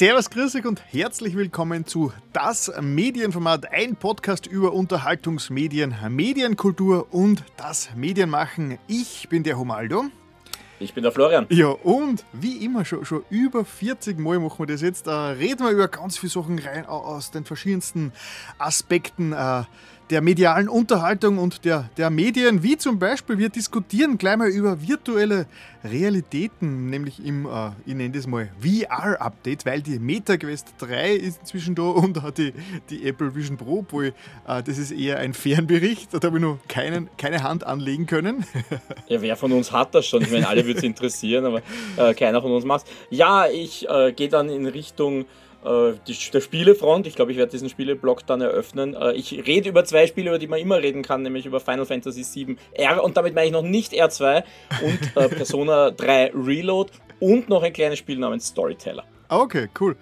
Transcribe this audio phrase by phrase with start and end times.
[0.00, 7.44] Servus, grüß dich und herzlich willkommen zu Das Medienformat, ein Podcast über Unterhaltungsmedien, Medienkultur und
[7.58, 8.78] das Medienmachen.
[8.88, 10.04] Ich bin der Homaldo.
[10.78, 11.44] Ich bin der Florian.
[11.50, 15.06] Ja, und wie immer, schon, schon über 40 Mal machen wir das jetzt.
[15.06, 18.14] Da reden wir über ganz viele Sachen rein aus den verschiedensten
[18.56, 19.34] Aspekten.
[19.34, 19.64] Äh,
[20.10, 24.82] der medialen Unterhaltung und der, der Medien, wie zum Beispiel, wir diskutieren gleich mal über
[24.86, 25.46] virtuelle
[25.84, 31.74] Realitäten, nämlich im, äh, ich nenne das mal VR-Update, weil die MetaQuest 3 ist inzwischen
[31.74, 32.52] da und hat die,
[32.90, 34.06] die Apple Vision Pro, obwohl
[34.46, 38.44] äh, das ist eher ein Fernbericht, da habe ich noch keinen, keine Hand anlegen können.
[39.08, 40.22] ja, wer von uns hat das schon?
[40.22, 41.62] Ich meine, alle würde es interessieren, aber
[41.96, 45.24] äh, keiner von uns macht Ja, ich äh, gehe dann in Richtung
[46.06, 47.06] die, der Spielefront.
[47.06, 48.94] Ich glaube, ich werde diesen Spieleblock dann eröffnen.
[48.94, 51.86] Äh, ich rede über zwei Spiele, über die man immer reden kann, nämlich über Final
[51.86, 54.42] Fantasy VII R und damit meine ich noch nicht R2
[54.82, 59.04] und äh, Persona 3 Reload und noch ein kleines Spiel namens Storyteller.
[59.28, 59.96] Okay, cool.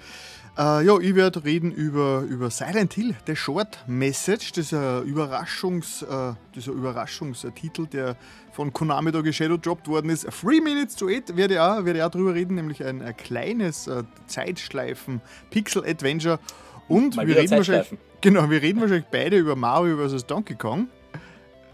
[0.61, 6.34] Uh, ja, ich werde reden über, über Silent Hill, The Short Message, dieser, Überraschungs, uh,
[6.53, 8.17] dieser Überraschungstitel, der
[8.51, 10.27] von Konami da geshadowdropped worden ist.
[10.41, 13.17] Three Minutes to Eight werde ich auch, werde ich auch drüber reden, nämlich ein, ein
[13.17, 15.20] kleines uh, Zeitschleifen
[15.51, 16.41] Pixel Adventure.
[16.89, 20.27] Und wir reden, wahrscheinlich, genau, wir reden wahrscheinlich beide über Mario vs.
[20.27, 20.89] Donkey Kong.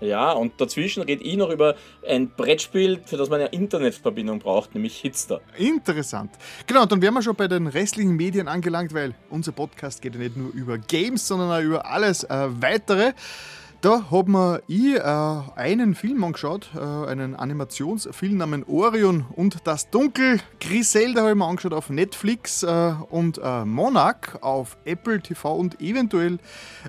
[0.04, 1.74] Ja, und dazwischen rede ich noch über
[2.06, 5.40] ein Brettspiel, für das man eine Internetverbindung braucht, nämlich Hitster.
[5.56, 6.32] Interessant.
[6.66, 10.20] Genau, dann wären wir schon bei den restlichen Medien angelangt, weil unser Podcast geht ja
[10.20, 13.12] nicht nur über Games, sondern auch über alles äh, weitere.
[13.84, 19.90] Da haben wir ich äh, einen Film angeschaut, äh, einen Animationsfilm namens Orion und das
[19.90, 20.40] Dunkel.
[20.58, 25.82] Griselda habe ich mir angeschaut auf Netflix äh, und äh, Monarch auf Apple TV und
[25.82, 26.38] eventuell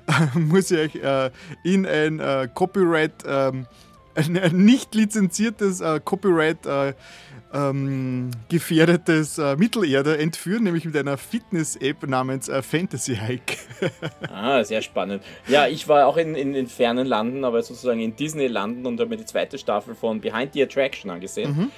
[0.06, 1.30] äh, muss ich euch äh,
[1.64, 3.66] in ein Copyright, ähm,
[4.14, 4.32] ein,
[4.64, 6.66] nicht lizenziertes Copyright
[7.56, 13.56] ähm, gefährdetes äh, Mittelerde entführen, nämlich mit einer Fitness-App namens äh, Fantasy Hike.
[14.32, 15.22] ah, sehr spannend.
[15.48, 19.10] Ja, ich war auch in, in, in fernen Landen, aber sozusagen in Disney-Landen und habe
[19.10, 21.56] mir die zweite Staffel von Behind the Attraction angesehen.
[21.56, 21.70] Mhm.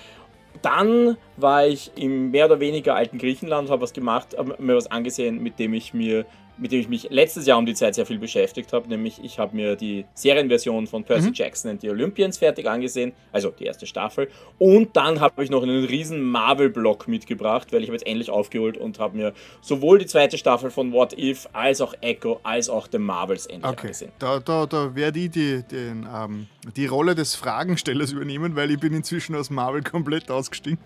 [0.63, 4.91] Dann war ich im mehr oder weniger alten Griechenland, habe was gemacht, habe mir was
[4.91, 6.27] angesehen, mit dem ich mir
[6.59, 9.39] mit dem ich mich letztes Jahr um die Zeit sehr viel beschäftigt habe, nämlich ich
[9.39, 11.35] habe mir die Serienversion von Percy mhm.
[11.35, 14.29] Jackson and the Olympians fertig angesehen, also die erste Staffel.
[14.59, 18.77] Und dann habe ich noch einen riesen Marvel-Block mitgebracht, weil ich habe jetzt endlich aufgeholt
[18.77, 22.89] und habe mir sowohl die zweite Staffel von What If als auch Echo als auch
[22.91, 23.81] The Marvels endlich okay.
[23.83, 24.13] angesehen.
[24.19, 26.47] Da, da, da werde ich die, den, ähm,
[26.77, 30.79] die Rolle des Fragenstellers übernehmen, weil ich bin inzwischen aus Marvel komplett ausgestiegen.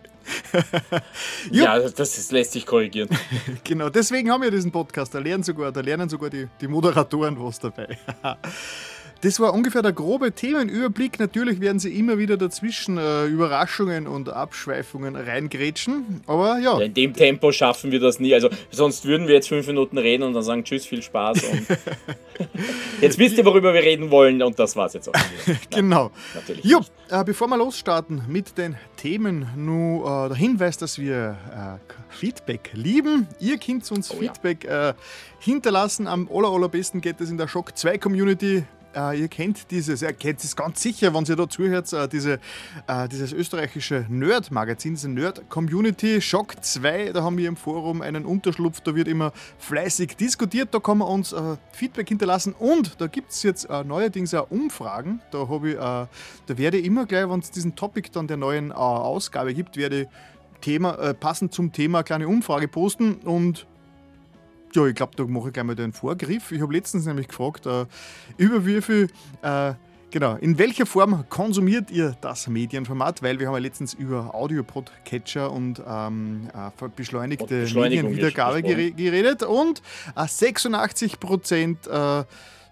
[1.51, 3.09] ja, das, das, lässt sich korrigieren.
[3.65, 5.15] genau, deswegen haben wir diesen Podcast.
[5.15, 7.99] Da lernen sogar, da lernen sogar die, die Moderatoren was dabei.
[9.23, 11.21] Das war ungefähr der grobe Themenüberblick.
[11.21, 16.23] Natürlich werden sie immer wieder dazwischen äh, Überraschungen und Abschweifungen reingrätschen.
[16.27, 16.81] Aber ja.
[16.81, 16.87] ja.
[16.87, 18.35] In dem Tempo schaffen wir das nie.
[18.35, 21.41] Also sonst würden wir jetzt fünf Minuten reden und dann sagen Tschüss, viel Spaß.
[23.01, 25.13] jetzt wisst ihr, worüber wir reden wollen und das war's jetzt auch.
[25.71, 26.11] genau.
[26.35, 26.65] Natürlich.
[26.65, 32.13] Jo, äh, bevor wir losstarten mit den Themen, nur äh, der Hinweis, dass wir äh,
[32.13, 33.29] Feedback lieben.
[33.39, 34.91] Ihr könnt uns oh, Feedback ja.
[34.91, 34.95] Äh,
[35.39, 36.09] hinterlassen.
[36.09, 40.13] Am aller, allerbesten geht es in der Shock 2 Community Uh, ihr kennt dieses, ihr
[40.13, 42.39] kennt es ganz sicher, wenn ihr da zuhört, uh, diese,
[42.91, 48.83] uh, dieses österreichische Nerd-Magazin, diese Nerd-Community, Shock 2, da haben wir im Forum einen Unterschlupf,
[48.83, 51.35] da wird immer fleißig diskutiert, da kann man uns
[51.73, 56.09] Feedback hinterlassen und da gibt es jetzt neuerdings auch Umfragen, da, ich, da
[56.47, 60.09] werde ich immer gleich, wenn es diesen Topic dann der neuen Ausgabe gibt, werde ich
[60.61, 63.67] Thema, passend zum Thema eine kleine Umfrage posten und
[64.75, 66.53] ja, ich glaube, da mache ich gleich mal den Vorgriff.
[66.53, 67.87] Ich habe letztens nämlich gefragt, äh,
[68.37, 69.09] über wie viel,
[69.43, 69.75] äh,
[70.11, 73.23] genau, in welcher Form konsumiert ihr das Medienformat?
[73.23, 79.83] Weil wir haben ja letztens über Audio-Podcatcher und ähm, äh, beschleunigte Medienwiedergabe geredet und
[80.17, 82.25] 86 äh, Prozent äh,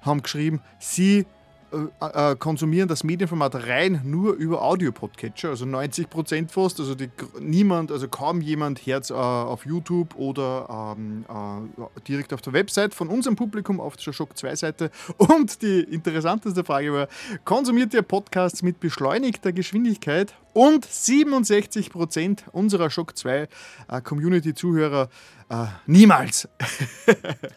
[0.03, 1.27] haben geschrieben, sie
[1.73, 6.81] äh, äh, konsumieren das Medienformat rein nur über Audio-Podcatcher, also 90 Prozent fast.
[6.81, 12.43] Also die, niemand, also kaum jemand hört äh, auf YouTube oder ähm, äh, direkt auf
[12.43, 14.91] der Website von unserem Publikum auf der Shock 2 Seite.
[15.17, 17.09] Und die interessanteste Frage war:
[17.45, 20.35] Konsumiert ihr Podcasts mit beschleunigter Geschwindigkeit?
[20.53, 23.49] Und 67 Prozent unserer Shock 2
[23.89, 25.09] äh, Community-Zuhörer
[25.53, 26.49] Uh, niemals.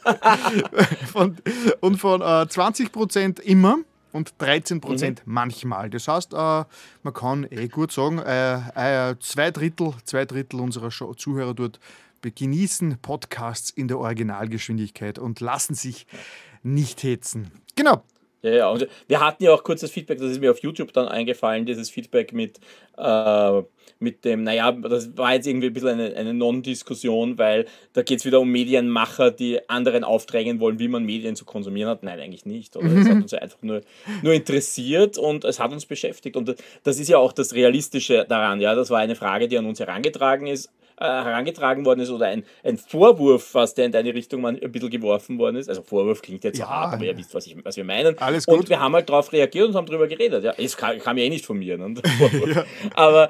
[1.12, 1.38] von,
[1.80, 3.78] und von uh, 20% immer
[4.14, 5.34] und 13 Prozent mhm.
[5.34, 5.90] manchmal.
[5.90, 6.38] Das heißt, äh,
[7.04, 11.80] man kann eh gut sagen, äh, äh, zwei, Drittel, zwei Drittel unserer Show Zuhörer dort
[12.22, 16.08] genießen Podcasts in der Originalgeschwindigkeit und lassen sich
[16.62, 17.52] nicht hetzen.
[17.76, 18.04] Genau.
[18.44, 21.08] Ja, ja, und wir hatten ja auch kurzes Feedback, das ist mir auf YouTube dann
[21.08, 22.60] eingefallen, dieses Feedback mit,
[22.98, 23.64] äh,
[24.00, 28.20] mit dem, naja, das war jetzt irgendwie ein bisschen eine, eine Non-Diskussion, weil da geht
[28.20, 32.04] es wieder um Medienmacher, die anderen aufdrängen wollen, wie man Medien zu konsumieren hat.
[32.04, 32.76] Nein, eigentlich nicht.
[32.76, 32.88] Oder?
[32.88, 33.82] Es hat uns ja einfach nur,
[34.22, 36.36] nur interessiert und es hat uns beschäftigt.
[36.36, 38.60] Und das ist ja auch das Realistische daran.
[38.62, 42.28] Ja, das war eine Frage, die an uns herangetragen ist äh, herangetragen worden ist oder
[42.28, 45.70] ein, ein Vorwurf, was der in deine Richtung mal ein bisschen geworfen worden ist.
[45.70, 48.18] Also Vorwurf klingt jetzt ja, hart, aber ihr wisst, was, ich, was wir meinen.
[48.20, 48.60] Alles gut.
[48.60, 50.44] Und wir haben halt darauf reagiert und haben darüber geredet.
[50.44, 51.78] Ja, es kam, kam ja eh nicht von mir.
[51.78, 51.96] Ne?
[52.56, 52.64] ja.
[52.96, 53.30] Aber,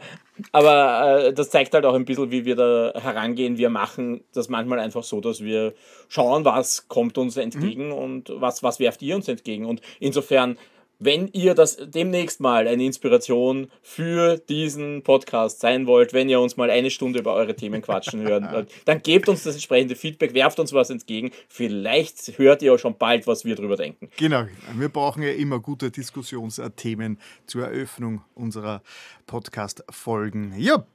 [0.51, 3.57] aber äh, das zeigt halt auch ein bisschen, wie wir da herangehen.
[3.57, 5.73] Wir machen das manchmal einfach so, dass wir
[6.09, 7.93] schauen, was kommt uns entgegen mhm.
[7.93, 9.65] und was, was werft ihr uns entgegen.
[9.65, 10.57] Und insofern
[10.99, 16.57] wenn ihr das demnächst mal eine Inspiration für diesen Podcast sein wollt, wenn ihr uns
[16.57, 20.33] mal eine Stunde über eure Themen quatschen hören wollt, dann gebt uns das entsprechende Feedback,
[20.33, 21.31] werft uns was entgegen.
[21.49, 24.09] Vielleicht hört ihr auch schon bald, was wir darüber denken.
[24.17, 24.45] Genau,
[24.75, 28.81] wir brauchen ja immer gute Diskussionsthemen zur Eröffnung unserer
[29.27, 30.53] Podcast-Folgen.
[30.57, 30.85] Ja,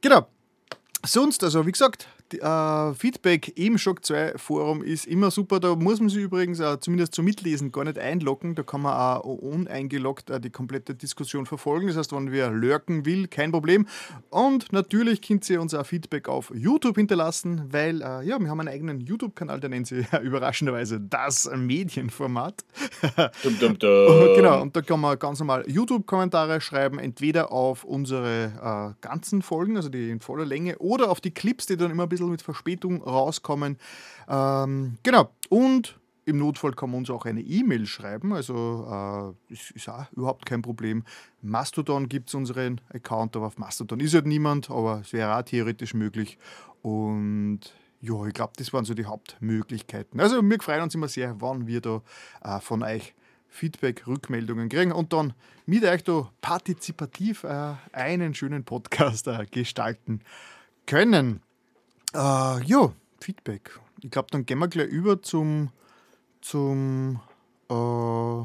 [0.00, 0.26] genau.
[1.04, 5.60] Sonst, also wie gesagt, äh, Feedback im Shock 2 Forum ist immer super.
[5.60, 8.54] Da muss man sich übrigens auch zumindest zum Mitlesen gar nicht einloggen.
[8.54, 11.88] Da kann man auch uneingeloggt äh, die komplette Diskussion verfolgen.
[11.88, 13.86] Das heißt, wenn wer lurken will, kein Problem.
[14.30, 18.60] Und natürlich könnt ihr uns auch Feedback auf YouTube hinterlassen, weil äh, ja, wir haben
[18.60, 22.64] einen eigenen YouTube-Kanal, der nennt sich überraschenderweise das Medienformat.
[23.42, 24.34] Dum, dum, dum.
[24.36, 29.76] genau, und da kann man ganz normal YouTube-Kommentare schreiben, entweder auf unsere äh, ganzen Folgen,
[29.76, 32.32] also die in voller Länge, oder auf die Clips, die dann immer ein bisschen bisschen
[32.32, 33.78] mit Verspätung rauskommen.
[34.28, 35.30] Ähm, genau.
[35.48, 40.10] Und im Notfall kann man uns auch eine E-Mail schreiben, also äh, ist, ist, auch
[40.12, 41.04] überhaupt kein Problem.
[41.40, 45.42] Mastodon gibt es unseren Account, aber auf Mastodon ist halt niemand, aber es wäre auch
[45.42, 46.38] theoretisch möglich.
[46.82, 47.60] Und
[48.00, 50.20] ja, ich glaube, das waren so die Hauptmöglichkeiten.
[50.20, 52.02] Also wir freuen uns immer sehr, wann wir da
[52.42, 53.14] äh, von euch
[53.48, 55.34] Feedback, Rückmeldungen kriegen und dann
[55.66, 60.20] mit euch da partizipativ äh, einen schönen Podcast äh, gestalten
[60.86, 61.42] können.
[62.14, 63.78] Äh, ja, Feedback.
[64.02, 65.70] Ich glaube, dann gehen wir gleich über zum,
[66.40, 67.20] zum
[67.70, 68.44] äh,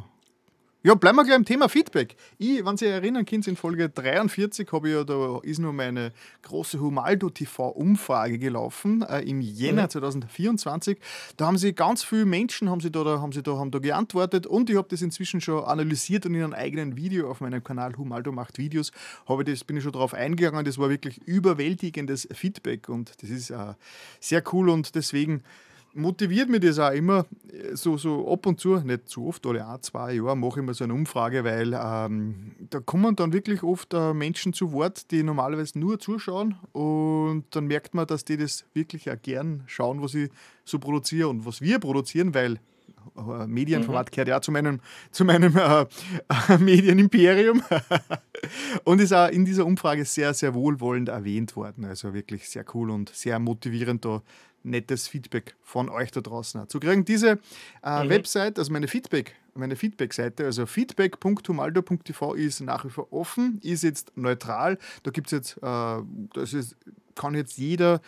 [0.88, 2.16] ja, bleiben wir gleich im Thema Feedback.
[2.38, 6.14] Ich, wenn Sie erinnern, Kind, in Folge 43 habe ich ja, da ist nur meine
[6.44, 9.90] große Humaldo TV-Umfrage gelaufen äh, im Jänner mhm.
[9.90, 10.98] 2024.
[11.36, 13.80] Da haben sie ganz viele Menschen haben sie da, da, haben sie da, haben da
[13.80, 17.62] geantwortet und ich habe das inzwischen schon analysiert und in einem eigenen Video auf meinem
[17.62, 18.94] Kanal Humaldo macht Videos
[19.28, 20.64] habe ich das, bin ich schon darauf eingegangen.
[20.64, 23.74] Das war wirklich überwältigendes Feedback und das ist äh,
[24.22, 25.44] sehr cool und deswegen
[25.98, 27.26] motiviert mich das auch immer,
[27.74, 30.74] so, so ab und zu, nicht zu oft, alle ein, zwei Jahre mache ich mal
[30.74, 35.24] so eine Umfrage, weil ähm, da kommen dann wirklich oft äh, Menschen zu Wort, die
[35.24, 40.14] normalerweise nur zuschauen und dann merkt man, dass die das wirklich auch gern schauen, was
[40.14, 40.30] ich
[40.66, 42.60] so produziere und was wir produzieren, weil
[43.16, 44.12] äh, Medienformat mhm.
[44.12, 44.80] gehört ja zu meinem,
[45.12, 45.86] zu meinem äh,
[46.60, 47.62] Medienimperium
[48.84, 51.86] und ist auch in dieser Umfrage sehr, sehr wohlwollend erwähnt worden.
[51.86, 54.22] Also wirklich sehr cool und sehr motivierend, da
[54.70, 57.06] nettes Feedback von euch da draußen zu kriegen.
[57.06, 57.40] Diese
[57.84, 58.10] äh, mhm.
[58.10, 64.16] Website, also meine Feedback, meine Feedback-Seite, also feedback.humaldo.tv ist nach wie vor offen, ist jetzt
[64.16, 64.78] neutral.
[65.04, 66.04] Da gibt es jetzt, äh,
[66.34, 66.76] das ist,
[67.16, 68.02] kann jetzt jeder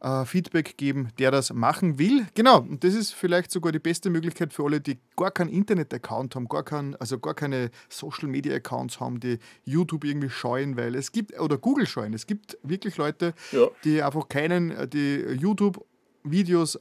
[0.00, 2.26] äh, Feedback geben, der das machen will.
[2.34, 6.34] Genau, und das ist vielleicht sogar die beste Möglichkeit für alle, die gar keinen Internet-Account
[6.34, 11.38] haben, gar kein, also gar keine Social-Media-Accounts haben, die YouTube irgendwie scheuen, weil es gibt,
[11.38, 12.14] oder Google scheuen.
[12.14, 13.66] Es gibt wirklich Leute, ja.
[13.84, 15.84] die einfach keinen, äh, die YouTube
[16.24, 16.78] Videos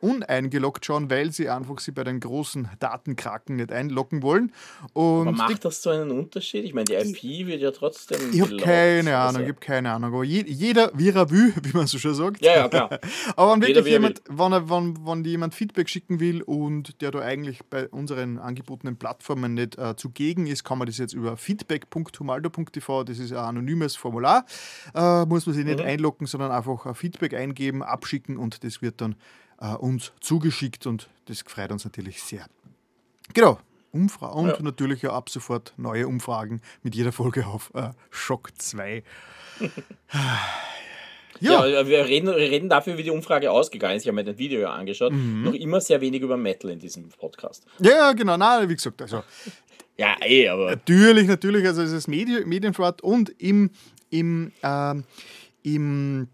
[0.00, 4.52] uneingeloggt schauen, weil sie einfach sie bei den großen Datenkraken nicht einloggen wollen.
[4.92, 6.64] Und Aber macht das so einen Unterschied?
[6.64, 8.18] Ich meine, die IP wird ja trotzdem.
[8.32, 9.40] Ich habe keine Ahnung, also.
[9.40, 10.14] ich habe keine Ahnung.
[10.14, 12.44] Aber je, jeder wie er will, wie man so schon sagt.
[12.44, 12.98] Ja, ja, klar.
[13.36, 17.20] Aber wenn wirklich jemand, wenn, er, wenn, wenn jemand Feedback schicken will und der da
[17.20, 23.04] eigentlich bei unseren angebotenen Plattformen nicht äh, zugegen ist, kann man das jetzt über feedback.humaldo.tv,
[23.04, 24.44] das ist ein anonymes Formular,
[24.94, 25.86] äh, muss man sich nicht mhm.
[25.86, 29.16] einloggen, sondern einfach ein Feedback eingeben, abschicken und das wird dann
[29.60, 32.46] äh, uns zugeschickt und das freut uns natürlich sehr.
[33.32, 33.58] Genau,
[33.92, 34.56] Umfrage und ja.
[34.60, 39.02] natürlich ja ab sofort neue Umfragen mit jeder Folge auf äh, Schock 2.
[41.42, 41.64] Ja.
[41.64, 44.02] ja, wir, reden, wir reden dafür, wie die Umfrage ausgegangen ist.
[44.02, 45.12] Ich habe mir das Video ja angeschaut.
[45.12, 45.44] Mhm.
[45.44, 47.64] Noch immer sehr wenig über Metal in diesem Podcast.
[47.78, 48.36] Ja, genau.
[48.36, 49.22] Nein, wie gesagt, also.
[49.96, 50.70] ja, eh, aber.
[50.70, 51.66] Natürlich, natürlich.
[51.66, 53.70] Also, es ist Medi Medienformat und im,
[54.10, 54.94] im, äh,
[55.62, 56.28] im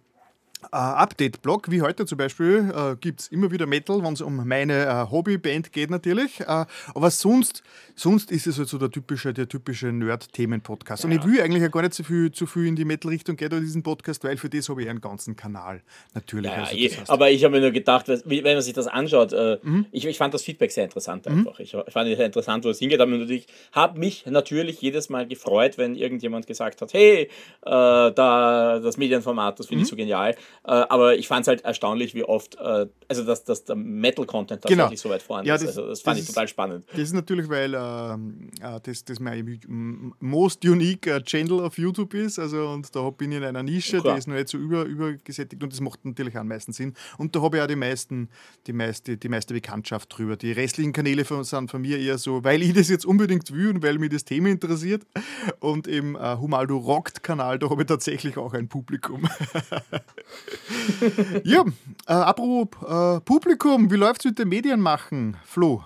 [0.73, 4.47] äh, Update-Blog, wie heute zum Beispiel, äh, gibt es immer wieder Metal, wenn es um
[4.47, 6.47] meine äh, Hobbyband geht natürlich.
[6.47, 7.63] Aber sonst,
[7.95, 11.05] sonst ist es halt so der typische, der typische Nerd-Themen-Podcast.
[11.05, 11.11] Ja.
[11.11, 13.51] Und ich will eigentlich ja gar nicht so viel, zu viel in die Metal-Richtung gehen,
[13.51, 15.83] diesen Podcast, weil für das habe ich einen ganzen Kanal.
[16.15, 16.51] Natürlich.
[16.51, 19.33] Ja, also, ich, aber ich habe mir nur gedacht, wenn man sich das anschaut,
[19.63, 19.87] mhm.
[19.93, 21.39] ich, ich fand das Feedback sehr interessant mhm.
[21.39, 21.59] einfach.
[21.59, 21.65] Mhm.
[21.65, 23.01] Ich, ich fand es sehr interessant, wo es hingeht.
[23.01, 27.29] Aber natürlich habe mich natürlich jedes Mal gefreut, wenn irgendjemand gesagt hat, hey,
[27.63, 29.85] da das Medienformat, das finde mhm.
[29.85, 30.35] ich so genial.
[30.65, 34.63] Äh, aber ich fand es halt erstaunlich, wie oft, äh, also dass, dass der Metal-Content
[34.63, 34.85] genau.
[34.85, 35.11] tatsächlich genau.
[35.11, 35.67] so weit vorhanden ja, ist.
[35.67, 36.85] Also das fand das ich total spannend.
[36.91, 39.61] Das ist natürlich, weil ähm, äh, das, das mein
[40.21, 42.39] most unique äh, Channel auf YouTube ist.
[42.39, 44.15] Also, und da bin ich in einer Nische, Klar.
[44.15, 46.95] die ist noch nicht so über, übergesättigt und das macht natürlich am meisten Sinn.
[47.19, 48.29] Und da habe ich auch die meisten,
[48.67, 50.37] die meiste, die meiste Bekanntschaft drüber.
[50.37, 53.71] Die restlichen Kanäle von, sind von mir eher so, weil ich das jetzt unbedingt will
[53.71, 55.03] und weil mich das Thema interessiert.
[55.61, 59.29] Und im äh, Humaldo Rockt Kanal, da habe ich tatsächlich auch ein Publikum.
[61.45, 61.65] ja,
[62.07, 65.83] äh, apropos äh, Publikum, wie läuft es mit den Medien machen, Flo?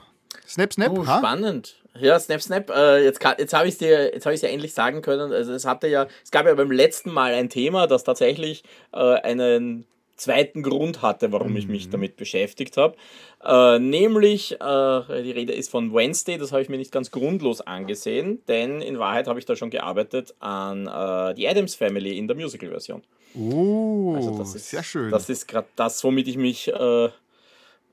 [0.46, 0.90] Snap, Snap?
[0.90, 1.76] Oh, spannend.
[1.98, 2.70] Ja, Snap, Snap.
[2.70, 5.32] Äh, jetzt jetzt habe ich es dir, jetzt ja endlich sagen können.
[5.32, 8.98] Also es hatte ja, es gab ja beim letzten Mal ein Thema, das tatsächlich äh,
[8.98, 9.86] einen
[10.20, 11.56] zweiten Grund hatte, warum mhm.
[11.56, 11.92] ich mich mhm.
[11.92, 12.96] damit beschäftigt habe.
[13.42, 17.60] Äh, nämlich, äh, die Rede ist von Wednesday, das habe ich mir nicht ganz grundlos
[17.60, 22.28] angesehen, denn in Wahrheit habe ich da schon gearbeitet an äh, die Adams Family in
[22.28, 23.02] der Musical-Version.
[23.34, 25.10] Oh, also das ist, sehr schön.
[25.10, 27.08] Das ist gerade das, womit ich mich äh,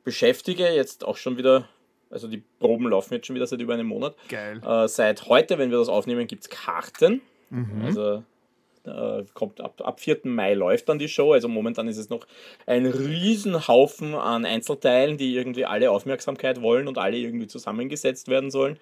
[0.04, 1.68] beschäftige, jetzt auch schon wieder
[2.10, 4.16] also die Proben laufen jetzt schon wieder seit über einem Monat.
[4.30, 4.62] Geil.
[4.66, 7.22] Äh, seit heute, wenn wir das aufnehmen, gibt es Karten.
[7.50, 7.82] Mhm.
[7.84, 8.24] Also
[8.88, 10.20] äh, kommt ab, ab 4.
[10.24, 11.34] Mai läuft dann die Show.
[11.34, 12.26] Also momentan ist es noch
[12.66, 18.80] ein Riesenhaufen an Einzelteilen, die irgendwie alle Aufmerksamkeit wollen und alle irgendwie zusammengesetzt werden sollen.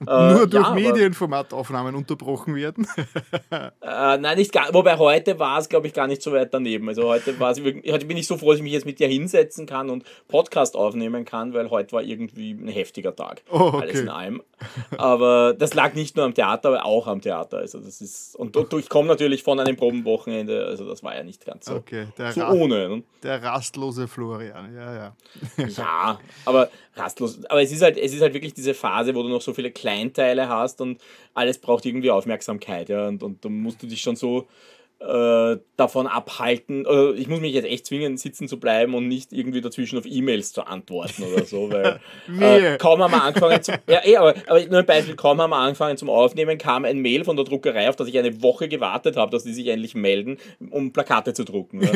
[0.00, 2.86] Äh, Nur durch ja, Medienformataufnahmen unterbrochen werden?
[3.50, 6.88] äh, nein, nicht gar, wobei heute war es, glaube ich, gar nicht so weit daneben.
[6.88, 9.08] Also heute, war es, heute bin ich so froh, dass ich mich jetzt mit dir
[9.08, 13.42] hinsetzen kann und Podcast aufnehmen kann, weil heute war irgendwie ein heftiger Tag.
[13.50, 13.80] Oh, okay.
[13.82, 14.42] Alles in allem.
[14.96, 17.58] Aber das lag nicht nur am Theater, aber auch am Theater.
[17.58, 21.22] Also das ist, und, und ich komme natürlich von einem Probenwochenende, also das war ja
[21.22, 22.88] nicht ganz so, okay, so ohne.
[22.88, 23.02] Ne?
[23.22, 25.14] Der rastlose Florian, ja, ja.
[25.66, 27.44] ja, aber rastlos.
[27.46, 29.70] Aber es ist halt, es ist halt wirklich diese Phase, wo du noch so viele
[29.70, 31.00] kleine Kleinteile hast und
[31.34, 32.88] alles braucht irgendwie Aufmerksamkeit.
[32.88, 33.08] Ja?
[33.08, 34.46] Und, und da musst du dich schon so
[35.00, 39.32] äh, davon abhalten, oder ich muss mich jetzt echt zwingen, sitzen zu bleiben und nicht
[39.32, 42.00] irgendwie dazwischen auf E-Mails zu antworten oder so, weil
[42.40, 45.50] äh, kaum haben wir angefangen zum, ja, eh, aber, aber nur ein Beispiel, kaum haben
[45.50, 48.68] wir angefangen zum Aufnehmen, kam ein Mail von der Druckerei, auf das ich eine Woche
[48.68, 50.36] gewartet habe, dass die sich endlich melden,
[50.68, 51.82] um Plakate zu drucken.
[51.82, 51.92] Ja.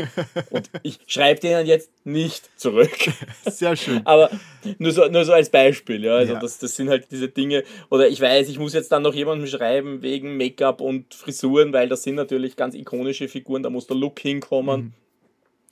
[0.49, 2.96] Und ich schreibe denen jetzt nicht zurück.
[3.44, 4.00] Sehr schön.
[4.06, 4.30] aber
[4.78, 6.40] nur so, nur so als Beispiel, ja, also ja.
[6.40, 9.46] Das, das sind halt diese Dinge, oder ich weiß, ich muss jetzt dann noch jemandem
[9.46, 13.86] schreiben wegen Make-up und Frisuren, weil das sind natürlich ganz ikonisch ikonische Figuren, da muss
[13.86, 14.80] der Look hinkommen.
[14.80, 14.92] Mhm.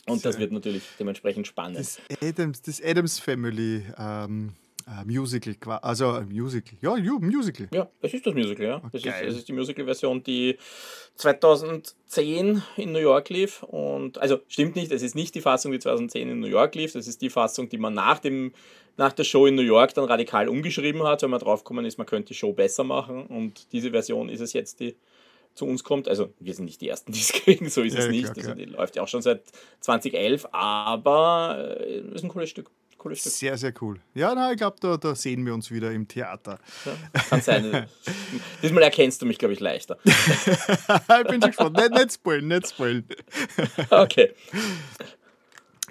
[0.06, 1.78] Und das wird natürlich dementsprechend spannend.
[1.78, 4.52] Das Adams, das Adams Family ähm,
[4.86, 7.68] äh, Musical, also äh, Musical, ja, Musical.
[7.72, 8.82] Ja, das ist das Musical, ja.
[8.92, 10.58] Das, ist, das ist die Musical-Version, die
[11.14, 13.62] 2010 in New York lief.
[13.62, 16.92] Und also stimmt nicht, es ist nicht die Fassung, die 2010 in New York lief,
[16.94, 18.52] das ist die Fassung, die man nach, dem,
[18.96, 22.08] nach der Show in New York dann radikal umgeschrieben hat, weil man draufgekommen ist, man
[22.08, 23.26] könnte die Show besser machen.
[23.26, 24.96] Und diese Version ist es jetzt, die
[25.54, 26.09] zu uns kommt.
[26.09, 28.35] Also wir sind nicht die Ersten, die es kriegen, so ist ja, es nicht.
[28.35, 29.42] Klar, also die läuft ja auch schon seit
[29.80, 32.71] 2011, aber äh, ist ein cooles Stück.
[32.99, 33.32] Cooles Stück.
[33.32, 33.99] Sehr, sehr cool.
[34.14, 36.61] Ja, na, ich glaube, da, da sehen wir uns wieder im Theater.
[36.85, 37.88] Ja, kann sein.
[38.62, 39.99] Diesmal erkennst du mich, glaube ich, leichter.
[40.04, 41.76] ich bin schon gespannt.
[41.78, 43.04] Nicht, nicht spoilen, nicht spoilen.
[43.90, 44.32] okay.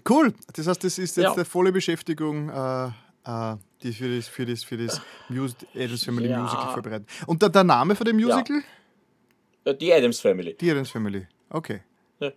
[0.08, 0.34] Cool.
[0.53, 1.34] Das heißt, das ist jetzt ja.
[1.34, 2.50] eine volle Beschäftigung.
[2.50, 2.91] Äh,
[3.25, 6.41] äh, die für das, für das, für das Mus Adams Family ja.
[6.41, 7.10] Musical vorbereitet.
[7.25, 8.58] Und der, der Name von dem Musical?
[8.58, 8.63] Ja.
[9.65, 10.56] Äh, die Adams Family.
[10.56, 11.82] Die Adams Family, okay.
[12.20, 12.32] Ja,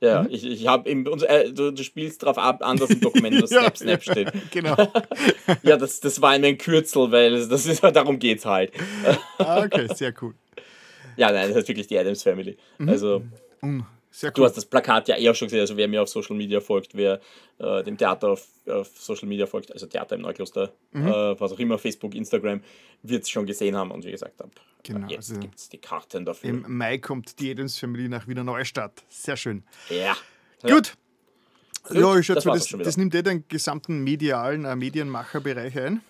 [0.00, 0.28] ja mhm.
[0.30, 3.76] ich, ich habe äh, du, du, spielst darauf ab, an, dass im Dokument das Snap
[3.76, 4.32] Snap steht.
[4.50, 4.76] genau.
[5.62, 8.72] ja, das, das war ein Kürzel, weil das ist, darum geht es halt.
[9.38, 10.34] ah, okay, sehr cool.
[11.16, 12.56] Ja, nein, das ist wirklich die Adams Family.
[12.78, 12.88] Mhm.
[12.88, 13.22] Also.
[13.60, 13.86] Mhm.
[14.22, 14.30] Cool.
[14.34, 16.60] Du hast das Plakat ja eh auch schon gesehen, also wer mir auf Social Media
[16.60, 17.20] folgt, wer
[17.58, 21.06] äh, dem Theater auf, auf, Social Media folgt, also Theater im Neukloster, mhm.
[21.06, 22.62] äh, was auch immer, Facebook, Instagram,
[23.02, 24.50] wird es schon gesehen haben und wie gesagt, ab
[24.82, 26.50] genau, jetzt also gibt es die Karten dafür.
[26.50, 29.04] Im Mai kommt die Adams Family nach Wiener Neustadt.
[29.08, 29.62] Sehr schön.
[29.90, 30.16] Ja.
[30.62, 30.94] Gut.
[31.90, 36.02] Ja, ja ich das, das, das nimmt eh den gesamten medialen äh, Medienmacherbereich ein.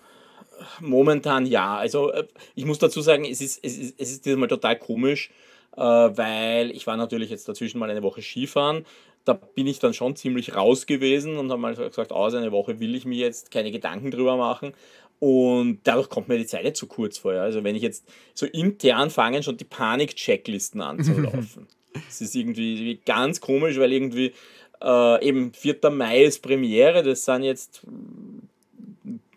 [0.81, 1.77] Momentan ja.
[1.77, 5.29] Also äh, ich muss dazu sagen, es ist, es ist, es ist diesmal total komisch
[5.75, 8.85] weil ich war natürlich jetzt dazwischen mal eine Woche Skifahren.
[9.25, 12.79] Da bin ich dann schon ziemlich raus gewesen und habe mal gesagt, aus eine Woche
[12.79, 14.73] will ich mir jetzt keine Gedanken drüber machen.
[15.19, 17.33] Und dadurch kommt mir die Zeit zu kurz vor.
[17.33, 21.67] Also wenn ich jetzt so intern fangen, schon die Panik-Checklisten anzulaufen.
[21.93, 24.33] das ist irgendwie ganz komisch, weil irgendwie
[24.81, 25.89] Äh, eben 4.
[25.91, 27.81] Mai ist Premiere, das sind jetzt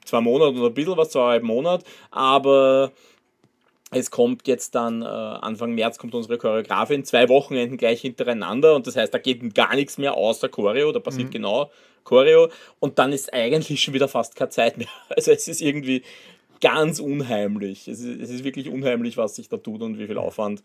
[0.05, 2.93] zwei Monate oder ein bisschen was, zweieinhalb Monate, aber
[3.93, 8.87] es kommt jetzt dann, äh, Anfang März kommt unsere Choreografin, zwei Wochenenden gleich hintereinander und
[8.87, 11.33] das heißt, da geht gar nichts mehr außer Choreo, da passiert mhm.
[11.33, 11.71] genau
[12.05, 12.49] Choreo
[12.81, 14.89] und dann ist eigentlich schon wieder fast keine Zeit mehr.
[15.11, 16.03] Also es ist irgendwie
[16.61, 17.87] ganz unheimlich.
[17.87, 20.63] Es ist, es ist wirklich unheimlich, was sich da tut und wie viel Aufwand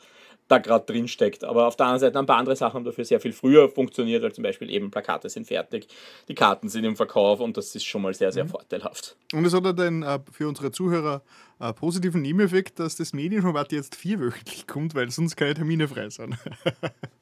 [0.48, 1.44] da gerade drin steckt.
[1.44, 4.24] Aber auf der anderen Seite ein paar andere Sachen haben dafür sehr viel früher funktioniert,
[4.24, 5.88] weil zum Beispiel eben Plakate sind fertig,
[6.28, 8.50] die Karten sind im Verkauf und das ist schon mal sehr, sehr mhm.
[8.50, 9.16] vorteilhaft.
[9.34, 11.22] Und es hat dann äh, für unsere Zuhörer
[11.60, 16.36] einen positiven Nebeneffekt, dass das Medienformat jetzt vierwöchentlich kommt, weil sonst keine Termine frei sind.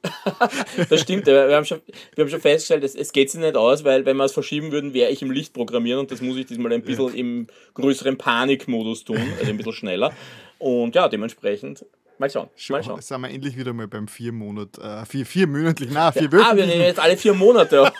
[0.90, 1.80] das stimmt, wir haben schon,
[2.14, 4.72] wir haben schon festgestellt, es, es geht sich nicht aus, weil wenn wir es verschieben
[4.72, 7.14] würden, wäre ich im Licht programmieren und das muss ich diesmal ein bisschen ja.
[7.14, 10.12] im größeren Panikmodus tun, also ein bisschen schneller.
[10.58, 11.84] Und ja, dementsprechend
[12.18, 12.48] Mal schauen.
[12.70, 12.96] Mal schauen.
[12.96, 16.28] Jetzt sind wir endlich wieder mal beim vier Monat, äh, vier, vier monatlich, nein, vier
[16.32, 17.76] ja, Ah, wir nehmen jetzt alle vier Monate.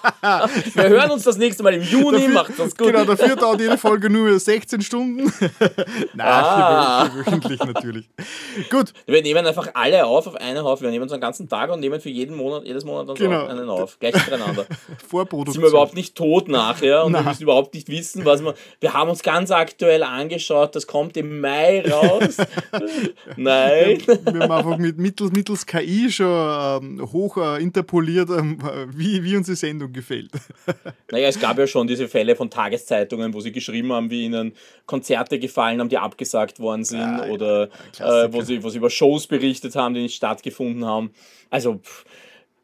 [0.74, 2.88] wir hören uns das nächste Mal im Juni, dafür, macht das gut.
[2.88, 5.24] Genau, dafür dauert jede Folge nur 16 Stunden.
[6.14, 7.10] nein, ah.
[7.10, 8.08] vier, wöchentlich natürlich.
[8.70, 8.92] Gut.
[9.06, 10.84] Wir nehmen einfach alle auf auf einen Haufen.
[10.84, 13.46] Wir nehmen uns einen ganzen Tag und nehmen für jeden Monat, jedes Monat dann genau.
[13.46, 13.98] einen auf.
[13.98, 14.66] Gleich hintereinander.
[15.08, 15.54] Vorproduktion.
[15.54, 17.24] Sind wir überhaupt nicht tot nachher und nein.
[17.24, 18.54] wir müssen überhaupt nicht wissen, was wir.
[18.80, 22.36] Wir haben uns ganz aktuell angeschaut, das kommt im Mai raus.
[23.36, 24.02] Nein.
[24.06, 28.58] Wir, haben einfach mit mittels, mittels KI schon ähm, hoch äh, interpoliert, ähm,
[28.94, 30.30] wie, wie uns die Sendung gefällt.
[31.10, 34.52] Naja, es gab ja schon diese Fälle von Tageszeitungen, wo sie geschrieben haben, wie ihnen
[34.86, 38.78] Konzerte gefallen haben, die abgesagt worden sind ja, oder ja, äh, wo, sie, wo sie
[38.78, 41.10] über Shows berichtet haben, die nicht stattgefunden haben.
[41.48, 41.80] Also,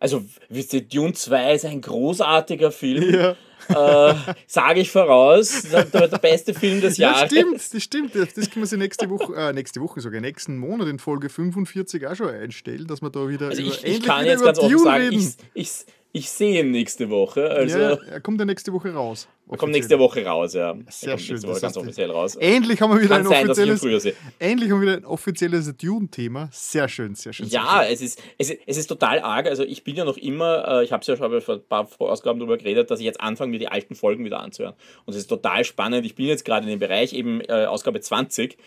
[0.01, 3.15] also wisst ihr, Dune 2 ist ein großartiger Film.
[3.15, 3.37] Ja
[3.69, 4.15] äh,
[4.47, 7.21] sage ich voraus, der, der, beste Film des Jahres.
[7.23, 8.15] Ja, stimmt, das stimmt.
[8.15, 12.07] Das können wir sich nächste Woche, äh, nächste Woche sogar, nächsten Monat in Folge 45
[12.07, 15.13] auch schon einstellen, dass wir da wieder also ich, ich kann jetzt ganz offen sagen,
[15.13, 15.71] ich, ich,
[16.15, 17.51] ich sehe ihn nächste Woche.
[17.51, 19.29] Also ja, er kommt ja nächste Woche raus.
[19.51, 20.77] Er kommt nächste Woche raus, ja.
[20.89, 21.35] Sehr schön.
[21.35, 22.37] Nächste Woche ganz offiziell raus.
[22.37, 26.51] Endlich haben wir wieder Kann ein sein, offizielles, endlich haben wir wieder ein offizielles Dune-Thema.
[26.53, 27.49] Sehr schön, sehr schön.
[27.49, 27.93] Ja, sehr schön.
[27.93, 29.47] Es, ist, es, ist, es ist total arg.
[29.47, 31.89] Also ich bin ja noch immer, äh, ich habe es ja schon vor ein paar
[31.99, 34.75] Ausgaben darüber geredet, dass ich jetzt anfange, mir die alten Folgen wieder anzuhören.
[35.07, 36.05] Und es ist total spannend.
[36.05, 38.59] Ich bin jetzt gerade in dem Bereich, eben äh, Ausgabe 20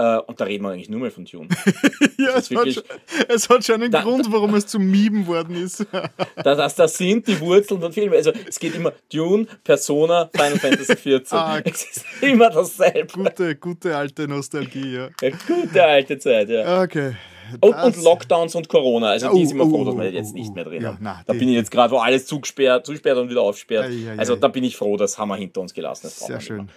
[0.00, 1.48] Uh, und da reden wir eigentlich nur mal von Dune.
[2.18, 5.26] ja, es, wirklich, hat schon, es, hat schon, einen da, Grund, warum es zum Mieben
[5.26, 5.84] worden ist.
[6.36, 8.14] das, das, das sind die Wurzeln von Filmen.
[8.14, 11.32] Also es geht immer Dune, Persona, Final Fantasy XIV.
[11.32, 13.08] Ah, es ist immer dasselbe.
[13.12, 15.08] Gute, gute alte Nostalgie, ja.
[15.20, 16.80] ja gute alte Zeit, ja.
[16.80, 17.16] Okay.
[17.60, 19.08] Und, und, Lockdowns und Corona.
[19.08, 20.98] Also oh, die sind immer froh, dass wir jetzt nicht mehr drin ja, haben.
[21.00, 23.90] Na, da bin ich jetzt gerade, wo alles zugesperrt, zusperrt und wieder aufsperrt.
[23.90, 26.08] Ja, ja, also da bin ich froh, das haben wir hinter uns gelassen.
[26.08, 26.68] Sehr schön.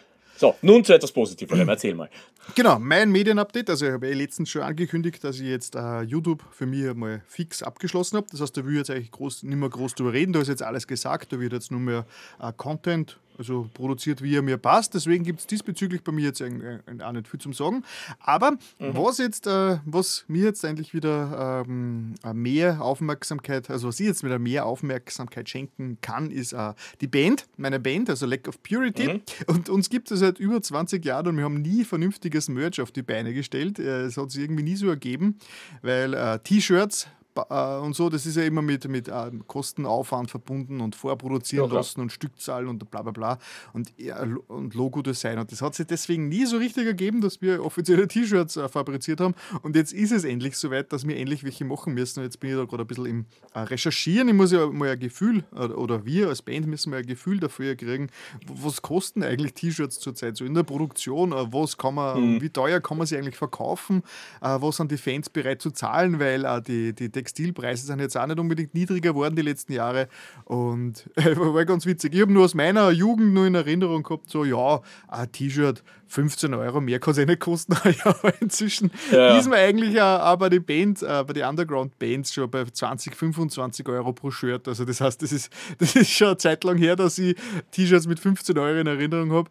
[0.41, 1.69] So, nun zu etwas Positiverem.
[1.69, 2.10] Erzähl mal.
[2.56, 3.69] Genau, mein Medienupdate.
[3.69, 7.21] Also, ich habe ja letztens schon angekündigt, dass ich jetzt uh, YouTube für mich mal
[7.27, 8.25] fix abgeschlossen habe.
[8.32, 10.34] Das heißt, da will ich jetzt eigentlich groß, nicht mehr groß drüber reden.
[10.34, 11.32] Da ist jetzt alles gesagt.
[11.32, 12.08] Da wird jetzt nur mehr
[12.41, 14.93] uh, Content also produziert, wie er mir passt.
[14.93, 17.84] Deswegen gibt es diesbezüglich bei mir jetzt auch nicht viel zum Sagen.
[18.19, 18.58] Aber mhm.
[18.93, 24.23] was jetzt, äh, was mir jetzt eigentlich wieder ähm, mehr Aufmerksamkeit, also was ich jetzt
[24.23, 29.08] wieder mehr Aufmerksamkeit schenken kann, ist äh, die Band, meine Band, also Lack of Purity.
[29.08, 29.21] Mhm.
[29.47, 32.91] Und uns gibt es seit über 20 Jahren und wir haben nie vernünftiges Merch auf
[32.91, 33.80] die Beine gestellt.
[33.80, 35.39] Äh, es hat sich irgendwie nie so ergeben,
[35.82, 40.82] weil äh, T-Shirts äh, und so, das ist ja immer mit, mit äh, Kostenaufwand verbunden
[40.82, 43.38] und vorproduzieren ja, lassen und Stückzahlen und bla bla bla
[43.74, 45.39] und, ja, und Logo-Design.
[45.39, 49.22] Und das hat sich deswegen nie so richtig ergeben, dass wir offizielle T-Shirts äh, fabriziert
[49.22, 49.36] haben.
[49.62, 52.20] Und jetzt ist es endlich soweit, dass wir endlich welche machen müssen.
[52.20, 54.28] Und jetzt bin ich da gerade ein bisschen im äh, Recherchieren.
[54.28, 57.39] Ich muss ja mal ein Gefühl, äh, oder wir als Band müssen mal ein Gefühl
[57.39, 58.10] dafür kriegen,
[58.48, 62.41] was kosten eigentlich T-Shirts zurzeit so in der Produktion, äh, was kann man, mhm.
[62.41, 64.04] wie teuer kann man sie eigentlich verkaufen,
[64.41, 68.39] was sind die Fans bereit zu zahlen, weil die, die Textilpreise sind jetzt auch nicht
[68.39, 70.07] unbedingt niedriger geworden die letzten Jahre.
[70.45, 72.13] Und äh, war ganz witzig.
[72.15, 76.53] Ich habe nur aus meiner Jugend nur in Erinnerung gehabt, so ja, ein T-Shirt, 15
[76.53, 77.75] Euro mehr kann es eh nicht kosten.
[78.05, 79.38] ja, inzwischen ja.
[79.38, 83.88] ist man eigentlich auch bei den Bands, äh, bei den Underground-Bands schon bei 20, 25
[83.88, 84.67] Euro pro Shirt.
[84.67, 87.36] Also das heißt, das ist, das ist schon eine Zeit lang her, dass ich
[87.71, 89.49] T-Shirts mit 15 Euro in Erinnerung habe.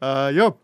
[0.00, 0.54] Äh, ja,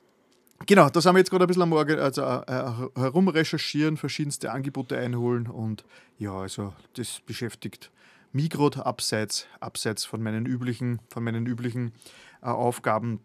[0.66, 4.96] Genau, da sind wir jetzt gerade ein bisschen am Organ also, äh, herumrecherchieren, verschiedenste Angebote
[4.96, 5.84] einholen und
[6.18, 7.90] ja, also das beschäftigt
[8.32, 11.92] mich gerade abseits, abseits von meinen üblichen, von meinen üblichen
[12.42, 13.20] äh, Aufgaben.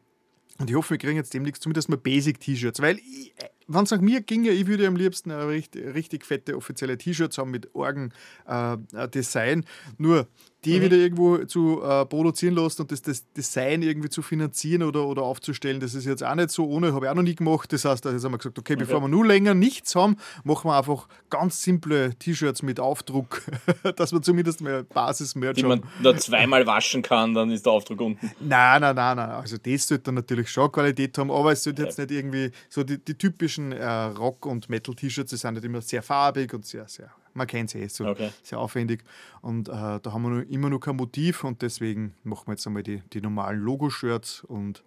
[0.60, 3.34] Und ich hoffe, wir kriegen jetzt demnächst zumindest mal Basic-T-Shirts, weil ich,
[3.68, 7.52] wenn es nach mir ginge, ich würde am liebsten richtig, richtig fette offizielle T-Shirts haben
[7.52, 9.60] mit Orgen-Design.
[9.60, 9.66] Äh,
[9.98, 10.28] Nur
[10.66, 10.84] die mhm.
[10.84, 15.22] wieder irgendwo zu äh, produzieren lassen und das, das, Design irgendwie zu finanzieren oder, oder
[15.22, 17.72] aufzustellen, das ist jetzt auch nicht so ohne, habe ich auch noch nie gemacht.
[17.72, 20.70] Das heißt, da haben wir gesagt, okay, okay, bevor wir nur länger nichts haben, machen
[20.70, 23.44] wir einfach ganz simple T-Shirts mit Aufdruck,
[23.96, 28.02] dass wir zumindest mal Basis-Merch Die man nur zweimal waschen kann, dann ist der Aufdruck
[28.02, 28.32] unten.
[28.40, 29.30] Nein, nein, nein, nein.
[29.30, 32.84] Also das sollte dann natürlich schon Qualität haben, aber es sollte jetzt nicht irgendwie so
[32.84, 36.88] die, die typischen äh, Rock- und Metal-T-Shirts, die sind nicht immer sehr farbig und sehr,
[36.88, 38.32] sehr man kennt es eh so, okay.
[38.44, 39.04] sehr aufwendig.
[39.42, 42.84] Und äh, da haben wir immer noch kein Motiv und deswegen machen wir jetzt einmal
[42.84, 44.84] die, die normalen Logo-Shirts und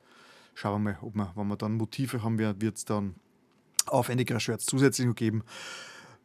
[0.54, 3.14] schauen wir mal, ob wir, wenn wir dann Motive haben, wird es dann
[3.86, 5.42] aufwendigere Shirts zusätzlich noch geben.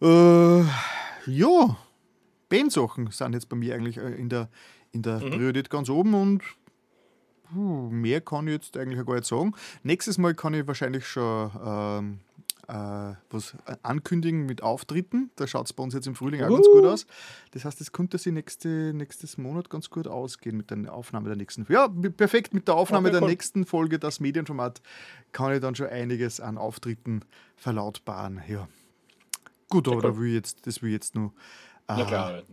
[0.02, 0.62] Äh,
[1.28, 1.78] ja,
[2.50, 4.50] Bandsachen sind jetzt bei mir eigentlich äh, in der,
[4.92, 5.30] in der mhm.
[5.30, 6.44] Priorität ganz oben und
[7.54, 9.54] puh, mehr kann ich jetzt eigentlich gar nicht sagen.
[9.84, 12.25] Nächstes Mal kann ich wahrscheinlich schon ähm, äh,
[12.68, 15.32] was äh, ankündigen mit Auftritten.
[15.36, 16.56] Da schaut es bei uns jetzt im Frühling auch uh.
[16.56, 17.08] ganz gut aus.
[17.52, 21.38] Das heißt, es könnte sich nächste, nächstes Monat ganz gut ausgehen mit der Aufnahme der
[21.38, 22.54] nächsten Ja, perfekt.
[22.54, 24.82] Mit der Aufnahme okay, der nächsten Folge, das Medienformat,
[25.32, 27.22] kann ich dann schon einiges an Auftritten
[27.56, 28.42] verlautbaren.
[28.48, 28.68] Ja.
[29.70, 31.34] Gut, aber da will jetzt, das will ich jetzt nur,
[31.88, 32.44] äh, ja, klar.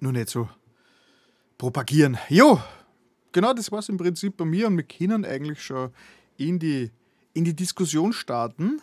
[0.00, 0.48] nur nicht so
[1.58, 2.18] propagieren.
[2.28, 2.60] Jo,
[3.32, 5.90] genau das war es im Prinzip bei mir und wir können eigentlich schon
[6.36, 6.90] in die,
[7.32, 8.82] in die Diskussion starten.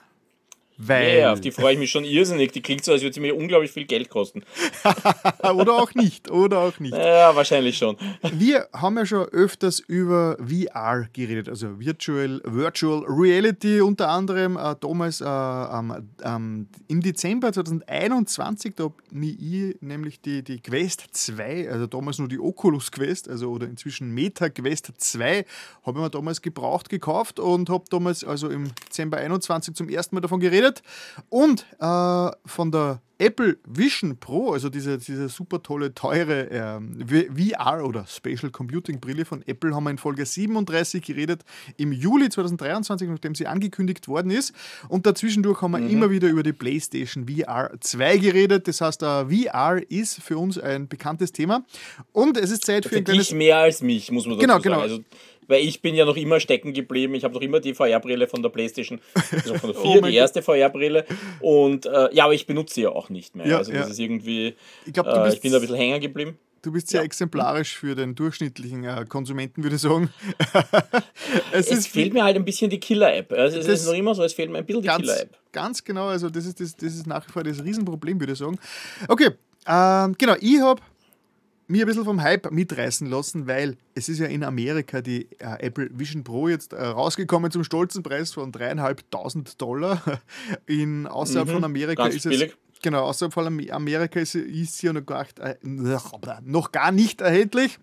[0.88, 1.17] Weil.
[1.17, 2.52] Yeah, auf die freue ich mich schon irrsinnig.
[2.52, 4.43] Die klingt so, als würde sie mir unglaublich viel Geld kosten.
[5.43, 6.96] oder auch nicht, oder auch nicht.
[6.96, 7.98] Ja, wahrscheinlich schon.
[8.34, 14.58] Wir haben ja schon öfters über VR geredet, also Virtual, Virtual Reality unter anderem.
[14.58, 21.69] Äh, damals äh, ähm, im Dezember 2021, da habe ich nämlich die, die Quest 2,
[21.69, 25.46] also damals nur die Oculus Quest, also oder inzwischen Meta Quest 2,
[25.86, 30.15] habe ich mir damals gebraucht gekauft und habe damals also im Dezember 21 zum ersten
[30.15, 30.84] Mal davon geredet geredet.
[31.30, 36.80] Und äh, von der Apple Vision Pro, also diese, diese super tolle, teure äh,
[37.56, 41.44] VR oder Spatial Computing Brille von Apple, haben wir in Folge 37 geredet,
[41.78, 44.54] im Juli 2023, nachdem sie angekündigt worden ist.
[44.90, 45.90] Und dazwischendurch haben wir mhm.
[45.90, 48.68] immer wieder über die PlayStation VR 2 geredet.
[48.68, 51.64] Das heißt, äh, VR ist für uns ein bekanntes Thema.
[52.12, 53.32] Und es ist Zeit für, für ein kleines...
[53.32, 54.64] Mehr als mich, muss man dazu genau, sagen.
[54.64, 54.82] Genau.
[54.82, 55.04] Also
[55.47, 57.15] weil ich bin ja noch immer stecken geblieben.
[57.15, 58.99] Ich habe noch immer die VR-Brille von der PlayStation,
[59.32, 61.06] also von der 4, oh die erste VR-Brille.
[61.39, 63.47] Und äh, ja, aber ich benutze sie ja auch nicht mehr.
[63.47, 63.91] Ja, also das ja.
[63.91, 66.38] ist irgendwie, ich, glaub, äh, ich bin da ein bisschen hängen geblieben.
[66.63, 67.06] Du bist sehr ja.
[67.06, 70.10] exemplarisch für den durchschnittlichen äh, Konsumenten, würde ich sagen.
[71.51, 73.34] es, es fehlt mir halt ein bisschen die Killer-App.
[73.34, 75.38] Also es ist noch immer so, es fehlt mir ein bisschen die Killer-App.
[75.51, 78.39] Ganz genau, also das ist, das, das ist nach wie vor das Riesenproblem, würde ich
[78.39, 78.58] sagen.
[79.10, 79.32] Okay,
[79.67, 80.82] ähm, genau, ich habe
[81.74, 85.66] mir ein bisschen vom Hype mitreißen lassen, weil es ist ja in Amerika die äh,
[85.66, 90.02] Apple Vision Pro jetzt äh, rausgekommen zum stolzen Preis von dreieinhalbtausend Dollar.
[90.68, 92.52] In, außerhalb mhm, von Amerika ist es.
[92.84, 95.56] Genau, außerhalb von Amerika ist, ist sie ja noch gar, äh,
[96.44, 97.80] noch gar nicht erhältlich.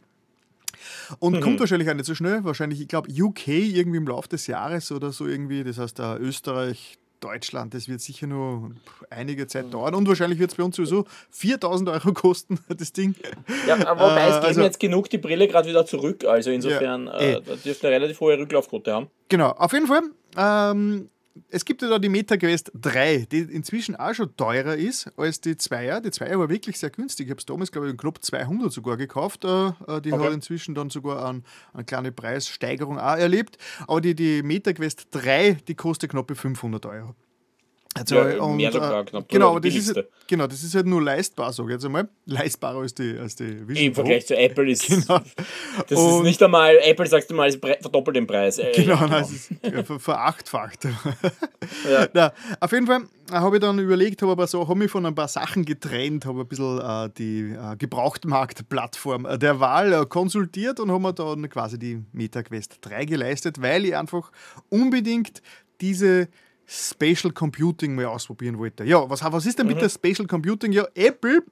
[1.18, 1.40] Und mhm.
[1.40, 2.44] kommt wahrscheinlich auch nicht so schnell.
[2.44, 5.64] Wahrscheinlich, ich glaube, UK irgendwie im Laufe des Jahres oder so irgendwie.
[5.64, 8.72] Das heißt, uh, Österreich, Deutschland, das wird sicher nur
[9.10, 9.70] einige Zeit mhm.
[9.72, 13.14] dauern und wahrscheinlich wird es bei uns sowieso 4000 Euro kosten, das Ding.
[13.66, 16.50] Ja, aber wobei äh, es geht also, jetzt genug die Brille gerade wieder zurück, also
[16.50, 19.08] insofern ja, äh, da dürfte eine relativ hohe Rücklaufquote haben.
[19.28, 20.02] Genau, auf jeden Fall.
[20.36, 21.08] Ähm,
[21.48, 25.54] es gibt ja da die MetaQuest 3, die inzwischen auch schon teurer ist als die
[25.54, 26.00] 2er.
[26.00, 27.26] Die 2er war wirklich sehr günstig.
[27.26, 29.44] Ich habe es damals, glaube ich, knapp 200 sogar gekauft.
[29.44, 30.26] Äh, äh, die okay.
[30.26, 33.58] hat inzwischen dann sogar eine, eine kleine Preissteigerung auch erlebt.
[33.86, 37.14] Aber die, die MetaQuest 3, die kostet knapp 500 Euro.
[37.92, 39.28] Also, ja, und, mehr sogar äh, knapp.
[39.28, 42.08] Genau, das ist, genau, das ist halt nur leistbar, sage ich jetzt einmal.
[42.24, 45.20] Leistbarer als die, als die Vision Im Vergleich zu Apple ist genau.
[45.88, 48.58] das und ist nicht einmal, Apple sagst du mal, ist verdoppelt den Preis.
[48.58, 49.08] Äh, genau, genau.
[49.08, 50.84] Nein, es ist ver verachtfacht.
[50.84, 52.06] ja.
[52.14, 55.04] Na, auf jeden Fall äh, habe ich dann überlegt, habe aber so, habe mich von
[55.04, 60.78] ein paar Sachen getrennt, habe ein bisschen äh, die äh, Gebrauchtmarktplattform der Wahl äh, konsultiert
[60.78, 64.30] und habe mir dann quasi die MetaQuest 3 geleistet, weil ich einfach
[64.68, 65.42] unbedingt
[65.80, 66.28] diese
[66.72, 68.84] Spatial Computing mal ausprobieren wollte.
[68.84, 69.80] Ja, was, was ist denn mit mhm.
[69.80, 70.70] der Spatial Computing?
[70.70, 71.42] Ja, Apple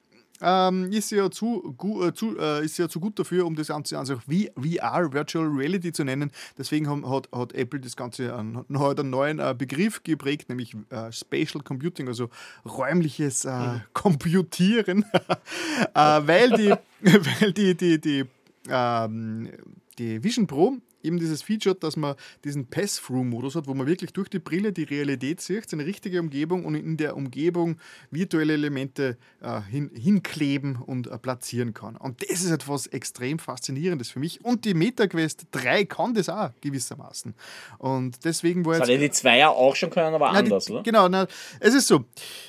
[0.41, 3.99] ähm, ist, ja zu, äh, zu, äh, ist ja zu gut dafür, um das Ganze
[3.99, 6.31] also VR, Virtual Reality zu nennen.
[6.57, 10.73] Deswegen haben, hat, hat Apple das Ganze an, hat einen neuen äh, Begriff geprägt, nämlich
[10.89, 12.29] äh, Spatial Computing, also
[12.65, 13.81] räumliches äh, mhm.
[13.91, 15.03] Computieren,
[15.93, 18.23] äh, weil die, weil die, die, die,
[18.69, 19.49] ähm,
[19.97, 24.29] die Vision Pro eben dieses Feature, dass man diesen Pass-Through-Modus hat, wo man wirklich durch
[24.29, 27.77] die Brille die Realität sieht, seine richtige Umgebung und in der Umgebung
[28.11, 31.95] virtuelle Elemente äh, hin, hinkleben und äh, platzieren kann.
[31.95, 34.43] Und das ist etwas extrem Faszinierendes für mich.
[34.43, 37.33] Und die MetaQuest 3 kann das auch gewissermaßen.
[37.77, 38.89] Und deswegen war jetzt.
[38.89, 40.83] Das die Zweier auch schon können, aber nein, anders, die, oder?
[40.83, 41.27] Genau, nein,
[41.59, 42.05] es ist so.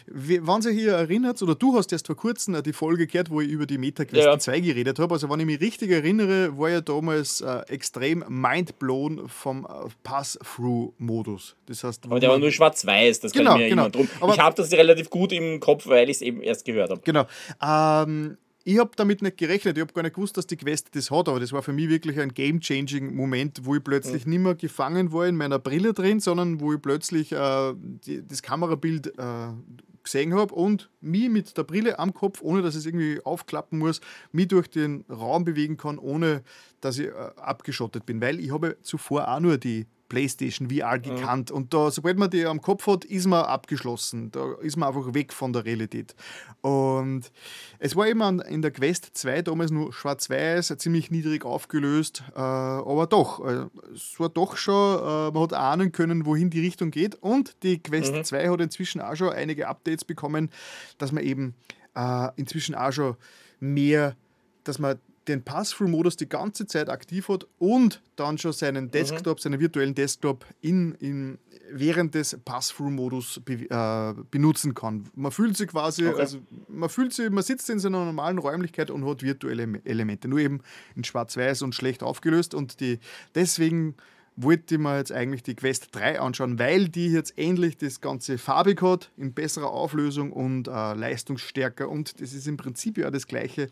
[0.07, 3.41] Wenn Sie hier erinnert, oder du hast erst vor kurzem äh, die Folge gehört, wo
[3.41, 4.39] ich über die MetaQuest ja.
[4.39, 5.15] 2 geredet habe.
[5.15, 11.57] Also, wenn ich mich richtig erinnere, war ja damals äh, extrem mindblown vom äh, Pass-Through-Modus.
[11.67, 13.89] Das heißt, aber der war nur schwarz-weiß, das genau, kann ich mir genau.
[13.89, 14.09] drum.
[14.21, 17.01] Aber ich habe das relativ gut im Kopf, weil ich es eben erst gehört habe.
[17.05, 17.27] Genau.
[17.63, 19.77] Ähm, ich habe damit nicht gerechnet.
[19.77, 21.89] Ich habe gar nicht gewusst, dass die Quest das hat, aber das war für mich
[21.89, 24.33] wirklich ein game-changing Moment, wo ich plötzlich mhm.
[24.33, 28.43] nicht mehr gefangen war in meiner Brille drin, sondern wo ich plötzlich äh, die, das
[28.43, 29.49] Kamerabild äh,
[30.03, 33.79] gesehen habe und mich mit der Brille am Kopf, ohne dass ich es irgendwie aufklappen
[33.79, 34.01] muss,
[34.33, 36.43] mich durch den Raum bewegen kann, ohne
[36.81, 38.21] dass ich äh, abgeschottet bin.
[38.21, 41.49] Weil ich habe zuvor auch nur die PlayStation VR gekannt.
[41.49, 41.57] Mhm.
[41.57, 44.31] Und da, sobald man die am Kopf hat, ist man abgeschlossen.
[44.31, 46.15] Da ist man einfach weg von der Realität.
[46.61, 47.33] Und
[47.79, 52.23] es war immer in der Quest 2 damals nur schwarz-weiß, ziemlich niedrig aufgelöst.
[52.37, 56.61] Äh, aber doch, äh, es war doch schon, äh, man hat ahnen können, wohin die
[56.61, 57.15] Richtung geht.
[57.15, 58.25] Und die Quest mhm.
[58.25, 60.51] 2 hat inzwischen auch schon einige Updates bekommen,
[60.99, 61.55] dass man eben
[62.37, 63.17] inzwischen auch schon
[63.59, 64.15] mehr
[64.65, 68.91] dass man den Pass-Through-Modus die ganze Zeit aktiv hat und dann schon seinen mhm.
[68.91, 69.43] Desktop, mhm.
[69.43, 71.39] seinen virtuellen Desktop in, in,
[71.71, 75.09] während des Pass-Through-Modus be, äh, benutzen kann.
[75.15, 76.21] Man fühlt sich quasi, okay.
[76.21, 80.41] also man fühlt sich, man sitzt in seiner normalen Räumlichkeit und hat virtuelle Elemente, nur
[80.41, 80.61] eben
[80.97, 82.99] in Schwarz-Weiß und schlecht aufgelöst und die
[83.35, 83.95] deswegen
[84.37, 88.39] wollte ich mir jetzt eigentlich die Quest 3 anschauen, weil die jetzt endlich das Ganze
[88.39, 91.89] farbig hat, in besserer Auflösung und äh, leistungsstärker.
[91.89, 93.69] Und das ist im Prinzip ja das Gleiche,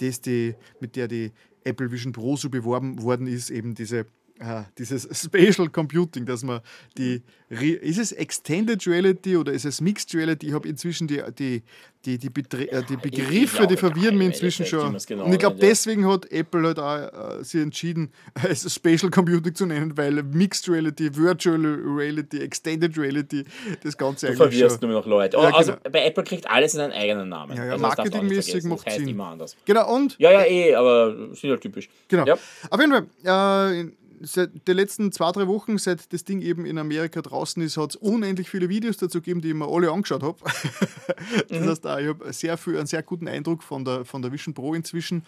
[0.00, 1.32] das die, mit der die
[1.64, 4.06] Apple Vision Pro so beworben worden ist, eben diese
[4.40, 6.60] Ah, dieses Spatial Computing, dass man
[6.96, 7.22] die.
[7.50, 10.48] Ist es Extended Reality oder ist es Mixed Reality?
[10.48, 11.62] Ich habe inzwischen die, die,
[12.04, 14.96] die, die, Betre äh, die Begriffe, die verwirren mich inzwischen schon.
[15.06, 18.12] Genau und ich glaube, deswegen hat Apple halt auch äh, sich entschieden,
[18.48, 23.44] es Spatial Computing zu nennen, weil Mixed Reality, Virtual Reality, Extended Reality,
[23.82, 24.38] das Ganze du eigentlich.
[24.38, 24.90] Du verwirrst schon.
[24.90, 25.38] nur noch Leute.
[25.38, 25.90] Ja, also genau.
[25.90, 27.56] bei Apple kriegt alles in einen eigenen Namen.
[27.56, 29.08] Ja, ja also marketingmäßig macht es Sinn.
[29.08, 29.56] immer anders.
[29.64, 30.16] Genau, und?
[30.18, 31.88] Ja, ja, eh, aber sind halt typisch.
[32.08, 32.26] Genau.
[32.26, 32.34] Ja.
[32.70, 33.90] Auf jeden Fall, äh,
[34.20, 37.90] seit den letzten zwei, drei Wochen, seit das Ding eben in Amerika draußen ist, hat
[37.90, 40.38] es unendlich viele Videos dazu gegeben, die ich mir alle angeschaut habe.
[41.48, 41.68] das mhm.
[41.68, 44.74] heißt, ich habe sehr viel, einen sehr guten Eindruck von der, von der Vision Pro
[44.74, 45.24] inzwischen.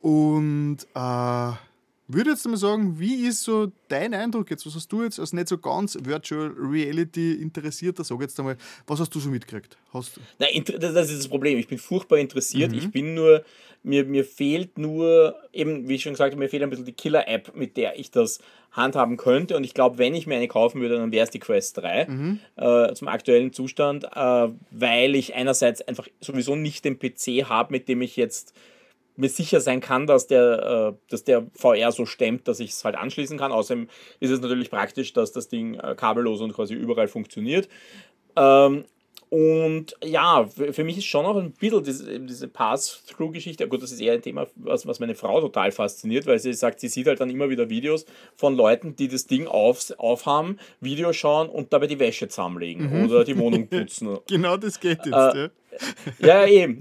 [0.00, 1.52] Und äh,
[2.06, 4.66] würde jetzt mal sagen, wie ist so dein Eindruck jetzt?
[4.66, 9.00] Was hast du jetzt als nicht so ganz Virtual Reality interessierter, sag jetzt einmal, was
[9.00, 9.78] hast du so mitgekriegt?
[9.92, 11.58] Hast Nein, das ist das Problem.
[11.58, 12.72] Ich bin furchtbar interessiert.
[12.72, 12.78] Mhm.
[12.78, 13.42] Ich bin nur,
[13.82, 16.92] mir, mir fehlt nur, eben, wie ich schon gesagt habe, mir fehlt ein bisschen die
[16.92, 18.38] Killer-App, mit der ich das
[18.72, 19.56] handhaben könnte.
[19.56, 22.06] Und ich glaube, wenn ich mir eine kaufen würde, dann wäre es die Quest 3
[22.06, 22.40] mhm.
[22.56, 27.88] äh, zum aktuellen Zustand, äh, weil ich einerseits einfach sowieso nicht den PC habe, mit
[27.88, 28.52] dem ich jetzt
[29.16, 32.84] mir sicher sein kann, dass der, äh, dass der VR so stemmt, dass ich es
[32.84, 33.52] halt anschließen kann.
[33.52, 33.88] Außerdem
[34.20, 37.68] ist es natürlich praktisch, dass das Ding äh, kabellos und quasi überall funktioniert.
[38.36, 38.84] Ähm,
[39.30, 44.00] und ja, für mich ist schon auch ein bisschen diese, diese Pass-Through-Geschichte, gut, das ist
[44.00, 47.18] eher ein Thema, was, was meine Frau total fasziniert, weil sie sagt, sie sieht halt
[47.18, 51.88] dann immer wieder Videos von Leuten, die das Ding auf, aufhaben, Videos schauen und dabei
[51.88, 53.06] die Wäsche zusammenlegen mhm.
[53.06, 54.18] oder die Wohnung putzen.
[54.28, 55.50] genau das geht jetzt, äh, ja.
[56.18, 56.80] Ja, eben.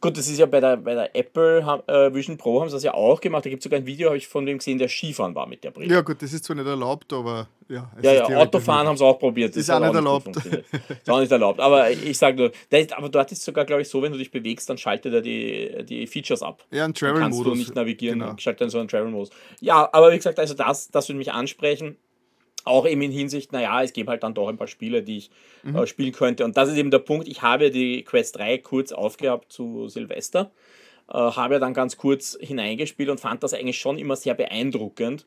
[0.00, 2.82] Gut, das ist ja bei der, bei der Apple äh, Vision Pro haben sie das
[2.82, 3.46] ja auch gemacht.
[3.46, 5.64] Da gibt es sogar ein Video, habe ich von dem gesehen, der Skifahren war mit
[5.64, 5.92] der Brille.
[5.94, 7.90] Ja, gut, das ist zwar nicht erlaubt, aber ja.
[8.02, 9.50] ja, ja, Autofahren haben sie auch probiert.
[9.50, 10.28] Das ist auch nicht erlaubt.
[10.36, 11.58] ist auch nicht erlaubt.
[11.60, 14.30] Aber ich sage nur, ist, aber dort ist sogar, glaube ich, so, wenn du dich
[14.30, 16.64] bewegst, dann schaltet er die, die Features ab.
[16.70, 17.36] Ja, ein Travel-Modus.
[17.36, 18.34] Kannst du nicht navigieren, genau.
[18.36, 19.30] schaltet dann so einen Travel-Modus.
[19.60, 21.96] Ja, aber wie gesagt, also das, das würde mich ansprechen.
[22.64, 25.30] Auch eben in Hinsicht, naja, es gibt halt dann doch ein paar Spiele, die ich
[25.62, 25.76] mhm.
[25.76, 26.44] äh, spielen könnte.
[26.44, 27.28] Und das ist eben der Punkt.
[27.28, 30.50] Ich habe die Quest 3 kurz aufgehabt zu Silvester,
[31.08, 35.26] äh, habe dann ganz kurz hineingespielt und fand das eigentlich schon immer sehr beeindruckend.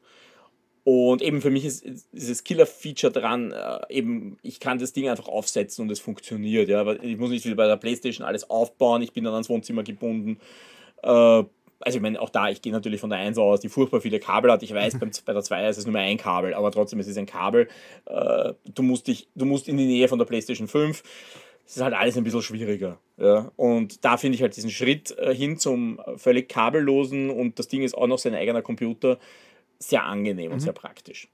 [0.83, 5.27] Und eben für mich ist dieses Killer-Feature dran, äh, eben, ich kann das Ding einfach
[5.27, 6.69] aufsetzen und es funktioniert.
[6.69, 6.89] Ja?
[7.01, 10.39] Ich muss nicht wie bei der Playstation alles aufbauen, ich bin dann ans Wohnzimmer gebunden.
[11.03, 11.43] Äh,
[11.79, 14.19] also ich meine, auch da, ich gehe natürlich von der 1 aus, die furchtbar viele
[14.19, 14.63] Kabel hat.
[14.63, 17.07] Ich weiß, beim, bei der 2 ist es nur mehr ein Kabel, aber trotzdem es
[17.07, 17.67] ist es ein Kabel.
[18.05, 21.03] Äh, du, musst dich, du musst in die Nähe von der PlayStation 5.
[21.65, 22.99] Es ist halt alles ein bisschen schwieriger.
[23.17, 23.51] Ja?
[23.55, 27.83] Und da finde ich halt diesen Schritt äh, hin zum völlig kabellosen und das Ding
[27.83, 29.19] ist auch noch sein eigener Computer
[29.79, 30.53] sehr angenehm mhm.
[30.53, 31.29] und sehr praktisch.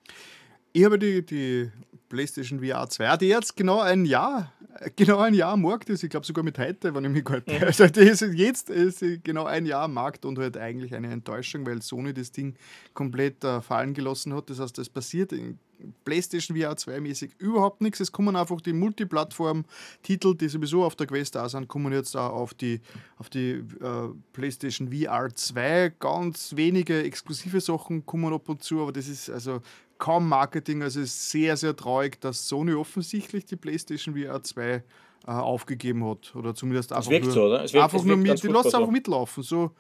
[0.73, 1.69] Ich habe die, die
[2.13, 4.53] PlayStation VR 2, die jetzt genau ein Jahr,
[4.95, 6.03] genau ein Jahr am Markt ist.
[6.03, 7.51] Ich glaube sogar mit heute, wenn ich mich gerade.
[7.51, 7.63] Mhm.
[7.63, 11.81] Also ist jetzt ist genau ein Jahr am Markt und halt eigentlich eine Enttäuschung, weil
[11.81, 12.55] Sony das Ding
[12.93, 14.47] komplett äh, fallen gelassen hat.
[14.51, 15.57] Das heißt, das passiert in
[16.05, 17.99] PlayStation VR 2 mäßig überhaupt nichts.
[17.99, 22.33] Es kommen einfach die Multiplattform-Titel, die sowieso auf der Quest da sind, kommen jetzt auch
[22.33, 22.81] auf die,
[23.17, 25.93] auf die äh, PlayStation VR 2.
[25.99, 29.61] Ganz wenige exklusive Sachen kommen ab und zu, aber das ist also
[29.97, 30.81] kaum Marketing.
[30.81, 34.83] Also es ist sehr, sehr traurig, dass Sony offensichtlich die PlayStation VR 2
[35.25, 36.35] äh, aufgegeben hat.
[36.35, 37.63] Oder zumindest einfach nur, so, oder?
[37.63, 39.43] Es wirkt, einfach nur mit, die lässt einfach mitlaufen.
[39.43, 39.71] So,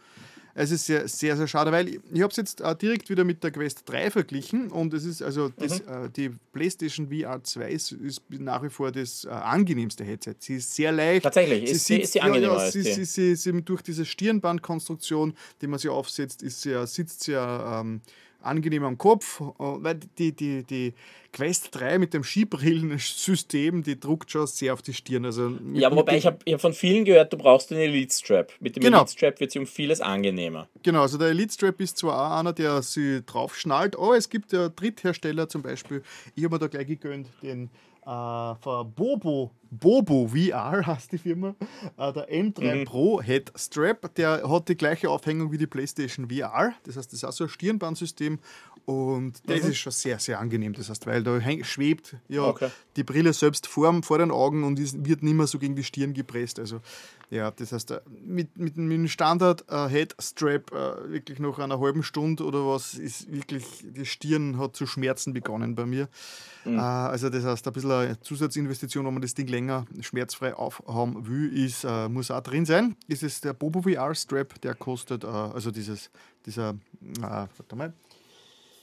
[0.55, 3.23] es ist sehr, sehr, sehr schade, weil ich, ich habe es jetzt äh, direkt wieder
[3.23, 6.05] mit der Quest 3 verglichen und es ist also das, mhm.
[6.05, 10.35] äh, die PlayStation VR 2 ist, ist, nach wie vor das äh, angenehmste Headset.
[10.39, 11.23] Sie ist sehr leicht.
[11.23, 12.57] Tatsächlich, sie ist, sitzt, ist sie angenehmer.
[12.57, 16.85] Ja, ja, sie, sie, sie, sie, durch diese Stirnbandkonstruktion, die man sie aufsetzt, ist sie,
[16.85, 18.01] sitzt sie ähm,
[18.43, 20.93] angenehm am Kopf, äh, weil die, die, die
[21.31, 25.25] Quest 3 mit dem Skibrillensystem, die druckt schon sehr auf die Stirn.
[25.25, 28.51] Also ja, wobei ich habe hab von vielen gehört, du brauchst einen Elite Strap.
[28.59, 28.99] Mit dem genau.
[28.99, 30.67] Elite Strap wird sie um vieles angenehmer.
[30.83, 34.29] Genau, also der Elite Strap ist zwar auch einer, der sie drauf schnallt, aber es
[34.29, 36.03] gibt ja Dritthersteller zum Beispiel.
[36.35, 37.69] Ich habe mir da gleich gegönnt, den
[38.05, 41.55] äh, von Bobo, Bobo VR heißt die Firma,
[41.97, 42.85] äh, der M3 mhm.
[42.85, 46.73] Pro Head Strap, der hat die gleiche Aufhängung wie die PlayStation VR.
[46.83, 48.39] Das heißt, das ist auch so ein Stirnbandsystem
[48.85, 49.69] und das mhm.
[49.69, 50.73] ist schon sehr, sehr angenehm.
[50.73, 52.69] Das heißt, weil da schwebt ja okay.
[52.97, 56.13] die Brille selbst vor, vor den Augen und wird nicht mehr so gegen die Stirn
[56.13, 56.59] gepresst.
[56.59, 56.81] Also
[57.29, 61.59] ja, das heißt, äh, mit, mit, mit dem Standard äh, Head Strap äh, wirklich nach
[61.59, 66.09] einer halben Stunde oder was ist wirklich, die Stirn hat zu schmerzen begonnen bei mir.
[66.65, 66.77] Mhm.
[66.77, 69.62] Äh, also das heißt, ein bisschen eine Zusatzinvestition, wenn man das Ding länger
[70.01, 72.95] schmerzfrei aufhaben will, ist, äh, muss auch drin sein.
[73.07, 76.09] Ist der Bobo VR Strap, der kostet, äh, also dieses,
[76.45, 76.75] dieser,
[77.21, 77.93] warte mal,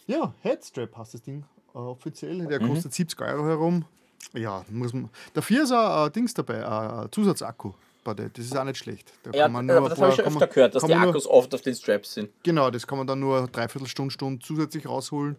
[0.07, 2.47] ja, Headstrap heißt das Ding äh, offiziell.
[2.47, 2.75] Der mhm.
[2.75, 3.85] kostet 70 Euro herum.
[4.33, 5.09] Ja, muss man.
[5.35, 7.73] Dafür ist ein äh, Dings dabei, ein Zusatzakku.
[8.03, 9.13] Das ist auch nicht schlecht.
[9.23, 11.55] Da ja, aber das habe ich schon öfter man, gehört, dass die Akkus nur, oft
[11.55, 12.31] auf den Straps sind.
[12.43, 15.37] Genau, das kann man dann nur dreiviertel Stunde, Stunde zusätzlich rausholen.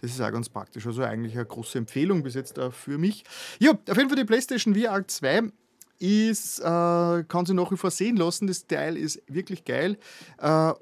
[0.00, 0.86] Das ist auch ganz praktisch.
[0.86, 3.24] Also eigentlich eine große Empfehlung bis jetzt äh, für mich.
[3.58, 5.50] Ja, auf jeden Fall die PlayStation VR 2
[5.98, 8.46] ist, äh, kann sie nach wie vor sehen lassen.
[8.46, 9.98] Das Teil ist wirklich geil.
[10.38, 10.72] Äh,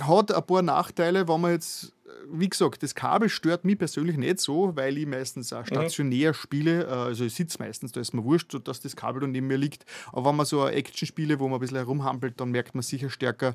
[0.00, 1.92] hat ein paar Nachteile, wenn man jetzt
[2.30, 5.66] wie gesagt, das Kabel stört mich persönlich nicht so, weil ich meistens auch mhm.
[5.66, 6.34] stationär mhm.
[6.34, 6.84] spiele.
[6.84, 9.58] Äh, also ich sitze meistens, da ist mir wurscht, dass das Kabel dann neben mir
[9.58, 9.84] liegt.
[10.12, 13.10] Aber wenn man so Action spiele, wo man ein bisschen herumhampelt, dann merkt man sicher
[13.10, 13.54] stärker.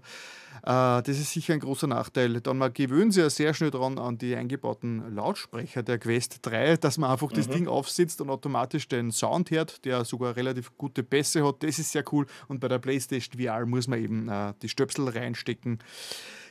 [0.63, 2.41] Äh, das ist sicher ein großer Nachteil.
[2.41, 6.77] Dann man gewöhnt sich ja sehr schnell daran an die eingebauten Lautsprecher der Quest 3,
[6.77, 7.35] dass man einfach mhm.
[7.35, 11.63] das Ding aufsetzt und automatisch den Sound hört, der sogar relativ gute Bässe hat.
[11.63, 12.25] Das ist sehr cool.
[12.47, 15.79] Und bei der PlayStation VR muss man eben äh, die Stöpsel reinstecken.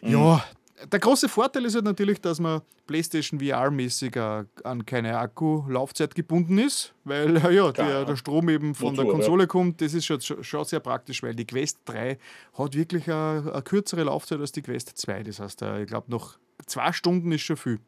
[0.03, 0.11] Mhm.
[0.11, 0.45] Ja,
[0.93, 4.19] der große Vorteil ist halt natürlich, dass man PlayStation VR-mäßig
[4.65, 9.43] an keine Akkulaufzeit gebunden ist, weil ja, der, der Strom eben von Motor, der Konsole
[9.45, 9.47] ja.
[9.47, 9.81] kommt.
[9.81, 12.19] Das ist schon, schon sehr praktisch, weil die Quest 3
[12.55, 15.23] hat wirklich eine, eine kürzere Laufzeit als die Quest 2.
[15.25, 16.37] Das heißt, äh, ich glaube, noch
[16.67, 17.81] zwei Stunden ist schon viel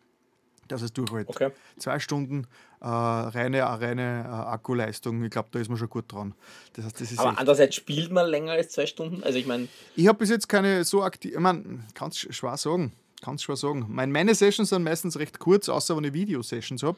[0.68, 1.28] dass es durchhält.
[1.28, 1.50] Okay.
[1.78, 2.46] Zwei Stunden
[2.81, 6.35] äh, reine, reine äh, Akkuleistung, ich glaube, da ist man schon gut dran.
[6.74, 9.22] Das heißt, das ist Aber andererseits spielt man länger als zwei Stunden?
[9.22, 9.68] Also ich meine.
[9.96, 11.33] Ich habe bis jetzt keine so aktiv.
[11.33, 12.92] Ich meine, kannst du schwer sagen.
[13.22, 13.87] Kannst schwer sagen.
[13.88, 16.96] Meine, meine Sessions sind meistens recht kurz, außer wenn ich Video-Sessions habe.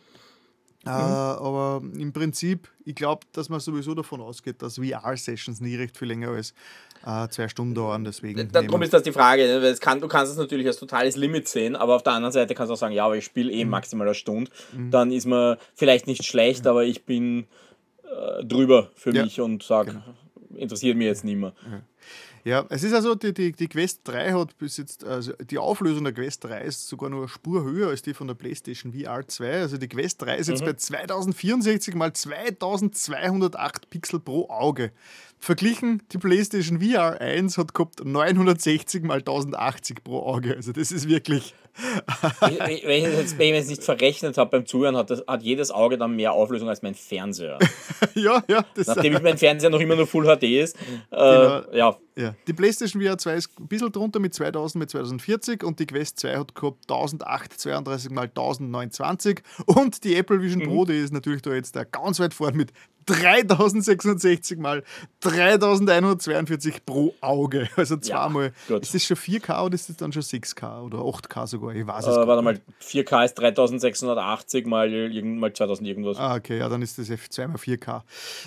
[0.86, 0.94] Äh, mhm.
[0.94, 5.96] Äh, aber im Prinzip, ich glaube, dass man sowieso davon ausgeht, dass VR-Sessions nie recht
[5.96, 6.54] viel länger als
[7.04, 8.04] äh, zwei Stunden dauern.
[8.04, 9.46] Deswegen Darum ist das die Frage.
[9.46, 9.74] Ne?
[9.80, 12.70] Kann, du kannst es natürlich als totales Limit sehen, aber auf der anderen Seite kannst
[12.70, 13.70] du auch sagen, ja, aber ich spiele eh mhm.
[13.70, 14.50] maximal eine Stunde.
[14.72, 14.90] Mhm.
[14.90, 17.46] Dann ist man vielleicht nicht schlecht, aber ich bin
[18.04, 19.24] äh, drüber für ja.
[19.24, 20.58] mich und sage, genau.
[20.60, 21.52] interessiert mich jetzt nicht mehr.
[21.70, 21.82] Ja.
[22.42, 26.04] Ja, es ist also, die, die, die Quest 3 hat bis jetzt, also die Auflösung
[26.04, 29.26] der Quest 3 ist sogar nur eine Spur höher als die von der PlayStation VR
[29.26, 29.60] 2.
[29.60, 30.66] Also die Quest 3 ist jetzt mhm.
[30.66, 34.92] bei 2064 mal 2208 Pixel pro Auge.
[35.42, 40.54] Verglichen, die PlayStation VR 1 hat gehabt 960 mal 1080 pro Auge.
[40.54, 41.54] Also das ist wirklich.
[42.40, 45.70] wenn, ich jetzt, wenn ich es nicht verrechnet habe beim Zuhören, hat, das, hat jedes
[45.70, 47.58] Auge dann mehr Auflösung als mein Fernseher.
[48.14, 48.66] ja, ja.
[48.74, 50.76] Das Nachdem ich mein Fernseher noch immer nur Full HD ist.
[50.76, 51.62] Äh, genau.
[51.72, 51.96] ja.
[52.16, 52.34] ja.
[52.46, 56.20] Die PlayStation VR 2 ist ein bisschen drunter mit 2000 mit 2040 und die Quest
[56.20, 60.88] 2 hat gehabt 1032 mal 1029 und die Apple Vision Pro, mhm.
[60.88, 62.72] die ist natürlich da jetzt da ganz weit vorne mit
[63.06, 64.82] 3066 mal
[65.20, 67.68] 3142 pro Auge.
[67.80, 68.52] Also zweimal.
[68.68, 71.74] Ja, ist das schon 4K oder ist das dann schon 6K oder 8K sogar?
[71.74, 74.88] Ich weiß es äh, Warte mal, 4K ist 3680 mal,
[75.22, 76.18] mal 2000 irgendwas.
[76.18, 78.02] Ah, okay, ja, dann ist das zweimal 4K.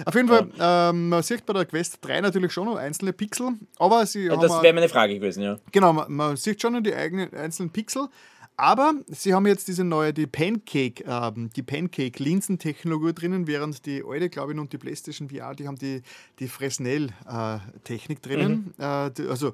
[0.05, 0.89] Auf jeden Fall, ja.
[0.89, 4.35] ähm, man sieht bei der Quest 3 natürlich schon noch einzelne Pixel, aber sie ja,
[4.35, 5.57] Das wäre meine Frage gewesen, ja.
[5.71, 8.07] Genau, man, man sieht schon noch die eigenen einzelnen Pixel,
[8.55, 14.29] Aber sie haben jetzt diese neue, die Pancake, ähm, die Pancake-Linsentechnologie drinnen, während die alte,
[14.29, 16.03] glaube ich, und die PlayStation VR, die haben die,
[16.39, 18.73] die Fresnel-Technik drinnen.
[18.77, 18.83] Mhm.
[18.83, 19.53] Äh, die, also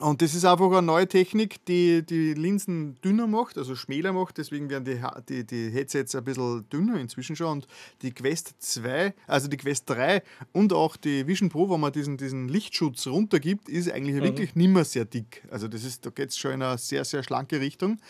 [0.00, 4.38] und das ist einfach eine neue Technik, die die Linsen dünner macht, also schmäler macht.
[4.38, 7.58] Deswegen werden die, die, die Headsets ein bisschen dünner inzwischen schon.
[7.58, 7.66] Und
[8.02, 12.16] die Quest 2, also die Quest 3 und auch die Vision Pro, wo man diesen,
[12.16, 14.22] diesen Lichtschutz runtergibt, ist eigentlich mhm.
[14.22, 15.42] wirklich nicht mehr sehr dick.
[15.50, 18.00] Also das ist, da geht es schon in eine sehr, sehr schlanke Richtung.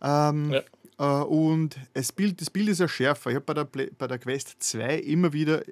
[0.00, 1.20] Ähm, ja.
[1.20, 3.30] äh, und das Bild, das Bild ist ja schärfer.
[3.30, 5.62] Ich habe bei der, bei der Quest 2 immer wieder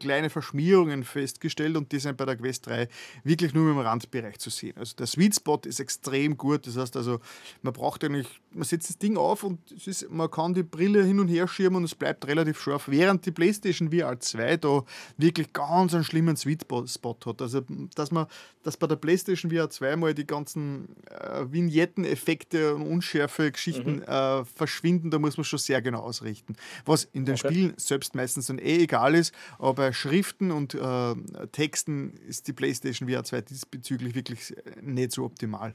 [0.00, 2.88] kleine Verschmierungen festgestellt und die sind bei der Quest 3
[3.22, 4.76] wirklich nur im Randbereich zu sehen.
[4.76, 6.66] Also der Sweet Spot ist extrem gut.
[6.66, 7.20] Das heißt also,
[7.62, 11.20] man braucht eigentlich, man setzt das Ding auf und ist, man kann die Brille hin
[11.20, 14.82] und her schieben und es bleibt relativ scharf, während die PlayStation VR 2 da
[15.18, 17.40] wirklich ganz einen schlimmen Sweet Spot hat.
[17.40, 17.62] Also,
[17.94, 18.26] dass man,
[18.64, 24.02] dass bei der PlayStation VR 2 mal die ganzen äh, Vignetten-Effekte und unschärfe Geschichten mhm.
[24.02, 26.56] äh, verschwinden, da muss man schon sehr genau ausrichten.
[26.84, 27.48] Was in den okay.
[27.48, 31.14] Spielen selbst meistens dann eh egal ist, aber bei Schriften und äh,
[31.52, 35.74] Texten ist die PlayStation VR 2 diesbezüglich wirklich nicht so optimal.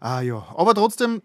[0.00, 0.46] Ah, ja.
[0.56, 1.22] Aber trotzdem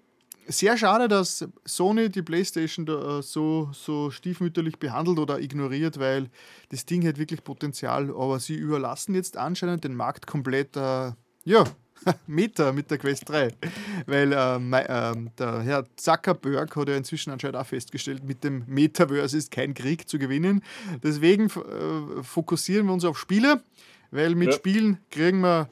[0.49, 6.29] sehr schade, dass Sony die PlayStation da, äh, so, so stiefmütterlich behandelt oder ignoriert, weil
[6.69, 11.11] das Ding hat wirklich Potenzial, aber sie überlassen jetzt anscheinend den Markt komplett, äh,
[11.45, 11.63] ja,
[12.27, 13.49] Meta mit der Quest 3.
[14.05, 19.37] Weil ähm, ähm, der Herr Zuckerberg hat ja inzwischen anscheinend auch festgestellt, mit dem Metaverse
[19.37, 20.63] ist kein Krieg zu gewinnen.
[21.03, 23.63] Deswegen äh, fokussieren wir uns auf Spiele,
[24.11, 24.53] weil mit ja.
[24.55, 25.69] Spielen kriegen wir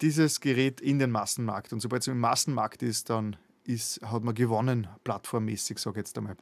[0.00, 1.72] dieses Gerät in den Massenmarkt.
[1.72, 6.18] Und sobald es im Massenmarkt ist, dann ist, hat man gewonnen, plattformmäßig, sage ich jetzt
[6.18, 6.36] einmal.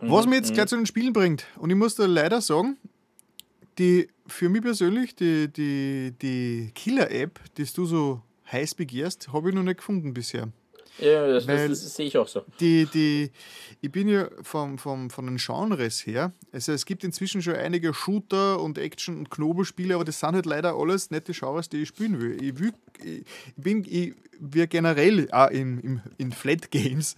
[0.00, 0.10] Mhm.
[0.10, 0.54] Was mir jetzt mhm.
[0.54, 2.76] gleich zu den Spielen bringt, und ich muss da leider sagen,
[3.78, 9.54] die für mich persönlich, die, die, die Killer-App, die du so heiß begehrst, habe ich
[9.54, 10.48] noch nicht gefunden bisher.
[10.98, 12.42] Ja, das, das, das, sehe ich auch so.
[12.60, 13.30] Die, die,
[13.80, 17.94] ich bin ja vom, vom, von den Genres her, also es gibt inzwischen schon einige
[17.94, 21.88] Shooter und Action- und Knobelspiele, aber das sind halt leider alles die Genres, die ich
[21.88, 22.42] spielen will.
[22.42, 22.72] Ich, will,
[23.04, 23.24] ich
[23.56, 27.16] bin, ich, wir generell auch in, in, in Flat Games,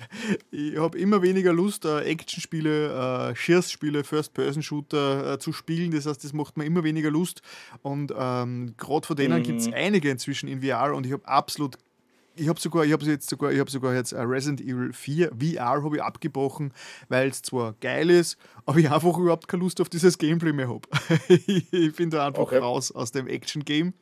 [0.51, 5.91] ich habe immer weniger Lust, uh, Actionspiele, uh, Schießspiele, First-Person-Shooter uh, zu spielen.
[5.91, 7.43] Das heißt, das macht mir immer weniger Lust.
[7.83, 9.43] Und ähm, gerade von denen mhm.
[9.43, 11.77] gibt es einige inzwischen in VR und ich habe absolut
[12.41, 15.85] ich habe sogar, ich habe jetzt sogar, ich habe sogar jetzt Resident Evil 4 VR
[15.85, 16.73] habe ich abgebrochen,
[17.09, 20.69] weil es zwar geil ist, aber ich einfach überhaupt keine Lust auf dieses Gameplay mehr
[20.69, 20.89] habe.
[21.29, 22.59] ich bin da einfach okay.
[22.59, 23.93] raus aus dem Action-Game.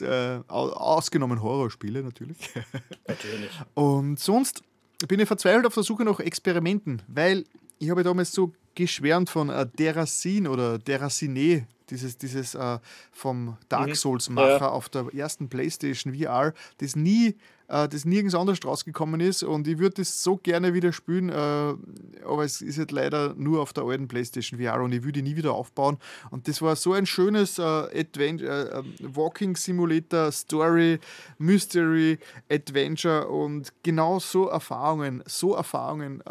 [0.00, 2.38] Äh, ausgenommen Horrorspiele natürlich.
[3.06, 3.50] Natürlich.
[3.74, 4.62] Und sonst
[5.08, 7.44] bin ich verzweifelt auf der Suche nach Experimenten, weil
[7.78, 12.78] ich habe damals so geschwärmt von äh, Deracine oder Deracine, dieses, dieses äh,
[13.10, 13.94] vom Dark mhm.
[13.94, 14.68] Souls-Macher ja.
[14.68, 17.36] auf der ersten PlayStation VR, das nie
[17.72, 19.42] äh, das nirgends anders rausgekommen ist.
[19.42, 21.34] Und ich würde das so gerne wieder spielen, äh,
[22.24, 25.36] aber es ist halt leider nur auf der alten PlayStation VR und ich würde nie
[25.36, 25.98] wieder aufbauen.
[26.30, 31.00] Und das war so ein schönes äh, Adventure, äh, Walking Simulator, Story,
[31.38, 32.18] Mystery,
[32.50, 36.24] Adventure und genau so Erfahrungen, so Erfahrungen, äh,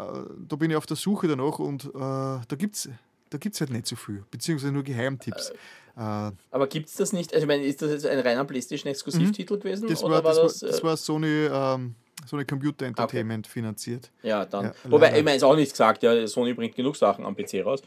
[0.48, 2.88] da bin ich auf der Suche danach und äh, da gibt es
[3.30, 5.54] da gibt's halt nicht so viel, beziehungsweise nur Geheimtipps.
[5.96, 7.32] Äh, Aber gibt es das nicht?
[7.34, 9.60] Also, ich meine, ist das jetzt ein reiner PlayStation-Exklusivtitel mhm.
[9.60, 9.88] gewesen?
[9.88, 11.46] Das war, das, war, das, das war Sony.
[11.50, 11.94] Ähm,
[12.26, 13.52] Sony Computer Entertainment okay.
[13.52, 14.10] finanziert.
[14.22, 14.66] Ja, dann.
[14.66, 17.64] Ja, Wobei, ich meine, ist auch nichts gesagt, ja, Sony bringt genug Sachen am PC
[17.64, 17.82] raus.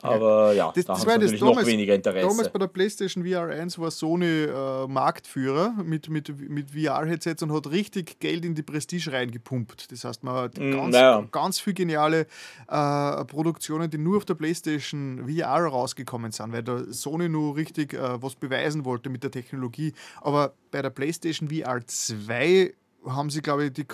[0.00, 2.28] Aber ja, das, da das war natürlich damals, noch weniger Interesse.
[2.28, 7.52] Damals bei der PlayStation VR 1 war Sony äh, Marktführer mit, mit, mit VR-Headsets und
[7.52, 9.90] hat richtig Geld in die Prestige reingepumpt.
[9.90, 11.26] Das heißt, man hat mm, ganz, naja.
[11.32, 12.26] ganz viele geniale
[12.68, 17.94] äh, Produktionen, die nur auf der PlayStation VR rausgekommen sind, weil da Sony nur richtig
[17.94, 19.94] äh, was beweisen wollte mit der Technologie.
[20.20, 22.72] Aber bei der PlayStation VR 2
[23.14, 23.86] haben sie, glaube ich, die,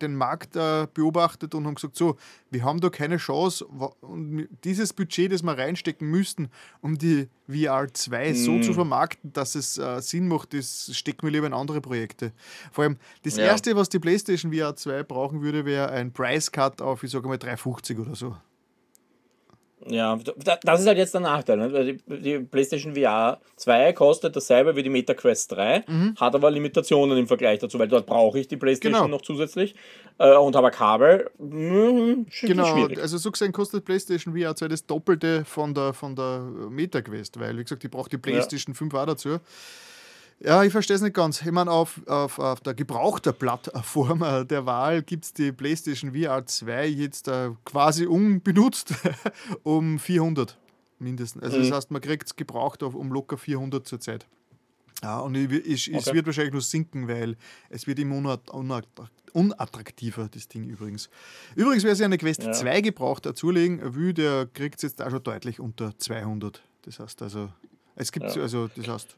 [0.00, 2.16] den Markt äh, beobachtet und haben gesagt, so,
[2.50, 3.66] wir haben da keine Chance.
[3.66, 6.48] Und dieses Budget, das wir reinstecken müssten,
[6.80, 8.34] um die VR 2 mm.
[8.34, 12.32] so zu vermarkten, dass es äh, Sinn macht, das stecken wir lieber in andere Projekte.
[12.70, 13.44] Vor allem, das ja.
[13.44, 17.28] Erste, was die PlayStation VR 2 brauchen würde, wäre ein Price Cut auf, ich sage
[17.28, 18.36] mal, 350 oder so.
[19.88, 20.18] Ja,
[20.62, 21.56] das ist halt jetzt der Nachteil.
[21.56, 21.98] Ne?
[22.08, 26.14] Die, die, PlayStation VR 2 kostet dasselbe wie die Meta Quest 3, mhm.
[26.18, 29.16] hat aber Limitationen im Vergleich dazu, weil dort brauche ich die PlayStation genau.
[29.16, 29.74] noch zusätzlich
[30.18, 31.30] äh, und habe Kabel.
[31.38, 33.00] Mh, genau, schwierig.
[33.00, 37.40] also so gesehen kostet PlayStation VR 2 das Doppelte von der, von der Meta Quest,
[37.40, 38.78] weil, wie gesagt, die braucht die PlayStation ja.
[38.78, 39.38] 5 auch dazu.
[40.40, 41.40] Ja, ich verstehe es nicht ganz.
[41.40, 46.12] Ich meine, auf, auf, auf der gebrauchter Plattform äh, der Wahl gibt es die PlayStation
[46.14, 48.94] VR 2 jetzt äh, quasi unbenutzt
[49.62, 50.58] um 400
[50.98, 51.42] mindestens.
[51.42, 51.62] Also, mhm.
[51.62, 54.26] das heißt, man kriegt es gebraucht auf, um locker 400 zurzeit.
[55.02, 56.14] Ja, und es, es okay.
[56.14, 57.36] wird wahrscheinlich nur sinken, weil
[57.70, 58.38] es wird immer
[59.32, 61.10] unattraktiver, das Ding übrigens.
[61.56, 62.52] Übrigens, wer sich eine Quest ja.
[62.52, 66.62] 2 gebraucht dazulegen will, der kriegt es jetzt auch schon deutlich unter 200.
[66.82, 67.52] Das heißt also,
[67.96, 68.42] es gibt, ja.
[68.42, 69.16] also, das heißt,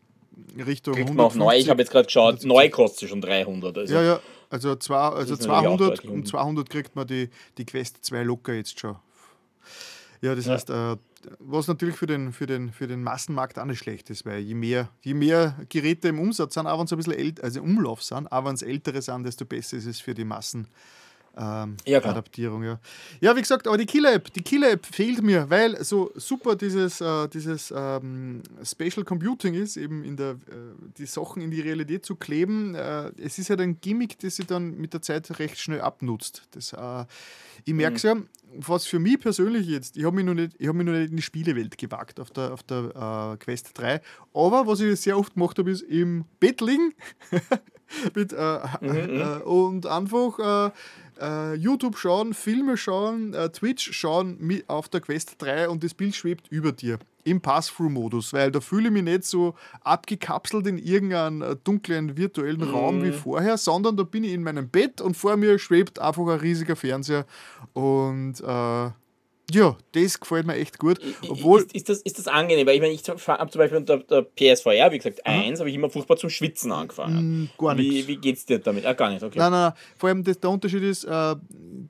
[0.66, 1.38] Richtung Kriegt 150.
[1.38, 2.48] neu, ich habe jetzt gerade geschaut, 170.
[2.48, 3.78] neu kostet sie schon 300.
[3.78, 4.20] Also ja, ja,
[4.50, 8.96] also, zwei, also 200, um 200 kriegt man die, die Quest 2 locker jetzt schon.
[10.20, 10.52] Ja, das ja.
[10.52, 10.96] heißt, äh,
[11.38, 14.54] was natürlich für den, für, den, für den Massenmarkt auch nicht schlecht ist, weil je
[14.54, 17.76] mehr, je mehr Geräte im Umsatz sind, auch wenn sie ein bisschen älter, also im
[17.76, 20.68] Umlauf sind, auch wenn es ältere sind, desto besser ist es für die Massen
[21.36, 22.62] ähm, ja, Adaptierung.
[22.62, 22.78] Ja.
[23.20, 27.28] ja, wie gesagt, aber die Killer-App, die Killer-App fehlt mir, weil so super dieses, äh,
[27.28, 30.36] dieses ähm, Spatial Computing ist, eben in der, äh,
[30.96, 32.74] die Sachen in die Realität zu kleben.
[32.74, 36.42] Äh, es ist halt ein Gimmick, das sich dann mit der Zeit recht schnell abnutzt.
[36.52, 37.04] Das, äh,
[37.64, 38.08] ich merke es mhm.
[38.08, 38.16] ja,
[38.56, 41.16] was für mich persönlich jetzt, ich habe mich, noch nicht, hab mich noch nicht in
[41.16, 44.00] die Spielewelt gewagt auf der, auf der äh, Quest 3,
[44.32, 46.94] aber was ich sehr oft gemacht habe, ist im Bett liegen
[48.14, 50.72] mit, äh, mhm, mhm, und einfach
[51.20, 56.14] äh, YouTube schauen, Filme schauen, äh, Twitch schauen auf der Quest 3 und das Bild
[56.14, 61.42] schwebt über dir im Pass-Through-Modus, weil da fühle ich mich nicht so abgekapselt in irgendeinen
[61.42, 62.74] äh, dunklen virtuellen mhm.
[62.74, 66.26] Raum wie vorher, sondern da bin ich in meinem Bett und vor mir schwebt einfach
[66.26, 67.26] ein riesiger Fernseher
[67.72, 68.90] und äh,
[69.50, 70.98] ja, das gefällt mir echt gut.
[71.28, 72.66] Obwohl ist, ist, das, ist das angenehm?
[72.66, 75.32] Weil ich meine, ich habe zum Beispiel unter der PSVR, wie gesagt, mhm.
[75.32, 77.42] eins, habe ich immer furchtbar zum Schwitzen angefangen.
[77.42, 78.08] Mm, gar nicht.
[78.08, 78.86] Wie, wie es dir damit?
[78.86, 79.38] Ah, gar nicht, okay.
[79.38, 81.08] Nein, nein, vor allem das, der Unterschied ist, äh,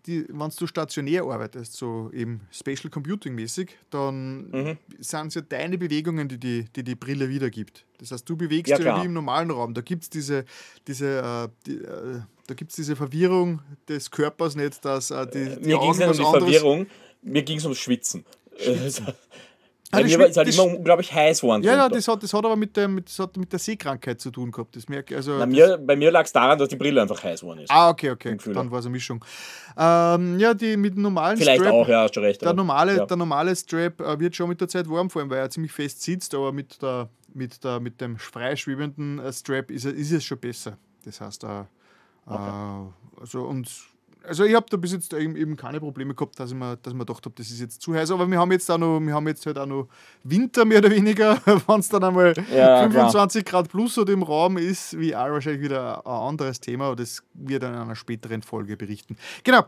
[0.07, 4.79] wenn du stationär arbeitest, so eben Spatial Computing mäßig, dann mhm.
[4.99, 7.85] sind es ja deine Bewegungen, die die, die die Brille wiedergibt.
[7.99, 9.75] Das heißt, du bewegst ja, ja wie im normalen Raum.
[9.75, 10.45] Da gibt es diese,
[10.89, 15.69] diese äh, die, äh, da gibt's diese Verwirrung des Körpers nicht, dass äh, die, die
[15.69, 16.87] Mir Augen was um die anderes Verwirrung
[17.25, 18.25] mir ging es ums Schwitzen.
[18.57, 19.07] Schwitzen.
[19.93, 21.63] Ja, mir war es halt immer unglaublich heiß geworden.
[21.63, 24.21] Ja, ja, das hat, das hat aber mit der, mit, das hat mit der Seekrankheit
[24.21, 24.75] zu tun gehabt.
[24.75, 27.41] Das merke, also, Na, mir, bei mir lag es daran, dass die Brille einfach heiß
[27.41, 27.71] geworden ist.
[27.71, 28.37] Ah, okay, okay.
[28.47, 29.25] Dann war es eine Mischung.
[29.77, 32.43] Ähm, ja, die mit dem normalen Vielleicht Strap, auch, ja, hast du recht.
[32.43, 33.07] Der normale, ja.
[33.07, 35.73] der normale Strap äh, wird schon mit der Zeit warm, vor allem weil er ziemlich
[35.73, 40.25] fest sitzt, aber mit, der, mit, der, mit dem freischwebenden äh, Strap ist, ist es
[40.25, 40.77] schon besser.
[41.05, 41.65] Das heißt, äh,
[42.27, 42.89] okay.
[42.89, 43.69] äh, also und
[44.27, 46.97] also ich habe da bis jetzt eben keine Probleme gehabt, dass ich mir, dass ich
[46.97, 48.11] mir gedacht habe, das ist jetzt zu heiß.
[48.11, 49.89] Aber wir haben jetzt auch noch, wir haben jetzt halt auch noch
[50.23, 53.63] Winter mehr oder weniger, wenn es dann einmal ja, 25 klar.
[53.63, 57.23] Grad plus oder im Raum ist, wie auch wahrscheinlich wieder ein anderes Thema, aber das
[57.35, 59.17] wird dann in einer späteren Folge berichten.
[59.43, 59.65] Genau.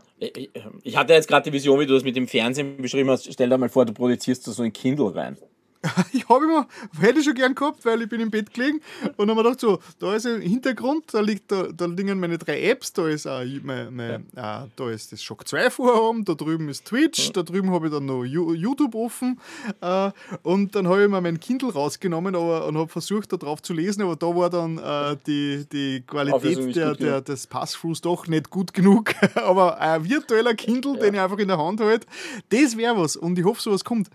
[0.83, 3.31] Ich hatte jetzt gerade die Vision, wie du das mit dem Fernsehen beschrieben hast.
[3.31, 5.37] Stell dir mal vor, du produzierst so ein Kindle rein.
[6.11, 6.67] ich habe immer,
[6.99, 8.81] hätte ich schon gern gehabt, weil ich bin im Bett gelegen
[9.17, 12.37] und habe mir gedacht, so, da ist ein Hintergrund, da liegt da, da liegen meine
[12.37, 14.63] drei Apps, da ist auch mein, mein, ja.
[14.63, 17.33] äh, da ist das Shock 2 Forum, da drüben ist Twitch, ja.
[17.33, 19.39] da drüben habe ich dann noch YouTube offen
[19.81, 20.11] äh,
[20.43, 23.73] und dann habe ich mir mein Kindle rausgenommen aber, und habe versucht, da drauf zu
[23.73, 28.49] lesen, aber da war dann äh, die, die Qualität der, der, des Passthroughs doch nicht
[28.49, 29.13] gut genug.
[29.35, 30.99] aber ein virtueller Kindle, ja.
[30.99, 32.07] den ich einfach in der Hand halte,
[32.49, 34.09] das wäre was und ich hoffe, sowas kommt.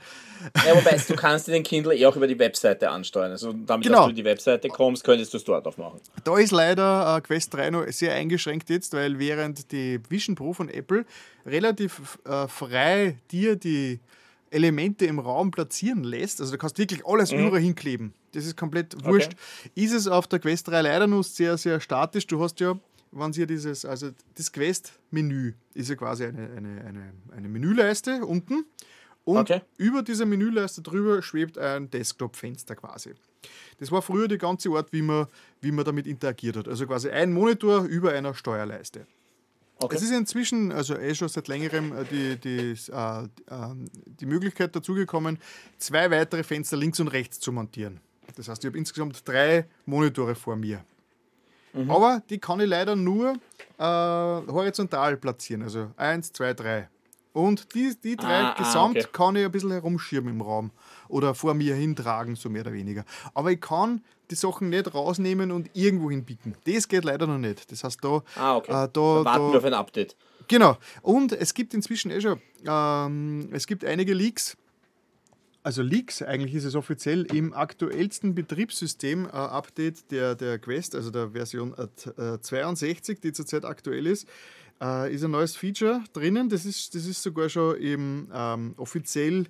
[0.67, 3.31] Ja, wobei du kannst den Kindle eh auch über die Webseite ansteuern.
[3.31, 4.01] Also damit, genau.
[4.01, 6.01] dass du die Webseite kommst, könntest du es dort aufmachen.
[6.25, 10.53] Da ist leider äh, Quest 3 noch sehr eingeschränkt jetzt, weil während die Vision Pro
[10.53, 11.05] von Apple
[11.47, 14.01] relativ äh, frei dir die
[14.51, 17.47] Elemente im Raum platzieren lässt, also du kannst wirklich alles mhm.
[17.47, 18.13] überall hinkleben.
[18.33, 19.33] Das ist komplett wurscht.
[19.33, 19.71] Okay.
[19.75, 22.27] Ist es auf der Quest 3 leider noch sehr, sehr statisch.
[22.27, 22.79] Du hast ja
[23.13, 28.65] wenn Sie dieses, also das Quest-Menü ist ja quasi eine, eine, eine, eine Menüleiste unten
[29.25, 29.63] und okay.
[29.77, 33.15] über dieser Menüleiste drüber schwebt ein Desktop-Fenster quasi.
[33.79, 35.27] Das war früher die ganze Art, wie man,
[35.61, 36.69] wie man damit interagiert hat.
[36.69, 39.07] Also quasi ein Monitor über einer Steuerleiste.
[39.79, 39.97] Okay.
[39.97, 43.27] Es ist inzwischen, also eh schon seit längerem, äh, die, die, äh, äh,
[44.07, 45.39] die Möglichkeit dazugekommen,
[45.79, 48.01] zwei weitere Fenster links und rechts zu montieren.
[48.37, 50.85] Das heißt, ich habe insgesamt drei Monitore vor mir.
[51.73, 51.91] Mhm.
[51.91, 53.35] Aber die kann ich leider nur
[53.79, 55.63] äh, horizontal platzieren.
[55.63, 56.89] Also eins, zwei, drei.
[57.33, 59.09] Und die, die drei ah, ah gesamt ah, okay.
[59.13, 60.71] kann ich ein bisschen herumschirmen im Raum
[61.09, 63.05] oder vor mir hintragen, so mehr oder weniger.
[63.35, 66.57] Aber ich kann die Sachen nicht rausnehmen und irgendwo hinbiegen.
[66.65, 67.71] Das geht leider noch nicht.
[67.71, 68.23] Das heißt, da.
[68.37, 68.71] Ah, okay.
[68.71, 70.17] Äh, da, da, warten wir auf ein Update.
[70.49, 70.77] Genau.
[71.03, 74.57] Und es gibt inzwischen eh schon, ähm, es gibt einige Leaks.
[75.65, 81.31] Also Leaks, eigentlich ist es offiziell im aktuellsten Betriebssystem-Update äh, der, der Quest, also der
[81.31, 84.27] Version äh, 62, die zurzeit aktuell ist,
[84.83, 86.49] äh, ist ein neues Feature drinnen.
[86.49, 89.47] Das ist, das ist sogar schon eben ähm, offiziell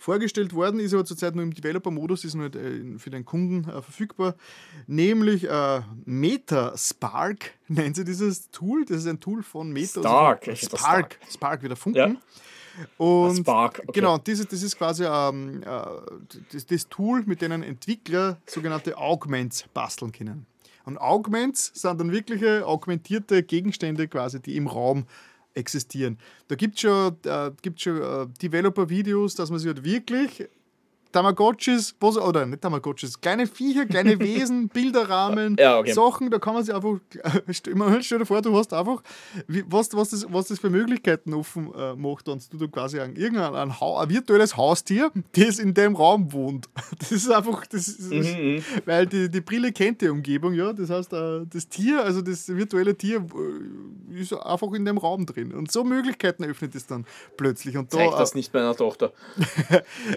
[0.00, 3.82] vorgestellt worden, ist aber zurzeit nur im Developer-Modus, ist nur äh, für den Kunden äh,
[3.82, 4.34] verfügbar.
[4.86, 8.84] Nämlich äh, MetaSpark nennt sie dieses Tool.
[8.86, 10.00] Das ist ein Tool von Meta.
[10.00, 10.48] Stark.
[10.48, 12.14] Also Spark, Spark, wieder Funken.
[12.14, 12.16] Ja.
[12.96, 13.92] Und Spark, okay.
[13.92, 15.82] genau, dieses, das ist quasi ähm, äh,
[16.52, 20.46] das, das, Tool, mit dem Entwickler sogenannte Augments basteln können.
[20.84, 25.06] Und Augments sind dann wirkliche augmentierte Gegenstände quasi, die im Raum
[25.54, 26.18] existieren.
[26.48, 30.48] Da gibt es schon, äh, schon äh, Developer-Videos, dass man sich halt wirklich
[31.12, 35.92] Tamagotchis, was, oder nicht Tamagotchis, kleine Viecher, kleine Wesen, Bilderrahmen, ja, okay.
[35.92, 36.96] Sachen, da kann man sich einfach,
[37.50, 39.02] stell dir vor, du hast einfach,
[39.66, 43.54] was, was, das, was das für Möglichkeiten offen äh, macht, wenn du quasi ein, irgendein
[43.54, 46.68] ein, ein, virtuelles Haustier, das in dem Raum wohnt.
[47.00, 50.72] Das ist einfach, das ist, mhm, mhm, weil die, die Brille kennt die Umgebung, ja,
[50.72, 53.24] das heißt, äh, das Tier, also das virtuelle Tier
[54.12, 57.06] äh, ist einfach in dem Raum drin und so Möglichkeiten öffnet es dann
[57.36, 57.76] plötzlich.
[57.76, 59.12] Und da, Zeig das nicht meiner Tochter.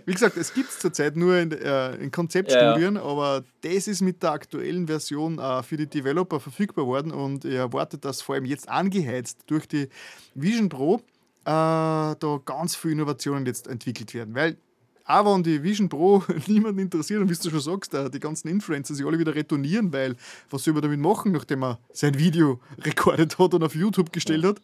[0.06, 4.22] Wie gesagt, es gibt zurzeit nur in, äh, in Konzeptstudien, ja, aber das ist mit
[4.22, 8.46] der aktuellen Version äh, für die Developer verfügbar worden und ich erwarte, dass vor allem
[8.46, 9.90] jetzt angeheizt durch die
[10.36, 11.00] Vision Pro äh,
[11.46, 14.36] da ganz viele Innovationen jetzt entwickelt werden.
[14.36, 14.58] Weil
[15.06, 18.96] auch wenn die Vision Pro niemanden interessiert und wie du schon sagst, die ganzen Influencer
[18.96, 20.16] sich alle wieder retournieren, weil
[20.50, 24.46] was soll man damit machen, nachdem er sein Video rekordet hat und auf YouTube gestellt
[24.46, 24.58] hat,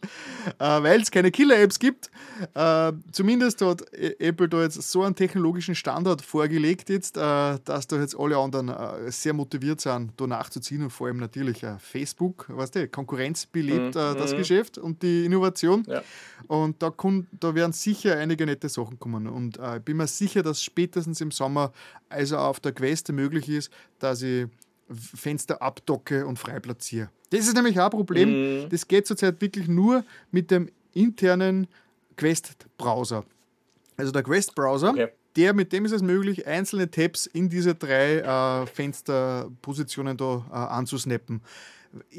[0.60, 2.10] äh, weil es keine Killer-Apps gibt.
[2.54, 7.22] Äh, zumindest hat Apple da jetzt so einen technologischen Standard vorgelegt jetzt, äh,
[7.66, 11.64] dass da jetzt alle anderen äh, sehr motiviert sind, da nachzuziehen und vor allem natürlich
[11.64, 14.02] äh, Facebook, weißt du, Konkurrenz belebt mhm.
[14.02, 14.38] Äh, das mhm.
[14.38, 15.84] Geschäft und die Innovation.
[15.88, 16.02] Ja.
[16.48, 16.94] Und da,
[17.40, 21.22] da werden sicher einige nette Sachen kommen und ich bin mir sicher, sicher, dass spätestens
[21.22, 21.72] im Sommer
[22.08, 24.48] also auf der Quest möglich ist, dass ich
[24.90, 27.10] Fenster abdocke und frei platziere.
[27.30, 28.64] Das ist nämlich auch ein Problem.
[28.64, 28.70] Mhm.
[28.70, 31.68] Das geht zurzeit wirklich nur mit dem internen
[32.18, 33.24] Quest-Browser.
[33.98, 35.10] Also der Quest-Browser, okay.
[35.36, 40.56] der, mit dem ist es möglich, einzelne Tabs in diese drei äh, Fensterpositionen da äh,
[40.56, 41.42] anzusnappen.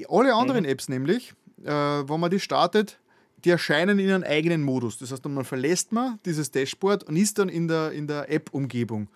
[0.08, 0.70] Alle anderen mhm.
[0.70, 1.32] Apps nämlich,
[1.64, 3.00] äh, wenn man die startet,
[3.45, 4.99] die erscheinen in einem eigenen Modus.
[4.99, 9.09] Das heißt, man verlässt man dieses Dashboard und ist dann in der, in der App-Umgebung.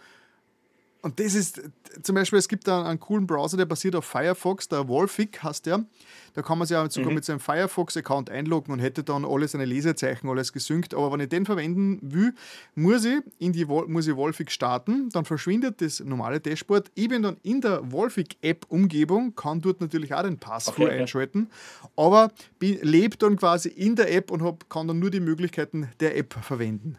[1.05, 1.61] Und das ist
[2.03, 5.67] zum Beispiel, es gibt da einen coolen Browser, der basiert auf Firefox, der Wolfig heißt
[5.67, 5.85] der.
[6.33, 7.17] Da kann man sich ja sogar mhm.
[7.17, 10.95] mit seinem Firefox-Account einloggen und hätte dann alle seine Lesezeichen, alles gesynkt.
[10.95, 12.33] Aber wenn ich den verwenden will,
[12.75, 16.91] muss ich, in die, muss ich Wolfig starten, dann verschwindet das normale Dashboard.
[16.95, 21.51] Ich bin dann in der Wolfig-App-Umgebung, kann dort natürlich auch den Passfuhr okay, einschalten,
[21.97, 26.17] aber lebe dann quasi in der App und hab, kann dann nur die Möglichkeiten der
[26.17, 26.97] App verwenden.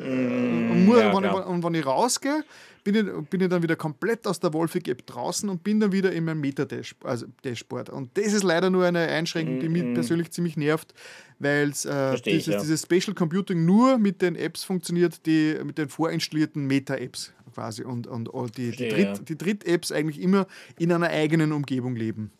[0.00, 2.44] Und Mm, und, ja, wenn, ich, und, wenn, ich, rausgehe,
[2.84, 6.12] bin ich, bin ich dann wieder komplett aus der Wolfig-App draußen und bin dann wieder
[6.12, 7.90] in meinem Meta-Dashboard.
[7.90, 10.94] Also und das ist leider nur eine Einschränkung, die mich mm, persönlich ziemlich nervt,
[11.38, 12.60] weil äh, dieses, ja.
[12.60, 18.06] dieses Spatial Computing nur mit den Apps funktioniert, die mit den vorinstallierten Meta-Apps quasi und,
[18.06, 19.24] und, und die, Verstehe, die, Dritt, ja.
[19.24, 20.46] die Dritt-Apps eigentlich immer
[20.78, 22.30] in einer eigenen Umgebung leben.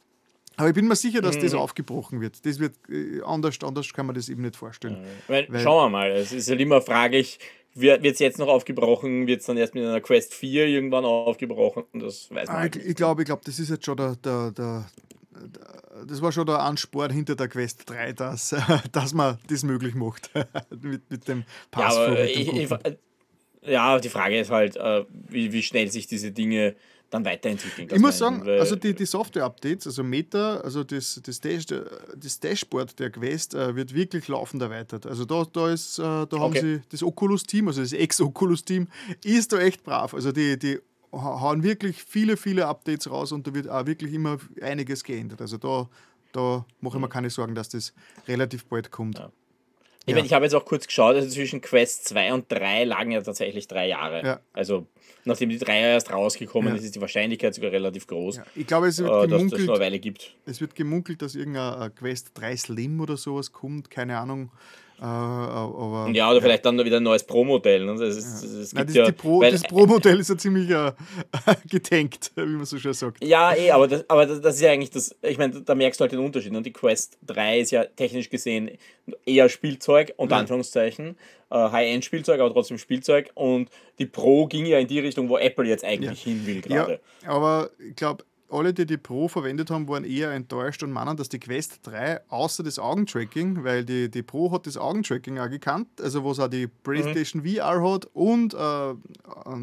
[0.58, 1.60] Aber ich bin mir sicher, dass das mhm.
[1.60, 2.44] aufgebrochen wird.
[2.44, 4.96] Das wird äh, anders, anders kann man das eben nicht vorstellen.
[4.96, 7.38] Ja, weil, weil, schauen wir mal, es ist halt immer fraglich,
[7.74, 11.84] wird es jetzt noch aufgebrochen, wird es dann erst mit einer Quest 4 irgendwann aufgebrochen?
[11.94, 14.50] Das weiß man ah, Ich, ich glaube, ich glaub, das ist jetzt schon der, der,
[14.50, 14.86] der,
[15.30, 18.54] der, das war schon der Ansporn hinter der Quest 3, dass,
[18.92, 20.30] dass man das möglich macht
[20.82, 21.96] mit, mit dem Pass.
[21.96, 22.78] Ja,
[23.62, 26.74] ja, die Frage ist halt, äh, wie, wie schnell sich diese Dinge
[27.10, 27.88] dann weiterentwickeln.
[27.90, 32.98] Ich muss sagen, also die, die Software-Updates, also Meta, also das, das, Dash, das Dashboard
[32.98, 35.06] der Quest äh, wird wirklich laufend erweitert.
[35.06, 36.38] Also da, da, ist, äh, da okay.
[36.38, 38.88] haben sie das Oculus-Team, also das Ex-Oculus-Team,
[39.24, 40.12] ist da echt brav.
[40.12, 40.80] Also die, die
[41.12, 45.40] hauen wirklich viele, viele Updates raus und da wird auch wirklich immer einiges geändert.
[45.40, 45.88] Also da,
[46.32, 47.94] da mache ich mir keine Sorgen, dass das
[48.26, 49.18] relativ bald kommt.
[49.18, 49.32] Ja.
[50.08, 50.24] Ich, ja.
[50.24, 53.68] ich habe jetzt auch kurz geschaut, also zwischen Quest 2 und 3 lagen ja tatsächlich
[53.68, 54.24] drei Jahre.
[54.24, 54.40] Ja.
[54.52, 54.86] Also
[55.24, 56.76] nachdem die 3 erst rausgekommen ja.
[56.76, 58.46] ist, ist die Wahrscheinlichkeit sogar relativ groß, ja.
[58.54, 60.34] ich glaube, es wird äh, gemunkelt, dass es noch eine Weile gibt.
[60.46, 64.50] Es wird gemunkelt, dass irgendein Quest 3 Slim oder sowas kommt, keine Ahnung.
[65.00, 67.84] Äh, aber, ja, oder vielleicht dann wieder ein neues Pro-Modell.
[67.84, 67.96] Ne?
[67.98, 68.58] Das, ist, ja.
[68.58, 70.92] das, Nein, das, ja, Pro, das Pro-Modell ist ja ziemlich äh,
[71.70, 73.24] getankt, wie man so schön sagt.
[73.24, 76.02] Ja, eh, aber das, aber das ist ja eigentlich das, ich meine, da merkst du
[76.02, 76.50] halt den Unterschied.
[76.50, 76.62] Und ne?
[76.62, 78.70] die Quest 3 ist ja technisch gesehen
[79.24, 80.40] eher Spielzeug, unter ja.
[80.40, 81.16] Anführungszeichen,
[81.50, 83.30] äh, High-End-Spielzeug, aber trotzdem Spielzeug.
[83.34, 83.70] Und
[84.00, 86.32] die Pro ging ja in die Richtung, wo Apple jetzt eigentlich ja.
[86.32, 87.00] hin will gerade.
[87.22, 91.16] Ja, aber ich glaube, alle, die die Pro verwendet haben, waren eher enttäuscht und meinen,
[91.16, 95.50] dass die Quest 3 außer das Augentracking, weil die, die Pro hat das Augentracking auch
[95.50, 97.56] gekannt, also was auch die PlayStation mhm.
[97.56, 98.94] VR hat und äh,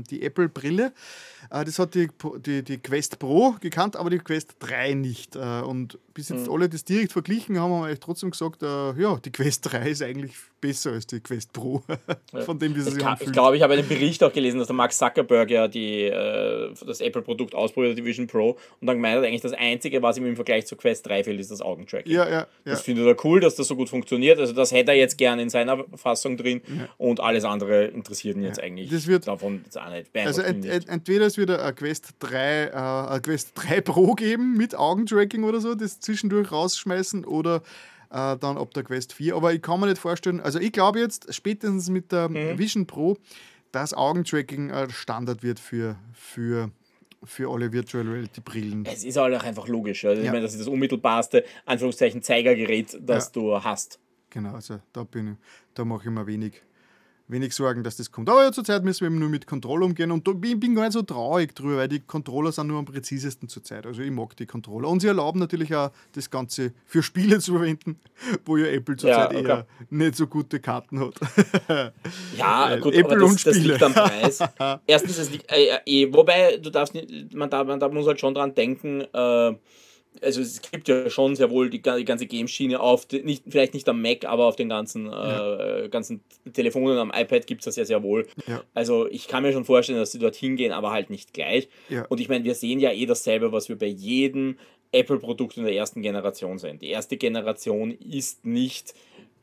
[0.09, 0.93] die Apple-Brille,
[1.49, 2.09] äh, das hat die,
[2.45, 5.35] die, die Quest Pro gekannt, aber die Quest 3 nicht.
[5.35, 6.53] Äh, und bis jetzt mhm.
[6.53, 10.01] alle das direkt verglichen haben, haben wir trotzdem gesagt, äh, ja, die Quest 3 ist
[10.01, 11.83] eigentlich besser als die Quest Pro.
[12.45, 14.75] Von dem, wie sie sich Ich, glaube, ich habe einen Bericht auch gelesen, dass der
[14.75, 18.51] Mark Zuckerberg ja die, äh, das Apple-Produkt ausprobiert, die Vision Pro,
[18.81, 21.39] und dann gemeint hat, eigentlich das Einzige, was ihm im Vergleich zur Quest 3 fehlt,
[21.39, 22.11] ist das Augentracking.
[22.11, 22.47] Ja, ja, ja.
[22.63, 24.39] Das findet er cool, dass das so gut funktioniert.
[24.39, 26.87] Also das hätte er jetzt gerne in seiner Fassung drin Ja.
[26.97, 30.09] und alles andere interessiert ihn jetzt eigentlich Das wird- davon jetzt auch nicht.
[30.15, 32.71] Also ent, ent, entweder es wird ein Quest 3, äh,
[33.13, 37.61] ein Quest 3 Pro geben mit Augentracking oder so, das zwischendurch rausschmeißen oder
[38.15, 39.35] äh, dann ab der Quest 4.
[39.35, 42.57] Aber ich kann mir nicht vorstellen, also ich glaube jetzt spätestens mit der Mhm.
[42.57, 43.17] Vision Pro,
[43.71, 46.71] dass Augentracking ein Standard wird für, für,
[47.23, 48.85] für alle Virtual Reality Brillen.
[48.85, 50.05] Es ist halt auch einfach logisch.
[50.05, 50.27] Also Ja.
[50.27, 53.99] Ich meine, das ist das unmittelbarste, Anführungszeichen, Zeigergerät, das du hast.
[54.29, 55.37] Genau, also da bin ich,
[55.73, 56.61] da mache ich mir wenig,
[57.27, 58.29] wenig Sorgen, dass das kommt.
[58.29, 60.75] Aber ja, zurzeit müssen wir eben nur mit Controller umgehen und da bin ich bin
[60.75, 63.85] gar nicht so traurig drüber, weil die Controller sind nur am präzisesten zurzeit.
[63.85, 64.89] Also ich mag die Controller.
[64.89, 67.99] Und sie erlauben natürlich auch das Ganze für Spiele zu verwenden,
[68.45, 69.47] wo ja Apple zurzeit Ja, okay.
[69.47, 71.15] eher nicht so gute Karten hat.
[72.37, 73.73] Ja, gut, Apple aber das, und das Spiele.
[73.73, 74.39] liegt am Preis.
[74.87, 78.19] Erstens, es liegt, äh, äh, wobei, du darfst nicht, man, darf, man darf, muss halt
[78.19, 79.55] schon dran denken, äh,
[80.21, 83.87] also es gibt ja schon sehr wohl die, die ganze Game-Schiene auf, nicht, vielleicht nicht
[83.89, 86.21] am Mac, aber auf den ganzen, äh, ganzen
[86.53, 88.27] Telefonen, am iPad gibt es das ja sehr wohl.
[88.47, 88.63] Ja.
[88.73, 91.69] Also ich kann mir schon vorstellen, dass sie dorthin gehen, aber halt nicht gleich.
[91.89, 92.05] Ja.
[92.07, 94.57] Und ich meine, wir sehen ja eh dasselbe, was wir bei jedem
[94.91, 96.79] Apple-Produkt in der ersten Generation sehen.
[96.79, 98.93] Die erste Generation ist nicht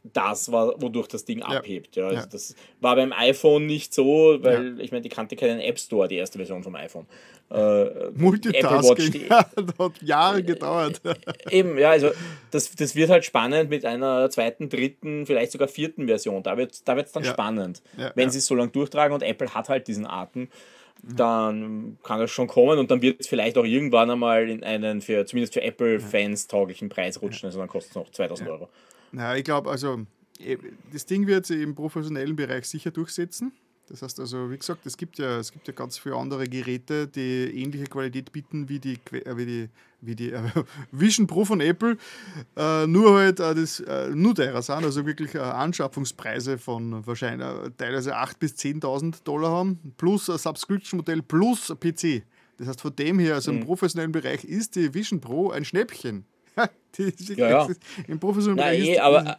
[0.05, 1.94] das, wa- wodurch das Ding abhebt.
[1.96, 2.05] Ja.
[2.07, 2.26] Also Ja.
[2.26, 6.16] Das war beim iPhone nicht so, weil ich meine, die kannte keinen App Store, die
[6.16, 7.07] erste Version vom iPhone.
[7.50, 9.46] Äh, Apple Watch, Multitasking die- das
[9.78, 11.00] hat Jahre gedauert.
[11.50, 12.11] Eben, ja, also
[12.50, 16.42] das, das wird halt spannend mit einer zweiten, dritten, vielleicht sogar vierten Version.
[16.42, 17.30] Da wird es da wird's dann Ja.
[17.30, 17.82] spannend.
[17.96, 18.30] Ja, Wenn ja.
[18.30, 20.48] sie es so lange durchtragen und Apple hat halt diesen Atem,
[21.03, 25.00] dann kann es schon kommen und dann wird es vielleicht auch irgendwann einmal in einen
[25.00, 27.46] für zumindest für Apple-Fans tauglichen Preis rutschen.
[27.46, 28.68] Also dann kostet es noch 2000 Euro.
[29.12, 30.00] Na, ich glaube, also
[30.40, 30.56] eh,
[30.92, 33.52] das Ding wird sich im professionellen Bereich sicher durchsetzen.
[33.88, 37.08] Das heißt also, wie gesagt, es gibt ja, es gibt ja ganz viele andere Geräte,
[37.08, 39.68] die ähnliche Qualität bieten wie die, äh, wie die,
[40.00, 40.40] wie die äh,
[40.92, 41.98] Vision Pro von Apple,
[42.56, 47.46] äh, nur halt äh, das äh, nur teurer sind, also wirklich äh, Anschaffungspreise von wahrscheinlich
[47.76, 52.22] teilweise 8.000 bis 10.000 Dollar haben, plus ein Subscription-Modell, plus ein PC.
[52.58, 53.58] Das heißt, von dem her, also Mhm.
[53.58, 56.24] im professionellen Bereich ist die Vision Pro ein Schnäppchen.
[56.96, 57.68] die, ja, ja.
[58.09, 59.38] Im professionellen Nein, eh, aber,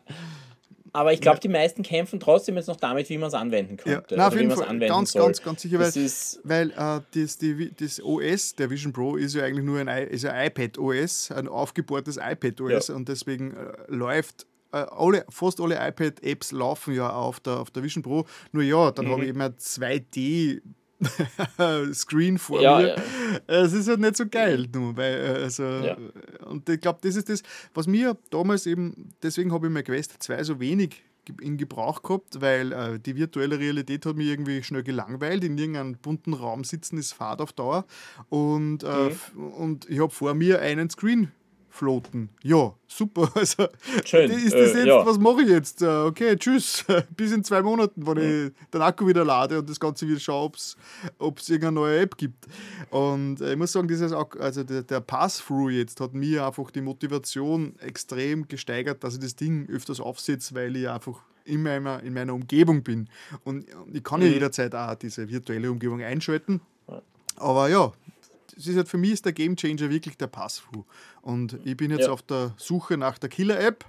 [0.92, 1.42] aber ich glaube, ja.
[1.42, 4.16] die meisten kämpfen trotzdem jetzt noch damit, wie man es anwenden könnte.
[4.16, 4.18] Ja.
[4.18, 4.80] Nein, auf jeden Fall.
[4.80, 5.24] Ganz, soll.
[5.24, 9.34] ganz, ganz sicher, weil, das, weil äh, das, die, das OS der Vision Pro ist
[9.34, 12.96] ja eigentlich nur ein, ist ein iPad OS, ein aufgebohrtes iPad OS ja.
[12.96, 17.84] und deswegen äh, läuft äh, alle, fast alle iPad-Apps laufen ja auf der, auf der
[17.84, 18.26] Vision Pro.
[18.52, 19.12] Nur ja, dann mhm.
[19.12, 20.62] habe ich immer 2D
[21.94, 22.96] Screen vor ja, mir.
[23.48, 23.80] Es ja.
[23.80, 24.68] ist halt nicht so geil.
[24.74, 24.82] Mhm.
[24.82, 25.98] Nur, weil, äh, also, ja.
[26.46, 27.44] Und ich glaube, das ist das,
[27.74, 31.04] was mir damals eben, deswegen habe ich mir Quest 2 so wenig
[31.42, 35.44] in Gebrauch gehabt, weil äh, die virtuelle Realität hat mich irgendwie schnell gelangweilt.
[35.44, 37.86] In irgendeinem bunten Raum sitzen ist Fahrt auf Dauer.
[38.30, 39.48] Und, äh, mhm.
[39.54, 41.32] und ich habe vor mir einen Screen
[41.74, 42.30] floaten.
[42.44, 43.32] Ja, super.
[43.36, 43.68] Also,
[44.06, 45.04] Schön, Ist das äh, jetzt, ja.
[45.06, 45.82] was mache ich jetzt?
[45.82, 46.86] Äh, Okay, tschüss.
[47.18, 48.48] Bis in zwei Monaten, wenn Mhm.
[48.62, 50.52] ich den Akku wieder lade und das Ganze wieder schaue,
[51.18, 52.46] ob es irgendeine neue App gibt.
[52.92, 56.82] Und äh, ich muss sagen, dieses, also der, der Pass-Through jetzt hat mir einfach die
[56.82, 62.14] Motivation extrem gesteigert, dass ich das Ding öfters aufsetze, weil ich einfach in meiner, in
[62.14, 63.10] meiner Umgebung bin.
[63.44, 64.34] Und ich kann ja Mhm.
[64.34, 66.62] jederzeit auch diese virtuelle Umgebung einschalten.
[67.38, 67.92] Aber ja,
[68.56, 70.86] das ist halt für mich ist der Gamechanger wirklich der Pass-Through.
[71.22, 72.12] Und ich bin jetzt Ja.
[72.12, 73.86] auf der Suche nach der Killer-App.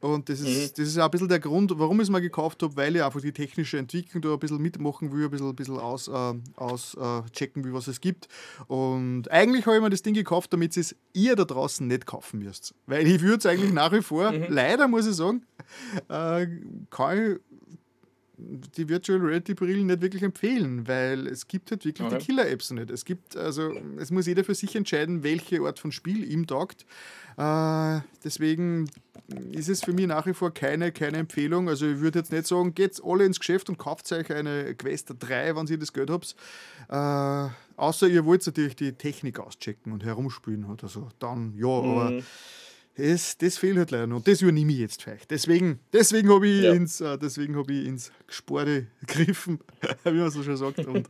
[0.00, 0.82] Und das ist, Mhm.
[0.82, 3.02] das ist auch ein bisschen der Grund, warum ich es mal gekauft habe, weil ich
[3.02, 6.34] einfach die technische Entwicklung da ein bisschen mitmachen will, ein bisschen, ein bisschen aus, äh,
[6.56, 7.22] aus äh,
[7.56, 8.28] wie was es gibt.
[8.66, 12.40] Und eigentlich habe ich mir das Ding gekauft, damit es ihr da draußen nicht kaufen
[12.40, 12.74] müsst.
[12.86, 14.46] Weil ich würde es eigentlich nach wie vor, Mhm.
[14.48, 15.44] leider muss ich sagen,
[16.08, 16.46] äh,
[16.90, 17.40] kann ich
[18.36, 22.18] die Virtual Reality Brillen nicht wirklich empfehlen, weil es gibt halt wirklich Okay.
[22.18, 22.90] die Killer-Apps nicht.
[22.90, 26.84] Es gibt, also es muss jeder für sich entscheiden, welche Art von Spiel ihm taugt.
[27.36, 28.90] Äh, deswegen
[29.52, 31.68] ist es für mich nach wie vor keine, keine Empfehlung.
[31.68, 35.14] Also ich würde jetzt nicht sagen, geht alle ins Geschäft und kauft euch eine Quest
[35.18, 36.34] 3, wenn ihr das Geld habt.
[36.88, 41.08] Äh, außer ihr wollt natürlich die Technik auschecken und herumspielen oder so.
[41.18, 42.22] Dann ja, aber Mhm.
[42.96, 44.22] Das, das fehlt halt leider noch.
[44.22, 45.26] Das übernehme ich jetzt euch.
[45.28, 46.72] Deswegen, deswegen habe ich, Ja.
[46.72, 49.58] ins, äh, deswegen hab ich ins Gesporde gegriffen,
[50.04, 51.06] wie man so schön sagt, und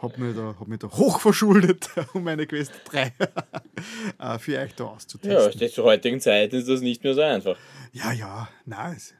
[0.00, 3.12] habe mich, da, hab mich da hochverschuldet, um meine Quest 3
[4.18, 5.68] äh, für euch da Ja, auszutesten.
[5.70, 7.56] zur heutigen Zeit ist das nicht mehr so einfach.
[7.92, 9.14] Ja, ja, nice.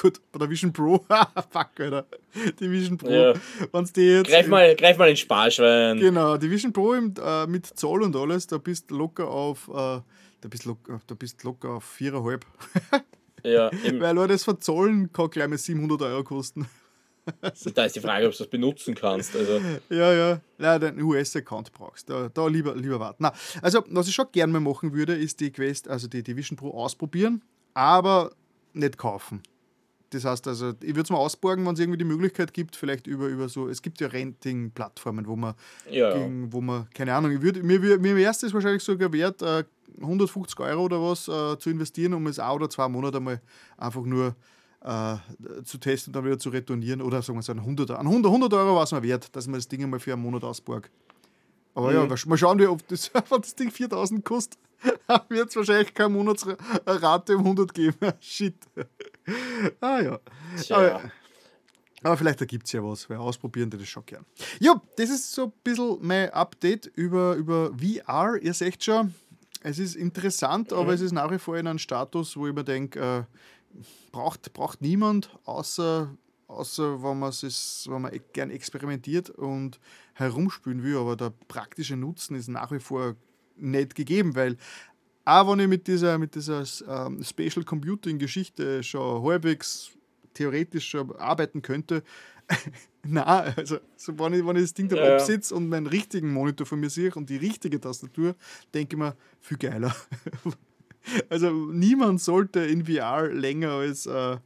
[0.00, 0.98] Gut, bei der Vision Pro,
[1.50, 2.06] fuck, Alter.
[2.60, 3.34] Die Vision Pro, Ja.
[3.72, 4.28] wenn's die jetzt.
[4.28, 5.98] Greif mal, greif mal ins Sparschwein.
[5.98, 9.68] Genau, die Vision Pro im, äh, mit Zoll und alles, da bist du locker auf.
[9.74, 10.00] Äh,
[10.42, 12.42] da bist locker, da bist locker auf 4,5.
[13.44, 13.98] Ja, eben.
[13.98, 16.68] Weil Leute, das Verzollen kann gleich mal 700 Euro kosten.
[17.74, 19.34] da ist die Frage, ob du das benutzen kannst.
[19.34, 19.60] Also.
[19.88, 20.40] Ja, ja.
[20.58, 22.08] Ja, den US-Account brauchst.
[22.08, 23.24] Da, da lieber, lieber warten.
[23.24, 26.36] Na, also, was ich schon gerne mal machen würde, ist die Quest, also die, die
[26.36, 27.42] Vision Pro ausprobieren,
[27.74, 28.30] aber
[28.74, 29.42] nicht kaufen.
[30.12, 33.06] Das heißt also, ich würde es mal ausborgen, wenn es irgendwie die Möglichkeit gibt, vielleicht
[33.06, 35.54] über, über so, es gibt ja Renting-Plattformen, wo man,
[35.90, 36.12] Ja.
[36.12, 39.40] gegen, wo man, keine Ahnung, ich würd, mir, wür- mir wäre es wahrscheinlich sogar wert,
[39.42, 39.64] äh,
[40.00, 43.40] 150 Euro oder was äh, zu investieren, um es ein oder zwei Monate mal
[43.78, 44.34] einfach nur
[44.82, 45.16] äh,
[45.64, 47.00] zu testen und dann wieder zu retournieren.
[47.02, 49.46] Oder sagen wir so, ein 100, ein 100, 100 Euro war es mir wert, dass
[49.46, 50.90] man das Ding einmal für einen Monat ausborgt.
[51.74, 52.08] Aber ja, Mhm.
[52.08, 54.58] mal sch- mal schauen, wie oft das, das Ding 4000 kostet,
[55.28, 57.96] wird es wahrscheinlich keine Monatsrate um 100 geben.
[58.20, 58.56] Shit.
[59.80, 60.20] ah ja.
[60.70, 61.10] Aber,
[62.02, 64.24] aber vielleicht ergibt es ja was, weil ausprobieren die das schon gern.
[64.60, 68.38] Ja, das ist so ein bisschen mein Update über, über VR.
[68.40, 69.14] Ihr seht schon,
[69.62, 72.64] es ist interessant, aber es ist nach wie vor in einem Status, wo ich mir
[72.64, 73.78] denke, äh,
[74.10, 76.10] braucht, braucht niemand, außer,
[76.48, 79.78] außer wenn man es wenn man e- gern experimentiert und
[80.14, 80.96] herumspielen will.
[80.96, 83.14] Aber der praktische Nutzen ist nach wie vor
[83.56, 84.56] nicht gegeben, weil
[85.24, 89.90] auch wenn ich mit dieser, mit dieser ähm, Spatial Computing Geschichte schon halbwegs
[90.34, 92.02] theoretisch schon arbeiten könnte,
[93.04, 93.24] na,
[93.56, 96.66] also so, wenn, ich, wenn ich das Ding da Ja, absitze und meinen richtigen Monitor
[96.66, 98.34] von mir sehe und die richtige Tastatur,
[98.74, 99.94] denke ich mir, viel geiler.
[101.28, 104.36] also niemand sollte in VR länger als, äh,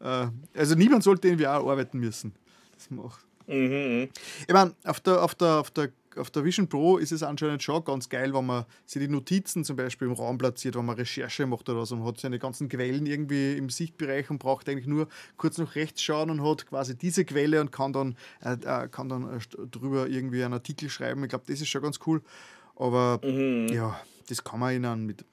[0.00, 2.34] äh, also niemand sollte in VR arbeiten müssen.
[2.74, 3.24] Das macht.
[3.46, 4.08] Mhm, mhm.
[4.46, 7.62] Ich meine, auf der, auf, der, auf, der, auf der Vision Pro ist es anscheinend
[7.62, 10.96] schon ganz geil, wenn man sich die Notizen zum Beispiel im Raum platziert, wenn man
[10.96, 14.86] Recherche macht oder so und hat seine ganzen Quellen irgendwie im Sichtbereich und braucht eigentlich
[14.86, 18.88] nur kurz nach rechts schauen und hat quasi diese Quelle und kann dann, äh, äh,
[18.88, 21.22] kann dann äh, drüber irgendwie einen Artikel schreiben.
[21.24, 22.22] Ich glaube, das ist schon ganz cool.
[22.76, 23.68] Aber Mhm.
[23.68, 23.98] ja,
[24.28, 25.24] das kann man ihnen mit.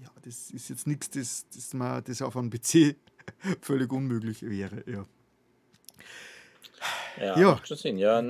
[0.00, 2.96] Ja, das ist jetzt nichts, das, das, man, das auf einem PC
[3.60, 4.82] völlig unmöglich wäre.
[4.86, 5.04] Ja.
[7.18, 7.60] Ja, Ja.
[7.64, 7.98] schon Sinn.
[7.98, 8.22] Ja,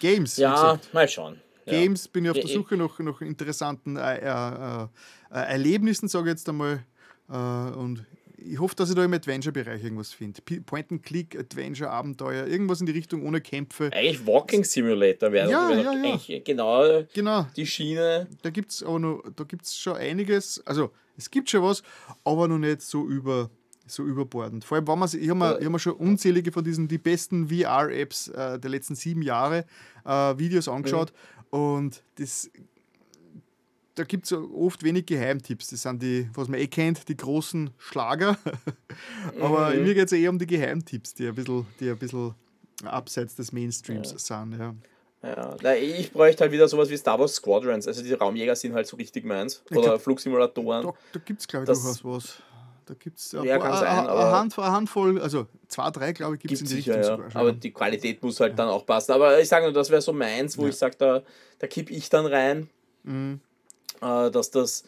[0.00, 1.40] Games, ja mal schauen.
[1.64, 1.72] Ja.
[1.72, 4.88] Games bin ich auf Ja, der ich- Suche nach, nach interessanten äh, äh, äh,
[5.30, 6.84] Erlebnissen, sage ich jetzt einmal.
[7.28, 8.04] Äh, und
[8.38, 10.40] ich hoffe, dass ich da im Adventure-Bereich irgendwas finde.
[10.42, 13.90] Point-and-Click, Adventure, Abenteuer, irgendwas in die Richtung ohne Kämpfe.
[13.92, 15.90] Eigentlich Walking Simulator wäre Ja, wär ja, ja.
[16.14, 18.28] eigentlich genau Genau, die Schiene.
[18.42, 20.62] da gibt es aber noch, da gibt's schon einiges.
[20.66, 21.82] Also, es gibt schon was,
[22.22, 23.50] aber noch nicht so über
[23.86, 24.64] so überbordend.
[24.64, 26.88] Vor allem, wenn man, sich- ich habe mir, ich hab mir schon unzählige von diesen,
[26.88, 29.64] die besten VR-Apps äh, der letzten sieben Jahre
[30.04, 31.12] äh, Videos angeschaut
[31.50, 32.50] und das,
[33.94, 35.68] da gibt es oft wenig Geheimtipps.
[35.68, 38.36] Das sind die, was man eh kennt, die großen Schlager.
[39.40, 39.84] Aber Mhm.
[39.84, 42.34] mir geht es eher um die Geheimtipps, die ein bisschen, die ein bisschen
[42.84, 44.58] abseits des Mainstreams sind.
[44.58, 44.74] Ja.
[45.22, 47.88] Ja, ich bräuchte halt wieder sowas wie Star Wars Squadrons.
[47.88, 49.62] Also die Raumjäger sind halt so richtig meins.
[49.70, 50.84] Oder glaub- Flugsimulatoren.
[50.86, 52.42] Da, da gibt es, glaube ich, Das- durchaus was.
[52.86, 54.10] Da gibt es Ja, eine,
[54.56, 57.16] Handvoll, also zwei, drei, glaube ich, gibt es in die sicher, Richtung ja.
[57.16, 57.40] sogar schon.
[57.40, 59.10] Aber die Qualität muss halt dann auch passen.
[59.12, 60.68] Aber ich sage nur, das wäre so meins, wo Ja.
[60.68, 61.22] ich sage, da,
[61.58, 62.70] da kipp ich dann rein,
[63.02, 63.40] Mhm.
[64.00, 64.84] äh, dass das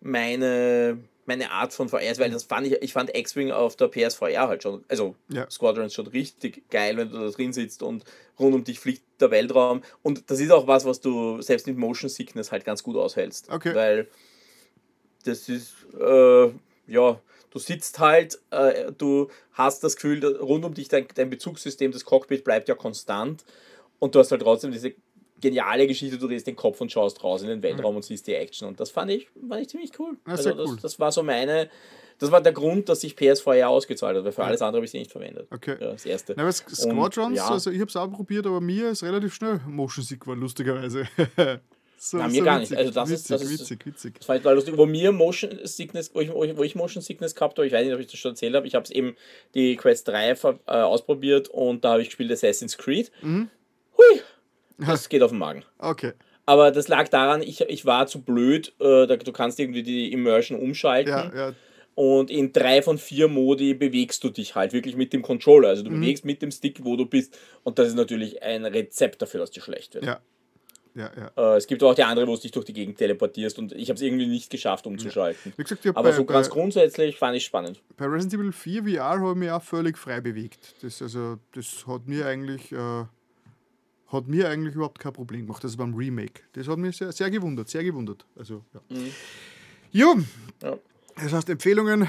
[0.00, 3.88] meine, meine Art von VR ist, weil das fand ich, ich fand X-Wing auf der
[3.88, 5.50] PSVR halt schon, also Ja.
[5.50, 8.04] Squadrons schon richtig geil, wenn du da drin sitzt und
[8.38, 9.82] rund um dich fliegt der Weltraum.
[10.02, 13.50] Und das ist auch was, was du selbst mit Motion Sickness halt ganz gut aushältst.
[13.50, 13.74] Okay.
[13.74, 14.08] Weil
[15.24, 16.50] das ist, äh,
[16.86, 17.20] ja,
[17.58, 22.04] du sitzt halt, äh, du hast das Gefühl, rund um dich, dein, dein Bezugssystem, das
[22.04, 23.44] Cockpit bleibt ja konstant
[23.98, 24.94] und du hast halt trotzdem diese
[25.40, 28.34] geniale Geschichte, du drehst den Kopf und schaust raus in den Weltraum und siehst die
[28.34, 30.16] Action und das fand ich, fand ich ziemlich cool.
[30.26, 30.78] Ja, also das, cool.
[30.80, 31.68] das war so meine,
[32.18, 34.90] das war der Grund, dass sich PSVR ausgezahlt hat, weil für alles andere habe ich
[34.90, 35.48] sie nicht verwendet.
[35.50, 35.76] Okay.
[35.80, 36.34] Ja, das erste.
[36.36, 37.48] Na, Squadrons, ja.
[37.48, 41.08] also ich habe es auch probiert, aber mir ist relativ schnell Motion Sick geworden, lustigerweise.
[41.98, 42.74] so, Na, mir gar nicht.
[42.74, 44.14] Also das ist- witzig, das ist- witzig, witzig.
[44.20, 44.76] Das ich total lustig.
[44.76, 47.94] Wo mir Motion Sickness, wo ich, wo ich, Motion Sickness gehabt habe, ich weiß nicht,
[47.94, 49.16] ob ich das schon erzählt habe, ich habe es eben
[49.54, 53.10] die Quest 3 ver- äh, ausprobiert und da habe ich gespielt Assassin's Creed.
[53.22, 53.48] Mhm.
[53.96, 54.20] Hui!
[54.78, 55.64] Das geht auf den Magen.
[55.78, 56.12] Okay,
[56.46, 60.12] Aber das lag daran, ich, ich war zu blöd, äh, da, du kannst irgendwie die
[60.12, 61.54] Immersion umschalten ja, ja,
[61.96, 65.70] und in drei von vier Modi bewegst du dich halt wirklich mit dem Controller.
[65.70, 66.00] Also du Mhm.
[66.00, 69.50] bewegst mit dem Stick, wo du bist und das ist natürlich ein Rezept dafür, dass
[69.50, 70.06] dir schlecht wird.
[70.06, 70.20] ja,
[70.98, 71.54] ja, ja.
[71.54, 73.88] Äh, es gibt auch die andere, wo du dich durch die Gegend teleportierst und ich
[73.88, 75.52] habe es irgendwie nicht geschafft umzuschalten.
[75.56, 77.80] Wie gesagt, Aber bei, so ganz bei, grundsätzlich fand ich spannend.
[77.96, 80.74] bei Resident Evil 4 VR habe ich mich auch völlig frei bewegt.
[80.82, 83.04] Das, also, das hat mir eigentlich äh,
[84.08, 85.62] hat mir eigentlich überhaupt kein Problem gemacht.
[85.62, 86.40] Das beim Remake.
[86.54, 88.24] Das hat mich sehr, sehr gewundert, sehr gewundert.
[88.36, 88.80] Also, ja.
[89.92, 90.14] Jo,
[90.62, 90.76] Ja.
[91.16, 92.08] das heißt, Empfehlungen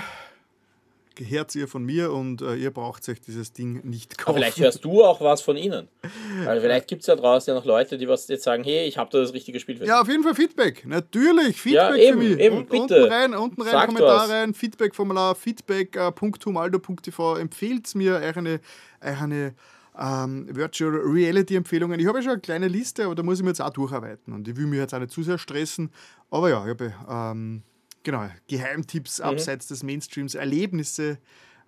[1.20, 4.38] gehört ihr von mir und äh, ihr braucht euch dieses Ding nicht Aber kaufen.
[4.38, 5.90] vielleicht hörst du auch was von ihnen.
[6.46, 8.98] Weil vielleicht gibt es ja draußen ja noch Leute, die was jetzt sagen, hey, ich
[8.98, 9.86] habe da das richtige Spiel für.
[9.86, 10.86] Ja, auf jeden Fall Feedback.
[10.88, 12.40] Natürlich, Feedback Ja, eben, für mich.
[12.40, 13.04] eben, Und, bitte.
[13.04, 17.36] Unten rein, unten rein, Sagt rein, Feedback-Formular, feedback.humaldo.tv.
[17.38, 18.62] Empfehlt mir eure,
[19.02, 19.54] eure
[20.00, 22.00] ähm, Virtual Reality Empfehlungen.
[22.00, 24.34] Ich habe ja schon eine kleine Liste, aber da muss ich mir jetzt auch durcharbeiten.
[24.34, 25.92] Und ich will mich jetzt auch nicht zu sehr stressen.
[26.30, 27.64] Aber ja, ich habe ähm,
[28.04, 29.26] genau, Geheimtipps mhm.
[29.26, 31.20] abseits des Mainstreams, Erlebnisse,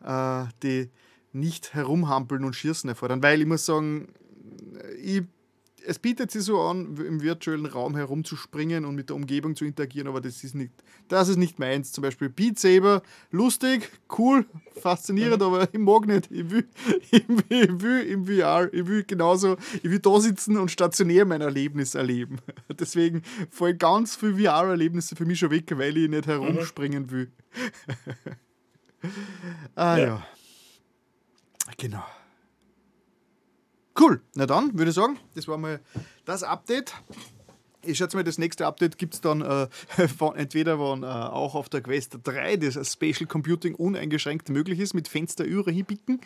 [0.03, 0.89] äh, die
[1.33, 3.23] nicht herumhampeln und schießen erfordern.
[3.23, 4.09] Weil ich muss sagen,
[5.01, 5.23] ich
[5.85, 10.07] es bietet sich so an, im virtuellen Raum herumzuspringen und mit der Umgebung zu interagieren,
[10.07, 10.71] aber das ist nicht,
[11.07, 11.91] das ist nicht meins.
[11.91, 13.01] Zum Beispiel Beat Saber,
[13.31, 14.45] lustig, cool,
[14.81, 15.47] faszinierend, mhm.
[15.47, 16.31] aber ich mag nicht.
[16.31, 16.67] Ich will,
[17.11, 21.25] ich, will, ich will im VR, ich will genauso, ich will da sitzen und stationär
[21.25, 22.37] mein Erlebnis erleben.
[22.79, 27.31] Deswegen fallen ganz viele VR-Erlebnisse für mich schon weg, weil ich nicht herumspringen will.
[29.75, 30.05] ah ja.
[30.05, 30.27] ja.
[31.77, 32.03] Genau.
[33.99, 35.79] Cool, na dann würde ich sagen, das war mal
[36.25, 36.93] das Update.
[37.83, 39.67] Ich schätze mal, das nächste Update gibt es dann äh,
[40.17, 44.93] von, entweder, wenn äh, auch auf der Quest 3 das Spatial Computing uneingeschränkt möglich ist,
[44.93, 46.21] mit Fenster über hinpicken,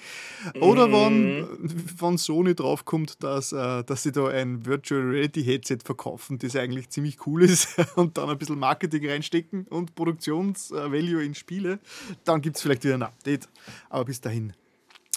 [0.60, 1.88] oder wenn mhm.
[1.98, 6.90] von Sony draufkommt, dass, äh, dass sie da ein Virtual Reality Headset verkaufen, das eigentlich
[6.90, 11.80] ziemlich cool ist und dann ein bisschen Marketing reinstecken und Produktionsvalue in Spiele,
[12.26, 13.48] dann gibt es vielleicht wieder ein Update.
[13.90, 14.52] Aber bis dahin,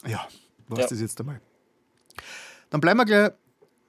[0.07, 0.28] ja,
[0.68, 0.90] war es ja.
[0.90, 1.40] das jetzt einmal.
[2.71, 3.31] Dann bleiben wir gleich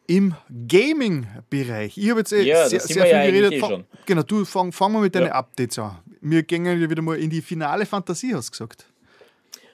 [0.07, 0.33] im
[0.67, 1.97] Gaming-Bereich.
[1.97, 3.53] Ich habe jetzt eh ja, sehr, sehr viel ja geredet.
[3.53, 5.33] Eh fang, genau, du fang, fang mal mit deinen ja.
[5.33, 5.99] Updates an.
[6.21, 8.87] Wir gehen ja wieder mal in die finale Fantasie, hast du gesagt.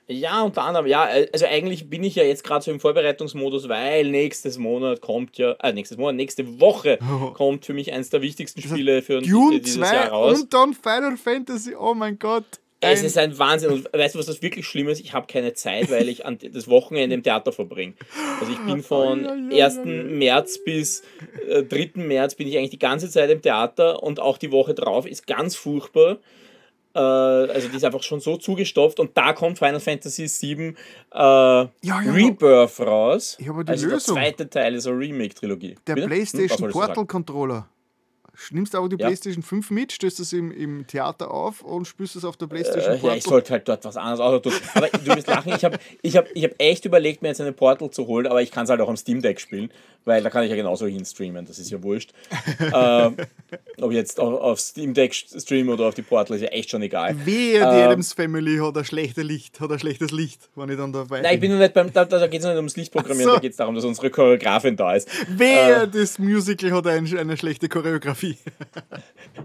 [0.07, 4.11] Ja, unter anderem, ja, also eigentlich bin ich ja jetzt gerade so im Vorbereitungsmodus, weil
[4.11, 7.31] nächstes Monat kommt ja, äh, nächstes Monat, nächste Woche oh.
[7.31, 10.41] kommt für mich eines der wichtigsten Spiele für Dune dieses 2 Jahr raus.
[10.41, 12.45] Und dann Final Fantasy, oh mein Gott.
[12.91, 13.71] Es ist ein Wahnsinn.
[13.71, 14.99] Und weißt du, was das wirklich schlimm ist?
[14.99, 17.93] Ich habe keine Zeit, weil ich das Wochenende im Theater verbringe.
[18.39, 19.79] Also ich bin von 1.
[19.85, 21.03] März bis
[21.47, 21.91] äh, 3.
[21.95, 25.27] März bin ich eigentlich die ganze Zeit im Theater und auch die Woche drauf ist
[25.27, 26.17] ganz furchtbar.
[26.95, 30.73] Äh, also die ist einfach schon so zugestopft und da kommt Final Fantasy VII äh,
[31.13, 33.37] ja, ja, Rebirth raus.
[33.39, 34.15] Ich habe die also Lösung.
[34.15, 35.75] der zweite Teil ist ein Remake-Trilogie.
[35.85, 36.07] Der Bitte?
[36.07, 37.67] PlayStation hm, Portal Controller.
[38.51, 39.07] Nimmst du aber die ja.
[39.07, 42.93] PlayStation 5 mit, stößt es im, im Theater auf und spürst es auf der PlayStation
[42.93, 43.09] äh, Portal?
[43.11, 44.53] Ja, ich sollte halt dort was anderes auch tun.
[44.73, 47.53] Aber du wirst lachen, ich habe ich hab, ich hab echt überlegt, mir jetzt eine
[47.53, 49.71] Portal zu holen, aber ich kann es halt auch am Steam Deck spielen,
[50.05, 52.13] weil da kann ich ja genauso hinstreamen, das ist ja wurscht.
[52.73, 53.17] ähm,
[53.81, 56.81] ob ich jetzt auf, Steam Deck streame oder auf die Portal, ist ja echt schon
[56.83, 57.25] egal.
[57.25, 60.77] Wehe, die ähm, Adams Family hat ein schlechtes Licht, hat ein schlechtes Licht, wenn ich
[60.77, 61.23] dann dabei bin.
[61.23, 63.35] Nein, ich bin noch nicht beim, da, da geht es nicht ums Lichtprogrammieren, so.
[63.35, 65.09] da geht es darum, dass unsere Choreografin da ist.
[65.27, 68.37] Wehe, äh, das Musical hat ein, eine schlechte Choreografie.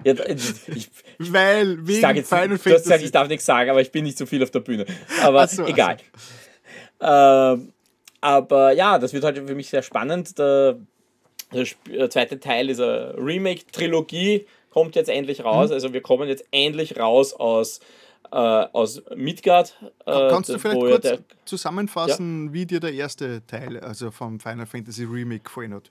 [0.05, 0.89] Ja, ich,
[1.19, 2.85] Weil, wegen ich sag jetzt, Final Fantasy.
[2.85, 4.87] Gesagt, ich darf nichts sagen, aber ich bin nicht so viel auf der Bühne.
[5.23, 5.97] Aber so, egal.
[7.01, 7.07] So.
[7.07, 7.73] Ähm,
[8.21, 10.39] aber ja, das wird halt für mich sehr spannend.
[10.39, 10.79] Der,
[11.53, 15.69] der zweite Teil dieser Remake-Trilogie kommt jetzt endlich raus.
[15.69, 15.75] Mhm.
[15.75, 17.81] Also wir kommen jetzt endlich raus aus,
[18.31, 19.75] äh, aus Midgard.
[20.07, 22.53] Äh, Kannst du vielleicht kurz der, zusammenfassen, ja?
[22.53, 25.91] wie dir der erste Teil, also vom Final Fantasy Remake gefallen hat?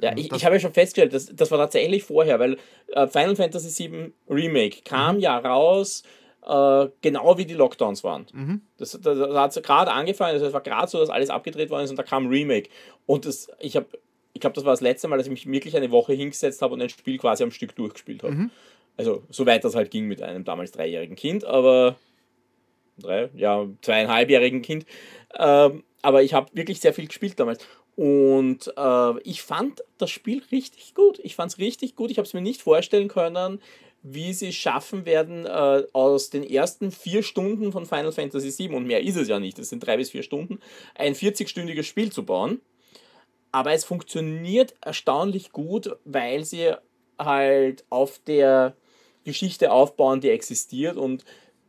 [0.00, 2.58] Ja, ich, ich habe ja schon festgestellt, das, das war tatsächlich vorher, weil
[2.88, 5.22] äh, Final Fantasy VII Remake kam mhm.
[5.22, 6.04] ja raus,
[6.46, 8.26] äh, genau wie die Lockdowns waren.
[8.32, 8.60] Mhm.
[8.78, 11.84] Das, das, das hat gerade angefangen, also es war gerade so, dass alles abgedreht worden
[11.84, 12.70] ist und da kam Remake.
[13.06, 13.86] Und das, ich habe,
[14.32, 16.74] ich glaube, das war das letzte Mal, dass ich mich wirklich eine Woche hingesetzt habe
[16.74, 18.34] und ein Spiel quasi am Stück durchgespielt habe.
[18.34, 18.50] Mhm.
[18.96, 21.96] Also, soweit das halt ging mit einem damals dreijährigen Kind, aber
[22.98, 24.86] drei, ja, zweieinhalbjährigen Kind.
[25.38, 27.66] Ähm, aber ich habe wirklich sehr viel gespielt damals.
[27.96, 31.18] Und äh, ich fand das Spiel richtig gut.
[31.22, 32.10] Ich fand es richtig gut.
[32.10, 33.60] Ich habe es mir nicht vorstellen können,
[34.02, 38.76] wie sie es schaffen werden, äh, aus den ersten vier Stunden von Final Fantasy VII,
[38.76, 40.60] und mehr ist es ja nicht, es sind drei bis vier Stunden,
[40.94, 42.60] ein 40-stündiges Spiel zu bauen.
[43.52, 46.72] Aber es funktioniert erstaunlich gut, weil sie
[47.18, 48.76] halt auf der
[49.24, 51.24] Geschichte aufbauen, die existiert und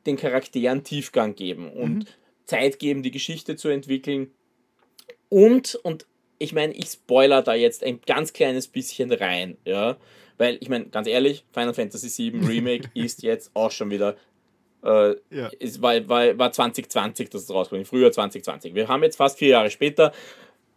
[0.06, 2.08] den Charakteren Tiefgang geben und mhm.
[2.46, 4.32] Zeit geben, die Geschichte zu entwickeln.
[5.30, 6.06] Und, und
[6.38, 9.98] ich meine, ich spoiler da jetzt ein ganz kleines bisschen rein, ja,
[10.42, 14.18] weil ich meine, ganz ehrlich, Final Fantasy VII Remake ist jetzt auch schon wieder,
[14.84, 15.52] äh, ja.
[15.60, 18.74] ist, war, war, war 2020, dass es rauskommt, früher 2020.
[18.74, 20.12] Wir haben jetzt fast vier Jahre später,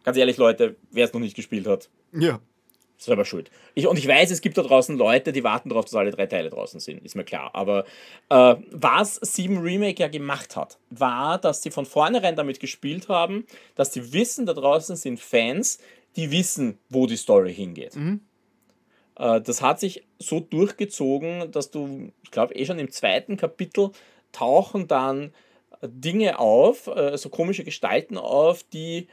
[0.03, 2.39] ganz ehrlich, Leute, wer es noch nicht gespielt hat, ja
[2.97, 3.51] selber schuld.
[3.73, 6.27] Ich, und ich weiß, es gibt da draußen Leute, die warten darauf, dass alle drei
[6.27, 7.51] Teile draußen sind, ist mir klar.
[7.53, 7.83] Aber
[8.29, 13.45] äh, was Sieben Remake ja gemacht hat, war, dass sie von vornherein damit gespielt haben,
[13.75, 15.79] dass sie wissen, da draußen sind Fans,
[16.15, 17.95] die wissen, wo die Story hingeht.
[17.95, 18.21] Mhm.
[19.17, 23.91] Äh, das hat sich so durchgezogen, dass du, ich glaube, eh schon im zweiten Kapitel
[24.31, 25.33] tauchen dann
[25.81, 29.07] Dinge auf, äh, so komische Gestalten auf, die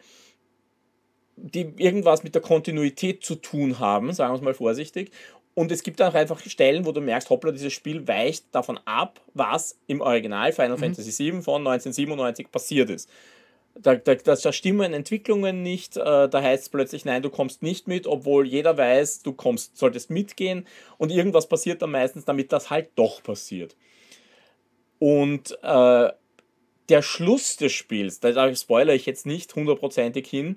[1.36, 5.10] die irgendwas mit der Kontinuität zu tun haben, sagen wir es mal vorsichtig.
[5.54, 9.20] Und es gibt auch einfach Stellen, wo du merkst, hoppla, dieses Spiel weicht davon ab,
[9.34, 10.80] was im Original Final mhm.
[10.80, 13.10] Fantasy VII von 1997 passiert ist.
[13.74, 17.88] Da, da, da stimmen Entwicklungen nicht, äh, da heißt es plötzlich, nein, du kommst nicht
[17.88, 20.66] mit, obwohl jeder weiß, du kommst, solltest mitgehen.
[20.98, 23.74] Und irgendwas passiert dann meistens, damit das halt doch passiert.
[24.98, 26.10] Und äh,
[26.88, 30.56] der Schluss des Spiels, da spoilere ich jetzt nicht hundertprozentig hin,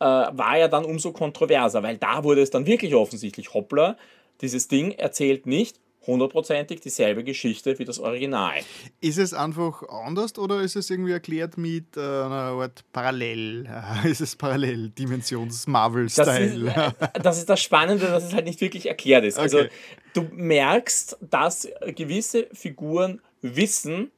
[0.00, 3.96] äh, war ja dann umso kontroverser, weil da wurde es dann wirklich offensichtlich, hoppla,
[4.40, 8.54] dieses Ding erzählt nicht hundertprozentig dieselbe Geschichte wie das Original.
[9.00, 13.68] Ist es einfach anders oder ist es irgendwie erklärt mit äh, einer Art Parallel?
[14.04, 16.64] ist es Parallel-Dimensions-Marvel-Style?
[16.64, 19.38] Das, äh, das, ist das Spannende, dass es halt nicht wirklich erklärt ist.
[19.38, 19.70] Also, okay.
[20.14, 24.10] Also du merkst, dass gewisse Figuren wissen,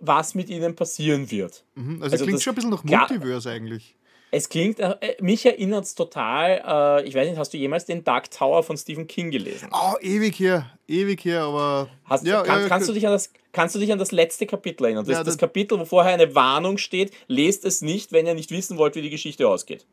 [0.00, 1.64] was mit ihnen passieren wird.
[1.74, 3.96] Mhm, also, also klingt schon ein bisschen nach Multiverse eigentlich.
[4.30, 8.04] Es klingt, äh, mich erinnert es total, äh, ich weiß nicht, hast du jemals den
[8.04, 9.70] Dark Tower von Stephen King gelesen?
[9.72, 11.88] Oh, ewig her, ewig her, aber.
[12.04, 14.46] Hast, ja, kann, ja, kannst, du dich an das, kannst du dich an das letzte
[14.46, 15.06] Kapitel erinnern?
[15.06, 18.50] Das ist das Kapitel, wo vorher eine Warnung steht, lest es nicht, wenn ihr nicht
[18.50, 19.86] wissen wollt, wie die Geschichte ausgeht.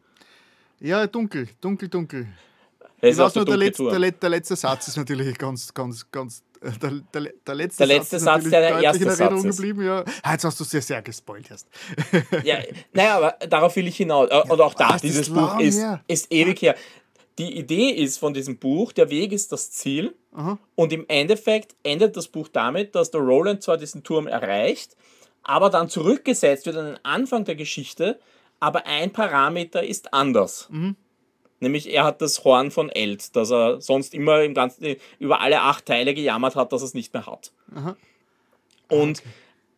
[0.82, 2.28] Ja, dunkel, dunkel, dunkel.
[3.02, 6.92] Ich weiß nur, der, Letz, der, der, letzte Satz ist natürlich ganz, ganz, ganz der,
[7.14, 9.86] der, der, letzte, der letzte Satz, Satz der der erste in Erinnerung Satz geblieben.
[9.86, 10.04] Ja.
[10.24, 11.50] Ah, jetzt hast du sehr, sehr gespoilt.
[11.52, 11.68] Hast.
[12.44, 12.60] ja,
[12.94, 14.30] naja, aber darauf will ich hinaus.
[14.30, 16.76] Äh, und auch da, ah, dieses Buch ist, ist ewig her.
[17.38, 20.16] Die Idee ist von diesem Buch, der Weg ist das Ziel.
[20.34, 20.58] Aha.
[20.76, 24.96] Und im Endeffekt endet das Buch damit, dass der Roland zwar diesen Turm erreicht,
[25.44, 28.20] aber dann zurückgesetzt wird an den Anfang der Geschichte,
[28.60, 30.68] aber ein Parameter ist anders.
[30.70, 30.96] Mhm.
[31.60, 35.62] Nämlich er hat das Horn von Eld, das er sonst immer im ganzen, über alle
[35.62, 37.52] acht Teile gejammert hat, dass er es nicht mehr hat.
[37.74, 37.96] Aha.
[38.90, 39.30] Und okay.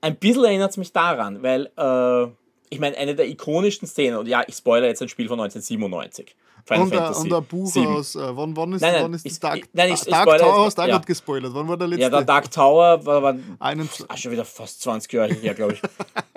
[0.01, 2.31] ein bisschen erinnert es mich daran, weil äh,
[2.69, 6.35] ich meine, eine der ikonischsten Szenen, und ja, ich spoilere jetzt ein Spiel von 1997.
[6.67, 7.87] Final und, Fantasy und ein Buch 7.
[7.87, 10.41] aus, äh, wann, wann ist, nein, nein, wann ist das Dark, nein, ich, Dark ich
[10.41, 10.65] Tower?
[10.65, 10.87] Hast du ja.
[10.89, 11.53] gerade gespoilert.
[11.53, 12.01] Wann war der letzte?
[12.01, 15.81] Ja, der Dark Tower war, war ach, schon wieder fast 20 Jahre her, glaube ich.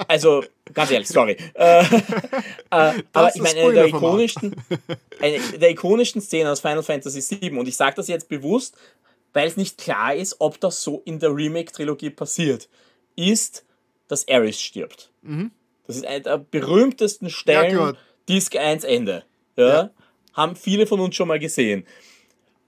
[0.09, 1.37] Also, ganz ehrlich, sorry.
[1.55, 1.85] Äh,
[2.71, 4.57] äh, aber ich meine, eine der ikonischsten,
[5.21, 8.75] eine der ikonischsten Szenen aus Final Fantasy 7, und ich sage das jetzt bewusst,
[9.33, 12.69] weil es nicht klar ist, ob das so in der Remake-Trilogie passiert,
[13.15, 13.65] ist,
[14.09, 15.11] dass Ares stirbt.
[15.23, 15.53] Mhm.
[15.87, 17.93] Das ist eine der berühmtesten Stellen, ja,
[18.29, 19.25] Disc 1 Ende.
[19.57, 19.69] Ja?
[19.69, 19.91] ja?
[20.33, 21.87] Haben viele von uns schon mal gesehen.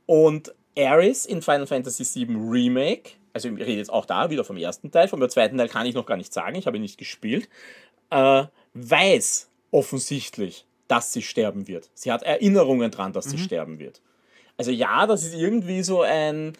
[0.06, 4.56] Und Ares in Final Fantasy VII Remake, also ich rede jetzt auch da wieder vom
[4.56, 6.98] ersten Teil, vom zweiten Teil kann ich noch gar nicht sagen, ich habe ihn nicht
[6.98, 7.48] gespielt,
[8.10, 8.44] äh,
[8.74, 11.90] weiß offensichtlich, dass sie sterben wird.
[11.94, 13.30] Sie hat Erinnerungen dran, dass mhm.
[13.30, 14.00] sie sterben wird.
[14.56, 16.52] Also ja, das ist irgendwie so ein,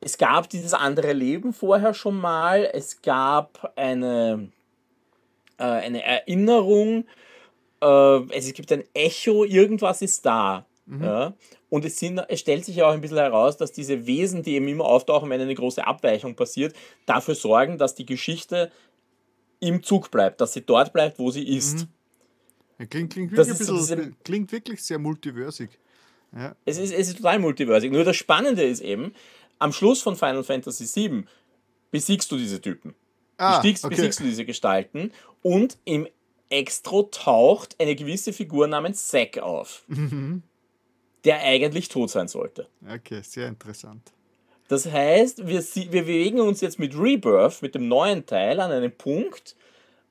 [0.00, 4.50] es gab dieses andere Leben vorher schon mal, es gab eine
[5.60, 7.04] äh, eine Erinnerung,
[7.80, 10.66] äh, es gibt ein Echo, irgendwas ist da.
[10.86, 11.04] Mhm.
[11.04, 11.34] Ja?
[11.68, 14.68] Und es, sind, es stellt sich auch ein bisschen heraus, dass diese Wesen, die eben
[14.68, 16.74] immer auftauchen, wenn eine große Abweichung passiert,
[17.06, 18.70] dafür sorgen, dass die Geschichte
[19.60, 21.86] im Zug bleibt, dass sie dort bleibt, wo sie ist.
[22.78, 22.88] Mhm.
[22.88, 25.70] Klingt, klingt, wirklich bisschen, so klingt, wirklich sehr multiversig.
[26.34, 26.56] Ja.
[26.64, 27.92] Es, ist, es ist total multiversig.
[27.92, 29.12] Nur das Spannende ist eben,
[29.58, 31.24] am Schluss von Final Fantasy VII
[31.90, 32.94] besiegst du diese Typen.
[33.36, 33.96] Ah, besiegst, okay.
[33.96, 35.12] besiegst du diese Gestalten
[35.42, 36.06] und im
[36.50, 40.42] Extro taucht eine gewisse Figur namens Zack auf, mhm.
[41.24, 42.68] der eigentlich tot sein sollte.
[42.86, 44.12] Okay, sehr interessant.
[44.68, 48.92] Das heißt, wir, wir bewegen uns jetzt mit Rebirth, mit dem neuen Teil, an einem
[48.92, 49.56] Punkt,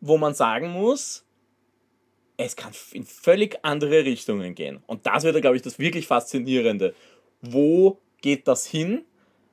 [0.01, 1.23] wo man sagen muss,
[2.35, 4.81] es kann in völlig andere Richtungen gehen.
[4.87, 6.93] Und das wird, glaube ich, das wirklich Faszinierende.
[7.41, 9.03] Wo geht das hin?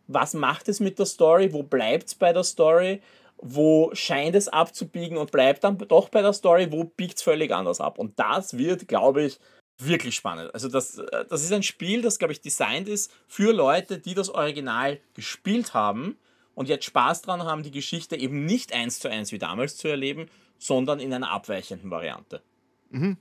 [0.06, 1.52] Was macht es mit der Story?
[1.52, 3.00] Wo bleibt es bei der Story?
[3.38, 7.52] Wo scheint es abzubiegen und bleibt dann doch bei der Story, wo biegt es völlig
[7.52, 7.98] anders ab.
[7.98, 9.38] Und das wird, glaube ich,
[9.78, 10.52] wirklich spannend.
[10.54, 14.14] Also das, äh, das ist ein Spiel, das, glaube ich, designt ist für Leute, die
[14.14, 16.16] das Original gespielt haben
[16.54, 19.88] und jetzt Spaß dran haben, die Geschichte eben nicht eins zu eins wie damals zu
[19.88, 20.28] erleben,
[20.58, 22.42] sondern in einer abweichenden Variante.
[22.90, 23.18] Mhm.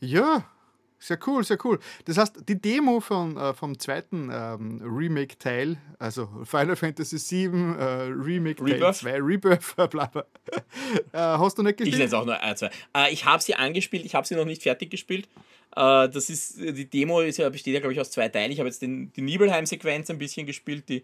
[0.00, 0.44] Ja,
[1.00, 1.78] sehr cool, sehr cool.
[2.04, 7.84] Das heißt, die Demo von, äh, vom zweiten ähm, Remake-Teil, also Final Fantasy VII äh,
[8.12, 10.26] Remake Teil 2, Rebirth, bla bla,
[11.12, 11.98] äh, hast du nicht gespielt?
[11.98, 12.70] Ich es auch nur ein, zwei.
[12.94, 15.26] Äh, ich habe sie angespielt, ich habe sie noch nicht fertig gespielt.
[15.74, 18.52] Äh, das ist, die Demo ist ja, besteht ja, glaube ich, aus zwei Teilen.
[18.52, 21.02] Ich habe jetzt den, die Nibelheim-Sequenz ein bisschen gespielt, die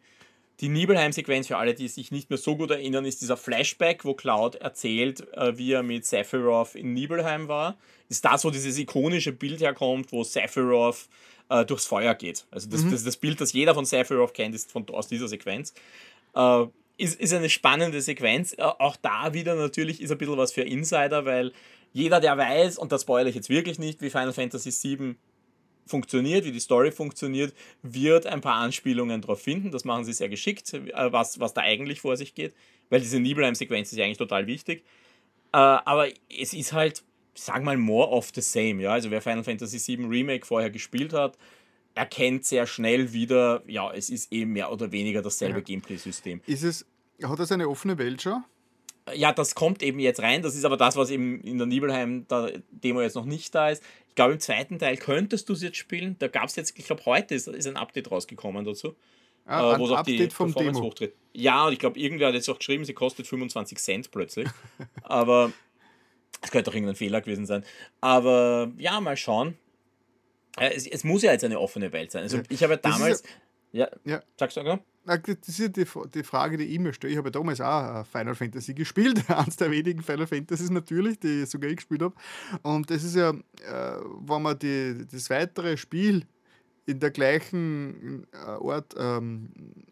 [0.61, 4.14] die Nibelheim-Sequenz, für alle, die sich nicht mehr so gut erinnern, ist dieser Flashback, wo
[4.14, 7.76] Cloud erzählt, äh, wie er mit Sephiroth in Nibelheim war.
[8.09, 11.09] Ist das, wo dieses ikonische Bild herkommt, wo Sephiroth
[11.48, 12.46] äh, durchs Feuer geht.
[12.50, 12.90] Also das, mhm.
[12.90, 15.74] das, das, Bild, das jeder von Sephiroth kennt, ist von, aus dieser Sequenz.
[16.34, 16.64] Äh,
[16.98, 18.54] ist, ist eine spannende Sequenz.
[18.54, 21.52] Äh, auch da wieder natürlich ist ein bisschen was für Insider, weil
[21.92, 25.16] jeder, der weiß, und das spoilere ich jetzt wirklich nicht, wie Final Fantasy VII
[25.87, 29.70] funktioniert, wie die Story funktioniert, wird ein paar Anspielungen darauf finden.
[29.70, 32.55] Das machen sie sehr geschickt, äh, was, was da eigentlich vor sich geht,
[32.91, 34.84] weil diese Nibelheim-Sequenz ist ja eigentlich total wichtig.
[35.53, 37.03] aber es ist halt,
[37.34, 38.82] sag mal, more of the same.
[38.82, 38.93] Ja?
[38.93, 41.39] Also wer Final Fantasy VII Remake vorher gespielt hat,
[41.97, 45.64] erkennt sehr schnell wieder, ja, es ist eben mehr oder weniger dasselbe ja.
[45.64, 46.42] Gameplay-System.
[46.46, 46.87] Ist es,
[47.22, 48.45] hat das eine offene Welt schon?
[49.14, 50.42] Ja, das kommt eben jetzt rein.
[50.42, 53.83] Das ist aber das, was eben in der Nibelheim-Demo jetzt noch nicht da ist.
[54.17, 56.17] Ich glaube, im zweiten Teil könntest du es jetzt spielen.
[56.18, 58.97] Da gab es jetzt, ich glaube, heute ist, ist ein Update rausgekommen dazu.
[59.45, 60.88] Ah, äh, wo ein auch Update die vom Performance Demo.
[60.88, 61.14] hochtritt.
[61.34, 64.49] Ja, und ich glaube, irgendwer hat jetzt auch geschrieben, sie kostet 25 Cent plötzlich.
[65.03, 65.53] aber
[66.41, 67.63] es könnte auch irgendein Fehler gewesen sein.
[68.01, 69.59] Aber ja, mal schauen.
[70.59, 72.22] Es, es muss ja jetzt eine offene Welt sein.
[72.22, 73.22] Also, ich habe ja damals.
[73.72, 74.22] Ja, ja.
[74.38, 74.80] sagst du, oder?
[75.07, 77.12] Das ist ja die, die Frage, die ich mir stelle.
[77.12, 79.22] Ich habe ja damals auch äh, Final Fantasy gespielt.
[79.30, 82.14] Eines der wenigen Final Fantasies natürlich, die sogar ich gespielt habe.
[82.62, 86.24] Und das ist ja, äh, wenn man die, das weitere Spiel
[86.87, 89.49] in der gleichen äh, Ort ähm,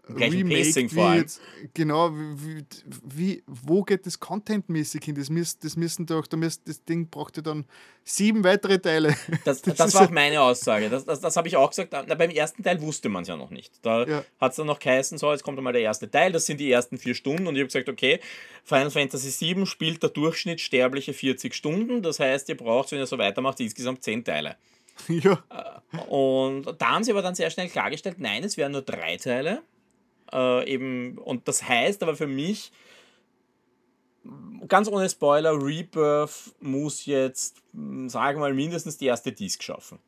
[0.08, 1.40] Remake wie jetzt,
[1.72, 2.64] genau wie,
[3.04, 5.14] wie, wo geht das contentmäßig hin?
[5.16, 7.64] Das, müß, das müssen doch da müsst, das Ding braucht ja dann
[8.04, 9.14] sieben weitere Teile.
[9.44, 10.88] Das, das, das war auch meine Aussage.
[10.88, 11.92] Das, das, das habe ich auch gesagt.
[11.92, 13.72] Na, beim ersten Teil wusste man es ja noch nicht.
[13.82, 14.24] Da ja.
[14.40, 16.70] hat es dann noch geheißen so jetzt kommt einmal der erste Teil das sind die
[16.70, 17.46] ersten vier Stunden.
[17.46, 18.20] Und ich habe gesagt okay
[18.62, 22.02] Final Fantasy VII spielt der Durchschnitt sterbliche 40 Stunden.
[22.02, 24.56] Das heißt ihr braucht wenn ihr so weitermacht insgesamt zehn Teile
[25.08, 25.42] Ja.
[26.08, 29.62] Und da haben sie aber dann sehr schnell klargestellt, nein, es wären nur drei Teile.
[30.32, 32.72] Äh, eben, und das heißt aber für mich,
[34.66, 39.98] ganz ohne Spoiler, Rebirth muss jetzt, hm, sagen wir mal, mindestens die erste Disc schaffen.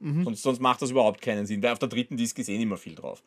[0.00, 0.24] Mhm.
[0.24, 2.68] Sonst, sonst macht das überhaupt keinen Sinn, weil auf der dritten Disc ist eh nicht
[2.68, 3.22] mehr viel drauf.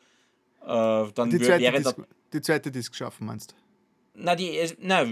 [0.62, 0.66] Äh,
[1.14, 1.96] dann die, zweite wäre Disc,
[2.34, 3.56] die zweite Disc schaffen, meinst du?
[4.16, 5.06] Na, die, na,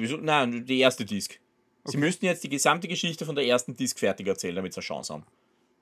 [0.46, 1.40] die erste Disc.
[1.84, 1.92] Okay.
[1.92, 4.86] Sie müssten jetzt die gesamte Geschichte von der ersten Disc fertig erzählen, damit sie eine
[4.86, 5.26] Chance haben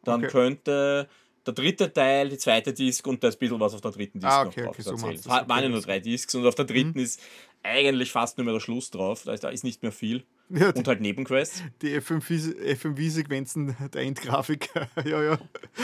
[0.03, 0.31] dann okay.
[0.31, 1.07] könnte
[1.45, 4.43] der dritte Teil, die zweite Disc und das bisschen was auf der dritten Disc ah,
[4.43, 5.17] okay, noch drauf okay, erzählen.
[5.17, 7.03] So waren ja nur drei Discs und auf der dritten mhm.
[7.03, 7.19] ist
[7.63, 9.23] eigentlich fast nur mehr der Schluss drauf.
[9.23, 10.23] Da ist, da ist nicht mehr viel.
[10.49, 11.63] Ja, und halt Nebenquests.
[11.81, 14.69] Die FMV-Sequenzen der Endgrafik.
[15.05, 15.37] ja, ja.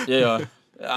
[0.06, 0.40] Ja, ja.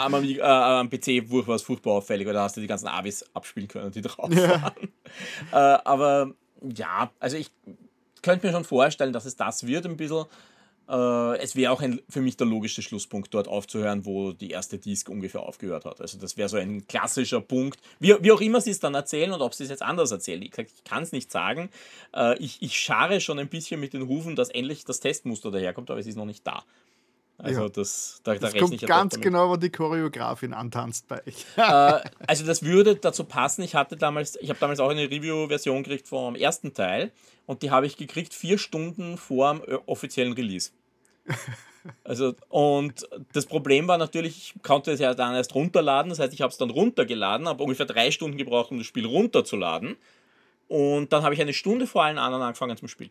[0.04, 3.24] Am, äh, am PC war es furchtbar auffällig, weil da hast du die ganzen Avis
[3.32, 4.60] abspielen können, die drauf ja.
[4.60, 4.92] waren.
[5.52, 7.50] äh, aber ja, also ich
[8.20, 10.24] könnte mir schon vorstellen, dass es das wird ein bisschen.
[10.88, 14.78] Äh, es wäre auch ein, für mich der logische Schlusspunkt, dort aufzuhören, wo die erste
[14.78, 16.00] Disc ungefähr aufgehört hat.
[16.00, 17.80] Also das wäre so ein klassischer Punkt.
[18.00, 20.42] Wie, wie auch immer sie es dann erzählen und ob sie es jetzt anders erzählen.
[20.42, 21.70] Ich, ich kann es nicht sagen.
[22.14, 25.90] Äh, ich, ich schare schon ein bisschen mit den Hufen, dass endlich das Testmuster daherkommt,
[25.90, 26.64] aber es ist noch nicht da.
[27.38, 27.68] Also ja.
[27.68, 31.44] das, da, da das kommt ganz genau, wo die Choreografin antanzt bei euch.
[31.56, 33.62] äh, also das würde dazu passen.
[33.62, 37.10] Ich hatte damals, ich habe damals auch eine Review-Version gekriegt vom ersten Teil
[37.46, 40.70] und die habe ich gekriegt vier Stunden vor dem offiziellen Release.
[42.04, 46.10] Also, und das Problem war natürlich, ich konnte es ja dann erst runterladen.
[46.10, 49.04] Das heißt, ich habe es dann runtergeladen, habe ungefähr drei Stunden gebraucht, um das Spiel
[49.04, 49.96] runterzuladen.
[50.68, 53.10] Und dann habe ich eine Stunde vor allen anderen angefangen zum Spielen.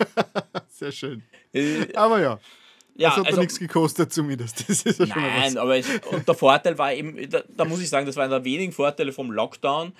[0.68, 1.22] Sehr schön.
[1.52, 2.40] Äh, Aber ja.
[2.94, 4.68] Ja, das hat also, nichts gekostet zumindest.
[4.68, 7.80] Das ist ja schon nein, aber ich, und der Vorteil war eben, da, da, muss
[7.80, 9.92] ich sagen, das war einer der wenigen Vorteile vom Lockdown,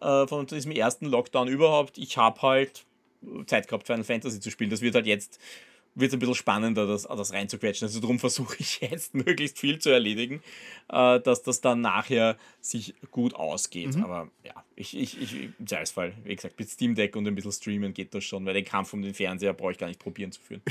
[0.00, 1.98] äh, von diesem ersten Lockdown überhaupt.
[1.98, 2.84] Ich habe halt
[3.46, 4.70] Zeit gehabt, Final Fantasy zu spielen.
[4.70, 5.38] Das wird halt jetzt
[5.94, 7.86] wird es ein bisschen spannender, das, das reinzuquetschen.
[7.86, 10.42] Also darum versuche ich jetzt möglichst viel zu erledigen,
[10.88, 13.96] äh, dass das dann nachher sich gut ausgeht.
[13.96, 14.04] Mhm.
[14.04, 17.52] Aber ja, ich, ich, ich, im Zweifelsfall, wie gesagt, mit Steam Deck und ein bisschen
[17.52, 20.32] streamen geht das schon, weil den Kampf um den Fernseher brauche ich gar nicht probieren
[20.32, 20.62] zu führen.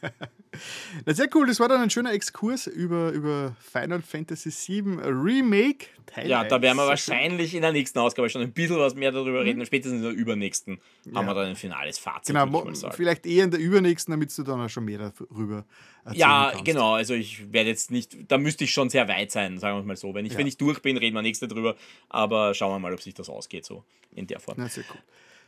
[1.04, 5.86] Na, sehr cool, das war dann ein schöner Exkurs über, über Final Fantasy VII Remake.
[6.06, 9.12] Teil ja, da werden wir wahrscheinlich in der nächsten Ausgabe schon ein bisschen was mehr
[9.12, 9.46] darüber mhm.
[9.46, 9.66] reden.
[9.66, 11.14] Spätestens in der übernächsten ja.
[11.14, 12.34] haben wir dann ein finales Fazit.
[12.34, 15.64] Genau, vielleicht eher in der übernächsten, damit du dann auch schon mehr darüber
[16.12, 16.64] ja, kannst.
[16.64, 16.94] genau.
[16.94, 19.96] Also ich werde jetzt nicht, da müsste ich schon sehr weit sein, sagen wir mal
[19.96, 20.14] so.
[20.14, 20.38] Wenn ich, ja.
[20.38, 21.76] wenn ich durch bin, reden wir nächste drüber.
[22.08, 23.84] Aber schauen wir mal, ob sich das ausgeht, so
[24.14, 24.56] in der Form.
[24.58, 25.00] Na, sehr cool.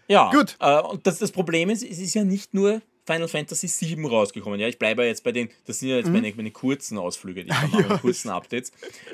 [0.09, 0.57] Ja, gut.
[0.59, 4.61] Äh, und das, das Problem ist, es ist ja nicht nur Final Fantasy VII rausgekommen.
[4.61, 6.15] Ja, ich bleibe jetzt bei den, das sind ja jetzt mhm.
[6.15, 8.71] meine, meine kurzen Ausflüge, die ich mache, meine kurzen Updates.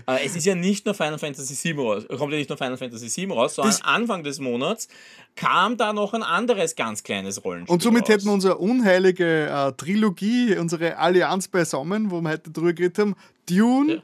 [0.07, 2.77] Äh, es ist ja nicht nur Final Fantasy VII raus, kommt ja nicht nur Final
[2.77, 4.89] Fantasy VII raus, sondern das Anfang des Monats
[5.37, 7.73] kam da noch ein anderes ganz kleines Rollenspiel.
[7.73, 8.09] Und somit raus.
[8.11, 13.17] hätten wir unsere unheilige äh, Trilogie, unsere Allianz beisammen, wo wir heute drüber geredet haben,
[13.49, 14.03] Dune, ja.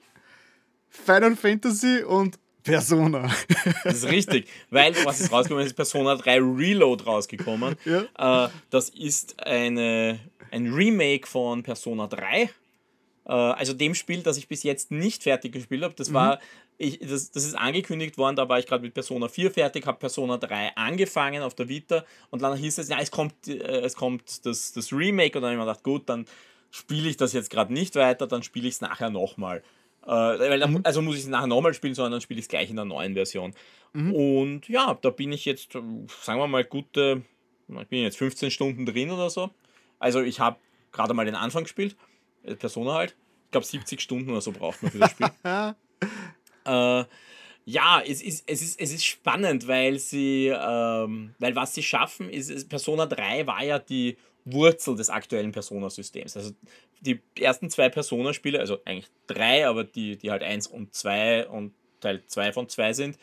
[0.88, 3.30] Final Fantasy und Persona.
[3.84, 5.66] Das ist richtig, weil was ist rausgekommen?
[5.66, 7.76] ist Persona 3 Reload rausgekommen.
[7.84, 8.46] Ja.
[8.46, 10.18] Äh, das ist eine,
[10.50, 12.42] ein Remake von Persona 3.
[12.42, 12.48] Äh,
[13.32, 15.94] also dem Spiel, das ich bis jetzt nicht fertig gespielt habe.
[15.94, 16.14] Das mhm.
[16.14, 16.40] war,
[16.78, 19.98] ich, das, das ist angekündigt worden, da war ich gerade mit Persona 4 fertig, habe
[19.98, 23.94] Persona 3 angefangen auf der Vita und dann hieß es, ja, es kommt, äh, es
[23.94, 26.26] kommt das, das Remake und dann habe ich mir gedacht, gut, dann
[26.70, 29.62] spiele ich das jetzt gerade nicht weiter, dann spiele ich es nachher nochmal.
[30.06, 30.80] Äh, mhm.
[30.84, 32.84] Also muss ich es nachher nochmal spielen, sondern dann spiele ich es gleich in der
[32.84, 33.54] neuen Version.
[33.92, 34.12] Mhm.
[34.12, 37.22] Und ja, da bin ich jetzt, sagen wir mal, gute,
[37.68, 39.50] ich bin jetzt 15 Stunden drin oder so.
[39.98, 40.58] Also ich habe
[40.92, 41.96] gerade mal den Anfang gespielt,
[42.42, 43.16] äh, Persona halt.
[43.46, 45.30] Ich glaube 70 Stunden oder so braucht man für das Spiel.
[46.66, 47.04] äh,
[47.66, 52.28] ja, es ist, es, ist, es ist spannend, weil sie, ähm, weil was sie schaffen,
[52.28, 56.36] ist, ist, Persona 3 war ja die Wurzel des aktuellen Persona-Systems.
[56.36, 56.52] Also
[57.00, 61.72] die ersten zwei Persona-Spiele, also eigentlich drei, aber die, die halt 1 und 2 und
[62.00, 63.18] Teil 2 von 2 sind,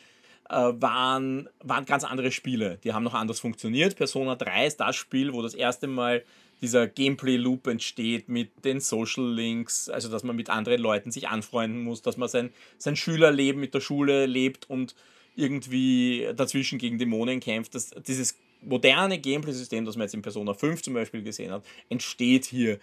[0.48, 2.78] äh, waren, waren ganz andere Spiele.
[2.82, 3.96] Die haben noch anders funktioniert.
[3.96, 6.24] Persona 3 ist das Spiel, wo das erste Mal
[6.60, 11.82] dieser Gameplay-Loop entsteht mit den Social Links, also dass man mit anderen Leuten sich anfreunden
[11.82, 14.94] muss, dass man sein, sein Schülerleben mit der Schule lebt und
[15.34, 17.74] irgendwie dazwischen gegen Dämonen kämpft.
[17.74, 22.44] Das, dieses moderne Gameplay-System, das man jetzt in Persona 5 zum Beispiel gesehen hat, entsteht
[22.46, 22.78] hier.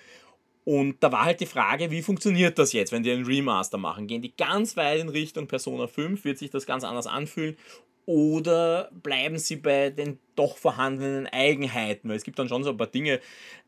[0.66, 4.08] Und da war halt die Frage, wie funktioniert das jetzt, wenn die einen Remaster machen?
[4.08, 6.24] Gehen die ganz weit in Richtung Persona 5?
[6.26, 7.58] Wird sich das ganz anders anfühlen?
[8.06, 12.10] Oder bleiben sie bei den doch vorhandenen Eigenheiten?
[12.10, 13.20] Weil es gibt dann schon so ein paar Dinge,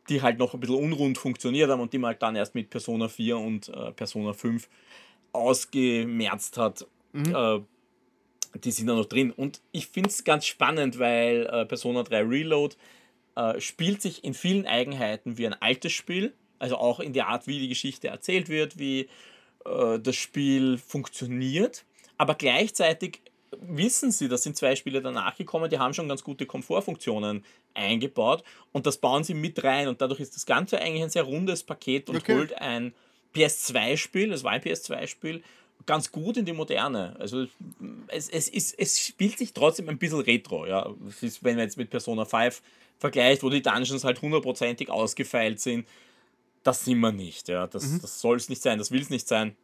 [0.09, 2.69] die halt noch ein bisschen unrund funktioniert haben und die man halt dann erst mit
[2.69, 4.67] Persona 4 und äh, Persona 5
[5.31, 6.87] ausgemerzt hat.
[7.13, 7.35] Mhm.
[7.35, 7.59] Äh,
[8.53, 9.31] die sind da noch drin.
[9.31, 12.75] Und ich finde es ganz spannend, weil äh, Persona 3 Reload
[13.35, 16.33] äh, spielt sich in vielen Eigenheiten wie ein altes Spiel.
[16.59, 19.09] Also auch in der Art, wie die Geschichte erzählt wird, wie
[19.65, 21.85] äh, das Spiel funktioniert.
[22.17, 23.21] Aber gleichzeitig
[23.59, 28.43] wissen sie, das sind zwei Spiele danach gekommen, die haben schon ganz gute Komfortfunktionen eingebaut
[28.71, 31.63] und das bauen sie mit rein und dadurch ist das Ganze eigentlich ein sehr rundes
[31.63, 32.35] Paket und okay.
[32.35, 32.93] holt ein
[33.35, 35.43] PS2-Spiel, es war ein PS2-Spiel,
[35.85, 37.15] ganz gut in die Moderne.
[37.19, 37.47] Also
[38.07, 40.93] es, es, ist, es spielt sich trotzdem ein bisschen retro, ja.
[41.21, 42.61] Ist, wenn man jetzt mit Persona 5
[42.99, 45.87] vergleicht, wo die Dungeons halt hundertprozentig ausgefeilt sind,
[46.63, 47.67] das sind wir nicht, ja.
[47.67, 48.01] Das, mhm.
[48.01, 49.55] das soll es nicht sein, das will es nicht sein.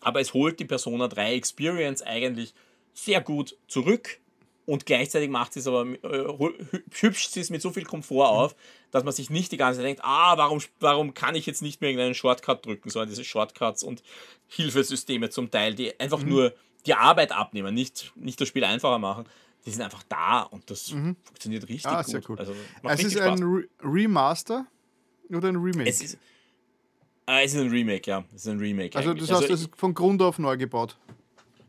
[0.00, 2.54] Aber es holt die Persona 3 Experience eigentlich
[2.94, 4.20] sehr gut zurück
[4.68, 6.52] und gleichzeitig macht sie es aber, äh,
[6.90, 8.54] hübscht sie es mit so viel Komfort auf,
[8.90, 11.80] dass man sich nicht die ganze Zeit denkt, ah, warum, warum kann ich jetzt nicht
[11.80, 14.02] mehr irgendeinen Shortcut drücken, sondern diese Shortcuts und
[14.46, 16.28] Hilfesysteme zum Teil, die einfach mhm.
[16.28, 16.54] nur
[16.84, 19.24] die Arbeit abnehmen, nicht, nicht das Spiel einfacher machen.
[19.64, 21.16] Die sind einfach da und das mhm.
[21.24, 22.10] funktioniert richtig ah, gut.
[22.10, 22.38] Sehr gut.
[22.38, 23.40] Also, es ist Spaß.
[23.40, 24.66] ein Re Remaster
[25.30, 25.88] oder ein Remake?
[25.88, 26.18] Es ist,
[27.26, 28.22] äh, es ist ein Remake, ja.
[28.34, 28.98] Es ist ein Remake.
[28.98, 30.98] Also das heißt, also, es ist von Grund auf neu gebaut.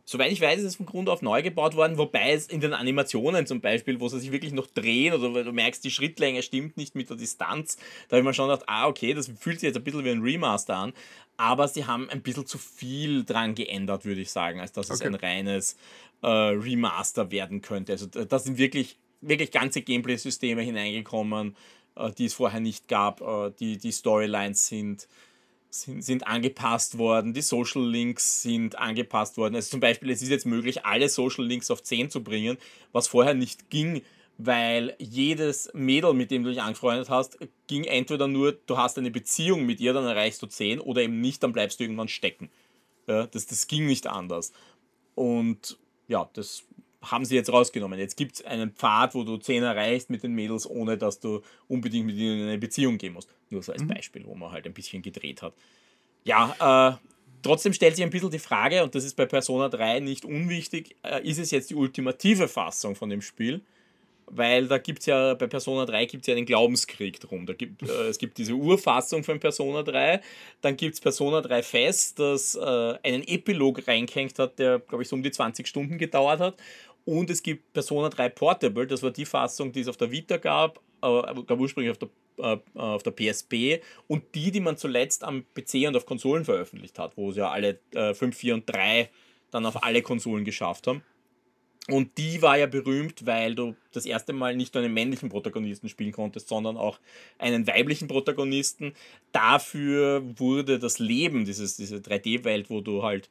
[0.10, 2.74] Soweit ich weiß, ist es von Grund auf neu gebaut worden, wobei es in den
[2.74, 6.78] Animationen zum Beispiel, wo sie sich wirklich noch drehen oder du merkst, die Schrittlänge stimmt
[6.78, 7.78] nicht mit der Distanz,
[8.08, 10.10] da habe ich mir schon gedacht, ah, okay, das fühlt sich jetzt ein bisschen wie
[10.10, 10.94] ein Remaster an,
[11.38, 15.00] aber sie haben ein bisschen zu viel dran geändert, würde ich sagen, als dass okay.
[15.00, 15.78] es ein reines
[16.24, 17.92] äh, Remaster werden könnte.
[17.92, 21.56] Also da sind wirklich, wirklich ganze Gameplay-Systeme hineingekommen,
[21.96, 25.08] äh, die es vorher nicht gab, äh, die, die Storylines sind
[25.70, 29.56] sind, sind angepasst worden, die Social Links sind angepasst worden.
[29.56, 32.58] Also zum Beispiel, es ist jetzt möglich, alle Social Links auf 10 zu bringen,
[32.92, 34.02] was vorher nicht ging,
[34.38, 37.38] weil jedes Mädel, mit dem du dich angefreundet hast,
[37.68, 41.20] ging entweder nur, du hast eine Beziehung mit ihr, dann erreichst du 10 oder eben
[41.22, 42.50] nicht, dann bleibst du irgendwann stecken.
[43.08, 44.54] Ja, das, das ging nicht anders.
[45.16, 45.78] Und
[46.08, 46.64] ja, das
[47.02, 47.98] haben sie jetzt rausgenommen.
[47.98, 51.42] Jetzt gibt es einen Pfad, wo du 10 erreichst mit den Mädels, ohne dass du
[51.68, 53.30] unbedingt mit ihnen in eine Beziehung gehen musst.
[53.50, 53.88] Nur so als mhm.
[53.88, 55.54] Beispiel, wo man halt ein bisschen gedreht hat.
[56.26, 57.08] Ja, äh,
[57.42, 60.96] trotzdem stellt sich ein bisschen die Frage, und das ist bei Persona 3 nicht unwichtig,
[61.04, 63.62] äh, ist es jetzt die ultimative Fassung von dem Spiel?
[64.32, 67.48] Weil da gibt es ja, bei Persona 3 gibt es ja den Glaubenskrieg drum.
[67.48, 70.22] Da gibt, äh, es gibt diese Urfassung von Persona 3,
[70.62, 72.60] dann gibt es Persona 3 Fest, das äh,
[73.04, 76.56] einen Epilog reingehängt hat, der, glaube ich, so um die 20 Stunden gedauert hat.
[77.06, 80.38] Und es gibt Persona 3 Portable, das war die Fassung, die es auf der Vita
[80.38, 85.24] gab, äh, gab ursprünglich auf der, äh, auf der PSP und die, die man zuletzt
[85.24, 88.70] am PC und auf Konsolen veröffentlicht hat, wo sie ja alle äh, 5, 4 und
[88.70, 89.10] 3
[89.52, 91.04] dann auf alle Konsolen geschafft haben.
[91.90, 95.90] Und die war ja berühmt, weil du das erste Mal nicht nur einen männlichen Protagonisten
[95.90, 97.00] spielen konntest, sondern auch
[97.40, 98.94] einen weiblichen Protagonisten.
[99.32, 103.30] Dafür wurde das Leben, dieses, diese 3D-Welt, wo du halt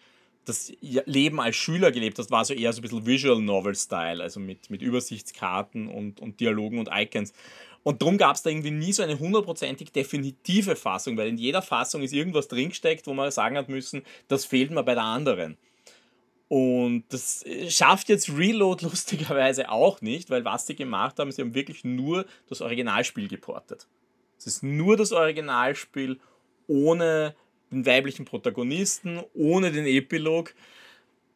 [0.49, 4.41] das Leben als Schüler gelebt hast, war so eher so ein bisschen Visual Novel-Style, also
[4.41, 7.33] mit, mit Übersichtskarten und, und Dialogen und Icons.
[7.83, 11.63] Und darum gab es da irgendwie nie so eine hundertprozentig definitive Fassung, weil in jeder
[11.63, 15.57] Fassung ist irgendwas drinsteckt, wo man sagen hat müssen, das fehlt mir bei der anderen.
[16.49, 21.43] Und das äh, schafft jetzt Reload lustigerweise auch nicht, weil was sie gemacht haben, sie
[21.43, 23.87] haben wirklich nur das Originalspiel geportet.
[24.39, 26.19] Es ist nur das Originalspiel
[26.67, 27.35] ohne
[27.71, 30.55] den weiblichen Protagonisten ohne den Epilog.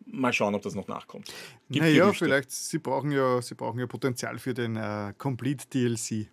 [0.06, 1.32] Mal schauen, ob das noch nachkommt.
[1.70, 6.28] Gibt naja, vielleicht, sie brauchen ja, sie brauchen ja Potenzial für den äh, Complete DLC.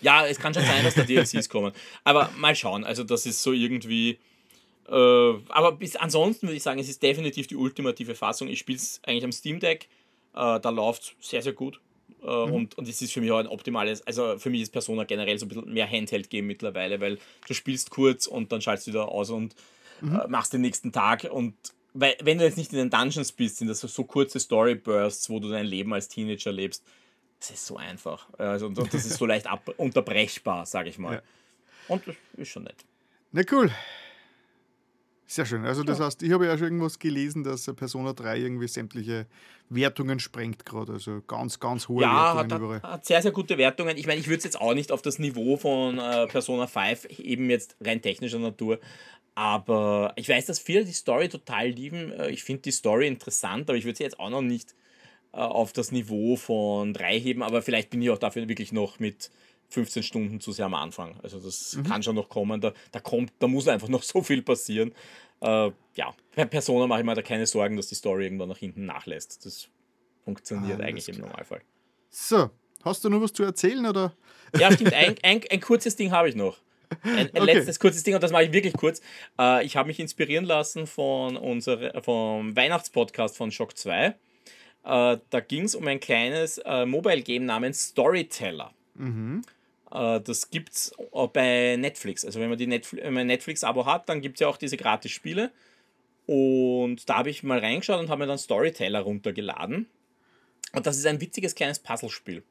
[0.00, 1.72] Ja, es kann schon sein, dass da DLCs kommen.
[2.04, 2.84] Aber mal schauen.
[2.84, 4.18] Also, das ist so irgendwie.
[4.88, 8.48] Äh, aber bis ansonsten würde ich sagen, es ist definitiv die ultimative Fassung.
[8.48, 9.88] Ich spiele es eigentlich am Steam Deck.
[10.34, 11.80] Äh, da läuft es sehr, sehr gut.
[12.22, 12.52] Äh, mhm.
[12.52, 15.38] und, und das ist für mich auch ein optimales, also für mich ist Persona generell
[15.38, 19.08] so ein bisschen mehr Handheld-Game mittlerweile, weil du spielst kurz und dann schaltest du wieder
[19.08, 19.54] aus und
[20.00, 20.16] mhm.
[20.16, 21.54] äh, machst den nächsten Tag und
[21.94, 25.30] weil, wenn du jetzt nicht in den Dungeons bist, sind das so, so kurze Story-Bursts,
[25.30, 26.84] wo du dein Leben als Teenager lebst.
[27.40, 28.28] Das ist so einfach.
[28.38, 31.14] Also, und das ist so leicht ab unterbrechbar, sage ich mal.
[31.14, 31.22] Ja.
[31.88, 32.76] Und das ist schon nett.
[33.32, 33.70] Na cool.
[35.30, 35.66] Sehr schön.
[35.66, 36.06] Also das ja.
[36.06, 39.26] heißt, ich habe ja schon irgendwas gelesen, dass Persona 3 irgendwie sämtliche
[39.68, 40.94] Wertungen sprengt gerade.
[40.94, 42.82] Also ganz, ganz hohe ja, Wertungen hat, überall.
[42.94, 43.98] hat sehr, sehr gute Wertungen.
[43.98, 47.20] Ich meine, ich würde es jetzt auch nicht auf das Niveau von äh, Persona 5
[47.20, 48.80] eben jetzt rein technischer Natur.
[49.34, 52.10] Aber ich weiß, dass viele die Story total lieben.
[52.10, 54.74] Äh, ich finde die Story interessant, aber ich würde sie jetzt auch noch nicht
[55.34, 57.42] äh, auf das Niveau von 3 heben.
[57.42, 59.30] Aber vielleicht bin ich auch dafür wirklich noch mit
[59.68, 61.18] 15 Stunden zu sehr am Anfang.
[61.22, 61.84] Also das mhm.
[61.84, 62.60] kann schon noch kommen.
[62.60, 64.92] Da, da kommt, da muss einfach noch so viel passieren.
[65.40, 68.58] Äh, ja, bei Persona mache ich mir da keine Sorgen, dass die Story irgendwann nach
[68.58, 69.44] hinten nachlässt.
[69.44, 69.68] Das
[70.24, 71.60] funktioniert ah, eigentlich im Normalfall.
[72.10, 72.50] So,
[72.84, 74.14] hast du noch was zu erzählen oder?
[74.58, 74.92] Ja, stimmt.
[74.94, 76.58] Ein, ein, ein kurzes Ding habe ich noch.
[77.02, 77.44] Ein, ein okay.
[77.44, 79.02] letztes kurzes Ding und das mache ich wirklich kurz.
[79.38, 84.06] Äh, ich habe mich inspirieren lassen von unser, vom Weihnachtspodcast von Shock 2.
[84.06, 84.14] Äh,
[84.84, 88.72] da ging es um ein kleines äh, Mobile Game namens Storyteller.
[88.94, 89.42] Mhm.
[89.90, 90.92] Äh, das gibt es
[91.32, 92.24] bei Netflix.
[92.24, 95.50] Also wenn man, die Netflix, wenn Netflix-Abo hat, dann gibt es ja auch diese Gratis-Spiele.
[96.26, 99.86] Und da habe ich mal reingeschaut und habe mir dann Storyteller runtergeladen.
[100.74, 102.42] Und das ist ein witziges kleines Puzzlespiel.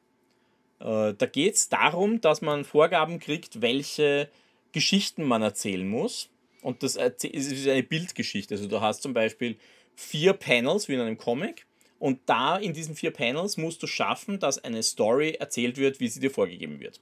[0.80, 4.28] Äh, da geht es darum, dass man Vorgaben kriegt, welche
[4.72, 6.28] Geschichten man erzählen muss.
[6.62, 8.54] Und das ist eine Bildgeschichte.
[8.54, 9.56] Also du hast zum Beispiel
[9.94, 11.66] vier Panels wie in einem Comic.
[12.00, 16.08] Und da in diesen vier Panels musst du schaffen, dass eine Story erzählt wird, wie
[16.08, 17.00] sie dir vorgegeben wird.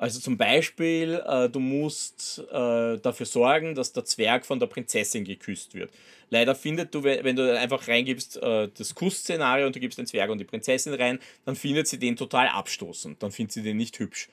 [0.00, 5.24] Also zum Beispiel, äh, du musst äh, dafür sorgen, dass der Zwerg von der Prinzessin
[5.24, 5.90] geküsst wird.
[6.30, 10.30] Leider findet du, wenn du einfach reingibst, äh, das Kussszenario und du gibst den Zwerg
[10.30, 13.22] und die Prinzessin rein, dann findet sie den total abstoßend.
[13.22, 14.30] Dann findet sie den nicht hübsch.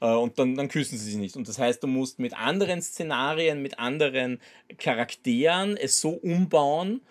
[0.00, 1.36] Äh, und dann, dann küssen sie sich nicht.
[1.36, 4.40] Und das heißt, du musst mit anderen Szenarien, mit anderen
[4.78, 7.02] Charakteren es so umbauen,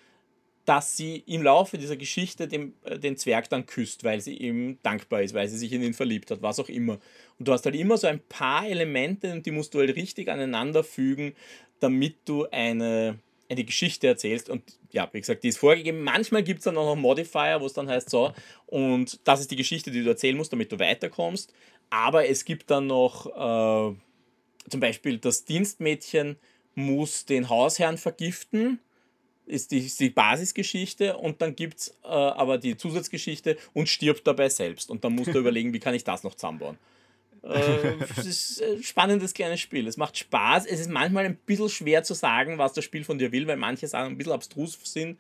[0.72, 4.78] dass sie im Laufe dieser Geschichte dem, äh, den Zwerg dann küsst, weil sie ihm
[4.84, 6.94] dankbar ist, weil sie sich in ihn verliebt hat, was auch immer.
[7.38, 10.30] Und du hast halt immer so ein paar Elemente und die musst du halt richtig
[10.30, 11.34] aneinander fügen,
[11.82, 13.20] damit du eine,
[13.50, 14.50] eine Geschichte erzählst.
[14.50, 16.06] Und ja, wie gesagt, die ist vorgegeben.
[16.06, 18.32] Manchmal gibt es dann auch noch Modifier, wo es dann heißt, so,
[18.68, 21.54] und das ist die Geschichte, die du erzählen musst, damit du weiterkommst.
[21.90, 23.96] Aber es gibt dann noch äh,
[24.70, 26.38] zum Beispiel das Dienstmädchen
[26.76, 28.80] muss den Hausherrn vergiften
[29.52, 34.26] ist die, ist die Basisgeschichte und dann gibt es äh, aber die Zusatzgeschichte und stirbt
[34.26, 34.90] dabei selbst.
[34.90, 36.78] Und dann musst du überlegen, wie kann ich das noch zusammenbauen.
[37.44, 39.88] Äh, es ist ein spannendes kleines Spiel.
[39.88, 40.68] Es macht Spaß.
[40.68, 43.58] Es ist manchmal ein bisschen schwer zu sagen, was das Spiel von dir will, weil
[43.58, 45.18] manche Sachen ein bisschen abstrus sind.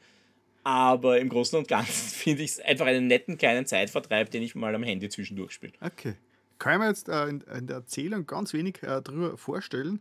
[0.63, 4.53] Aber im Großen und Ganzen finde ich es einfach einen netten kleinen Zeitvertreib, den ich
[4.53, 5.73] mal am Handy zwischendurch spiele.
[5.81, 6.13] Okay
[6.61, 9.99] kann ich mir jetzt äh, in, in, der Erzählung ganz wenig äh, darüber vorstellen.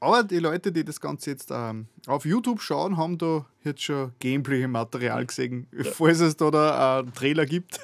[0.00, 4.12] Aber die Leute, die das Ganze jetzt ähm, auf YouTube schauen, haben da jetzt schon
[4.18, 5.84] Gameplay-Material gesehen, ja.
[5.84, 7.80] falls es da, da einen Trailer gibt.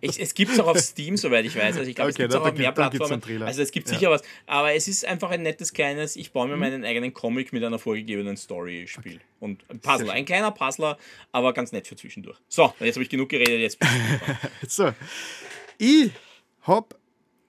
[0.00, 1.76] ich, es gibt es auch auf Steam, soweit ich weiß.
[1.76, 3.42] Also ich glaube, okay, es gibt auch auf mehr Plattformen.
[3.42, 4.10] Also es gibt sicher ja.
[4.10, 4.22] was.
[4.46, 6.60] Aber es ist einfach ein nettes kleines, ich baue mir mhm.
[6.60, 9.16] meinen eigenen Comic mit einer vorgegebenen Story-Spiel.
[9.16, 9.20] Okay.
[9.40, 10.96] Und ein Puzzler, ein kleiner Puzzler,
[11.32, 12.38] aber ganz nett für zwischendurch.
[12.48, 13.78] So, jetzt habe ich genug geredet, jetzt
[14.68, 14.92] So,
[15.76, 16.12] ich
[16.62, 16.94] habe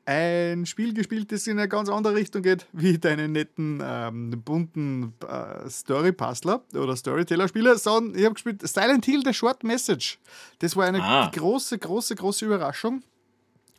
[0.05, 5.13] ein Spiel gespielt, das in eine ganz andere Richtung geht, wie deine netten, ähm, bunten
[5.27, 10.19] äh, Story-Puzzler oder Storyteller-Spiele, sondern ich habe gespielt Silent Hill, The Short Message.
[10.59, 11.31] Das war eine ah.
[11.33, 13.01] große, große, große Überraschung.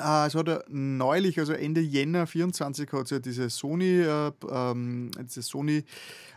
[0.01, 5.11] Äh, es hat neulich, also Ende Jänner 24, hat es ja diese Sony, äh, ähm,
[5.23, 5.85] diese Sony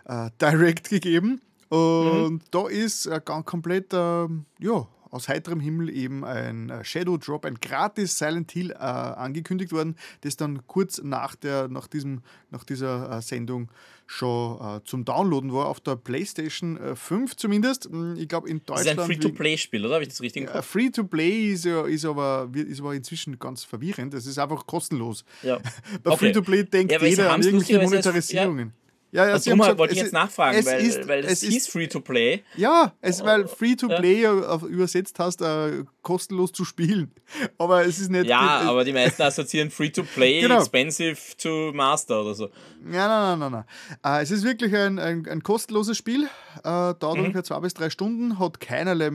[0.06, 1.42] äh, Direct gegeben.
[1.70, 2.42] Und mhm.
[2.52, 8.18] da ist äh, komplett, ja, aus heiterem Himmel eben ein äh, Shadow Drop, ein gratis
[8.18, 12.22] Silent Hill äh, angekündigt worden, das dann kurz nach, der, nach, diesem,
[12.52, 13.70] nach dieser äh, Sendung
[14.06, 17.86] schon äh, zum Downloaden war, auf der PlayStation 5 äh, zumindest.
[17.86, 18.80] Hm, ich glaube in Deutschland.
[18.80, 19.96] Das ist ein Free-to-Play-Spiel, oder?
[19.96, 24.14] Habe ich das richtig äh, Free-to-Play ist, ja, ist, aber, ist aber inzwischen ganz verwirrend.
[24.14, 25.24] Es ist einfach kostenlos.
[25.44, 25.60] Ja.
[26.04, 26.18] Bei okay.
[26.18, 28.68] Free-to-Play denkt ja, jeder an irgendwelche Monetarisierungen.
[28.68, 32.44] Ja, ja, also darum wollte ich jetzt nachfragen, weil, ist, weil es, es hieß Free-to-Play.
[32.56, 34.60] Ja, es, weil Free-to-Play ja.
[34.62, 37.12] übersetzt hast, uh, kostenlos zu spielen.
[37.58, 38.26] Aber es ist nicht.
[38.26, 40.60] Ja, aber die meisten assoziieren Free-to-Play, genau.
[40.60, 42.50] expensive to master oder so.
[42.92, 43.66] Ja, nein, nein, nein.
[44.02, 44.20] nein.
[44.20, 46.28] Uh, es ist wirklich ein, ein, ein kostenloses Spiel.
[46.60, 47.24] Uh, dauert mhm.
[47.26, 49.06] ungefähr zwei bis drei Stunden, hat keinerlei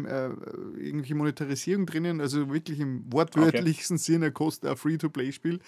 [0.78, 4.04] irgendwelche Monetarisierung drinnen, also wirklich im wortwörtlichsten okay.
[4.04, 5.60] Sinne kostet ein Free-to-Play-Spiel.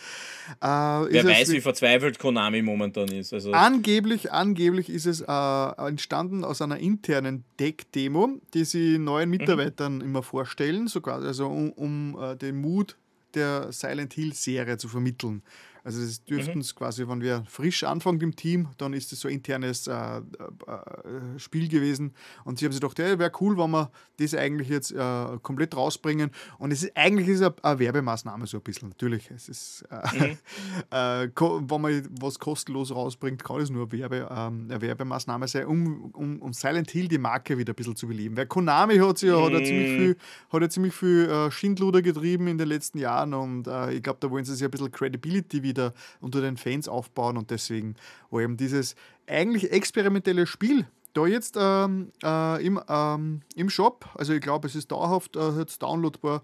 [0.60, 3.32] Wer weiß, wie verzweifelt Konami momentan ist.
[3.32, 9.36] Also angeblich angeblich, ist es äh, entstanden aus einer internen Deck-Demo, die sie neuen mhm.
[9.38, 10.02] Mitarbeitern mhm.
[10.02, 12.97] immer vorstellen, sogar also um, um äh, den Mut
[13.35, 15.43] der Silent Hill Serie zu vermitteln.
[15.86, 16.78] Also das dürften es mhm.
[16.78, 20.18] quasi, wenn wir frisch anfangen im Team, dann ist es so ein internes äh, äh,
[20.18, 22.12] äh, Spiel gewesen.
[22.44, 25.76] Und sie haben sich gedacht, ja, wäre cool, wenn wir das eigentlich jetzt äh, komplett
[25.76, 26.32] rausbringen.
[26.58, 28.88] Und es ist eigentlich ist eine, eine Werbemaßnahme so ein bisschen.
[28.88, 30.38] Natürlich, es ist, äh, mhm.
[30.90, 36.10] Äh, wenn man was kostenlos rausbringt, kann es nur Werbe, ähm, eine Werbemaßnahme sein, um,
[36.12, 38.36] um, um Silent Hill die Marke wieder ein bisschen zu beleben.
[38.36, 39.32] Weil Konami hat, mhm.
[39.32, 39.98] hat ja ziemlich mhm.
[39.98, 40.16] viel,
[40.50, 44.44] hat ja ziemlich viel Schindluder getrieben in den letzten Jahren und ich glaube, da wollen
[44.44, 47.97] sie sich ein bisschen Credibility wieder wieder unter den Fans aufbauen und deswegen
[48.31, 48.97] war eben dieses
[49.27, 50.86] eigentlich experimentelle Spiel
[51.16, 55.51] da jetzt ähm, äh, im, ähm, im Shop, also ich glaube, es ist dauerhaft äh,
[55.53, 56.43] jetzt downloadbar.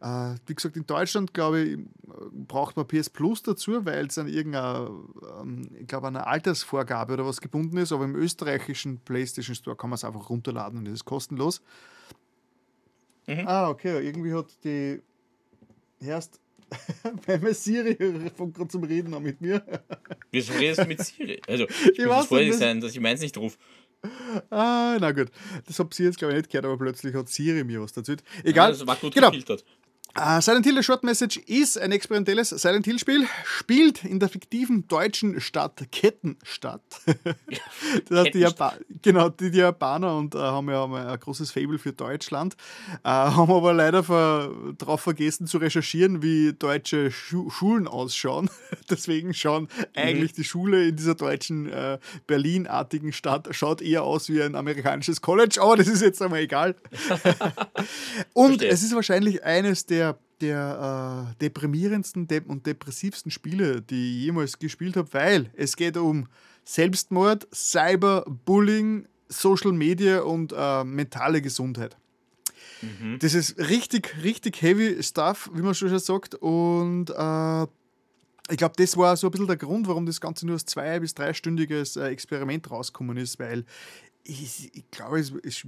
[0.00, 1.78] Äh, wie gesagt, in Deutschland, glaube ich,
[2.32, 4.90] braucht man PS Plus dazu, weil es an irgendeiner,
[5.40, 9.90] ähm, ich glaube, einer Altersvorgabe oder was gebunden ist, aber im österreichischen PlayStation Store kann
[9.90, 11.60] man es einfach runterladen und es ist kostenlos.
[13.26, 13.46] Mhm.
[13.46, 15.02] Ah, okay, irgendwie hat die
[16.00, 16.40] erst
[17.26, 19.62] Weil mein Siri fängt gerade zum Reden an mit mir.
[20.30, 21.40] Wieso redest du mit Siri?
[21.46, 23.56] Also, ich, ich muss vorsichtig sein, dass ich meins nicht rufe.
[24.50, 25.30] Ah, na gut.
[25.66, 28.12] Das habt ihr jetzt, glaube ich, nicht gehört, aber plötzlich hat Siri mir was dazu.
[28.42, 28.70] Egal.
[28.70, 29.30] Ja, das war gut genau.
[29.30, 29.64] gefiltert.
[30.16, 34.86] Uh, Silent Hill, The Short Message, ist ein experimentelles Silent Hill-Spiel, spielt in der fiktiven
[34.86, 36.82] deutschen Stadt Kettenstadt.
[38.08, 38.46] das heißt, die
[39.02, 42.54] genau, die, die Japaner und uh, haben ja ein großes Fable für Deutschland,
[43.00, 44.02] uh, haben aber leider
[44.78, 48.50] darauf vergessen zu recherchieren, wie deutsche Schu Schulen ausschauen.
[48.90, 49.84] Deswegen schauen mhm.
[49.96, 51.72] eigentlich die Schule in dieser deutschen
[52.26, 56.76] Berlin-artigen Stadt schaut eher aus wie ein amerikanisches College, aber das ist jetzt einmal egal.
[58.32, 58.68] und Verstehe.
[58.68, 60.03] es ist wahrscheinlich eines der
[60.40, 66.26] der äh, deprimierendsten und depressivsten Spiele, die ich jemals gespielt habe, weil es geht um
[66.64, 71.96] Selbstmord, Cyberbullying, Social Media und äh, mentale Gesundheit.
[72.82, 73.18] Mhm.
[73.18, 76.34] Das ist richtig, richtig heavy Stuff, wie man schon sagt.
[76.36, 77.62] Und äh,
[78.50, 81.00] ich glaube, das war so ein bisschen der Grund, warum das Ganze nur als zwei-
[81.00, 83.64] bis dreistündiges äh, Experiment rausgekommen ist, weil
[84.24, 85.66] ich, ich glaube, es ist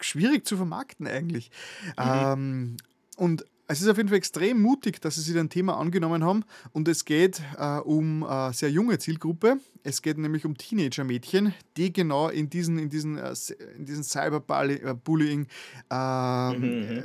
[0.00, 1.50] schwierig zu vermarkten eigentlich.
[1.98, 2.02] Mhm.
[2.04, 2.76] Ähm,
[3.16, 6.44] und es ist auf jeden Fall extrem mutig, dass sie sich ein Thema angenommen haben
[6.72, 9.58] und es geht äh, um eine sehr junge Zielgruppe.
[9.82, 13.34] Es geht nämlich um Teenager-Mädchen, die genau in diesen, in diesen, äh,
[13.76, 15.46] in diesen Cyberbullying
[15.90, 16.60] äh, mhm.
[16.60, 16.98] mhm.
[16.98, 17.02] Äh,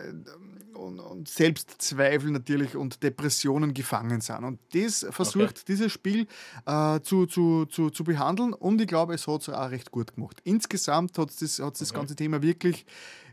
[0.77, 4.43] und, und, Selbstzweifel natürlich und Depressionen gefangen sind.
[4.43, 5.63] Und das versucht okay.
[5.67, 6.27] dieses Spiel
[6.65, 10.15] äh, zu, zu, zu, zu behandeln und ich glaube, es hat es auch recht gut
[10.15, 10.41] gemacht.
[10.43, 11.99] Insgesamt hat das, hat's das okay.
[11.99, 12.85] ganze Thema wirklich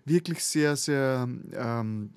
[0.09, 2.11] wirklich sehr, sehr ähm,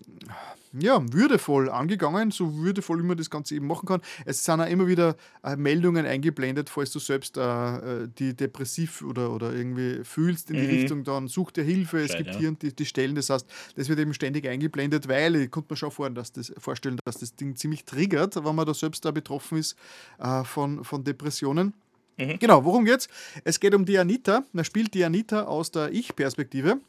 [0.73, 4.01] ja, würdevoll angegangen, so würdevoll wie man das Ganze eben machen kann.
[4.25, 9.01] Es sind auch immer wieder äh, Meldungen eingeblendet, falls du selbst äh, äh die depressiv
[9.01, 10.69] oder, oder irgendwie fühlst in die mhm.
[10.69, 11.99] Richtung, dann such dir Hilfe.
[11.99, 12.37] Es gibt ja.
[12.37, 13.45] hier und die, die Stellen, das heißt,
[13.75, 17.17] das wird eben ständig eingeblendet, weil ich konnte mir schon vorstellen, dass das, vorstellen, dass
[17.17, 19.75] das Ding ziemlich triggert, wenn man da selbst da betroffen ist
[20.19, 21.73] äh, von, von Depressionen.
[22.17, 22.39] Mhm.
[22.39, 23.09] Genau, worum geht's?
[23.43, 24.43] Es geht um die Anita.
[24.53, 26.79] Man spielt die Anita aus der Ich-Perspektive.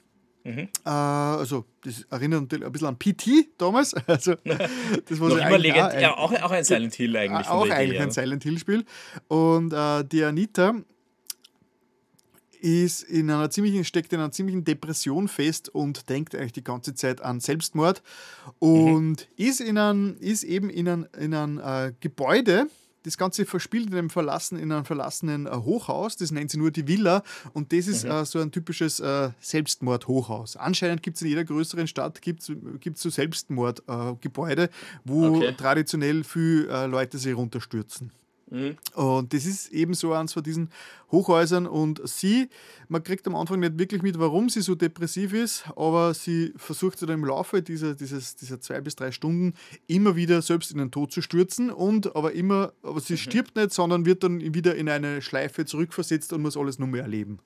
[0.45, 0.69] Mhm.
[0.85, 3.95] Äh, also, das erinnert ein bisschen an PT damals.
[4.07, 7.49] Also, das war so immer legend, ja, auch, auch ein Silent Hill eigentlich.
[7.49, 8.85] Auch eigentlich ein Silent Hill-Spiel.
[9.29, 10.75] Und äh, die Anita
[12.61, 16.95] ist in einer ziemlichen, steckt in einer ziemlichen Depression fest und denkt eigentlich die ganze
[16.95, 18.03] Zeit an Selbstmord
[18.59, 19.17] und mhm.
[19.37, 22.69] ist, in ein, ist eben in ein, in ein äh, Gebäude,
[23.05, 26.71] das Ganze verspielt in einem, verlassen, in einem verlassenen äh, Hochhaus, das nennt sie nur
[26.71, 27.23] die Villa
[27.53, 28.11] und das ist mhm.
[28.11, 30.57] äh, so ein typisches äh, Selbstmord-Hochhaus.
[30.57, 32.51] Anscheinend gibt es in jeder größeren Stadt gibt's,
[32.81, 34.71] gibt's so Selbstmordgebäude,
[35.05, 35.55] wo okay.
[35.57, 38.11] traditionell viele äh, Leute sich runterstürzen.
[38.53, 38.77] Mhm.
[38.95, 40.69] Und das ist eben so eins von diesen
[41.11, 41.67] Hochhäusern.
[41.67, 42.51] Und sie,
[42.89, 46.99] man kriegt am Anfang nicht wirklich mit, warum sie so depressiv ist, aber sie versucht
[46.99, 49.55] sich dann im Laufe dieser, dieses, dieser zwei bis drei Stunden
[49.87, 51.71] immer wieder selbst in den Tod zu stürzen.
[51.71, 53.19] Und aber immer, aber sie mhm.
[53.19, 57.03] stirbt nicht, sondern wird dann wieder in eine Schleife zurückversetzt und muss alles nur mehr
[57.03, 57.39] erleben.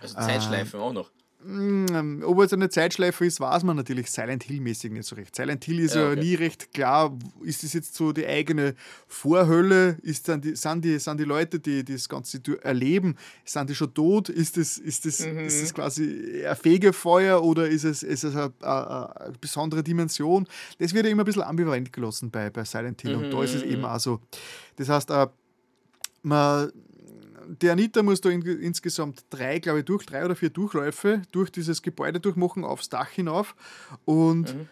[0.00, 1.10] Also Zeitschleife äh, auch noch.
[1.46, 5.36] Mm, ob es eine Zeitschleife ist, weiß man natürlich Silent Hill-mäßig nicht so recht.
[5.36, 6.16] Silent Hill ist ja, okay.
[6.16, 8.74] ja, nie recht klar, ist das jetzt so die eigene
[9.06, 9.96] Vorhölle?
[10.02, 13.14] Ist dann die, sind, die, sind die Leute, die, die das Ganze erleben,
[13.44, 14.28] sind die schon tot?
[14.28, 15.38] Ist das, ist das, mhm.
[15.38, 20.48] ist das quasi ein Fegefeuer oder ist es, ist es eine, eine, besondere Dimension?
[20.80, 23.24] Das wird ja immer ein bisschen ambivalent gelassen bei, bei Silent Hill mhm.
[23.24, 23.86] und da ist es eben mhm.
[23.86, 24.20] auch so.
[24.76, 25.28] Das heißt, äh,
[26.22, 26.72] man
[27.48, 31.50] die Anita muss da in, insgesamt drei, glaube ich, durch, drei oder vier Durchläufe durch
[31.50, 33.54] dieses Gebäude durchmachen, aufs Dach hinauf.
[34.04, 34.68] Und mhm.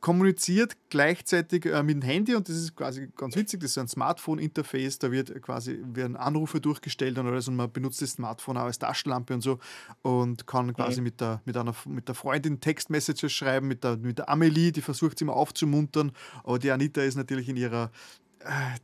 [0.00, 3.88] kommuniziert gleichzeitig äh, mit dem Handy und das ist quasi ganz witzig, das ist ein
[3.88, 8.64] Smartphone-Interface, da wird quasi werden Anrufe durchgestellt und alles und man benutzt das Smartphone auch
[8.64, 9.58] als Taschenlampe und so
[10.02, 11.04] und kann quasi mhm.
[11.04, 14.82] mit, der, mit, einer, mit der Freundin Textmessages schreiben, mit der, mit der Amelie, die
[14.82, 16.12] versucht sie immer aufzumuntern,
[16.44, 17.90] aber die Anita ist natürlich in ihrer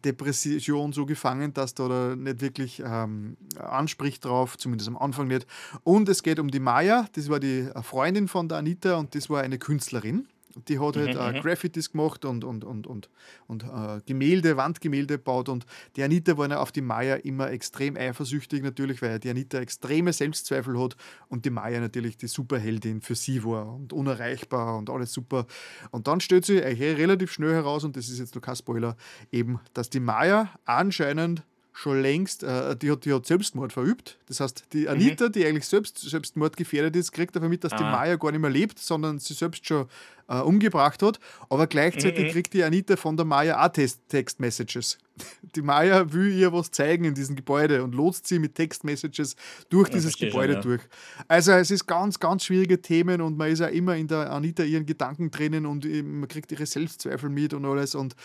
[0.05, 5.47] Depression so gefangen, dass da nicht wirklich ähm, anspricht drauf, zumindest am Anfang nicht.
[5.85, 9.31] Und es geht um die Maya, das war die Freundin von der Anita und das
[9.31, 10.27] war eine Künstlerin.
[10.69, 13.09] Die hat halt äh, mhm, Graffitis gemacht und, und, und, und,
[13.47, 15.49] und äh, Gemälde, Wandgemälde gebaut.
[15.49, 15.67] Und
[15.97, 20.79] die Anita war auf die Maya immer extrem eifersüchtig, natürlich, weil die Anita extreme Selbstzweifel
[20.81, 20.97] hat
[21.29, 25.47] und die Maya natürlich die Superheldin für sie war und unerreichbar und alles super.
[25.91, 28.97] Und dann stellt sich relativ schnell heraus, und das ist jetzt noch kein Spoiler,
[29.33, 31.43] eben, dass die Maya anscheinend
[31.75, 34.17] schon längst, äh, die, hat, die hat Selbstmord verübt.
[34.27, 34.89] Das heißt, die mhm.
[34.89, 35.33] Anita, mhm.
[35.33, 37.77] die eigentlich selbst Selbstmord gefährdet ist, kriegt einfach mit, dass ah.
[37.77, 39.87] die Maya gar nicht mehr lebt, sondern sie selbst schon
[40.29, 41.19] äh, umgebracht hat.
[41.49, 42.31] Aber gleichzeitig mhm.
[42.31, 43.69] kriegt die Anita von der Maya auch
[44.09, 44.99] Text-Messages.
[45.55, 49.37] Die Maya will ihr was zeigen in diesem Gebäude und lotst sie mit Text-Messages
[49.69, 50.61] durch ja, dieses Gebäude schon, ja.
[50.63, 50.83] durch.
[51.29, 54.65] Also es ist ganz, ganz schwierige Themen und man ist ja immer in der Anita
[54.65, 57.95] ihren Gedanken drinnen und man kriegt ihre Selbstzweifel mit und alles.
[57.95, 58.17] Und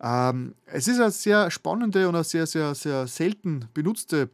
[0.00, 4.30] ähm, es ist eine sehr spannende und eine sehr, sehr, sehr selten benutzte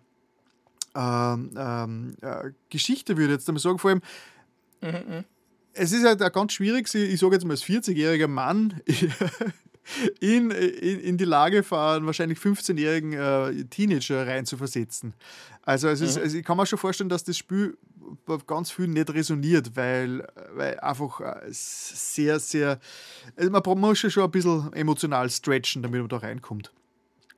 [0.94, 3.78] ähm, ähm, äh, Geschichte, würde ich jetzt einmal sagen.
[3.78, 4.02] Vor allem,
[4.80, 5.24] mhm.
[5.74, 8.80] Es ist halt auch ganz schwierig, ich sage jetzt mal als 40-jähriger Mann
[10.20, 15.14] in, in, in die Lage von wahrscheinlich 15-jährigen äh, Teenager rein zu versetzen.
[15.62, 16.22] Also, es ist, mhm.
[16.22, 17.76] also ich kann mir schon vorstellen, dass das Spiel
[18.26, 22.78] bei ganz vielen nicht resoniert, weil, weil einfach äh, sehr, sehr.
[23.36, 26.70] Also man muss schon ein bisschen emotional stretchen, damit man da reinkommt.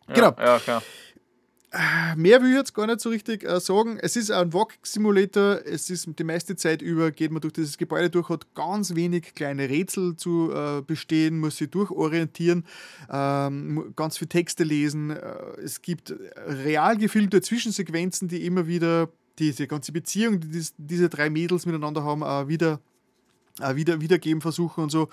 [0.08, 0.34] Ja, genau.
[0.38, 0.82] Ja, klar.
[2.16, 3.98] Mehr will ich jetzt gar nicht so richtig äh, sagen.
[4.00, 5.60] Es ist ein Walk-Simulator.
[5.64, 9.34] Es ist die meiste Zeit über, geht man durch dieses Gebäude durch, hat ganz wenig
[9.34, 12.64] kleine Rätsel zu äh, bestehen, muss sich durchorientieren,
[13.10, 15.10] ähm, ganz viele Texte lesen.
[15.10, 15.16] Äh,
[15.62, 16.14] es gibt
[16.46, 19.08] real gefilmte Zwischensequenzen, die immer wieder
[19.38, 22.80] diese ganze Beziehung, die dies, diese drei Mädels miteinander haben, äh, wieder
[23.60, 25.08] äh, wieder, wiedergeben versuchen und so.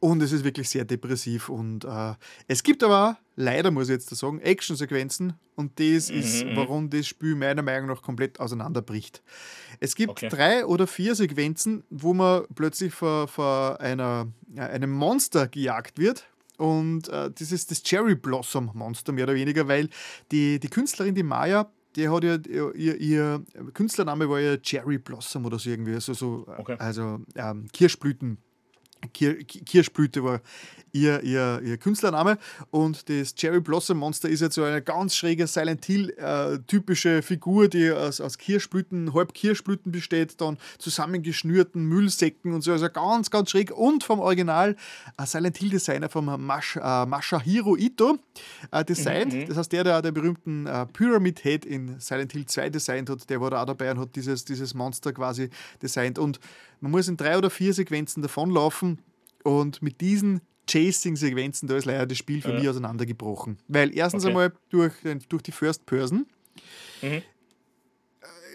[0.00, 1.48] Und es ist wirklich sehr depressiv.
[1.48, 2.14] Und äh,
[2.46, 5.34] es gibt aber, leider muss ich jetzt sagen, Actionsequenzen.
[5.54, 6.56] Und das mhm, ist, mhm.
[6.56, 9.22] warum das Spiel meiner Meinung nach komplett auseinanderbricht.
[9.80, 10.28] Es gibt okay.
[10.28, 16.28] drei oder vier Sequenzen, wo man plötzlich vor, vor einer, einem Monster gejagt wird.
[16.56, 19.88] Und äh, das ist das Cherry Blossom Monster, mehr oder weniger, weil
[20.32, 22.38] die, die Künstlerin, die Maya, die hat ja,
[22.74, 23.44] ihr, ihr,
[23.74, 26.76] Künstlername war ja Cherry Blossom oder so irgendwie, also, so, okay.
[26.78, 28.38] also ähm, Kirschblüten.
[29.12, 30.40] Kir Kirschblüte war
[30.92, 32.38] ihr, ihr, ihr Künstlername.
[32.70, 37.68] Und das Cherry Blossom Monster ist jetzt so eine ganz schräge Silent Hill-typische äh, Figur,
[37.68, 42.72] die aus, aus Kirschblüten, halb Kirschblüten besteht, dann zusammengeschnürten Müllsäcken und so.
[42.72, 43.70] Also ganz, ganz schräg.
[43.70, 44.76] Und vom Original
[45.16, 48.18] äh, Silent Hill-Designer vom Mash, äh, Masahiro Ito
[48.70, 49.32] äh, designt.
[49.32, 49.46] Mhm.
[49.48, 53.28] das heißt, der, der den berühmten äh, Pyramid Head in Silent Hill 2 designt hat,
[53.30, 55.50] der war da auch dabei und hat dieses, dieses Monster quasi
[55.82, 56.18] designt.
[56.18, 56.40] Und
[56.80, 59.00] man muss in drei oder vier Sequenzen davonlaufen.
[59.44, 62.58] Und mit diesen Chasing-Sequenzen, da ist leider das Spiel für ja.
[62.58, 63.58] mich auseinandergebrochen.
[63.68, 64.30] Weil erstens okay.
[64.30, 64.92] einmal durch,
[65.28, 66.26] durch die First Person
[67.02, 67.08] mhm.
[67.08, 67.22] Äh,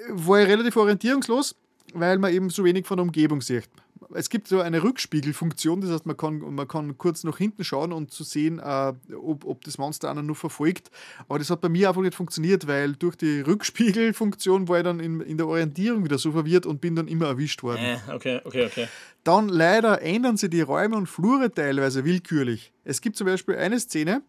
[0.10, 1.56] war ich relativ orientierungslos,
[1.94, 3.70] weil man eben so wenig von der Umgebung sieht.
[4.14, 7.92] Es gibt so eine Rückspiegelfunktion, das heißt, man kann, man kann kurz nach hinten schauen
[7.92, 10.92] und zu sehen, äh, ob, ob das Monster einen nur verfolgt.
[11.28, 15.00] Aber das hat bei mir einfach nicht funktioniert, weil durch die Rückspiegelfunktion war ich dann
[15.00, 17.84] in, in der Orientierung wieder so verwirrt und bin dann immer erwischt worden.
[17.84, 18.88] Äh, okay, okay, okay.
[19.24, 22.74] Dann leider ändern sie die Räume und Flure teilweise willkürlich.
[22.84, 24.22] Es gibt zum Beispiel eine Szene,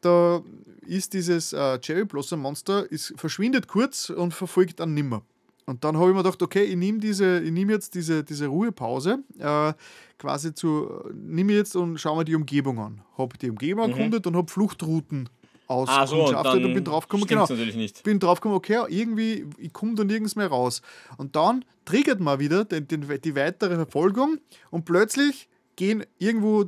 [0.00, 0.42] da
[0.86, 5.22] ist dieses äh, Cherry Blossom Monster, ist, verschwindet kurz und verfolgt dann nimmer.
[5.66, 8.46] Und dann habe ich mir gedacht, okay, ich nehme diese, ich nehme jetzt diese, diese
[8.46, 9.72] Ruhepause, äh,
[10.18, 13.00] quasi zu, nehme jetzt und schaue mir die Umgebung an.
[13.16, 13.92] Habe die Umgebung mhm.
[13.92, 15.28] erkundet und habe Fluchtrouten
[15.66, 18.02] auskundschaftet ah, so, und, und bin draufgekommen, genau, natürlich nicht.
[18.02, 20.82] bin draufgekommen, okay, irgendwie, ich komme da nirgends mehr raus.
[21.16, 24.38] Und dann triggert man wieder den, den, die weitere Verfolgung
[24.70, 26.66] und plötzlich gehen irgendwo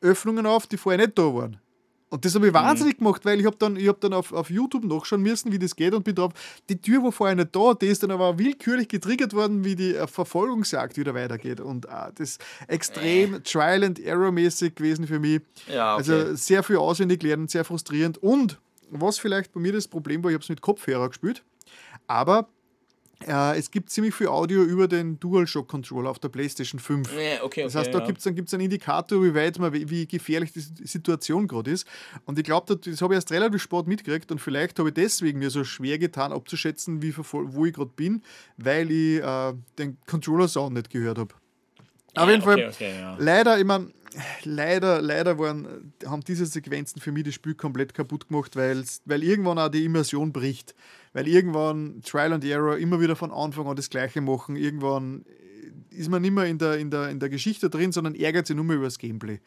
[0.00, 1.58] Öffnungen auf, die vorher nicht da waren.
[2.12, 2.56] Und das habe ich mhm.
[2.56, 5.58] wahnsinnig gemacht, weil ich habe dann, ich hab dann auf, auf YouTube nachschauen müssen, wie
[5.58, 6.32] das geht und bin drauf,
[6.68, 9.94] die Tür war vorher nicht da, die ist dann aber willkürlich getriggert worden, wie die
[9.94, 11.62] äh, Verfolgungsjagd wieder weitergeht.
[11.62, 13.40] Und ah, das ist extrem äh.
[13.40, 15.40] Trial and Error mäßig gewesen für mich.
[15.68, 16.12] Ja, okay.
[16.12, 18.18] Also sehr viel auswendig lernen, sehr frustrierend.
[18.18, 18.58] Und
[18.90, 21.42] was vielleicht bei mir das Problem war, ich habe es mit Kopfhörer gespielt,
[22.08, 22.46] aber
[23.26, 27.12] äh, es gibt ziemlich viel Audio über den DualShock Controller auf der PlayStation 5.
[27.12, 28.06] Ja, okay, das heißt, da ja.
[28.06, 31.86] gibt es dann gibt's einen Indikator, wie weit man, wie gefährlich die Situation gerade ist.
[32.24, 35.38] Und ich glaube, das habe ich erst relativ spät mitgekriegt und vielleicht habe ich deswegen
[35.38, 38.22] mir so schwer getan, abzuschätzen, wie, wo ich gerade bin,
[38.56, 41.34] weil ich äh, den Controller-Sound nicht gehört habe.
[42.14, 43.16] Auf jeden Fall, okay, okay, ja.
[43.18, 43.88] leider, ich meine,
[44.44, 49.58] leider, leider waren, haben diese Sequenzen für mich das Spiel komplett kaputt gemacht, weil irgendwann
[49.58, 50.74] auch die Immersion bricht.
[51.12, 54.56] Weil irgendwann Trial and Error immer wieder von Anfang an das Gleiche machen.
[54.56, 55.24] Irgendwann
[55.90, 58.56] ist man nicht mehr in der, in der, in der Geschichte drin, sondern ärgert sich
[58.56, 59.40] nur mehr über das Gameplay.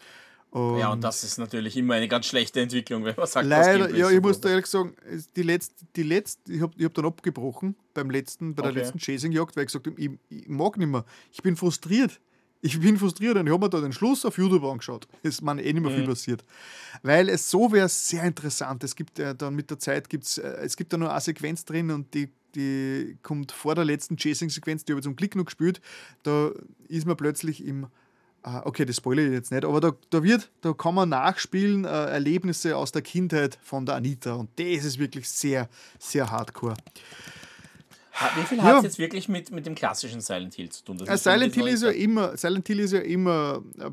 [0.52, 3.94] Und ja, und das ist natürlich immer eine ganz schlechte Entwicklung, wenn man sagt, Leider,
[3.94, 4.96] ja, ich muss da ehrlich sagen,
[5.36, 8.80] die letzte, die letzte ich habe ich hab dann abgebrochen beim letzten, bei der okay.
[8.80, 11.04] letzten Chasing-Jagd, weil ich gesagt habe, ich, ich, mag nicht mehr.
[11.34, 12.22] Ich bin frustriert.
[12.66, 15.08] Ich bin frustriert und ich habe mir da den Schluss auf YouTube angeschaut.
[15.22, 16.08] Es ist mir eh nicht mehr viel mhm.
[16.08, 16.44] passiert.
[17.04, 18.84] Weil es so wäre sehr interessant.
[18.84, 21.64] Es gibt ja dann mit der Zeit gibt's, äh, es gibt da nur eine Sequenz
[21.64, 25.46] drin und die, die kommt vor der letzten Chasing-Sequenz, die habe ich zum Glück noch
[25.46, 25.80] gespielt.
[26.24, 26.50] Da
[26.88, 27.86] ist man plötzlich im
[28.42, 31.86] ah, okay, das spoilere ich jetzt nicht, aber da, da wird, da kann man nachspielen
[31.86, 35.70] äh, Erlebnisse aus der Kindheit von der Anita und das ist wirklich sehr,
[36.00, 36.76] sehr hardcore.
[38.36, 40.98] Wie viel hat es jetzt wirklich mit, mit dem klassischen Silent Hill zu tun?
[40.98, 43.90] Das Silent, Hill ist ja immer, Silent Hill ist ja immer, äh,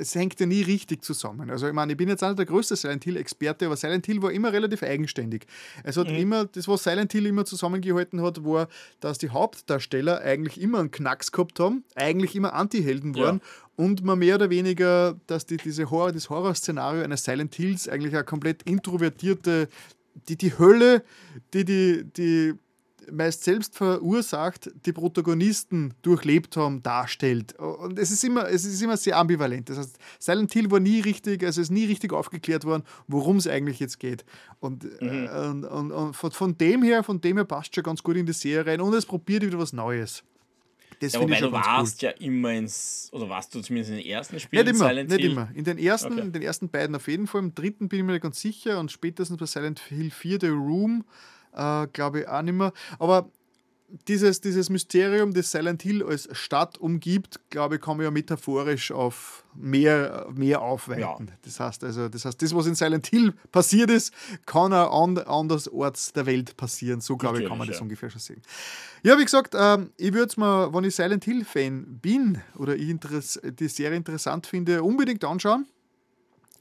[0.00, 1.50] es hängt ja nie richtig zusammen.
[1.50, 4.20] Also ich meine, ich bin jetzt auch nicht der größte Silent Hill-Experte, aber Silent Hill
[4.20, 5.46] war immer relativ eigenständig.
[5.84, 6.16] Es hat mhm.
[6.16, 8.68] immer, das, was Silent Hill immer zusammengehalten hat, war,
[9.00, 13.84] dass die Hauptdarsteller eigentlich immer einen Knacks gehabt haben, eigentlich immer Anti-Helden waren ja.
[13.84, 18.14] und man mehr oder weniger, dass die, diese Horror, das Horrorszenario eines Silent Hills eigentlich
[18.14, 19.68] eine komplett introvertierte,
[20.28, 21.02] die, die Hölle,
[21.54, 22.54] die die, die
[23.12, 27.58] meist selbst verursacht, die Protagonisten durchlebt haben, darstellt.
[27.58, 29.68] Und es ist immer, es ist immer sehr ambivalent.
[29.68, 33.36] Das heißt, Silent Hill war nie richtig, also es ist nie richtig aufgeklärt worden, worum
[33.36, 34.24] es eigentlich jetzt geht.
[34.60, 35.08] Und, mhm.
[35.08, 38.26] äh, und, und, und, von, dem her, von dem her passt schon ganz gut in
[38.26, 40.22] die Serie rein und es probiert wieder was Neues.
[41.00, 42.10] Das ja, wobei du warst cool.
[42.10, 45.20] ja immer ins, oder warst du zumindest in den ersten Spielen nicht immer, Silent nicht
[45.20, 45.30] Hill?
[45.32, 45.48] immer.
[45.54, 46.20] In den ersten, okay.
[46.20, 48.78] in den ersten beiden auf jeden Fall, im dritten bin ich mir nicht ganz sicher
[48.78, 51.04] und spätestens bei Silent Hill 4, The Room,
[51.54, 52.72] äh, glaube ich auch nicht mehr.
[52.98, 53.30] Aber
[54.08, 58.92] dieses, dieses Mysterium, das Silent Hill als Stadt umgibt, glaube ich, kann man ja metaphorisch
[58.92, 61.26] auf mehr, mehr aufweiten.
[61.28, 61.34] Ja.
[61.42, 64.12] Das, heißt also, das heißt, das, was in Silent Hill passiert ist,
[64.46, 67.00] kann auch an, andersorts der Welt passieren.
[67.00, 67.82] So, glaube ich, kann man das ja.
[67.82, 68.42] ungefähr schon sehen.
[69.02, 72.94] Ja, wie gesagt, ähm, ich würde es mir, wenn ich Silent Hill-Fan bin oder ich
[72.98, 75.66] die Serie interessant finde, unbedingt anschauen.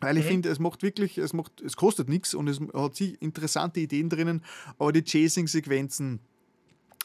[0.01, 0.29] Weil ich mhm.
[0.29, 4.43] finde, es macht wirklich, es macht, es kostet nichts und es hat interessante Ideen drinnen,
[4.77, 6.19] aber die Chasing-Sequenzen,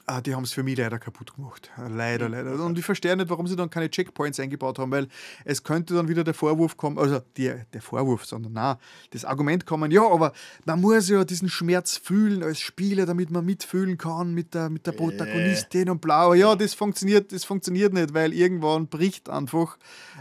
[0.06, 1.70] Ah, die haben es für mich leider kaputt gemacht.
[1.88, 2.62] Leider, leider.
[2.62, 5.08] Und ich verstehe nicht, warum sie dann keine Checkpoints eingebaut haben, weil
[5.46, 8.78] es könnte dann wieder der Vorwurf kommen, also die, der Vorwurf, sondern na,
[9.12, 10.34] das Argument kommen, ja, aber
[10.66, 14.86] man muss ja diesen Schmerz fühlen als Spieler, damit man mitfühlen kann mit der, mit
[14.86, 16.24] der Protagonistin und bla.
[16.24, 19.78] Aber ja, das funktioniert, das funktioniert nicht, weil irgendwann bricht einfach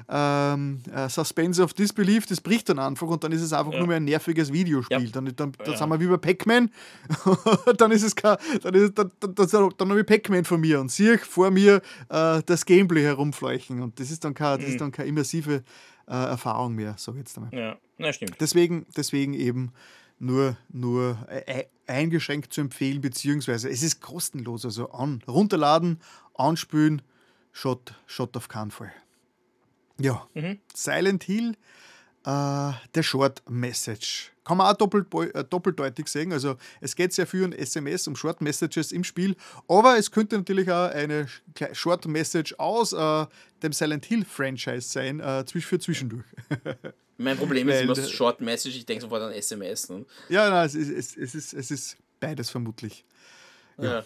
[0.07, 3.79] ähm, uh, Suspense of Disbelief, das bricht dann einfach und dann ist es einfach ja.
[3.79, 5.05] nur mehr ein nerviges Videospiel.
[5.05, 5.11] Ja.
[5.11, 5.77] Dann, dann, dann ja.
[5.77, 6.69] sind wir wie bei Pac-Man,
[7.77, 10.57] dann ist es kein, dann ist es, dann, dann, dann, dann habe ich Pac-Man vor
[10.57, 13.81] mir und sehe vor mir äh, das Gameplay herumfleuchen.
[13.81, 14.79] Und das ist dann keine, das ist mhm.
[14.79, 15.63] dann keine immersive
[16.07, 17.53] äh, Erfahrung mehr, sage ich jetzt einmal.
[17.53, 18.35] Ja, na, stimmt.
[18.39, 19.71] Deswegen, deswegen eben
[20.19, 24.65] nur, nur äh, eingeschränkt zu empfehlen, beziehungsweise es ist kostenlos.
[24.65, 25.99] Also an, runterladen,
[26.35, 27.01] anspülen,
[27.51, 28.91] Shot, Shot auf keinen Fall.
[29.99, 30.59] Ja, mhm.
[30.73, 31.55] Silent Hill
[32.25, 34.31] Uh, der Short Message.
[34.45, 36.31] Kann man auch doppelt, äh, doppeldeutig sehen.
[36.31, 39.35] Also es geht sehr viel um SMS, um Short Messages im Spiel,
[39.67, 41.27] aber es könnte natürlich auch eine
[41.73, 43.25] Short Message aus äh,
[43.61, 46.23] dem Silent Hill Franchise sein, äh, für zwischendurch.
[47.17, 49.89] mein Problem ist immer Short Message, ich denke sofort an SMS.
[49.89, 50.05] Ne?
[50.29, 53.03] Ja, nein, es, ist, es, ist, es ist beides vermutlich.
[53.77, 53.83] Ja.
[53.83, 54.05] ja.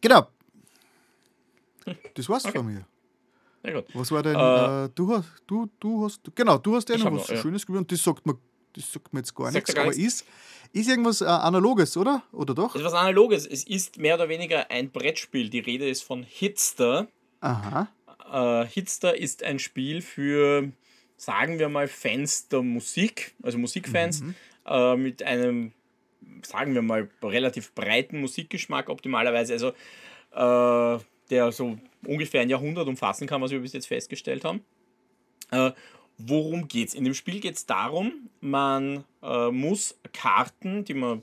[0.00, 0.28] Genau.
[2.14, 2.58] Das war's okay.
[2.58, 2.86] von mir.
[3.64, 3.86] Ja, gut.
[3.94, 7.12] Was war denn, äh, äh, du, hast, du, du hast, genau, du hast ja noch
[7.12, 7.74] was noch, Schönes ja.
[7.74, 8.38] und das sagt mir,
[8.72, 10.24] das sagt mir jetzt gar nichts, gar aber ist,
[10.72, 12.22] ist irgendwas äh, Analoges, oder?
[12.32, 12.74] Oder doch?
[12.74, 13.46] Es ist was Analoges.
[13.46, 15.48] Es ist mehr oder weniger ein Brettspiel.
[15.48, 17.08] Die Rede ist von Hitster.
[17.40, 17.88] Aha.
[18.30, 20.70] Äh, Hitster ist ein Spiel für,
[21.16, 24.34] sagen wir mal, Fans der Musik, also Musikfans, mhm.
[24.66, 25.72] äh, mit einem,
[26.42, 29.54] sagen wir mal, relativ breiten Musikgeschmack optimalerweise.
[29.54, 29.72] Also,
[30.98, 34.64] äh, der so ungefähr ein Jahrhundert umfassen kann, was wir bis jetzt festgestellt haben.
[35.50, 35.72] Äh,
[36.18, 36.94] worum geht es?
[36.94, 41.22] In dem Spiel geht es darum, man äh, muss Karten, die man,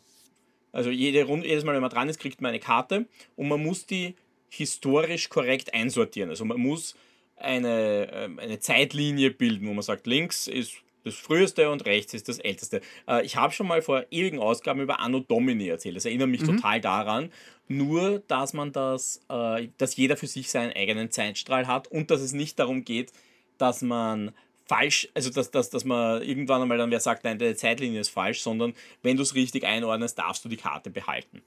[0.72, 3.06] also jede Runde, jedes Mal, wenn man dran ist, kriegt man eine Karte
[3.36, 4.16] und man muss die
[4.50, 6.30] historisch korrekt einsortieren.
[6.30, 6.96] Also man muss
[7.36, 12.28] eine, äh, eine Zeitlinie bilden, wo man sagt, links ist das früheste und rechts ist
[12.28, 12.82] das älteste.
[13.08, 15.96] Äh, ich habe schon mal vor ewigen Ausgaben über Anno Domini erzählt.
[15.96, 16.58] Das erinnert mich mhm.
[16.58, 17.32] total daran.
[17.68, 22.22] Nur, dass man das, äh, dass jeder für sich seinen eigenen Zeitstrahl hat und dass
[22.22, 23.14] es nicht darum geht,
[23.58, 24.34] dass man
[24.66, 28.10] falsch, also dass, dass, dass man irgendwann einmal dann wer sagt, nein, deine Zeitlinie ist
[28.10, 28.74] falsch, sondern
[29.04, 31.42] wenn du es richtig einordnest, darfst du die Karte behalten.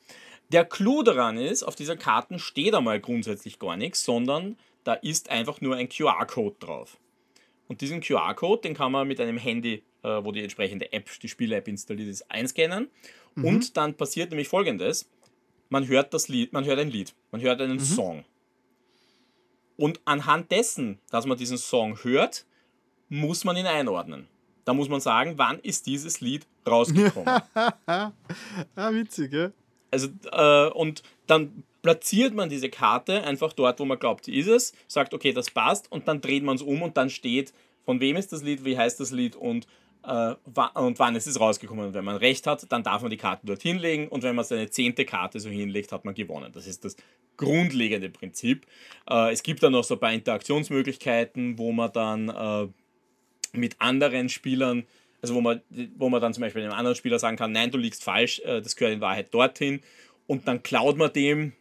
[0.51, 5.31] Der Clou daran ist, auf dieser Karte steht einmal grundsätzlich gar nichts, sondern da ist
[5.31, 6.97] einfach nur ein QR-Code drauf.
[7.69, 11.29] Und diesen QR-Code, den kann man mit einem Handy, äh, wo die entsprechende App, die
[11.29, 12.89] Spiel-App installiert ist, einscannen.
[13.35, 13.45] Mhm.
[13.45, 15.09] Und dann passiert nämlich folgendes:
[15.69, 17.81] Man hört das Lied, man hört ein Lied, man hört einen mhm.
[17.81, 18.25] Song.
[19.77, 22.47] Und anhand dessen, dass man diesen Song hört,
[23.09, 24.29] muss man ihn einordnen.
[24.65, 27.41] Da muss man sagen, wann ist dieses Lied rausgekommen.
[27.55, 28.13] ah,
[28.75, 29.51] witzig, ja.
[29.91, 34.49] Also, äh, und dann platziert man diese Karte einfach dort, wo man glaubt, sie ist
[34.49, 37.53] es, sagt, okay, das passt, und dann dreht man es um und dann steht,
[37.85, 39.67] von wem ist das Lied, wie heißt das Lied und,
[40.05, 40.35] äh,
[40.75, 41.87] und wann ist es rausgekommen.
[41.87, 44.45] Und wenn man recht hat, dann darf man die Karte dort hinlegen und wenn man
[44.45, 46.53] seine zehnte Karte so hinlegt, hat man gewonnen.
[46.53, 46.97] Das ist das
[47.39, 48.67] grundlegende Prinzip.
[49.09, 52.69] Äh, es gibt dann noch so ein paar Interaktionsmöglichkeiten, wo man dann äh,
[53.57, 54.85] mit anderen Spielern
[55.21, 55.61] also wo man,
[55.97, 58.61] wo man dann zum Beispiel einem anderen Spieler sagen kann, nein, du liegst falsch, äh,
[58.61, 59.81] das gehört in Wahrheit dorthin.
[60.27, 61.53] Und dann klaut man dem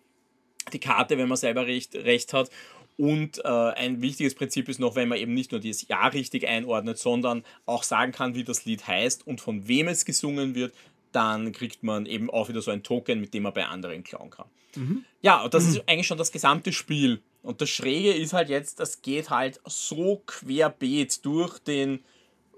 [0.73, 2.49] die Karte, wenn man selber recht, recht hat.
[2.97, 6.47] Und äh, ein wichtiges Prinzip ist noch, wenn man eben nicht nur das Jahr richtig
[6.47, 10.73] einordnet, sondern auch sagen kann, wie das Lied heißt und von wem es gesungen wird,
[11.11, 14.31] dann kriegt man eben auch wieder so ein Token, mit dem man bei anderen klauen
[14.31, 14.47] kann.
[14.75, 15.05] Mhm.
[15.21, 15.69] Ja, und das mhm.
[15.69, 17.21] ist eigentlich schon das gesamte Spiel.
[17.43, 22.03] Und das Schräge ist halt jetzt, das geht halt so querbeet durch den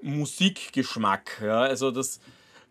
[0.01, 1.41] Musikgeschmack.
[1.43, 1.61] Ja?
[1.61, 2.19] Also das,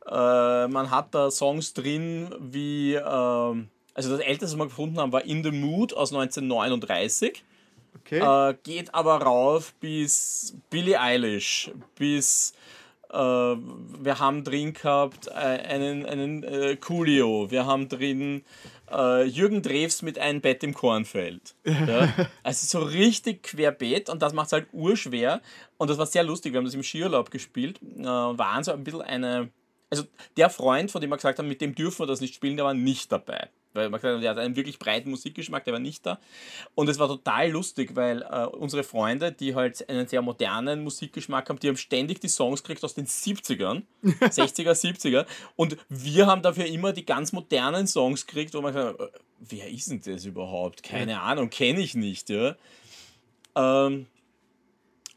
[0.06, 5.12] äh, man hat da Songs drin wie, äh, also das älteste, was wir gefunden haben,
[5.12, 7.44] war In the Mood aus 1939.
[8.00, 8.50] Okay.
[8.50, 12.55] Äh, geht aber rauf bis Billie Eilish, bis
[13.10, 18.44] äh, wir haben drin gehabt äh, einen, einen äh, Coolio, wir haben drin
[18.93, 21.55] äh, Jürgen Drews mit einem Bett im Kornfeld.
[21.65, 22.12] Ja?
[22.43, 25.40] Also so richtig querbeet und das macht es halt urschwer.
[25.77, 28.85] Und das war sehr lustig, wir haben das im Skiurlaub gespielt äh, waren so ein
[28.85, 29.51] bisschen eine.
[29.90, 30.05] Also
[30.36, 32.66] der Freund, von dem wir gesagt haben, mit dem dürfen wir das nicht spielen, der
[32.66, 33.48] war nicht dabei
[33.78, 36.18] weil man gesagt hat, der hat einen wirklich breiten Musikgeschmack, der war nicht da.
[36.74, 41.48] Und es war total lustig, weil äh, unsere Freunde, die halt einen sehr modernen Musikgeschmack
[41.48, 45.26] haben, die haben ständig die Songs gekriegt aus den 70ern, 60er, 70er.
[45.56, 49.18] Und wir haben dafür immer die ganz modernen Songs gekriegt, wo man gesagt hat, äh,
[49.38, 50.82] wer ist denn das überhaupt?
[50.82, 51.22] Keine ja.
[51.22, 52.28] Ahnung, kenne ich nicht.
[52.28, 52.56] Ja.
[53.56, 54.06] Ähm,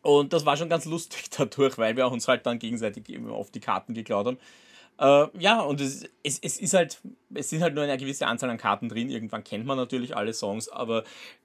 [0.01, 3.59] und das war schon ganz lustig dadurch, weil wir uns halt dann gegenseitig auf die
[3.59, 4.37] Karten geklaut haben.
[5.01, 7.01] Äh, ja, und es, es, es ist halt,
[7.33, 9.09] es sind halt nur eine gewisse Anzahl an Karten drin.
[9.09, 11.03] Irgendwann kennt man natürlich alle Songs, aber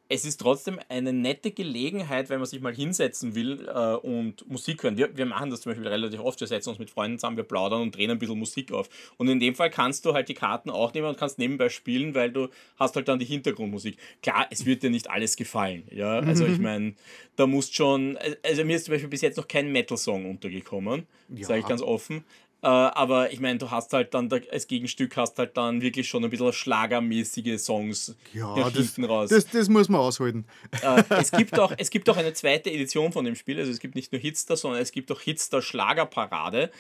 [0.09, 4.83] es ist trotzdem eine nette Gelegenheit, wenn man sich mal hinsetzen will äh, und Musik
[4.83, 4.99] hören.
[4.99, 6.39] Wir, wir machen das zum Beispiel relativ oft.
[6.39, 8.91] Wir setzen uns mit Freunden zusammen, wir plaudern und drehen ein bisschen Musik auf.
[9.17, 12.15] Und in dem Fall kannst du halt die Karten auch nehmen und kannst nebenbei spielen,
[12.15, 13.97] weil du hast halt dann die Hintergrundmusik.
[14.23, 15.85] Klar, es wird dir nicht alles gefallen.
[15.91, 16.95] Ja, also ich meine,
[17.37, 18.19] da musst schon.
[18.43, 21.47] Also mir ist zum Beispiel bis jetzt noch kein Metal-Song untergekommen, ja.
[21.47, 22.23] sage ich ganz offen.
[22.67, 26.09] Äh, aber ich meine, du hast halt dann da, als Gegenstück hast halt dann wirklich
[26.09, 29.31] schon ein bisschen schlagermäßige Songs ja, das, raus.
[29.31, 30.45] Das, das muss man aushalten.
[30.83, 33.61] Äh, es, gibt auch, es gibt auch eine zweite Edition von dem Spiel.
[33.61, 36.73] Also es gibt nicht nur Hitster, sondern es gibt auch Hitster Schlagerparade.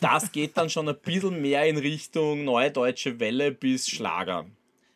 [0.00, 4.44] Das geht dann schon ein bisschen mehr in Richtung Neue Deutsche Welle bis Schlager.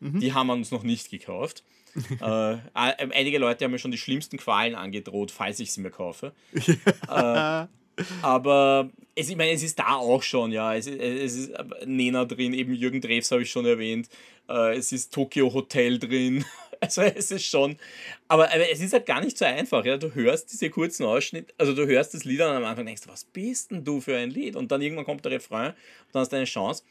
[0.01, 0.19] Mhm.
[0.19, 1.63] Die haben wir uns noch nicht gekauft.
[2.19, 6.33] äh, einige Leute haben mir schon die schlimmsten Qualen angedroht, falls ich sie mir kaufe.
[7.09, 7.65] äh,
[8.21, 10.75] aber es, ich meine, es ist da auch schon, ja.
[10.75, 11.53] Es, es ist
[11.85, 14.09] Nena drin, eben Jürgen Drews habe ich schon erwähnt.
[14.49, 16.45] Äh, es ist Tokyo Hotel drin.
[16.81, 17.77] Also es ist schon.
[18.27, 19.85] Aber, aber, es ist halt gar nicht so einfach.
[19.85, 19.95] Ja?
[19.95, 23.09] Du hörst diese kurzen Ausschnitte, also du hörst das Lied und am Anfang denkst du,
[23.09, 24.57] was bist denn du für ein Lied?
[24.57, 25.75] Und dann irgendwann kommt der Refrain und
[26.11, 26.83] dann hast du eine Chance.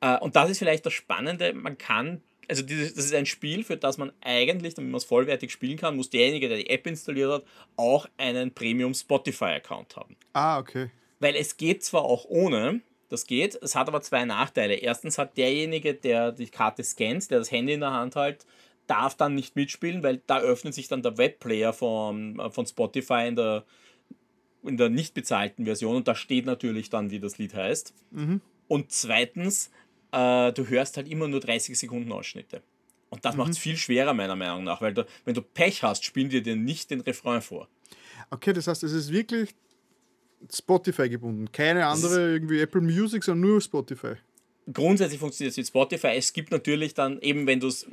[0.00, 3.64] Äh, und das ist vielleicht das Spannende, man kann also dieses, das ist ein Spiel,
[3.64, 6.86] für das man eigentlich, damit man es vollwertig spielen kann, muss derjenige, der die App
[6.86, 7.44] installiert hat,
[7.76, 10.16] auch einen Premium Spotify-Account haben.
[10.32, 10.90] Ah, okay.
[11.18, 14.74] Weil es geht zwar auch ohne, das geht, es hat aber zwei Nachteile.
[14.74, 18.44] Erstens hat derjenige, der die Karte scannt, der das Handy in der Hand hält,
[18.86, 23.26] darf dann nicht mitspielen, weil da öffnet sich dann der Webplayer von, äh, von Spotify
[23.26, 23.64] in der,
[24.62, 27.94] in der nicht bezahlten Version und da steht natürlich dann, wie das Lied heißt.
[28.10, 28.40] Mhm.
[28.68, 29.70] Und zweitens
[30.12, 32.62] äh, du hörst halt immer nur 30 Sekunden Ausschnitte.
[33.10, 33.42] Und das mhm.
[33.42, 36.42] macht es viel schwerer, meiner Meinung nach, weil du, wenn du Pech hast, spielen die
[36.42, 37.68] dir nicht den Refrain vor.
[38.30, 39.54] Okay, das heißt, es ist wirklich
[40.52, 41.50] Spotify gebunden.
[41.52, 44.14] Keine andere, irgendwie Apple Music, sondern nur Spotify.
[44.72, 46.08] Grundsätzlich funktioniert es mit Spotify.
[46.16, 47.86] Es gibt natürlich dann eben, wenn du es,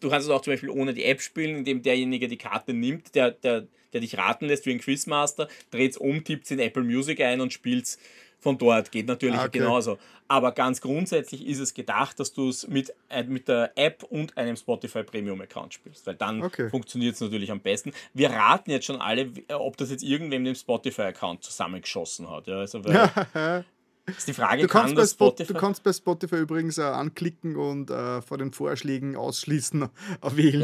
[0.00, 3.14] du kannst es auch zum Beispiel ohne die App spielen, indem derjenige die Karte nimmt,
[3.14, 6.58] der, der, der dich raten lässt wie ein Quizmaster, dreht es um, tippt es in
[6.58, 7.98] Apple Music ein und spielt es
[8.38, 8.90] von dort.
[8.90, 9.58] Geht natürlich okay.
[9.58, 9.98] genauso.
[10.28, 12.92] Aber ganz grundsätzlich ist es gedacht, dass du es mit,
[13.26, 16.68] mit der App und einem Spotify Premium Account spielst, weil dann okay.
[16.68, 17.92] funktioniert es natürlich am besten.
[18.12, 22.46] Wir raten jetzt schon alle, ob das jetzt irgendwem den Spotify Account zusammengeschossen hat.
[22.46, 23.64] Ja, also weil
[24.16, 25.52] Ist die Frage, Du kann kannst, bei das Spot, Spotify?
[25.52, 29.82] du kannst bei Spotify übrigens äh, anklicken und äh, vor den Vorschlägen ausschließen,
[30.22, 30.62] äh, wählen.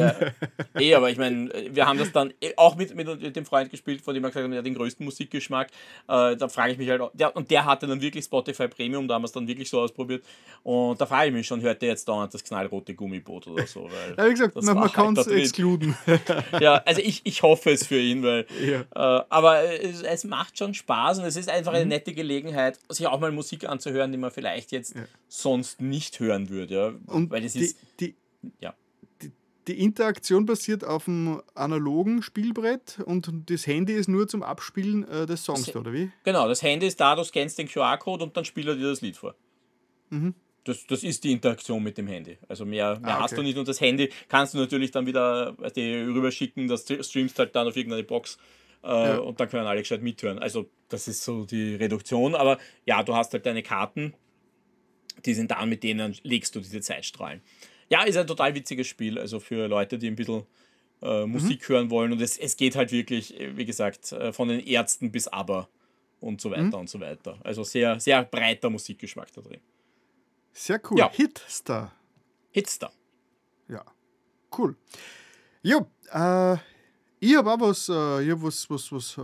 [0.75, 3.71] Ja, eh, aber ich meine, wir haben das dann eh auch mit, mit dem Freund
[3.71, 5.69] gespielt, von dem er gesagt hat, er hat den größten Musikgeschmack.
[6.09, 9.07] Äh, da frage ich mich halt, auch- der, und der hatte dann wirklich Spotify Premium,
[9.09, 10.25] da haben wir es dann wirklich so ausprobiert.
[10.63, 13.85] Und da frage ich mich schon, hört der jetzt dauernd das knallrote Gummiboot oder so?
[13.91, 15.95] Weil Ja, wie gesagt, das man, man kann es exkluden.
[16.61, 18.47] Ja, also ich, ich hoffe es für ihn, weil.
[18.65, 18.81] Ja.
[19.21, 21.77] Äh, aber es, es macht schon Spaß und es ist einfach Mhm.
[21.79, 24.95] eine nette Gelegenheit, sich auch mal Musik anzuhören, die man vielleicht jetzt
[25.29, 26.75] sonst nicht hören würde.
[26.75, 26.93] Ja?
[27.13, 27.77] Und weil das die, ist.
[28.01, 28.15] die,
[28.61, 28.75] Ja.
[29.67, 35.27] die Interaktion basiert auf dem analogen Spielbrett und das Handy ist nur zum Abspielen äh,
[35.27, 36.11] des Songs, Das- oder wie?
[36.25, 39.01] Genau, das Handy ist da, du scannst den QR-Code und dann spielt er dir das
[39.01, 39.35] Lied vor.
[40.11, 40.35] Mhm.
[40.65, 42.39] Das, das ist die Interaktion mit dem Handy.
[42.49, 43.43] Also mehr, mehr Ah, hast okay.
[43.43, 45.81] du nicht und das Handy kannst du natürlich dann wieder du,
[46.15, 48.39] rüberschicken, das streamst halt dann auf irgendeine Box
[48.85, 49.17] äh, Ja.
[49.19, 50.39] und dann können alle gescheit mithören.
[50.39, 54.15] Also das ist so die Reduktion, aber ja, du hast halt deine Karten,
[55.25, 57.41] die sind da, mit denen legst du diese Zeitstrahlen.
[57.89, 60.45] Ja, ist ein total witziges Spiel, also für Leute, die ein bisschen
[61.03, 64.61] äh, Musik hören wollen und es, es geht halt wirklich, wie gesagt, äh, von den
[64.61, 65.69] Ärzten bis Aber
[66.21, 67.39] und so weiter und so weiter.
[67.45, 69.61] Also sehr, sehr breiter Musikgeschmack da drin.
[70.53, 70.99] Sehr cool.
[70.99, 71.11] Ja.
[71.13, 71.93] Hitstar.
[72.51, 72.93] Hitster.
[73.69, 73.85] Ja,
[74.57, 74.77] cool.
[75.63, 76.57] Jo, äh,
[77.25, 79.23] ich habe auch was, äh, ich hab was, was, was, äh,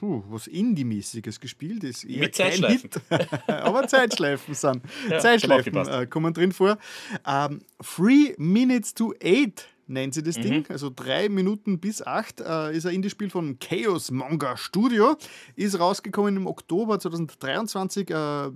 [0.00, 1.84] puh, was Indie-mäßiges gespielt.
[1.84, 2.90] Ist eher Mit Zeitschleifen.
[3.46, 4.82] Aber Zeitschleifen sind.
[5.08, 6.78] Ja, Zeitschleifen äh, kommen drin vor.
[7.26, 10.24] Ähm, Three Minutes to Eight nennt sie Mhm.
[10.24, 10.64] das Ding.
[10.68, 15.16] Also drei Minuten bis acht äh, ist ein Indie-Spiel von Chaos Manga Studio.
[15.56, 18.10] Ist rausgekommen im Oktober 2023.
[18.10, 18.50] Äh,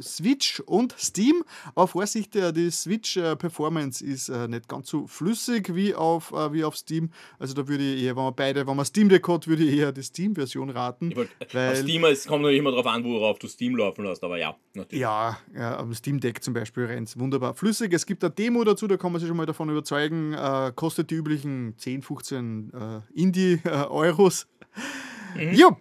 [0.00, 1.42] Switch und Steam.
[1.74, 6.64] Aber Vorsicht, äh, die Switch-Performance ist äh, nicht ganz so flüssig wie auf, äh, wie
[6.64, 7.10] auf Steam.
[7.38, 9.76] Also da würde ich eher, wenn man beide, wenn man Steam Deck hat, würde ich
[9.78, 11.14] eher die Steam-Version raten.
[11.16, 14.22] Wollt, Weil- auf Steam, es kommt natürlich immer darauf an, worauf du Steam laufen lässt,
[14.22, 15.00] aber ja, natürlich.
[15.02, 17.92] Ja, ja, am Steam Deck zum Beispiel rennt es wunderbar flüssig.
[17.92, 20.34] Es gibt eine Demo dazu, da kann man sich schon mal davon überzeugen.
[20.68, 24.46] Äh, kostet die üblichen 10, 15 äh, Indie-Euros.
[25.52, 25.76] Ja,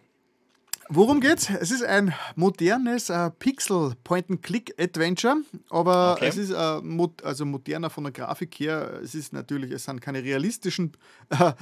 [0.90, 1.50] worum geht's?
[1.50, 5.38] Es ist ein modernes äh, Pixel-Point-and-Click-Adventure,
[5.70, 6.28] aber Okay.
[6.28, 9.00] es ist äh, mo also moderner von der Grafik her.
[9.04, 10.94] Es ist natürlich, es sind keine realistischen
[11.30, 11.54] äh,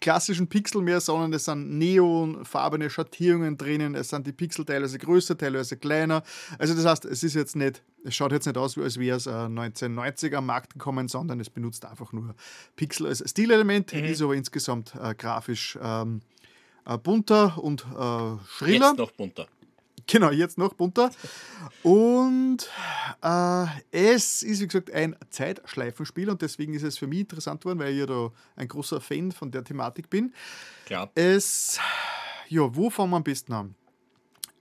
[0.00, 3.94] klassischen Pixel mehr, sondern es sind neonfarbene Schattierungen drinnen.
[3.94, 6.22] Es sind die Pixel teilweise größer, teilweise kleiner.
[6.58, 9.26] Also das heißt, es ist jetzt nicht, es schaut jetzt nicht aus, als wäre es
[9.26, 12.34] äh, 1990 am Markt gekommen, sondern es benutzt einfach nur
[12.76, 16.20] Pixel als Stilelement, ist aber insgesamt äh, grafisch ähm,
[16.86, 18.88] äh, bunter und äh, schriller.
[18.88, 19.46] Jetzt noch bunter.
[20.06, 21.10] Genau, jetzt noch bunter.
[21.82, 22.68] Und
[23.22, 27.78] äh, es ist, wie gesagt, ein Zeitschleifenspiel und deswegen ist es für mich interessant worden,
[27.78, 30.34] weil ich ja da ein großer Fan von der Thematik bin.
[30.86, 31.10] Klar.
[31.14, 31.78] Es,
[32.48, 33.74] ja, wo fangen wir am besten an?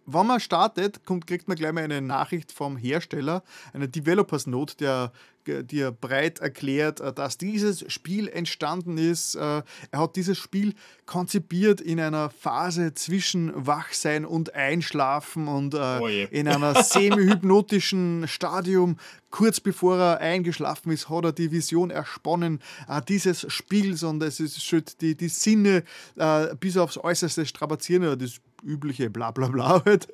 [0.06, 3.44] Wenn man startet, kommt, kriegt man gleich mal eine Nachricht vom Hersteller,
[3.74, 5.12] eine Developers Note, der
[5.46, 9.36] dir breit erklärt, äh, dass dieses Spiel entstanden ist.
[9.36, 9.62] Äh,
[9.92, 10.74] Er hat dieses Spiel
[11.06, 18.98] konzipiert in einer Phase zwischen Wachsein und Einschlafen und äh, Oh in einer semi-hypnotischen Stadium.
[19.30, 24.40] Kurz bevor er eingeschlafen ist, hat er die Vision ersponnen äh, dieses Spiels und es
[24.40, 25.84] ist schon die, die Sinne
[26.18, 28.04] äh, bis aufs Äußerste strapazieren.
[28.04, 30.08] Ja, das übliche Blablabla halt.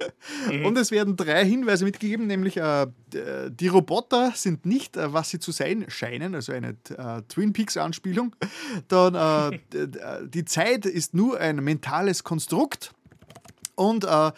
[0.64, 2.88] Und es werden drei Hinweise mitgegeben, nämlich äh,
[3.50, 8.36] die Roboter sind nicht, äh, was sie zu sein scheinen, also eine äh, Twin Peaks-Anspielung.
[8.88, 12.94] Dann äh, die Zeit ist nur ein mentales Konstrukt.
[13.76, 14.32] Und äh,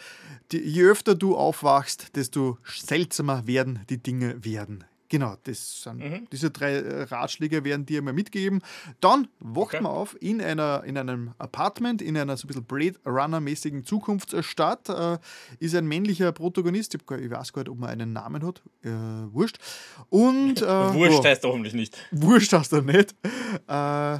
[0.52, 4.84] die, je öfter du aufwachst, desto seltsamer werden die Dinge werden.
[5.10, 6.28] Genau, das sind, Mhm.
[6.32, 8.62] diese drei äh, Ratschläge werden dir mal mitgegeben.
[9.00, 9.82] Dann wacht Okay.
[9.82, 14.88] man auf in, einer, in einem Apartment, in einer so ein bisschen Blade Runner-mäßigen Zukunftsstadt.
[14.88, 15.18] Äh,
[15.58, 18.88] ist ein männlicher Protagonist, ich, ich weiß gar nicht, ob man einen Namen hat, äh,
[19.32, 19.58] wurscht.
[20.10, 21.98] Und, äh, Wurscht heißt hoffentlich nicht.
[22.12, 23.14] Wurscht hast du nicht.
[23.66, 24.18] Äh,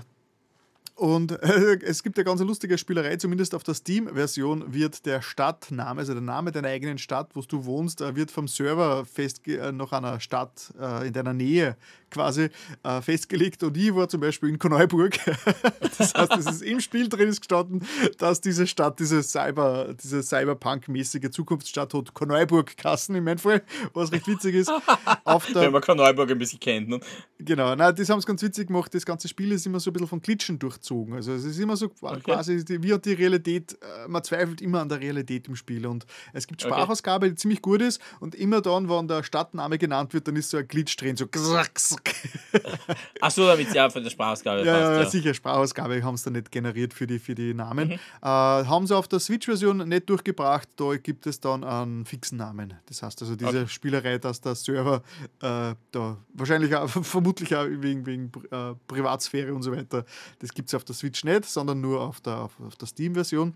[1.01, 5.98] und äh, es gibt eine ganz lustige Spielerei, zumindest auf der Steam-Version wird der Stadtname,
[5.98, 9.72] also der Name deiner eigenen Stadt, wo du wohnst, äh, wird vom Server festge äh,
[9.72, 11.78] noch einer Stadt äh, in deiner Nähe
[12.10, 12.51] quasi
[12.82, 13.62] äh, festgelegt.
[13.62, 15.18] Und ich war zum Beispiel in Korneuburg.
[15.81, 17.82] das heißt, es ist im Spiel drin gestanden,
[18.18, 23.62] dass diese Stadt, diese Cyber, diese Cyberpunk-mäßige Zukunftsstadt hat Korneuburg-Kassen in meinem Fall,
[23.94, 24.68] was recht witzig ist.
[25.55, 26.89] Wenn man kein Neuburg ein bisschen kennt.
[26.90, 27.01] Ne?
[27.39, 28.93] Genau, na, das haben sie ganz witzig gemacht.
[28.93, 30.89] Das ganze Spiel ist immer so ein bisschen von Glitchen durchzogen.
[30.90, 31.14] Durchzogen.
[31.14, 32.20] Also es ist immer so okay.
[32.20, 35.86] quasi, wie hat die Realität, äh, man zweifelt immer an der Realität im Spiel.
[35.86, 37.34] Und es gibt Sprachausgabe, okay.
[37.34, 38.00] die ziemlich gut ist.
[38.20, 41.26] Und immer dann, wenn der Stadtname genannt wird, dann ist so ein Glitch drin, so
[43.20, 46.32] Achso, damit ja von der Sprachausgabe ja, passt, ja, ja, sicher, Sprachausgabe haben sie dann
[46.34, 47.88] nicht generiert für die, für die Namen.
[47.88, 47.94] Mhm.
[47.94, 52.74] Äh, haben sie auf der Switch-Version nicht durchgebracht, da gibt es dann einen fixen Namen.
[52.86, 53.68] Das heißt also diese okay.
[53.68, 55.02] Spielerei, dass der Server
[55.40, 60.04] äh, da wahrscheinlich auch, vermutlich auch wegen, wegen äh, Privatsphäre und so weiter,
[60.40, 63.55] das gibt es auf der Switch nicht, sondern nur auf der, auf, auf der Steam-Version.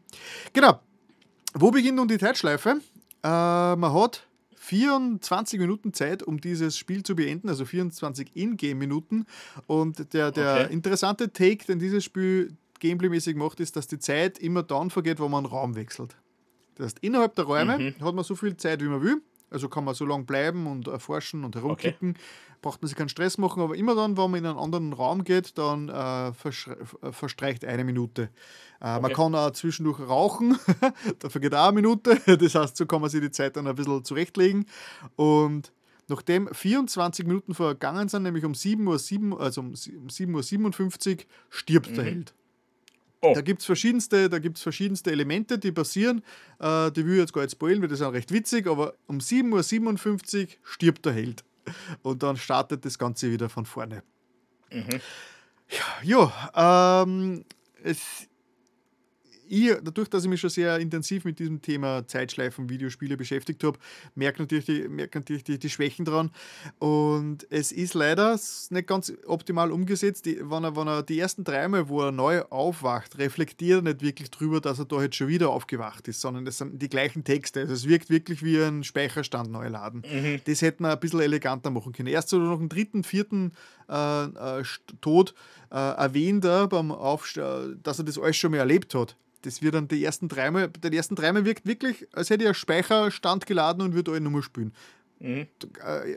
[0.53, 0.81] Genau.
[1.55, 2.81] Wo beginnt nun die Zeitschleife?
[3.23, 3.27] Äh,
[3.77, 4.27] man hat
[4.57, 9.27] 24 Minuten Zeit, um dieses Spiel zu beenden, also 24 Ingame-Minuten.
[9.67, 10.73] Und der, der okay.
[10.73, 15.29] interessante Take, den dieses Spiel gameplaymäßig macht, ist, dass die Zeit immer dann vergeht, wo
[15.29, 16.17] man einen Raum wechselt.
[16.77, 18.05] Das heißt, innerhalb der Räume mhm.
[18.05, 19.23] hat man so viel Zeit, wie man will.
[19.51, 22.11] Also kann man so lange bleiben und erforschen und herumklicken.
[22.11, 22.21] Okay.
[22.65, 25.23] Braucht man sich keinen Stress machen, aber immer dann, wenn man in einen anderen Raum
[25.23, 28.31] geht, dann äh, äh verstreicht eine Minute.
[28.81, 29.01] Äh, okay.
[29.03, 30.59] Man kann auch zwischendurch rauchen,
[31.19, 32.19] dafür geht auch eine Minute.
[32.39, 34.65] Das heißt, so kann man sich die Zeit dann ein bisschen zurechtlegen.
[35.17, 35.73] Und
[36.09, 41.91] nachdem 24 Minuten vergangen sind, nämlich um 7 Uhr, 7, also um 7.57 Uhr, stirbt
[41.91, 41.95] mhm.
[41.97, 42.35] der Held.
[43.21, 43.33] Oh.
[43.35, 46.23] Da gibt es verschiedenste, verschiedenste Elemente, die passieren.
[46.61, 48.95] Äh, die will ich jetzt gar nicht spoilen, weil das ist auch recht witzig, aber
[49.07, 51.45] um 7.57 Uhr stirbt der Held.
[52.03, 54.03] Und dann startet das Ganze wieder von vorne.
[54.71, 55.01] Mhm.
[56.03, 57.45] Ja, ja ähm,
[57.83, 58.29] es
[59.49, 63.79] ich, dadurch, dass ich mich schon sehr intensiv mit diesem Thema Zeitschleifen, Videospiele beschäftigt habe,
[64.15, 66.31] merke natürlich, die, merke natürlich die, die Schwächen dran.
[66.79, 68.39] Und es ist leider
[68.71, 70.27] nicht ganz optimal umgesetzt.
[70.27, 74.03] Die, wenn, er, wenn er die ersten dreimal, wo er neu aufwacht, reflektiert er nicht
[74.03, 77.25] wirklich drüber, dass er da jetzt schon wieder aufgewacht ist, sondern es sind die gleichen
[77.25, 77.61] Texte.
[77.61, 80.03] Also es wirkt wirklich wie ein Speicherstand neu laden.
[80.11, 80.41] Mhm.
[80.45, 82.09] Das hätte man ein bisschen eleganter machen können.
[82.09, 83.53] Erst so noch einen dritten, vierten
[85.01, 85.35] Tod
[85.71, 89.75] äh, erwähnt er beim Aufstehen, dass er das alles schon mal erlebt hat das wird
[89.75, 93.95] dann die ersten dreimal, den ersten dreimal wirkt wirklich, als hätte einen Speicherstand geladen und
[93.95, 94.73] würde alle Nummer spielen.
[95.21, 95.47] Mhm.
[95.85, 96.17] Äh,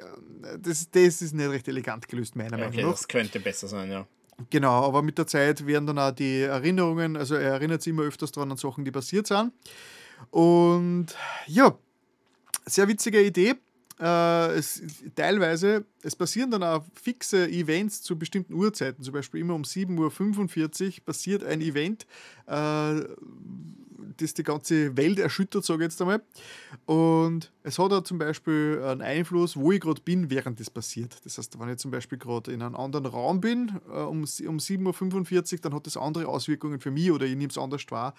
[0.60, 2.91] das, das ist nicht recht elegant gelöst, meiner Meinung nach.
[2.91, 4.07] Das könnte besser sein, ja.
[4.49, 8.03] Genau, aber mit der Zeit werden dann auch die Erinnerungen, also er erinnert sich immer
[8.03, 9.52] öfters daran an Sachen, die passiert sind.
[10.30, 11.07] Und
[11.48, 11.76] ja,
[12.65, 13.56] sehr witzige Idee.
[13.99, 14.84] Äh, es,
[15.15, 19.03] teilweise, es passieren dann auch fixe Events zu bestimmten Uhrzeiten.
[19.03, 22.06] Zum Beispiel immer um 7.45 Uhr passiert ein Event,
[22.45, 23.02] äh,
[24.18, 26.22] das die ganze Welt erschüttert, sage ich jetzt einmal.
[26.86, 31.18] Und es hat auch zum Beispiel einen Einfluss, wo ich gerade bin, während das passiert.
[31.26, 34.26] Das heißt, wenn ich zum Beispiel gerade in einem anderen Raum bin, äh, um, um
[34.26, 38.14] 7.45 Uhr, dann hat das andere Auswirkungen für mich oder ich nehme es anders wahr,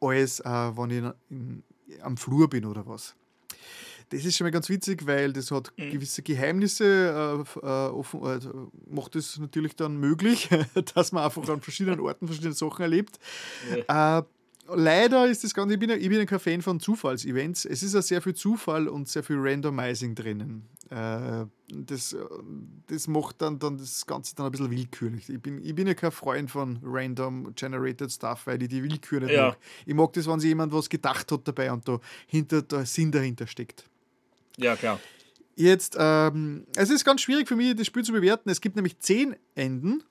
[0.00, 3.16] als äh, wenn ich in, in, am Flur bin oder was.
[4.14, 5.90] Das ist schon mal ganz witzig, weil das hat mhm.
[5.90, 8.38] gewisse Geheimnisse, äh, äh offen, äh,
[8.88, 10.48] macht es natürlich dann möglich,
[10.94, 13.18] dass man einfach an verschiedenen Orten verschiedene Sachen erlebt.
[13.88, 14.20] Ja.
[14.20, 14.22] Äh,
[14.68, 17.64] leider ist das Ganze, ich bin, ich bin kein Fan von Zufallsevents.
[17.64, 20.68] Es ist ja sehr viel Zufall und sehr viel Randomizing drinnen.
[20.90, 22.16] Äh, das,
[22.86, 25.28] das macht dann, dann das Ganze dann ein bisschen willkürlich.
[25.28, 29.20] Ich bin, ich bin ja kein Freund von random generated stuff, weil ich die Willkür
[29.20, 29.48] nicht ja.
[29.48, 29.58] mag.
[29.86, 33.10] Ich mag das, wenn sich jemand was gedacht hat dabei und da hinter der Sinn
[33.10, 33.90] dahinter steckt.
[34.58, 35.00] Ja, klar.
[35.56, 38.50] Jetzt, ähm, es ist ganz schwierig für mich, das Spiel zu bewerten.
[38.50, 40.02] Es gibt nämlich zehn Enden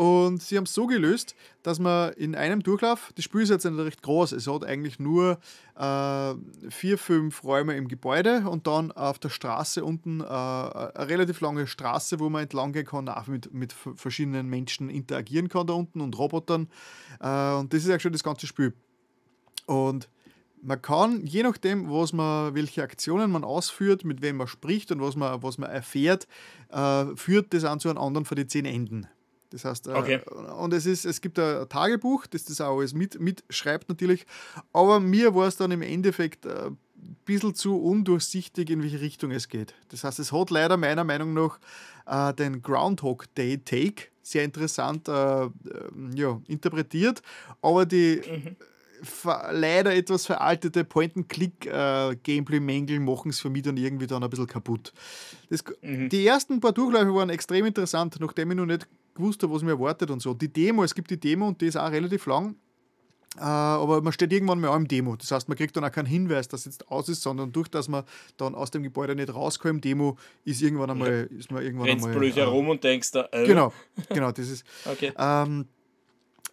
[0.00, 3.66] und sie haben es so gelöst, dass man in einem Durchlauf, das Spiel ist jetzt
[3.66, 5.38] nicht recht groß, es hat eigentlich nur
[5.76, 6.34] äh,
[6.70, 11.66] vier, fünf Räume im Gebäude und dann auf der Straße unten äh, eine relativ lange
[11.66, 16.00] Straße, wo man entlang gehen kann, auch mit, mit verschiedenen Menschen interagieren kann da unten
[16.00, 16.70] und Robotern.
[17.20, 18.72] Äh, und das ist eigentlich schon das ganze Spiel.
[19.66, 20.08] Und
[20.62, 25.00] man kann, je nachdem, was man, welche Aktionen man ausführt, mit wem man spricht und
[25.00, 26.26] was man, was man erfährt,
[26.70, 29.06] äh, führt das an zu einem anderen von den zehn Enden.
[29.50, 30.20] Das heißt, äh, okay.
[30.58, 34.24] und es, ist, es gibt ein Tagebuch, das das auch alles mit, mitschreibt natürlich,
[34.72, 36.78] aber mir war es dann im Endeffekt ein
[37.24, 39.74] bisschen zu undurchsichtig, in welche Richtung es geht.
[39.88, 41.58] Das heißt, es hat leider meiner Meinung nach
[42.06, 45.48] äh, den Groundhog Day Take sehr interessant äh,
[46.14, 47.22] ja, interpretiert,
[47.60, 48.56] aber die mhm
[49.50, 54.92] leider etwas veraltete Point-and-Click-Gameplay-Mängel machen es für mich dann irgendwie dann ein bisschen kaputt.
[55.48, 56.08] Das, mhm.
[56.08, 59.72] Die ersten paar Durchläufe waren extrem interessant, nachdem ich noch nicht gewusst habe, was mir
[59.72, 60.34] erwartet und so.
[60.34, 62.54] Die Demo, es gibt die Demo und die ist auch relativ lang.
[63.36, 65.14] Uh, aber man steht irgendwann mal im Demo.
[65.14, 67.68] Das heißt, man kriegt dann auch keinen Hinweis, dass es jetzt aus ist, sondern durch
[67.68, 68.02] dass man
[68.36, 71.28] dann aus dem Gebäude nicht rauskommt im Demo, ist irgendwann einmal.
[71.38, 73.28] Ist man irgendwann Rennst einmal, bloß herum und denkst da.
[73.30, 73.46] Äh.
[73.46, 73.72] Genau,
[74.08, 74.66] genau, das ist.
[74.84, 75.12] okay.
[75.16, 75.66] Ähm,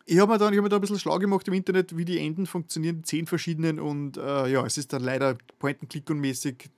[0.05, 2.45] ich habe mir, hab mir da ein bisschen schlau gemacht im Internet, wie die Enden
[2.45, 6.69] funktionieren, zehn verschiedenen und äh, ja, es ist dann leider Point-and-Click und mäßig,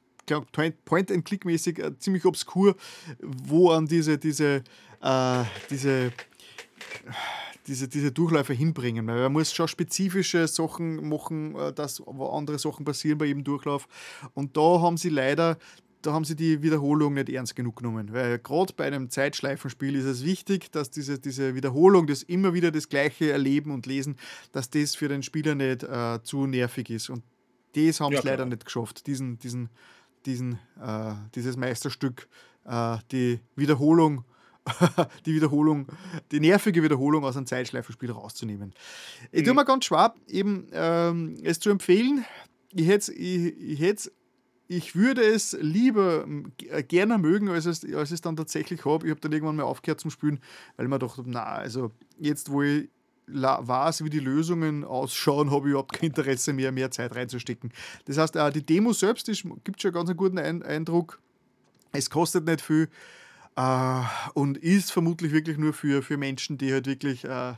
[0.85, 2.75] Point-and-Click-mäßig äh, ziemlich obskur,
[3.19, 4.63] wo an diese, diese,
[5.01, 6.11] äh, diese
[7.69, 9.07] diese, diese Durchläufe hinbringen.
[9.07, 13.43] Weil man muss schon spezifische Sachen machen, äh, dass wo andere Sachen passieren bei jedem
[13.43, 13.87] Durchlauf.
[14.33, 15.57] Und da haben sie leider
[16.01, 18.13] da haben sie die Wiederholung nicht ernst genug genommen.
[18.13, 22.71] Weil gerade bei einem Zeitschleifenspiel ist es wichtig, dass diese, diese Wiederholung, das immer wieder
[22.71, 24.17] das Gleiche erleben und lesen,
[24.51, 27.09] dass das für den Spieler nicht äh, zu nervig ist.
[27.09, 27.23] Und
[27.73, 29.69] das haben ja, sie leider nicht geschafft, diesen, diesen,
[30.25, 32.27] diesen, äh, dieses Meisterstück,
[32.65, 34.23] äh, die Wiederholung
[35.25, 35.87] die Wiederholung,
[36.31, 38.73] die nervige Wiederholung aus einem Zeitschleifenspiel rauszunehmen.
[39.31, 39.59] Ich tue mhm.
[39.59, 42.25] mir ganz schwer, eben ähm, es zu empfehlen.
[42.71, 44.09] Ich, hätte, ich,
[44.69, 46.25] ich, würde es lieber
[46.69, 49.07] äh, gerne mögen, als es, als es dann tatsächlich habe.
[49.07, 50.39] Ich habe dann irgendwann mal aufgehört zum Spielen,
[50.77, 52.87] weil ich mir dachte, na, also jetzt, wo ich
[53.27, 57.71] weiß, wie die Lösungen ausschauen, habe ich überhaupt kein Interesse mehr, mehr Zeit reinzustecken.
[58.05, 61.19] Das heißt, die Demo selbst ist, gibt schon ganz einen guten Eindruck.
[61.91, 62.89] Es kostet nicht viel.
[63.55, 64.01] Äh,
[64.35, 67.53] und ist vermutlich wirklich nur für, für Menschen, die halt wirklich äh,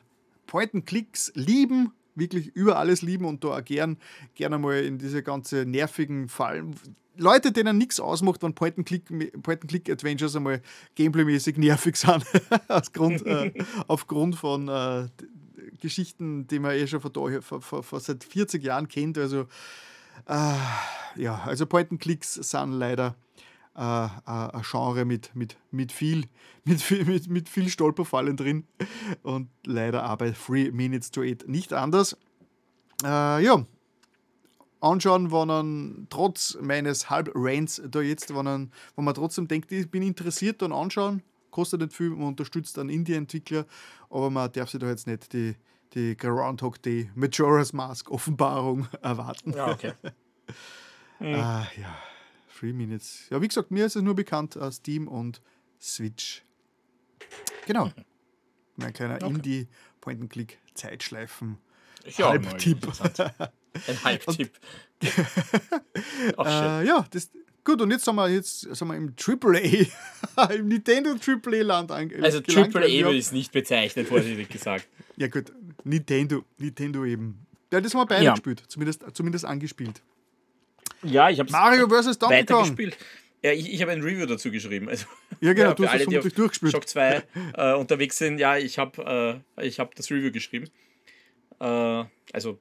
[0.47, 3.97] Point-and-Clicks lieben, wirklich über alles lieben und da auch gern,
[4.35, 6.75] gern einmal in diese ganze nervigen Fallen.
[7.17, 10.61] Leute, denen nichts ausmacht, wenn Point-and-Click-Adventures einmal
[10.95, 12.25] gameplaymäßig nervig sind,
[12.93, 13.53] Grund, äh,
[13.87, 15.07] aufgrund von äh,
[15.79, 19.17] Geschichten, die man eh schon vor, da, vor seit 40 Jahren kennt.
[19.17, 19.41] Also,
[20.27, 20.53] äh,
[21.15, 23.15] ja, also Point-and-Clicks sind leider
[23.75, 26.25] äh, ein Genre mit, mit, mit, viel,
[26.63, 28.65] mit, viel, mit, mit viel Stolperfallen drin.
[29.23, 32.17] Und leider auch bei Three Minutes to Eight nicht anders.
[33.03, 33.65] Äh, ja,
[34.81, 39.89] anschauen, wenn man trotz meines Halb-Rants da jetzt, wenn man, wenn man trotzdem denkt, ich
[39.89, 41.21] bin interessiert, dann anschauen.
[41.51, 43.65] Kostet nicht viel, man unterstützt dann Indie-Entwickler,
[44.09, 45.55] aber man darf sich da jetzt nicht die,
[45.93, 49.53] die Groundhog Day Majora's Mask Offenbarung erwarten.
[49.53, 49.93] Ja, okay.
[51.19, 51.35] mhm.
[51.35, 51.95] ah, ja.
[52.61, 53.25] Three Minutes.
[53.31, 55.41] Ja, wie gesagt, mir ist es nur bekannt aus Steam und
[55.81, 56.43] Switch.
[57.65, 57.91] Genau.
[58.75, 59.25] Mein kleiner okay.
[59.25, 59.67] Indie
[59.99, 61.57] Point-and-Click Zeitschleifen.
[62.17, 62.87] Ja, Halbtipp.
[63.87, 64.51] Ein Halbtipp.
[65.01, 67.31] äh, ja, das,
[67.63, 72.25] gut, und jetzt sind wir, jetzt sind wir im AAA, im Nintendo AAA-Land angekommen.
[72.25, 74.87] Also AAA würde ich es nicht bezeichnen, vorsichtig gesagt.
[75.17, 75.51] Ja gut,
[75.83, 77.47] Nintendo, Nintendo eben.
[77.73, 78.31] Ja, das haben wir beide ja.
[78.33, 80.03] gespielt, zumindest, zumindest angespielt.
[81.03, 82.17] Ja, ich habe Mario vs.
[82.19, 82.63] Donkey Kong.
[82.63, 82.97] Gespielt.
[83.43, 84.87] Ja, ich, ich habe ein Review dazu geschrieben.
[84.87, 85.05] Also,
[85.39, 86.71] ja, genau, ja, du hast alle, das durchgespielt.
[86.71, 87.23] Shock 2
[87.55, 90.69] äh, unterwegs sind, ja, ich habe äh, hab das Review geschrieben.
[91.59, 92.03] Äh,
[92.33, 92.59] also,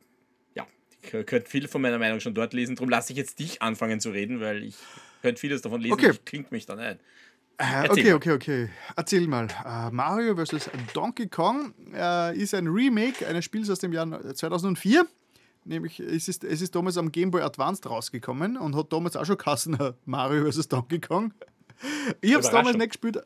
[0.55, 0.67] ja,
[1.03, 2.77] ich könnte viel von meiner Meinung schon dort lesen.
[2.77, 4.77] Darum lasse ich jetzt dich anfangen zu reden, weil ich
[5.21, 5.93] könnte vieles davon lesen.
[5.93, 6.12] Okay.
[6.12, 6.99] Ich klingt mich dann ein.
[7.59, 8.69] Äh, okay, okay, okay.
[8.97, 9.49] Erzähl mal.
[9.67, 10.71] Uh, Mario vs.
[10.95, 15.07] Donkey Kong uh, ist ein Remake eines Spiels aus dem Jahr 2004
[15.71, 19.25] Nämlich, es ist, es ist damals am Game Boy Advanced rausgekommen und hat damals auch
[19.25, 20.67] schon Kassen Mario vs.
[20.67, 21.33] Donkey Kong.
[22.21, 23.19] Ich habe es damals, nicht gespielt,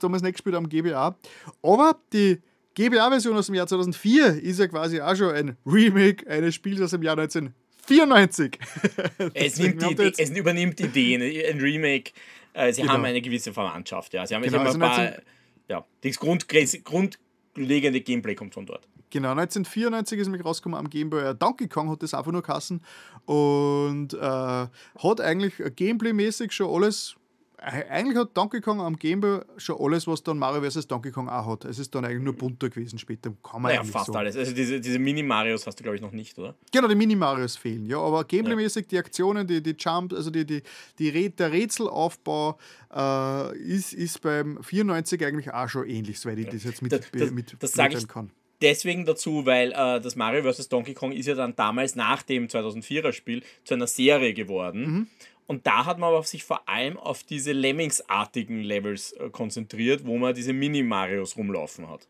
[0.00, 1.14] damals nicht gespielt am GBA.
[1.62, 2.40] Aber die
[2.74, 6.92] GBA-Version aus dem Jahr 2004 ist ja quasi auch schon ein Remake eines Spiels aus
[6.92, 8.58] dem Jahr 1994.
[9.34, 12.12] es, nimmt die es übernimmt Ideen, ein Remake.
[12.54, 12.94] Äh, sie genau.
[12.94, 14.14] haben eine gewisse Verwandtschaft.
[14.14, 14.26] Ja.
[14.26, 15.22] Sie haben, genau, sie haben also ein paar,
[15.68, 18.88] ja, das Grund, grundlegende Gameplay kommt von dort.
[19.10, 21.34] Genau, 1994 ist nämlich rausgekommen am Game Boy.
[21.34, 22.80] Donkey Kong hat das einfach nur kassen
[23.26, 27.16] und äh, hat eigentlich Gameplay-mäßig schon alles.
[27.58, 30.86] Eigentlich hat Donkey Kong am Game Boy schon alles, was dann Mario vs.
[30.86, 31.64] Donkey Kong auch hat.
[31.66, 33.30] Es ist dann eigentlich nur bunter gewesen später.
[33.42, 34.12] Kann man naja, fast so.
[34.14, 34.36] alles.
[34.36, 36.54] Also diese, diese Mini-Marios hast du, glaube ich, noch nicht, oder?
[36.72, 37.98] Genau, die Mini-Marios fehlen, ja.
[37.98, 40.62] Aber Gameplay-mäßig die Aktionen, die, die Jump, also die, die,
[40.98, 42.58] die, der Rätselaufbau
[42.94, 46.52] äh, ist, ist beim 94 eigentlich auch schon ähnlich, soweit ich ja.
[46.52, 48.30] das jetzt mit, das, das, mit das ich, kann
[48.60, 50.68] deswegen dazu, weil äh, das Mario vs.
[50.68, 54.80] Donkey Kong ist ja dann damals nach dem 2004er Spiel zu einer Serie geworden.
[54.80, 55.06] Mhm.
[55.46, 60.16] Und da hat man aber sich vor allem auf diese Lemmings-artigen Levels äh, konzentriert, wo
[60.16, 62.06] man diese Mini-Marios rumlaufen hat.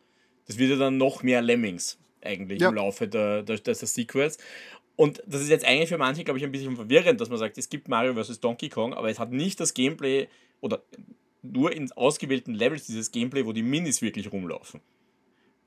[0.46, 2.68] Das wird ja dann noch mehr Lemmings eigentlich ja.
[2.68, 4.36] im Laufe der, der, der, der Sequels.
[4.96, 7.56] Und das ist jetzt eigentlich für manche, glaube ich, ein bisschen verwirrend, dass man sagt,
[7.56, 8.40] es gibt Mario vs.
[8.40, 10.28] Donkey Kong, aber es hat nicht das Gameplay
[10.60, 10.82] oder
[11.42, 14.80] nur in ausgewählten Levels dieses Gameplay, wo die Minis wirklich rumlaufen.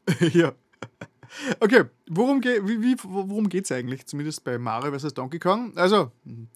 [0.33, 0.53] ja.
[1.59, 4.05] Okay, worum, ge wie, wie, geht es eigentlich?
[4.05, 5.13] Zumindest bei Mario vs.
[5.13, 5.73] Donkey Kong.
[5.75, 6.11] Also,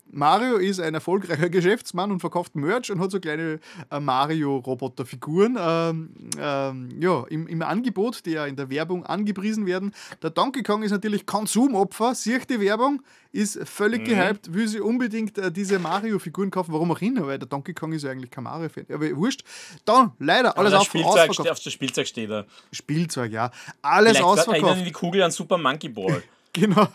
[0.09, 3.59] Mario ist ein erfolgreicher Geschäftsmann und verkauft Merch und hat so kleine
[3.91, 6.09] äh, Mario-Roboter-Figuren ähm,
[6.39, 9.93] ähm, im, im Angebot, die ja in der Werbung angepriesen werden.
[10.21, 13.01] Der Donkey Kong ist natürlich Konsumopfer, sieht die Werbung,
[13.31, 14.05] ist völlig mhm.
[14.05, 17.93] gehypt, will sie unbedingt äh, diese Mario-Figuren kaufen, warum auch immer, weil der Donkey Kong
[17.93, 18.85] ist ja eigentlich kein Mario-Fan.
[18.91, 19.43] Aber wurscht.
[19.85, 21.29] Dann, leider, alles auf, Spielzeug.
[21.39, 22.45] Auf das Spielzeug steht er.
[22.71, 23.51] Spielzeug, ja.
[23.81, 24.63] Alles Vielleicht ausverkauft.
[24.63, 26.23] Erinnern die Kugel an Super Monkey Ball.
[26.59, 26.88] Genau.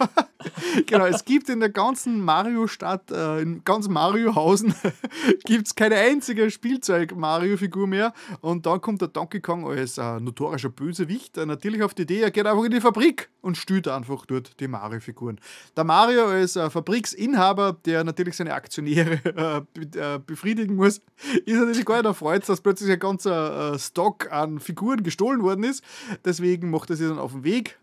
[0.86, 4.74] genau, es gibt in der ganzen Mario-Stadt, äh, in ganz Mario-Hausen,
[5.44, 8.12] gibt es keine einzige Spielzeug-Mario-Figur mehr.
[8.40, 12.20] Und dann kommt der Donkey Kong als äh, notorischer Bösewicht äh, natürlich auf die Idee,
[12.20, 15.38] er geht einfach in die Fabrik und stüht einfach dort die Mario-Figuren.
[15.76, 21.00] Der Mario als äh, Fabriksinhaber, der natürlich seine Aktionäre äh, be äh, befriedigen muss,
[21.44, 25.64] ist natürlich gar nicht erfreut, dass plötzlich ein ganzer äh, Stock an Figuren gestohlen worden
[25.64, 25.84] ist.
[26.24, 27.78] Deswegen macht er sich dann auf den Weg,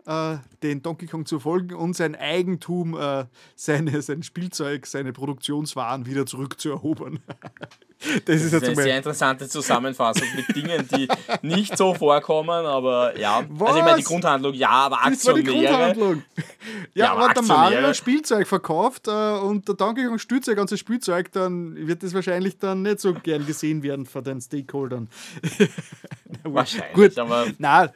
[0.63, 3.25] den Donkey Kong zu folgen und sein Eigentum, äh,
[3.55, 7.19] seine, sein Spielzeug, seine Produktionswaren wieder zurückzuerobern.
[7.99, 11.09] Das, ist, das ist eine sehr interessante Zusammenfassung mit Dingen, die
[11.41, 13.43] nicht so vorkommen, aber ja.
[13.49, 13.67] Was?
[13.67, 15.17] Also ich meine, die Grundhandlung, ja, aber Aktionäre.
[15.17, 16.23] Das war die Grundhandlung.
[16.93, 20.55] Ja, ja aber, aber der Mario Spielzeug verkauft äh, und der Donkey Kong stützt sein
[20.55, 25.09] ganzes Spielzeug, dann wird das wahrscheinlich dann nicht so gern gesehen werden von den Stakeholdern.
[26.43, 27.47] wahrscheinlich, Gut, aber...
[27.57, 27.89] Nein,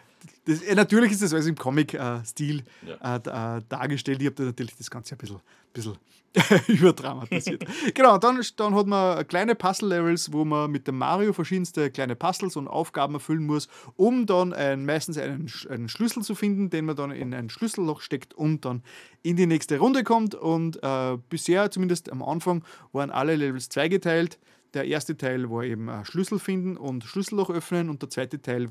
[0.46, 3.16] das, äh, natürlich ist das alles im Comic-Stil ja.
[3.16, 4.22] äh, dargestellt.
[4.22, 5.40] Ich habe da natürlich das Ganze ein bisschen,
[5.74, 5.98] bisschen
[6.68, 7.64] überdramatisiert.
[7.94, 12.56] genau, dann, dann hat man kleine Puzzle-Levels, wo man mit dem Mario verschiedenste kleine Puzzles
[12.56, 16.96] und Aufgaben erfüllen muss, um dann ein, meistens einen, einen Schlüssel zu finden, den man
[16.96, 18.84] dann in ein Schlüsselloch steckt und dann
[19.22, 20.36] in die nächste Runde kommt.
[20.36, 24.40] Und äh, bisher, zumindest am Anfang, waren alle Levels zweigeteilt.
[24.74, 28.70] Der erste Teil war eben äh, Schlüssel finden und Schlüsselloch öffnen und der zweite Teil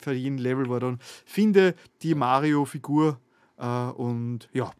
[0.00, 3.20] für jeden Level war dann finde die Mario-Figur
[3.58, 4.72] äh, und ja.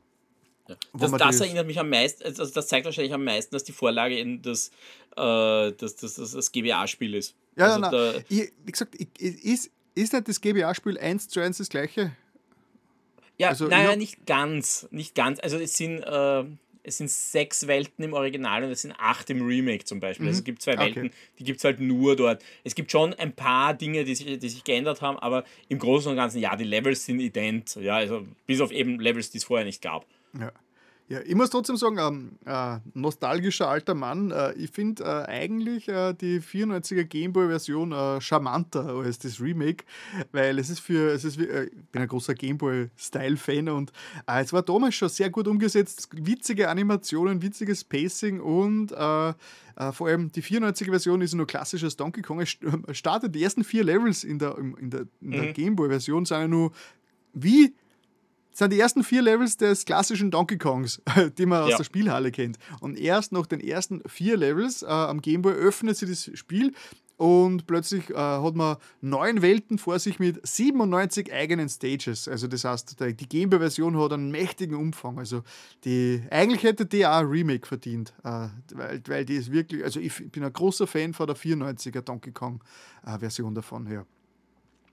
[0.68, 0.76] ja.
[0.94, 4.18] Das, das erinnert mich am meisten, also das zeigt wahrscheinlich am meisten, dass die Vorlage
[4.18, 4.68] in das,
[5.16, 7.34] äh, das, das, das, das GBA-Spiel ist.
[7.56, 11.59] Ja, also ja, ich, wie gesagt, ich, ist, ist nicht das GBA-Spiel 1 zu 1
[11.59, 12.16] das gleiche?
[13.38, 14.86] Ja, also, naja, nicht ganz.
[14.90, 15.40] Nicht ganz.
[15.40, 16.44] Also es sind, äh,
[16.85, 20.27] es sind sechs Welten im Original und es sind acht im Remake zum Beispiel.
[20.27, 20.35] Also mhm.
[20.35, 21.15] Also es gibt zwei Welten, okay.
[21.39, 22.44] die gibt es halt nur dort.
[22.62, 26.11] Es gibt schon ein paar Dinge, die sich, die sich geändert haben, aber im Großen
[26.11, 27.77] und Ganzen, ja, die Levels sind ident.
[27.81, 30.06] Ja, also bis auf eben Levels, die es vorher nicht gab.
[30.39, 30.52] Ja.
[31.06, 34.31] Ja, ich muss trotzdem sagen, ähm, äh, nostalgischer alter Mann.
[34.31, 39.85] Äh, ich finde äh, eigentlich äh, die 94er Gameboy-Version äh, charmanter als das Remake,
[40.32, 43.93] weil es ist für, es ist, äh, ich bin ein großer Gameboy-Style-Fan und
[44.26, 46.09] es war damals schon sehr gut umgesetzt.
[46.12, 52.40] Witzige Animationen, witziges Pacing und vor allem die 94er-Version ist nur klassisches Donkey Kong.
[52.40, 52.56] Es
[52.93, 55.52] startet die ersten vier Levels in der, in der, in der mhm.
[55.52, 56.72] Gameboy-Version, sind ja nur
[57.35, 57.74] wie
[58.55, 61.02] sind die ersten vier Levels des klassischen Donkey Kongs,
[61.39, 61.76] die man aus ja.
[61.76, 62.59] der Spielhalle kennt.
[62.81, 66.72] Und erst nach den ersten vier Levels äh, am Gameboy öffnet sich das Spiel
[67.16, 72.26] und plötzlich äh, hat man neun Welten vor sich mit 97 eigenen Stages.
[72.26, 75.18] Also das heißt, die Gameboy-Version hat einen mächtigen Umfang.
[75.18, 75.43] Also
[75.85, 80.01] die, eigentlich hätte die auch ein Remake verdient, äh, weil, weil die ist wirklich, also
[80.01, 84.06] ich bin ein großer Fan von der 94er Donkey Kong-Version äh, davon her.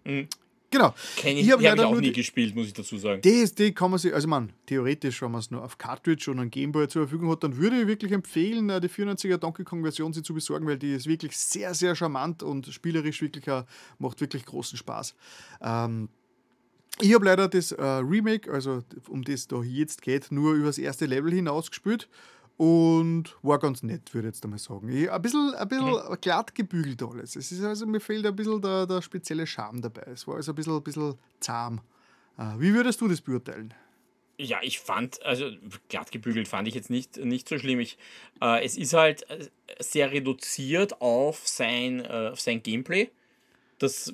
[0.03, 0.27] Mhm.
[0.71, 0.95] Genau.
[1.17, 3.21] Kenn ich, ich habe hab ich auch nie gespielt, muss ich dazu sagen.
[3.21, 6.49] DSD kann man sich, also man, theoretisch, wenn man es nur auf Cartridge und ein
[6.49, 10.13] Gameboy zur Verfügung hat, dann würde ich wirklich empfehlen, äh, die 94er Donkey Kong Version
[10.13, 13.65] sich zu besorgen, weil die ist wirklich sehr, sehr charmant und spielerisch wirklich auch,
[13.99, 15.13] macht wirklich großen Spaß.
[15.61, 16.07] Ähm,
[17.01, 20.77] ich habe leider das äh, Remake, also um das da jetzt geht, nur über das
[20.77, 22.07] erste Level hinaus gespielt
[22.61, 24.87] und war ganz nett, würde ich jetzt einmal sagen.
[24.89, 26.17] Ich, ein bisschen, ein bisschen mhm.
[26.21, 27.35] glatt gebügelt alles.
[27.35, 30.03] Es ist also, mir fehlt ein bisschen der, der spezielle Charme dabei.
[30.11, 31.81] Es war also ein bisschen, ein bisschen zahm.
[32.37, 33.73] Äh, wie würdest du das beurteilen?
[34.37, 35.49] Ja, ich fand, also
[35.89, 37.79] glatt gebügelt fand ich jetzt nicht, nicht so schlimm.
[37.79, 37.97] Ich,
[38.41, 39.47] äh, es ist halt äh,
[39.79, 43.09] sehr reduziert auf sein, äh, auf sein Gameplay.
[43.79, 44.13] Das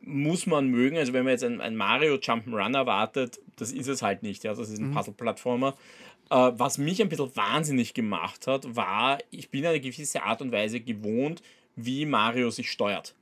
[0.00, 0.96] muss man mögen.
[0.96, 4.44] Also wenn man jetzt ein, ein Mario Jump'n'Run erwartet, das ist es halt nicht.
[4.44, 4.94] Ja, das ist ein mhm.
[4.94, 5.76] Puzzle-Plattformer.
[6.30, 10.52] Äh, was mich ein bisschen wahnsinnig gemacht hat, war, ich bin eine gewisse Art und
[10.52, 11.42] Weise gewohnt,
[11.76, 13.14] wie Mario sich steuert.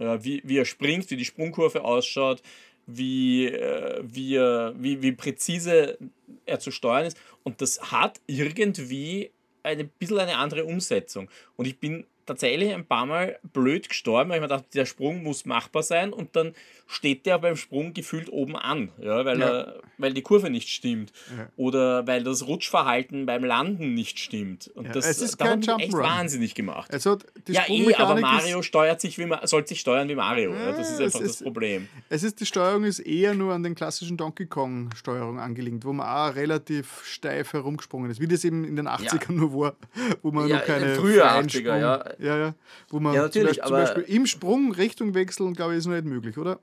[0.00, 2.42] Äh, wie, wie er springt, wie die Sprungkurve ausschaut,
[2.86, 5.98] wie, äh, wie, wie, wie präzise
[6.46, 7.18] er zu steuern ist.
[7.42, 9.30] Und das hat irgendwie
[9.62, 11.28] ein bisschen eine andere Umsetzung.
[11.56, 15.22] Und ich bin tatsächlich ein paar Mal blöd gestorben, weil ich mir dachte, der Sprung
[15.22, 16.54] muss machbar sein und dann
[16.86, 19.46] steht der beim Sprung gefühlt oben an, ja, weil, ja.
[19.46, 21.48] Er, weil die Kurve nicht stimmt ja.
[21.56, 24.70] oder weil das Rutschverhalten beim Landen nicht stimmt.
[24.74, 26.92] Und das, es ist kein echt wahnsinnig gemacht.
[26.92, 30.54] Also ja, eh, aber Mario steuert sich wie, soll sich steuern wie Mario.
[30.54, 31.88] Ja, das ist einfach das Problem.
[32.08, 35.92] Es ist, die Steuerung ist eher nur an den klassischen Donkey Kong Steuerung angelegt, wo
[35.92, 39.76] man auch relativ steif herumgesprungen ist, wie das eben in den 80ern nur war,
[40.22, 42.04] wo man ja, noch keine früher 80er, ja.
[42.18, 42.54] Ja, ja,
[42.88, 46.06] wo man ja, natürlich, zum Beispiel im Sprung Richtung wechseln, glaube ich, ist noch nicht
[46.06, 46.60] möglich, oder?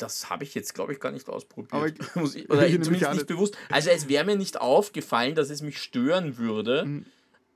[0.00, 1.98] das habe ich jetzt, glaube ich, gar nicht ausprobiert.
[1.98, 3.56] Ich, Muss ich, oder ich zumindest nicht bewusst.
[3.70, 6.84] Also es wäre mir nicht aufgefallen, dass es mich stören würde.
[6.86, 7.06] Mhm.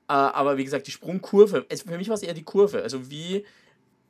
[0.08, 2.82] Äh, aber wie gesagt, die Sprungkurve, es, für mich war es eher die Kurve.
[2.82, 3.44] Also wie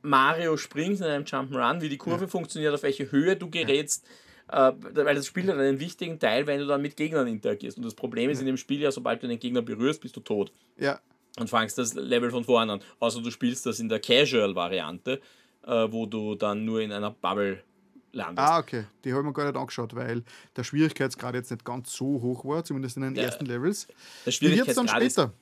[0.01, 2.27] Mario springt in einem Jump'n'Run, wie die Kurve ja.
[2.29, 4.05] funktioniert, auf welche Höhe du gerätst.
[4.49, 7.77] äh, weil das Spiel hat einen wichtigen Teil, wenn du dann mit Gegnern interagierst.
[7.77, 10.19] Und das Problem ist in dem Spiel ja, sobald du den Gegner berührst, bist du
[10.19, 10.51] tot.
[10.77, 10.99] Ja.
[11.37, 12.81] Und fangst das Level von vorne an.
[12.99, 15.19] Außer du spielst das in der Casual-Variante,
[15.65, 17.61] äh, wo du dann nur in einer Bubble
[18.13, 18.47] landest.
[18.47, 18.85] Ah, okay.
[19.03, 20.23] Die habe ich mir gar nicht angeschaut, weil
[20.55, 23.23] der Schwierigkeitsgrad jetzt nicht ganz so hoch war, zumindest in den Ja.
[23.23, 23.87] ersten Levels.
[23.87, 25.33] Der es dann Schwierigkeitsgrad ist später?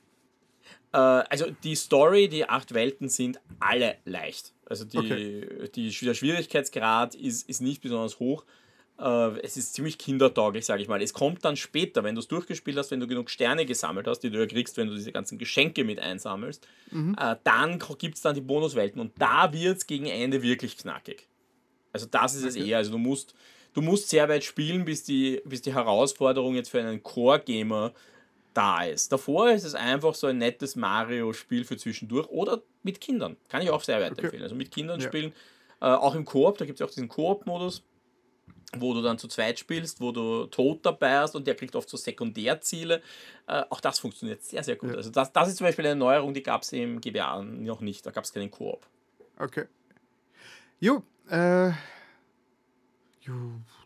[0.93, 4.53] Äh, also die Story, die acht Welten sind alle leicht.
[4.65, 5.69] Also die, Okay.
[5.75, 8.45] die, der Schwierigkeitsgrad ist, ist nicht besonders hoch.
[9.03, 11.01] Äh, es ist ziemlich kindertauglich, sage ich mal.
[11.01, 14.19] Es kommt dann später, wenn du es durchgespielt hast, wenn du genug Sterne gesammelt hast,
[14.19, 16.65] die du ja kriegst, wenn du diese ganzen Geschenke mit einsammelst,
[17.17, 21.27] äh, dann gibt es dann die Bonuswelten und da wird es gegen Ende wirklich knackig.
[21.91, 22.77] Also das ist es eher.
[22.77, 23.35] Also du musst,
[23.73, 27.91] du musst sehr weit spielen, bis die, bis die Herausforderung jetzt für einen Core-Gamer
[28.53, 29.11] da ist.
[29.11, 33.35] Davor ist es einfach so ein nettes Mario-Spiel für zwischendurch oder mit Kindern.
[33.49, 34.43] Kann ich auch sehr weiterempfehlen.
[34.43, 35.07] Also mit Kindern Ja.
[35.07, 35.33] spielen,
[35.81, 37.83] äh, auch im Koop, da gibt es auch diesen Koop-Modus,
[38.77, 41.89] wo du dann zu zweit spielst, wo du Tod dabei hast und der kriegt oft
[41.89, 43.01] so Sekundärziele.
[43.47, 44.91] Äh, auch das funktioniert sehr, sehr gut.
[44.91, 44.95] Ja.
[44.97, 48.05] Also das, das ist zum Beispiel eine Neuerung, die gab es im GBA noch nicht.
[48.05, 48.85] Da gab es keinen Koop.
[49.37, 49.65] Okay.
[50.79, 51.71] Jo, äh.
[53.25, 53.33] Jo,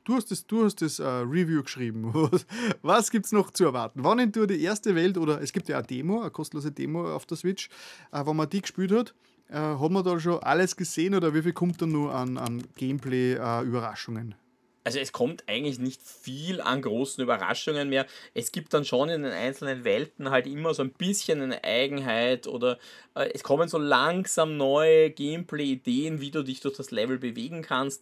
[0.03, 2.11] du hast das, du hast das äh, Review geschrieben.
[2.81, 4.03] Was, gibt es noch zu erwarten?
[4.03, 7.27] Wann du die erste Welt, oder es gibt ja eine Demo, eine kostenlose Demo auf
[7.27, 7.69] der Switch,
[8.11, 9.13] äh, wenn man die gespielt hat,
[9.49, 12.63] äh, hat man da schon alles gesehen oder wie viel kommt da nur an, an
[12.77, 14.33] Gameplay-Überraschungen?
[14.87, 18.05] Also es kommt eigentlich nicht viel an großen Überraschungen mehr.
[18.33, 22.47] Es gibt dann schon in den einzelnen Welten halt immer so ein bisschen eine Eigenheit
[22.47, 22.79] oder
[23.13, 28.01] äh, es kommen so langsam neue Gameplay-Ideen, wie du dich durch das Level bewegen kannst.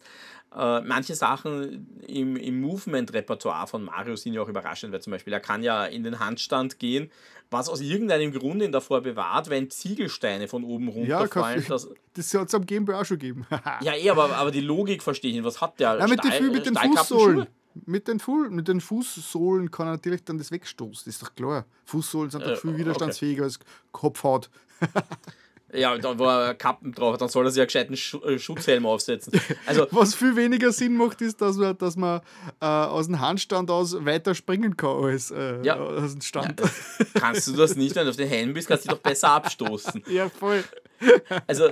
[0.54, 5.32] Äh, manche Sachen im, im Movement-Repertoire von Mario sind ja auch überraschend, weil zum Beispiel
[5.32, 7.10] er kann ja in den Handstand gehen,
[7.50, 11.64] was aus irgendeinem Grund ihn davor bewahrt, wenn Ziegelsteine von oben Ja, runterfallen.
[11.68, 13.46] Dass, Das hat es am Gameboy auch schon gegeben.
[13.82, 15.44] ja, eh, aber, aber die Logik verstehe ich nicht.
[15.44, 15.98] Was hat der?
[15.98, 16.76] Ja, mit, den, Stahl- Fü- mit den?
[16.76, 17.46] Fußsohlen.
[17.84, 21.66] Mit den, Fu mit den Fußsohlen kann er natürlich dann das wegstoßen, ist doch klar.
[21.84, 22.78] Fußsohlen sind doch Äh, viel okay.
[22.80, 23.58] widerstandsfähiger als
[23.92, 24.48] Kopfhaut.
[25.72, 29.32] Ja, da war Kappen drauf, dann soll er sich einen gescheiten Schu äh, Schutzhelm aufsetzen.
[29.66, 32.20] Also, Was viel weniger Sinn macht, ist, dass man, dass man
[32.60, 35.76] äh, aus dem Handstand aus weiter springen kann als äh, Ja.
[35.76, 36.62] aus dem Stand.
[37.14, 39.30] kannst du das nicht, wenn du auf den Helm bist, kannst du dich doch besser
[39.30, 40.02] abstoßen.
[40.08, 40.62] Ja, voll.
[41.46, 41.68] Also,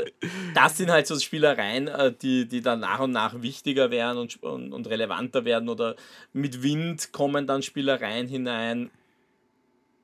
[0.54, 4.42] das sind halt so Spielereien, äh, die, die dann nach und nach wichtiger werden und,
[4.42, 5.68] und, und relevanter werden.
[5.68, 5.94] Oder
[6.32, 8.90] mit Wind kommen dann Spielereien hinein.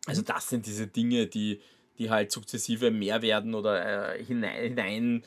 [0.07, 1.61] Also, das sind diese Dinge, die,
[2.01, 5.23] die halt sukzessive mehr werden oder äh, hinein, hinein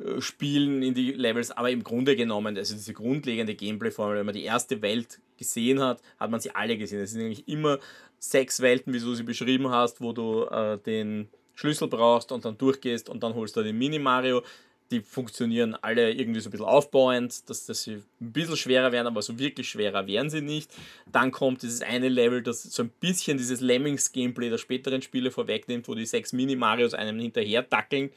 [0.00, 4.34] äh, spielen in die Levels, aber im Grunde genommen, also diese grundlegende Gameplay-Formel, wenn man
[4.34, 7.00] die erste Welt gesehen hat, hat man sie alle gesehen.
[7.00, 7.78] Es sind nämlich immer
[8.18, 12.56] sechs Welten, wie du sie beschrieben hast, wo du äh, den Schlüssel brauchst und dann
[12.56, 14.42] durchgehst und dann holst du den Mini-Mario.
[14.90, 19.06] Die funktionieren alle irgendwie so ein bisschen aufbauend, dass, dass sie ein bisschen schwerer werden,
[19.06, 20.70] aber so wirklich schwerer werden sie nicht.
[21.10, 25.88] Dann kommt dieses eine Level, das so ein bisschen dieses Lemmings-Gameplay der späteren Spiele vorwegnimmt,
[25.88, 28.10] wo die sechs Mini-Marios einem hinterher dackeln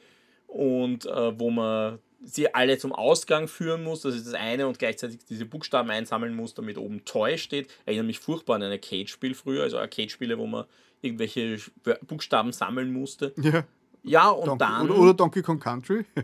[0.46, 4.02] und äh, wo man sie alle zum Ausgang führen muss.
[4.02, 7.68] Das ist das eine und gleichzeitig diese Buchstaben einsammeln muss, damit oben Toy steht.
[7.84, 10.64] Erinnert mich furchtbar an ein Arcade-Spiel früher, also Arcade-Spiele, wo man
[11.00, 11.58] irgendwelche
[12.06, 13.34] Buchstaben sammeln musste.
[13.36, 13.64] Ja.
[14.04, 14.90] Ja, und Donkey, dann.
[14.90, 16.04] oder, oder Donkey Kong Country.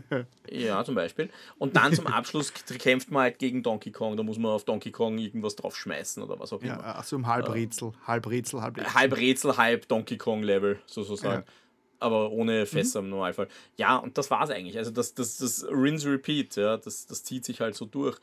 [0.51, 1.29] Ja, zum Beispiel.
[1.59, 4.17] Und dann zum Abschluss kämpft man halt gegen Donkey Kong.
[4.17, 6.95] Da muss man auf Donkey Kong irgendwas draufschmeißen oder was auch ja, immer.
[6.95, 7.91] also im Halbrätsel.
[8.07, 8.93] Halbrätsel, Halbrätsel.
[8.95, 11.43] Halb Rätsel, halb Donkey Kong Level, sozusagen.
[11.45, 11.53] Ja.
[11.99, 13.47] Aber ohne Fässer im Normalfall.
[13.77, 14.77] Ja, und das war's eigentlich.
[14.79, 18.17] Also das, das, das Rinse Repeat, ja, das, das zieht sich halt so durch.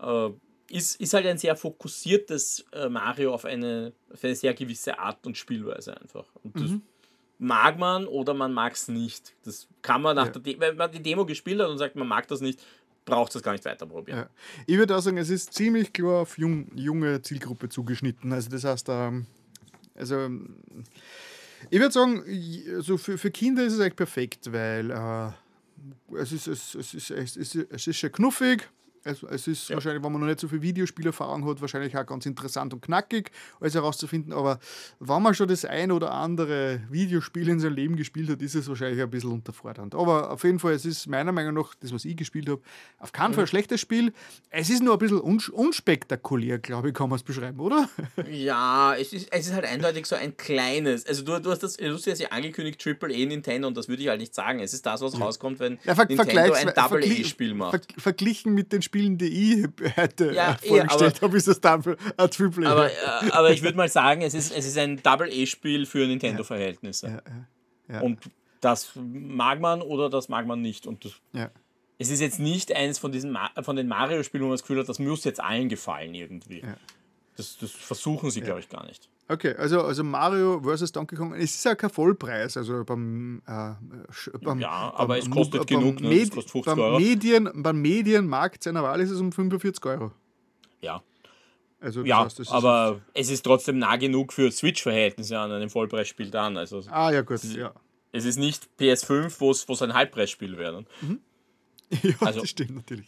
[0.00, 0.30] Äh,
[0.70, 5.24] ist, ist halt ein sehr fokussiertes äh, Mario auf eine, auf eine sehr gewisse Art
[5.26, 6.26] und Spielweise einfach.
[6.42, 6.70] Und das
[7.38, 9.34] mag man oder man mag es nicht.
[9.44, 10.32] Das kann man nach Ja.
[10.32, 12.60] der De wenn man die Demo gespielt hat und sagt, man mag das nicht,
[13.04, 14.18] braucht das gar nicht weiter probieren.
[14.18, 14.30] Ja.
[14.66, 18.32] Ich würde auch sagen, es ist ziemlich klar auf jung, junge Zielgruppe zugeschnitten.
[18.32, 19.26] Also das heißt, ähm,
[19.94, 20.56] also ähm,
[21.70, 22.22] ich würde sagen,
[22.74, 25.30] also für, für Kinder ist es eigentlich perfekt, weil äh,
[26.20, 28.68] es, ist, es, es, ist, es, ist, es ist schon knuffig.
[29.04, 29.76] Es, es ist Ja.
[29.76, 33.30] wahrscheinlich, wenn man noch nicht so viel Videospielerfahrung hat, wahrscheinlich auch ganz interessant und knackig,
[33.60, 34.32] alles herauszufinden.
[34.32, 34.58] Aber
[35.00, 38.68] wenn man schon das ein oder andere Videospiel in seinem Leben gespielt hat, ist es
[38.68, 39.94] wahrscheinlich ein bisschen unterfordernd.
[39.94, 42.60] Aber auf jeden Fall, es ist meiner Meinung nach, das, was ich gespielt habe,
[42.98, 44.12] auf keinen Fall ein schlechtes Spiel.
[44.50, 47.88] Es ist nur ein bisschen uns unspektakulär, glaube ich, kann man es beschreiben, oder?
[48.30, 51.06] Ja, es ist, es ist halt eindeutig so ein kleines.
[51.06, 53.88] Also du, du hast das, du hast das ja angekündigt, Triple A Nintendo, und das
[53.88, 54.60] würde ich halt nicht sagen.
[54.60, 57.70] Es ist das, was rauskommt, wenn Ja, ver Nintendo ein Double A-Spiel macht.
[57.94, 59.26] Ver verglichen mit den Spielen, die
[59.62, 62.72] ich heute Ja, eh, vorgestellt aber- habe, ist das Double, ein Triple A.
[62.72, 66.06] Aber, äh, aber ich würde mal sagen, es ist, es ist ein Double A-Spiel für
[66.06, 67.22] Nintendo-Verhältnisse.
[67.88, 68.00] ja, ja.
[68.00, 68.18] Und
[68.60, 70.86] das mag man oder das mag man nicht.
[70.86, 71.50] Und Ja.
[71.98, 74.80] es ist jetzt nicht eins von, diesen Ma von den Mario-Spielen, wo man das Gefühl
[74.80, 76.60] hat, das muss jetzt allen gefallen irgendwie.
[76.62, 76.76] Ja.
[77.36, 78.46] Das, das versuchen sie, ja.
[78.46, 79.08] glaube ich, gar nicht.
[79.30, 80.90] Okay, also, also Mario vs.
[80.90, 83.72] Donkey Kong, es ist ja kein Vollpreis, also beim, äh,
[84.40, 86.14] beim Ja, aber beim, es kostet beim, genug, ne?
[86.14, 86.96] es kostet 50 beim.
[86.96, 90.12] Medien, beim Medienmarkt seiner Wahl ist es um 45 Euro.
[90.80, 91.02] Ja.
[91.80, 96.56] Also, ja, heißt, aber es ist trotzdem nah genug für Switch-Verhältnisse an einem Vollpreisspiel dann.
[96.56, 97.72] Also, ah, ja, gut, ja.
[98.10, 100.86] Es ist nicht PS5, wo es ein Halbpreisspiel wäre.
[101.02, 101.20] Mhm.
[102.02, 103.06] ja, also, das stimmt natürlich.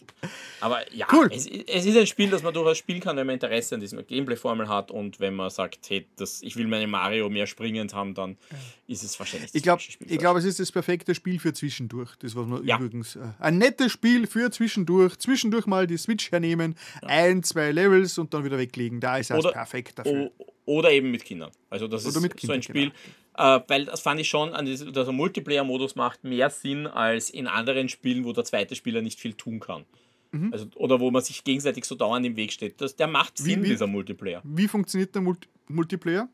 [0.61, 1.29] Aber ja, cool.
[1.33, 4.07] es, es, ist ein Spiel, das man durchaus spielen kann, wenn man Interesse an diesem
[4.07, 8.15] Gameplay-Formel hat und wenn man sagt, hey, das, ich will meine Mario mehr springend haben,
[8.15, 8.39] dann
[8.87, 10.11] ist es wahrscheinlich ich glaub, Spiel.
[10.11, 12.17] Ich glaube, es ist das perfekte Spiel für zwischendurch.
[12.17, 12.79] Das was man ja.
[12.79, 13.17] übrigens.
[13.17, 15.19] Äh, ein nettes Spiel für zwischendurch.
[15.19, 17.09] Zwischendurch mal die Switch hernehmen, ja.
[17.09, 19.01] ein, zwei Levels und dann wieder weglegen.
[19.01, 20.31] Da ist es perfekt dafür.
[20.65, 21.51] Oder eben mit Kindern.
[21.69, 22.91] Also das oder ist so ein Spiel.
[22.91, 23.01] Genau
[23.41, 27.89] äh, weil das fand ich schon, diesem, der Multiplayer-Modus macht mehr Sinn als in anderen
[27.89, 29.87] Spielen, wo der zweite Spieler nicht viel tun kann.
[30.33, 30.53] Mhm.
[30.53, 32.81] Also, oder wo man sich gegenseitig so dauernd im Weg steht.
[32.83, 34.43] Das, der macht Sinn, wie, dieser Multiplayer.
[34.45, 36.29] Wie funktioniert der Multi Multiplayer?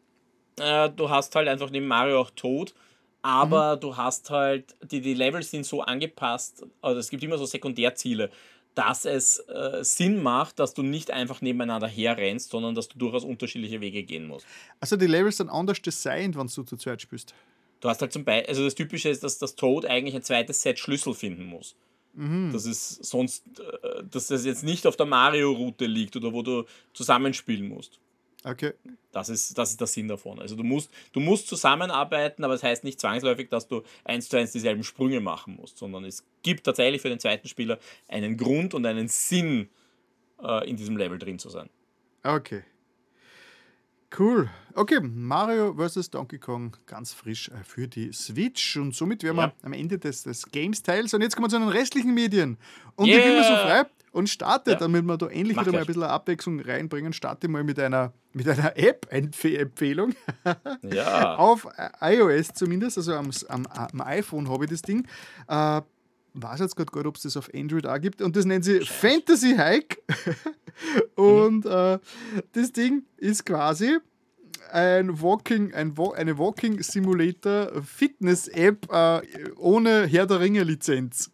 [0.58, 2.74] Äh, du hast halt einfach neben Mario auch Tod,
[3.22, 3.80] aber mhm.
[3.80, 8.30] du hast halt, die, die Levels sind so angepasst, also es gibt immer so Sekundärziele
[8.76, 13.24] dass es äh, Sinn macht, dass du nicht einfach nebeneinander herrennst, sondern dass du durchaus
[13.24, 14.46] unterschiedliche Wege gehen musst.
[14.80, 17.34] Also die Levels sind anders designt, wenn du zu zweit spielst.
[17.80, 20.60] Du hast halt zum Beispiel, also das Typische ist, dass das Toad eigentlich ein zweites
[20.60, 21.74] Set Schlüssel finden muss.
[22.12, 22.50] Mhm.
[22.52, 26.64] Das ist sonst, äh, dass das jetzt nicht auf der Mario-Route liegt oder wo du
[26.92, 27.98] zusammenspielen musst.
[28.46, 28.74] Okay.
[29.10, 30.38] Das ist, das ist der Sinn davon.
[30.38, 34.36] Also du musst, du musst zusammenarbeiten, aber das heißt nicht zwangsläufig, dass du eins zu
[34.36, 38.72] eins dieselben Sprünge machen musst, sondern es gibt tatsächlich für den zweiten Spieler einen Grund
[38.72, 39.68] und einen Sinn,
[40.40, 41.68] äh, in diesem Level drin zu sein.
[42.22, 42.62] Okay.
[44.16, 44.48] Cool.
[44.74, 46.10] Okay, Mario vs.
[46.10, 48.76] Donkey Kong ganz frisch äh, für die Switch.
[48.76, 49.46] Und somit wären ja.
[49.46, 51.14] wir am Ende des, des Games-Teils.
[51.14, 52.58] Und jetzt kommen wir zu den restlichen Medien.
[52.94, 53.18] Und yeah.
[53.18, 54.76] ich bin mir so frei und starte, ja.
[54.76, 58.12] damit wir da endlich Mach wieder mal ein bisschen Abwechslung reinbringen, starte mal mit einer,
[58.32, 60.14] mit einer App-Empfehlung.
[60.82, 61.36] Ja.
[61.36, 61.66] Auf
[62.00, 65.06] iOS zumindest, also am, am, am iPhone habe ich das Ding.
[65.48, 65.82] Äh,
[66.36, 68.22] weiß jetzt gerade gar ob es das auf Android auch gibt.
[68.22, 69.98] Und das nennt sie Fantasy Hike.
[71.14, 71.70] und mhm.
[71.70, 71.98] äh,
[72.52, 73.98] das Ding ist quasi
[74.72, 79.20] ein Walking, ein, eine Walking Simulator Fitness App äh,
[79.56, 81.30] ohne Herr der Ringe Lizenz.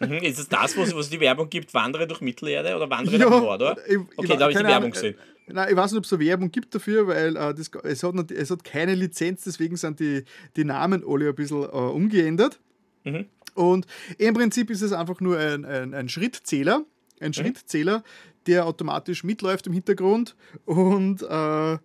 [0.00, 3.28] Mhm, ist es das, was, was die Werbung gibt, Wandere durch Mittelerde oder Wandere ja,
[3.28, 3.76] nach Nord, oder?
[3.86, 5.16] Ich, okay, ich, da habe ich die Werbung gesehen.
[5.48, 8.14] Nein, ich weiß nicht, ob es eine Werbung gibt dafür, weil äh, das, es, hat
[8.14, 10.24] nicht, es hat keine Lizenz, deswegen sind die,
[10.56, 12.58] die Namen alle ein bisschen äh, umgeändert.
[13.04, 13.26] Mhm.
[13.56, 13.86] Und
[14.18, 16.84] im Prinzip ist es einfach nur ein, ein, ein Schrittzähler,
[17.20, 17.32] ein mhm.
[17.32, 18.04] Schrittzähler,
[18.46, 21.78] der automatisch mitläuft im Hintergrund und äh,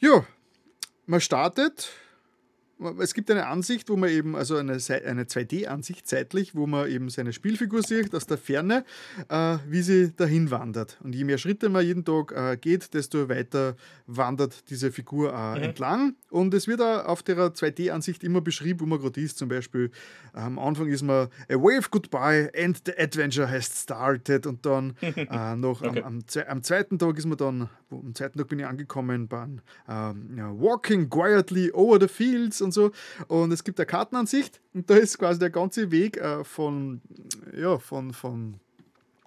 [0.00, 0.26] ja,
[1.06, 1.90] man startet.
[2.98, 7.08] Es gibt eine Ansicht, wo man eben, also eine, eine 2D-Ansicht zeitlich, wo man eben
[7.08, 8.84] seine Spielfigur sieht aus der Ferne,
[9.28, 10.98] äh, wie sie dahin wandert.
[11.02, 13.76] Und je mehr Schritte man jeden Tag äh, geht, desto weiter
[14.06, 15.62] wandert diese Figur äh, mhm.
[15.62, 16.14] entlang.
[16.30, 19.38] Und es wird auch auf der 2D-Ansicht immer beschrieben, wo man gerade ist.
[19.38, 19.90] Zum Beispiel
[20.32, 24.46] am Anfang ist man A wave goodbye and the adventure has started.
[24.46, 26.02] Und dann äh, noch okay.
[26.02, 29.60] am, am, am, zweiten Tag ist man dann, am zweiten Tag bin ich angekommen beim
[29.88, 32.90] ähm, Walking quietly over the fields und so.
[33.28, 37.00] Und es gibt eine Kartenansicht und da ist quasi der ganze Weg äh, von,
[37.56, 38.60] ja, von, von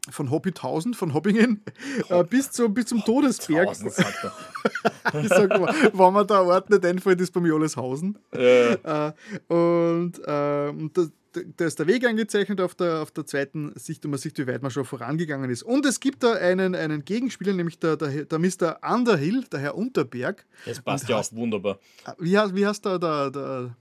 [0.10, 1.64] von Hobbythausen, von Hobbingen
[2.10, 3.72] äh, bis, zu, bis zum Todesberg.
[5.22, 8.18] ich sag mal, wenn man da Ort nicht einfällt, ist bei mir alles Hausen.
[8.34, 9.08] Ja.
[9.08, 14.04] Äh, und äh, da, da, ist der Weg eingezeichnet auf der, auf der zweiten Sicht
[14.06, 15.64] und man sieht, wie weit man schon vorangegangen ist.
[15.64, 18.80] Und es gibt da einen, einen Gegenspieler, nämlich der, der, der Mr.
[18.84, 20.46] Underhill, der Herr Unterberg.
[20.66, 21.80] Das passt und ja auch wunderbar.
[22.18, 23.76] Wie, wie heißt der, der, der,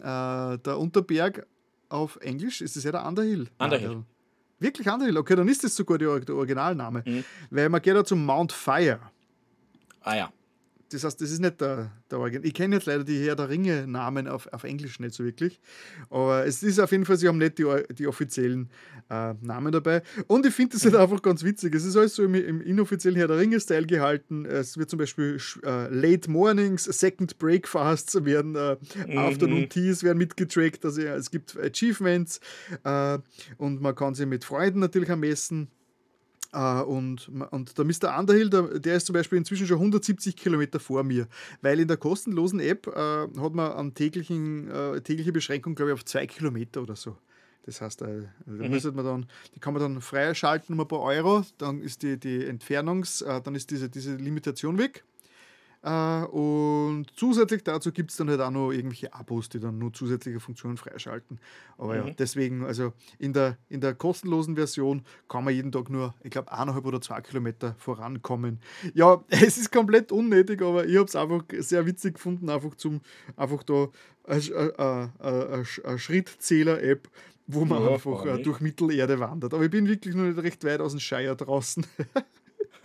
[0.00, 1.46] äh, der Unterberg
[1.88, 2.60] auf Englisch?
[2.60, 3.48] Ist das ja der Underhill?
[3.58, 4.04] Underhill.
[4.62, 5.16] Wirklich Underhill?
[5.18, 7.02] Okay, dann ist das sogar der, Originalname.
[7.04, 7.24] Mhm.
[7.50, 9.00] Weil man geht da zum Mount Fire.
[10.00, 10.32] Ah ja.
[10.92, 12.46] Das heißt, das ist nicht der, der Original.
[12.46, 15.60] Ich kenne jetzt leider die Herr der Ringe-Namen auf, auf Englisch nicht so wirklich.
[16.10, 18.70] Aber es ist auf jeden Fall, sie haben nicht die, die offiziellen
[19.10, 20.02] äh, Namen dabei.
[20.26, 21.74] Und ich finde das halt einfach ganz witzig.
[21.74, 24.44] Es ist alles so im, im inoffiziellen Herr der Ringe-Style gehalten.
[24.44, 29.18] Es wird zum Beispiel äh, Late Mornings, Second Breakfasts werden, äh, mhm.
[29.18, 30.84] Afternoon Teas werden mitgetrackt.
[30.84, 32.40] Also ja, es gibt Achievements
[32.84, 33.18] äh,
[33.56, 35.68] und man kann sie mit Freunden natürlich ermessen.
[36.54, 38.18] Uh, und, und der Mr.
[38.18, 41.26] Underhill, der, der, ist zum Beispiel inzwischen schon 170 Kilometer vor mir,
[41.62, 42.92] weil in der kostenlosen App uh,
[43.40, 47.16] hat man eine täglichen, uh, tägliche Beschränkung, glaube ich, auf zwei Kilometer oder so.
[47.64, 48.94] Das heißt, äh, da mhm.
[48.94, 52.44] man dann, die kann man dann freischalten um ein paar Euro, dann ist die, die
[52.44, 55.04] Entfernungs-, dann ist diese, diese Limitation weg.
[55.82, 59.92] Äh, und zusätzlich dazu gibt es dann halt auch noch irgendwelche Abos, die dann nur
[59.92, 61.40] zusätzliche Funktionen freischalten.
[61.76, 62.08] Aber mhm.
[62.08, 66.30] ja, deswegen, also in der, in der kostenlosen Version kann man jeden Tag nur, ich
[66.30, 68.60] glaube, eineinhalb oder zwei Kilometer vorankommen.
[68.94, 73.00] Ja, es ist komplett unnötig, aber ich habe es einfach sehr witzig gefunden, einfach zum,
[73.36, 73.88] einfach da
[74.24, 75.64] eine
[75.96, 77.08] Schrittzähler-App,
[77.48, 79.52] wo man ja, einfach äh, durch Mittelerde wandert.
[79.52, 81.84] Aber ich bin wirklich noch nicht recht weit aus dem Scheier draußen.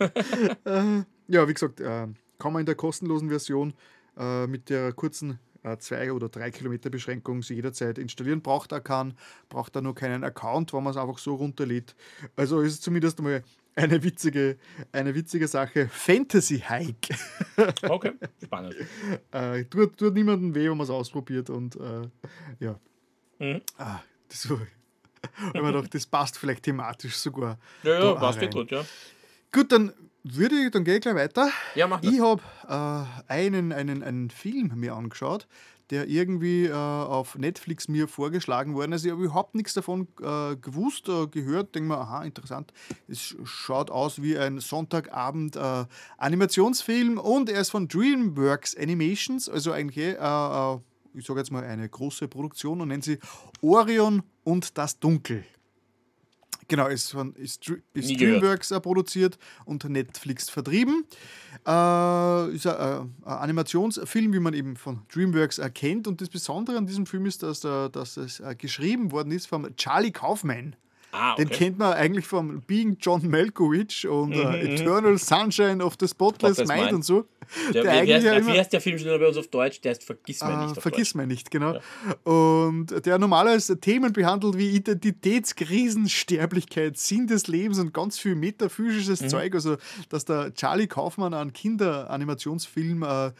[0.00, 2.08] äh, ja, wie gesagt, äh,
[2.38, 3.74] kann man in der kostenlosen Version
[4.16, 8.42] äh, mit der kurzen äh, zwei oder drei Kilometer Beschränkung sie jederzeit installieren.
[8.42, 9.14] Braucht er keinen,
[9.48, 11.94] braucht er nur keinen Account, wenn man es einfach so runterlädt.
[12.36, 13.42] Also ist es zumindest mal
[13.74, 14.58] eine witzige,
[14.92, 15.88] eine witzige Sache.
[15.88, 17.14] Fantasy Hike.
[17.88, 18.12] okay,
[18.42, 18.74] spannend.
[19.30, 22.08] äh, tut, tut niemandem weh, wenn man es ausprobiert und äh,
[22.60, 22.78] ja.
[23.38, 23.60] Mhm.
[23.76, 24.60] Ah, das war,
[25.52, 27.58] wenn man doch, das passt vielleicht thematisch sogar.
[27.82, 28.84] Ja, ja, passt ja gut, ja.
[29.52, 29.92] Gut, dann
[30.36, 31.50] würde ich, dann gehe ich gleich weiter.
[31.74, 32.12] Ja, mach das.
[32.12, 35.46] Ich habe äh, einen, einen, einen Film mir angeschaut,
[35.90, 39.04] der irgendwie äh, auf Netflix mir vorgeschlagen worden ist.
[39.04, 41.74] Ich habe überhaupt nichts davon äh, gewusst, äh, gehört.
[41.74, 42.72] Denke mir, aha, interessant.
[43.06, 45.84] Es schaut aus wie ein Sonntagabend äh,
[46.18, 50.78] Animationsfilm und er ist von DreamWorks Animations, also eigentlich, äh, äh,
[51.14, 53.18] ich sage jetzt mal, eine große Produktion und nennt sie
[53.62, 55.44] Orion und das Dunkel.
[56.68, 58.84] Genau, ist, von, ist, ist Dreamworks gehört.
[58.84, 61.04] produziert und Netflix vertrieben.
[61.66, 66.06] Äh, ist ein, ein, Animationsfilm, wie man eben von Dreamworks erkennt.
[66.06, 69.74] Und das Besondere an diesem Film ist, dass, dass es äh, geschrieben worden ist von
[69.76, 70.76] Charlie Kaufman.
[71.18, 71.44] Ah, okay.
[71.44, 76.06] Den kennt man eigentlich vom Being John Malkovich und mhm, uh, Eternal Sunshine of the
[76.06, 77.26] Spotless Mind, Mind und so.
[77.72, 79.80] Der, der wie, heißt, ja wie heißt der Film schon bei uns auf Deutsch?
[79.80, 80.80] Der heißt Vergiss mir nicht.
[80.80, 81.74] Vergiss mir nicht, genau.
[81.74, 81.80] Ja.
[82.30, 89.22] Und der normalerweise Themen behandelt wie Identitätskrisen, Sterblichkeit, Sinn des Lebens und ganz viel metaphysisches
[89.22, 89.28] mhm.
[89.28, 89.54] Zeug.
[89.54, 89.76] Also,
[90.08, 93.30] dass der Charlie Kaufmann einen Kinderanimationsfilm äh,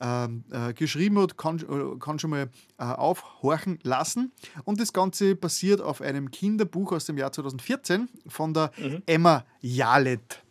[0.00, 2.48] ähm, äh, geschrieben hat, kann, äh, kann schon mal
[2.78, 4.32] äh, aufhorchen lassen.
[4.64, 9.02] Und das Ganze basiert auf einem Kinderbuch aus dem Jahr 2014 von der mhm.
[9.06, 10.42] Emma Jalet.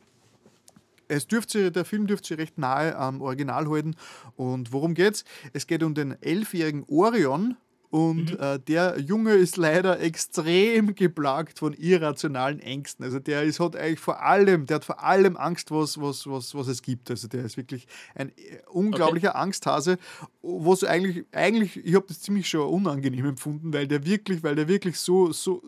[1.09, 3.95] Es dürfte, der Film dürfte sich recht nahe am Original halten.
[4.35, 5.23] Und worum geht's?
[5.53, 7.55] Es geht um den elfjährigen Orion,
[7.89, 8.39] und mhm.
[8.39, 13.05] äh, der Junge ist leider extrem geplagt von irrationalen Ängsten.
[13.05, 16.53] Also der ist, hat eigentlich vor allem, der hat vor allem Angst, was, was, was,
[16.53, 17.09] was es gibt.
[17.09, 19.39] Also der ist wirklich ein äh, unglaublicher okay.
[19.39, 19.97] Angsthase,
[20.41, 24.67] was eigentlich, eigentlich, ich habe das ziemlich schon unangenehm empfunden, weil der wirklich, weil der
[24.67, 25.63] wirklich so, so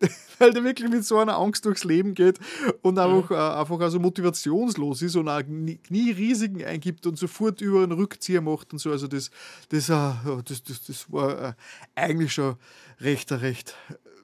[0.38, 2.38] weil der wirklich mit so einer Angst durchs Leben geht
[2.82, 3.36] und einfach, mhm.
[3.36, 7.92] äh, einfach also motivationslos ist und auch nie, nie Risiken eingibt und sofort über einen
[7.92, 8.90] Rückzieher macht und so.
[8.90, 9.30] Also das,
[9.70, 10.12] das, äh,
[10.44, 11.52] das, das, das war äh,
[11.94, 12.56] eigentlich schon
[13.00, 13.74] recht, recht.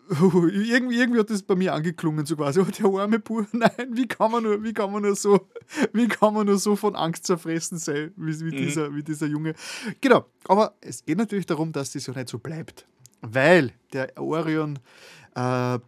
[0.10, 4.06] irgendwie, irgendwie hat das bei mir angeklungen, so quasi, oh, der arme Bub, nein, wie
[4.06, 5.48] kann man nur, wie kann man nur so,
[5.92, 8.56] wie kann man nur so von Angst zerfressen sein, wie, wie, mhm.
[8.56, 9.54] dieser, wie dieser Junge.
[10.00, 12.86] Genau, aber es geht natürlich darum, dass das ja nicht so bleibt.
[13.24, 14.80] Weil der Orion
[15.34, 15.78] äh,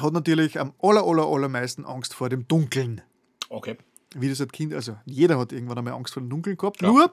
[0.00, 3.02] hat natürlich am aller, aller, allermeisten Angst vor dem Dunkeln.
[3.48, 3.76] Okay.
[4.16, 6.82] Wie das als Kind, also jeder hat irgendwann einmal Angst vor dem Dunkeln gehabt.
[6.82, 6.88] Ja.
[6.88, 7.12] Nur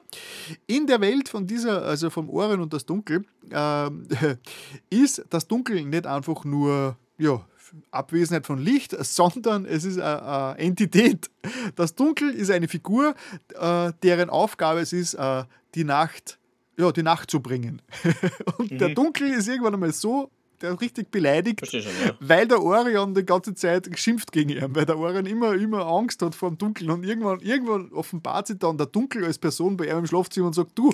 [0.66, 3.90] in der Welt von dieser, also vom Orion und das Dunkel, äh,
[4.90, 7.44] ist das Dunkel nicht einfach nur, ja,
[7.90, 11.30] Abwesenheit von Licht, sondern es ist eine, eine Entität.
[11.76, 13.14] Das Dunkel ist eine Figur,
[13.54, 15.44] äh, deren Aufgabe es ist, äh,
[15.74, 16.38] die Nacht,
[16.76, 17.82] ja, die Nacht zu bringen.
[18.58, 18.78] Und mhm.
[18.78, 20.30] der Dunkel ist irgendwann einmal so
[20.60, 22.14] der richtig beleidigt, schon, ja.
[22.20, 26.22] weil der Orion die ganze Zeit geschimpft gegen ihn, weil der Orion immer, immer Angst
[26.22, 29.86] hat vor dem Dunkeln und irgendwann, irgendwann offenbart sich dann der Dunkel als Person bei
[29.86, 30.92] ihm im Schlafzimmer und sagt, du,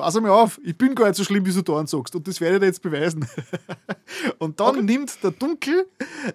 [0.00, 2.14] pass mal auf, ich bin gar nicht so schlimm, wie du da sagst.
[2.16, 3.26] Und das werde ich dir jetzt beweisen.
[4.38, 4.82] und dann okay.
[4.82, 5.86] nimmt der Dunkel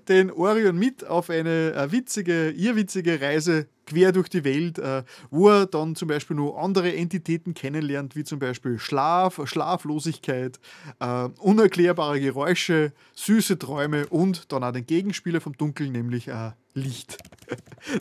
[0.07, 5.49] den Orion mit auf eine, eine witzige, irrwitzige Reise quer durch die Welt, äh, wo
[5.49, 10.59] er dann zum Beispiel noch andere Entitäten kennenlernt, wie zum Beispiel Schlaf, Schlaflosigkeit,
[10.99, 17.17] äh, unerklärbare Geräusche, süße Träume und dann auch den Gegenspieler vom Dunkel, nämlich äh, Licht.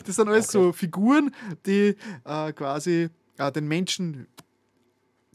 [0.07, 0.65] Das sind alles okay.
[0.65, 1.31] so Figuren,
[1.67, 4.25] die äh, quasi äh, den Menschen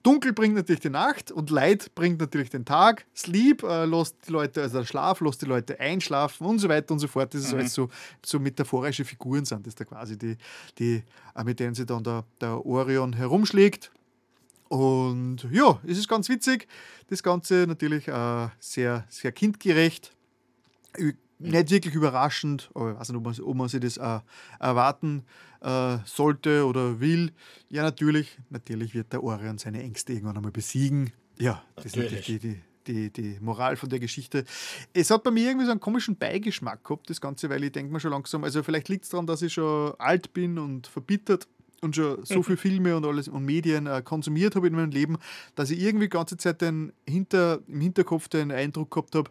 [0.03, 3.07] Dunkel bringt natürlich die Nacht und Light bringt natürlich den Tag.
[3.15, 6.93] Sleep äh, lässt die Leute, also der Schlaf lässt die Leute einschlafen und so weiter
[6.93, 7.35] und so fort.
[7.35, 7.59] Das ist mhm.
[7.59, 7.89] alles so,
[8.25, 10.37] so metaphorische Figuren sind das da quasi, die,
[10.79, 11.03] die,
[11.35, 13.91] äh, mit denen sich dann der, der Orion herumschlägt.
[14.69, 16.67] Und ja, es ist ganz witzig.
[17.09, 20.13] Das Ganze natürlich äh, sehr, sehr kindgerecht
[21.41, 24.21] nicht wirklich überraschend, aber ich weiß nicht, ob man, ob man sich das äh,
[24.59, 25.25] erwarten
[25.61, 27.33] äh, sollte oder will.
[27.69, 31.13] Ja, natürlich, natürlich wird der Orion seine Ängste irgendwann einmal besiegen.
[31.39, 32.07] Ja, das natürlich.
[32.07, 34.45] ist natürlich die, die, die, die Moral von der Geschichte.
[34.93, 37.93] Es hat bei mir irgendwie so einen komischen Beigeschmack gehabt, das Ganze, weil ich denke
[37.93, 41.49] mir schon langsam, also vielleicht liegt es daran, dass ich schon alt bin und verbittert
[41.81, 45.19] und schon so viele Filme und alles und Medien äh, konsumiert habe in meinem Leben,
[45.55, 49.31] dass ich irgendwie die ganze Zeit den hinter, im Hinterkopf den Eindruck gehabt habe,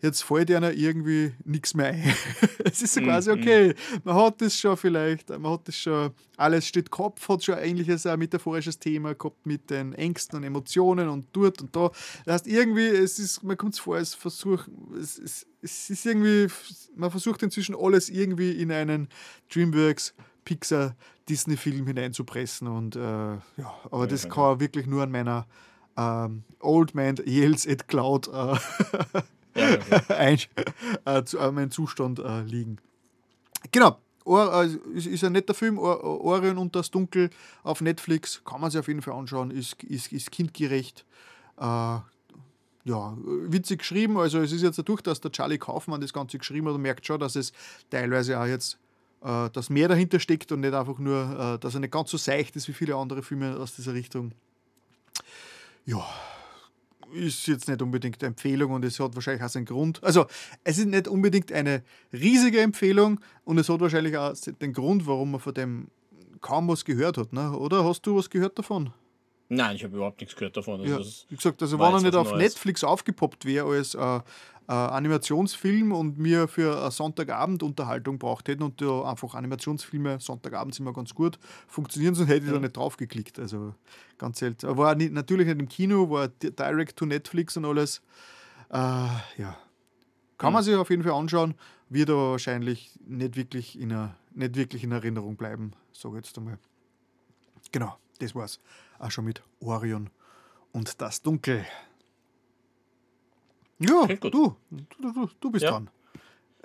[0.00, 2.14] jetzt fällt einer irgendwie nichts mehr ein.
[2.64, 4.00] es ist so quasi mhm, okay, mhm.
[4.04, 8.06] man hat das schon vielleicht, man hat das schon, alles steht Kopf, hat schon eigentlich
[8.06, 11.90] ein metaphorisches Thema gehabt mit den Ängsten und Emotionen und dort und da.
[12.24, 16.06] Das heißt, irgendwie, es ist, man kommt es vor, es versucht, es, es, es ist
[16.06, 16.46] irgendwie,
[16.94, 19.08] man versucht inzwischen alles irgendwie in einen
[19.52, 20.94] Dreamworks, Pixar,
[21.28, 23.40] Disney-Film hineinzupressen und äh, ja,
[23.90, 25.46] aber ja, das kann wirklich nur an meiner
[25.96, 28.56] ähm, Old Man Yells at Cloud äh,
[29.56, 30.38] ja, ein,
[31.04, 32.78] äh, äh, mein Zustand äh, liegen.
[33.72, 33.98] Genau.
[34.24, 37.30] Or, äh, ist, ist, ein netter Film, Or, Orion und das Dunkel
[37.62, 38.42] auf Netflix.
[38.44, 41.04] Kann man sich auf jeden Fall anschauen, ist, ist, ist kindgerecht.
[41.58, 44.16] Äh, ja, witzig geschrieben.
[44.16, 47.06] Also, es ist jetzt dadurch, dass der Charlie Kaufmann das Ganze geschrieben hat, und merkt
[47.06, 47.52] schon, dass es
[47.90, 48.78] teilweise auch jetzt
[49.22, 52.16] äh, dass mehr dahinter steckt und nicht einfach nur, äh, dass er nicht ganz so
[52.16, 54.32] seicht ist wie viele andere Filme aus dieser Richtung.
[55.84, 56.04] Ja,
[57.12, 60.02] ist jetzt nicht unbedingt eine Empfehlung und es hat wahrscheinlich auch seinen Grund.
[60.02, 60.26] Also,
[60.64, 65.32] es ist nicht unbedingt eine riesige Empfehlung und es hat wahrscheinlich auch den Grund, warum
[65.32, 65.88] man von dem
[66.40, 67.32] kaum was gehört hat.
[67.32, 67.56] Ne?
[67.56, 68.92] Oder hast du was gehört davon?
[69.48, 70.80] Nein, ich habe überhaupt nichts gehört davon.
[70.80, 72.42] Also ja, wie gesagt, also wenn er nicht auf Neues.
[72.42, 74.20] Netflix aufgepoppt wäre als äh,
[74.68, 80.74] äh, Animationsfilm und mir für eine Sonntagabend Unterhaltung braucht hätten und da einfach Animationsfilme Sonntagabend
[80.74, 81.38] sind immer ganz gut
[81.68, 82.54] funktionieren, sonst hätte ich ja.
[82.54, 83.38] da nicht drauf geklickt.
[83.38, 83.74] Also
[84.18, 84.76] ganz selten.
[84.76, 88.02] War nicht, natürlich nicht im Kino, war direct to Netflix und alles.
[88.70, 89.56] Äh, ja.
[90.38, 91.54] Kann man sich auf jeden Fall anschauen,
[91.88, 96.36] wird aber wahrscheinlich nicht wirklich in, einer, nicht wirklich in Erinnerung bleiben, sage ich jetzt
[96.36, 96.58] einmal.
[97.72, 98.60] Genau, das war's.
[98.98, 100.10] Auch schon mit Orion
[100.72, 101.64] und das Dunkel.
[103.78, 104.56] Ja, du, du,
[104.98, 105.70] du, du bist ja.
[105.70, 105.90] dran.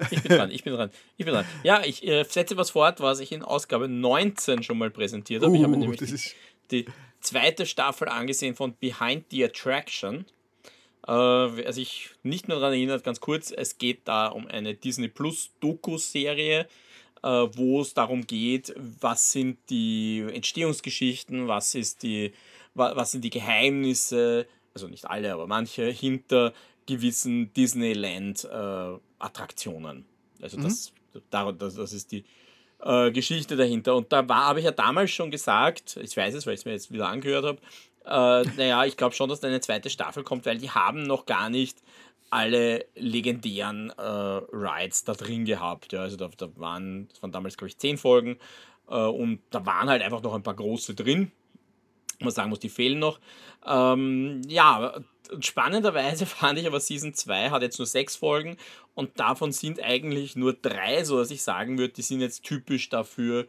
[0.09, 1.45] Ich bin dran, ich bin dran, ich bin dran.
[1.63, 5.51] Ja, ich äh, setze was fort, was ich in Ausgabe 19 schon mal präsentiert habe.
[5.51, 6.19] Uh, ich habe uh, nämlich die,
[6.71, 6.85] die,
[7.19, 10.25] zweite Staffel angesehen von Behind the Attraction.
[11.07, 15.07] Äh, wer sich nicht nur daran erinnert, ganz kurz, es geht da um eine Disney
[15.07, 16.67] Plus Doku-Serie,
[17.23, 22.33] äh, wo es darum geht, was sind die Entstehungsgeschichten, was, ist die,
[22.73, 26.53] was sind die Geheimnisse, also nicht alle, aber manche, hinter
[26.95, 30.05] gewissen Disneyland-Attraktionen.
[30.39, 30.63] Äh, also mhm.
[30.63, 30.91] das,
[31.29, 32.25] das, das ist die
[32.83, 33.95] äh, Geschichte dahinter.
[33.95, 36.73] Und da habe ich ja damals schon gesagt, ich weiß es, weil ich es mir
[36.73, 37.59] jetzt wieder angehört habe,
[38.05, 41.25] äh, naja, ich glaube schon, dass da eine zweite Staffel kommt, weil die haben noch
[41.25, 41.77] gar nicht
[42.29, 45.93] alle legendären äh, Rides da drin gehabt.
[45.93, 48.37] Ja, also da, da waren, das waren damals, glaube ich, zehn Folgen
[48.89, 51.31] äh, und da waren halt einfach noch ein paar große drin.
[52.19, 53.19] Man sagen muss, die fehlen noch.
[53.65, 55.01] Ähm, ja,
[55.39, 58.57] spannenderweise fand ich aber Season 2 hat jetzt nur sechs Folgen
[58.95, 62.89] und davon sind eigentlich nur drei, so dass ich sagen würde, die sind jetzt typisch
[62.89, 63.47] dafür,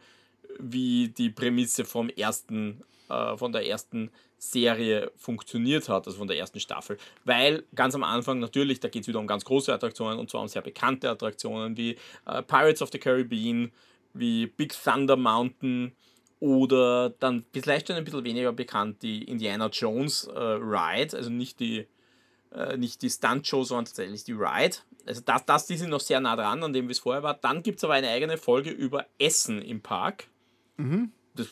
[0.59, 6.37] wie die Prämisse vom ersten, äh, von der ersten Serie funktioniert hat, also von der
[6.37, 6.97] ersten Staffel.
[7.23, 10.41] Weil ganz am Anfang natürlich, da geht es wieder um ganz große Attraktionen und zwar
[10.41, 13.71] um sehr bekannte Attraktionen wie äh, Pirates of the Caribbean,
[14.13, 15.93] wie Big Thunder Mountain,
[16.43, 21.61] oder dann vielleicht schon ein bisschen weniger bekannt die Indiana Jones äh, Ride, also nicht
[21.61, 21.87] die,
[22.51, 24.75] äh, nicht die Stunt-Show, sondern tatsächlich die Ride.
[25.05, 27.35] Also das, das, die sind noch sehr nah dran an dem, wie es vorher war.
[27.35, 30.27] Dann gibt es aber eine eigene Folge über Essen im Park.
[30.75, 31.13] Mhm.
[31.33, 31.47] Das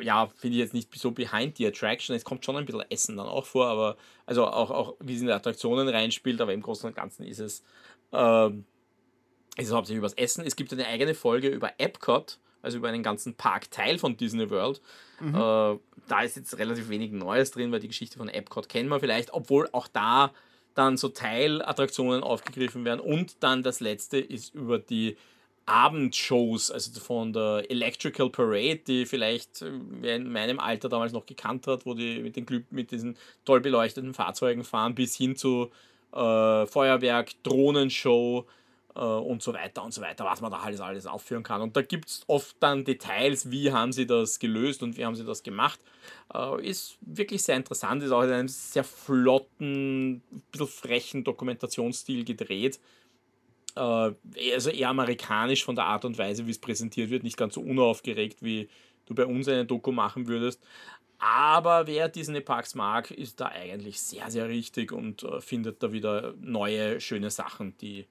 [0.00, 2.16] ja, finde ich jetzt nicht so behind the attraction.
[2.16, 3.96] Es kommt schon ein bisschen Essen dann auch vor, aber
[4.26, 7.38] also auch, auch wie es in die Attraktionen reinspielt, aber im Großen und Ganzen ist
[7.38, 7.62] es,
[8.10, 10.44] äh, ist es hauptsächlich über das Essen.
[10.44, 14.80] Es gibt eine eigene Folge über Epcot also über einen ganzen Parkteil von Disney World.
[15.20, 15.34] Mhm.
[15.34, 15.78] Äh,
[16.08, 19.32] da ist jetzt relativ wenig Neues drin, weil die Geschichte von Epcot kennen wir vielleicht,
[19.32, 20.32] obwohl auch da
[20.74, 23.00] dann so Teilattraktionen aufgegriffen werden.
[23.00, 25.16] Und dann das letzte ist über die
[25.66, 29.70] Abendshows, also von der Electrical Parade, die vielleicht äh,
[30.00, 33.60] wer in meinem Alter damals noch gekannt hat, wo die mit, den mit diesen toll
[33.60, 35.70] beleuchteten Fahrzeugen fahren, bis hin zu
[36.12, 38.46] äh, Feuerwerk, Drohnenshow,
[39.00, 41.60] und so weiter und so weiter, was man da alles, alles aufführen kann.
[41.62, 45.16] Und da gibt es oft dann Details, wie haben sie das gelöst und wie haben
[45.16, 45.80] sie das gemacht.
[46.32, 52.78] Äh, ist wirklich sehr interessant, ist auch in einem sehr flotten, bisschen frechen Dokumentationsstil gedreht.
[53.76, 54.12] Äh,
[54.52, 57.60] also eher amerikanisch von der Art und Weise, wie es präsentiert wird, nicht ganz so
[57.60, 58.68] unaufgeregt, wie
[59.06, 60.62] du bei uns eine Doku machen würdest.
[61.18, 65.92] Aber wer Disney Parks mag, ist da eigentlich sehr, sehr richtig und äh, findet da
[65.92, 68.06] wieder neue, schöne Sachen, die,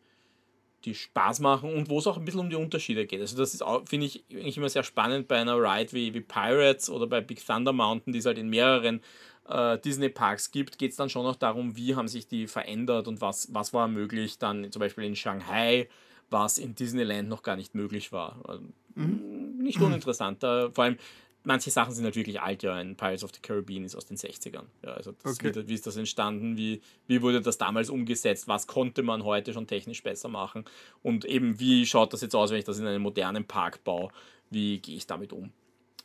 [0.85, 3.21] die Spaß machen und wo es auch ein bisschen um die Unterschiede geht.
[3.21, 6.21] Also das ist auch, finde ich, eigentlich immer sehr spannend bei einer Ride wie, wie
[6.21, 9.01] Pirates oder bei Big Thunder Mountain, die es halt in mehreren
[9.47, 13.21] äh, Disney-Parks gibt, geht es dann schon noch darum, wie haben sich die verändert und
[13.21, 15.87] was, was war möglich dann zum Beispiel in Shanghai,
[16.29, 18.39] was in Disneyland noch gar nicht möglich war.
[18.47, 18.63] Also,
[18.95, 19.57] mhm.
[19.59, 20.41] Nicht uninteressant.
[20.41, 20.97] vor allem
[21.43, 22.73] manche Sachen sind halt wirklich alt, ja.
[22.73, 24.65] Ein Pirates of the Caribbean ist aus den 60ern.
[24.83, 25.53] Ja, also das, Okay.
[25.55, 26.57] wie, wie ist das entstanden?
[26.57, 28.47] Wie, wie wurde das damals umgesetzt?
[28.47, 30.65] Was konnte man heute schon technisch besser machen?
[31.01, 34.09] Und eben, wie schaut das jetzt aus, wenn ich das in einem modernen Park baue?
[34.49, 35.51] Wie gehe ich damit um?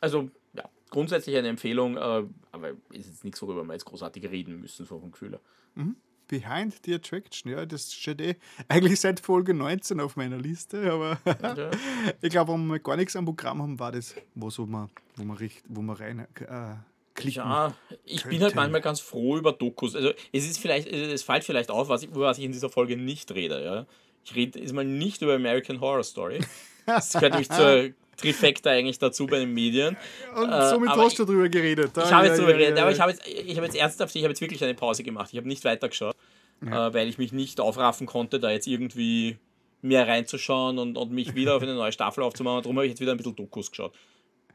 [0.01, 4.59] Also, ja, grundsätzlich eine Empfehlung, äh, aber ist jetzt nichts, worüber wir jetzt großartig reden
[4.61, 5.31] müssen, so vom Gefühl.
[5.75, 5.85] her.
[6.29, 8.35] Behind the Attraction, ja, das steht eh
[8.69, 11.71] eigentlich seit Folge 19 auf meiner Liste, aber Ja.
[12.21, 15.23] ich glaube, wenn wir gar nichts am Programm haben, war das, wo, so man, wo,
[15.23, 16.75] man richt, wo man rein äh,
[17.15, 17.41] klicken.
[17.41, 17.75] Ja,
[18.05, 19.95] ich bin halt manchmal ganz froh über Dokus.
[19.95, 22.69] Also es ist vielleicht, es fällt vielleicht auf, was ich, über was ich in dieser
[22.69, 23.63] Folge nicht rede.
[23.63, 23.85] Ja?
[24.23, 26.39] Ich rede ist mal nicht über American Horror Story.
[26.85, 29.97] Das gehört nämlich zur Trifecta eigentlich dazu bei den Medien.
[30.35, 31.91] Und äh, somit hast du darüber geredet.
[31.97, 34.31] Ich habe jetzt darüber geredet, aber ich habe jetzt, ich habe jetzt ernsthaft, ich habe
[34.31, 35.29] jetzt wirklich eine Pause gemacht.
[35.31, 36.15] Ich habe nicht weitergeschaut,
[36.61, 39.37] äh, weil ich mich nicht aufraffen konnte, da jetzt irgendwie
[39.81, 42.63] mehr reinzuschauen und, und mich wieder auf eine neue Staffel aufzumachen.
[42.63, 43.93] Darum habe ich jetzt wieder ein bisschen Dokus geschaut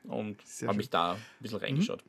[0.04, 0.36] und
[0.66, 2.04] habe mich da ein bisschen reingeschaut.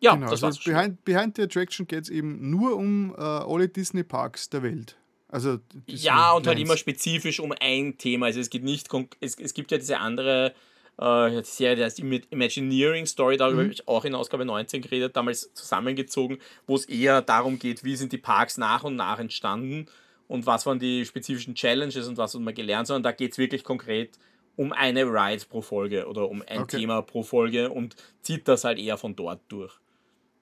[0.00, 0.58] Ja, Genau, das also war's.
[0.62, 0.72] schon.
[0.72, 4.96] behind, behind the Attraction geht es eben nur um äh, alle Disney-Parks der Welt.
[5.28, 6.62] Also Ja, und halt Disneylands.
[6.62, 8.26] immer spezifisch um ein Thema.
[8.26, 8.88] Also es geht nicht,
[9.20, 10.54] es, es gibt ja diese andere
[11.00, 15.16] äh, Serie, die heißt Ima- Imagineering Story, darüber habe ich auch in Ausgabe 19 geredet,
[15.16, 19.86] damals zusammengezogen, wo es eher darum geht, wie sind die Parks nach und nach entstanden
[20.28, 23.38] und was waren die spezifischen Challenges und was hat man gelernt, sondern da geht es
[23.38, 24.18] wirklich konkret
[24.56, 26.80] um eine Ride pro Folge oder um ein Okay.
[26.80, 29.72] Thema pro Folge und zieht das halt eher von dort durch.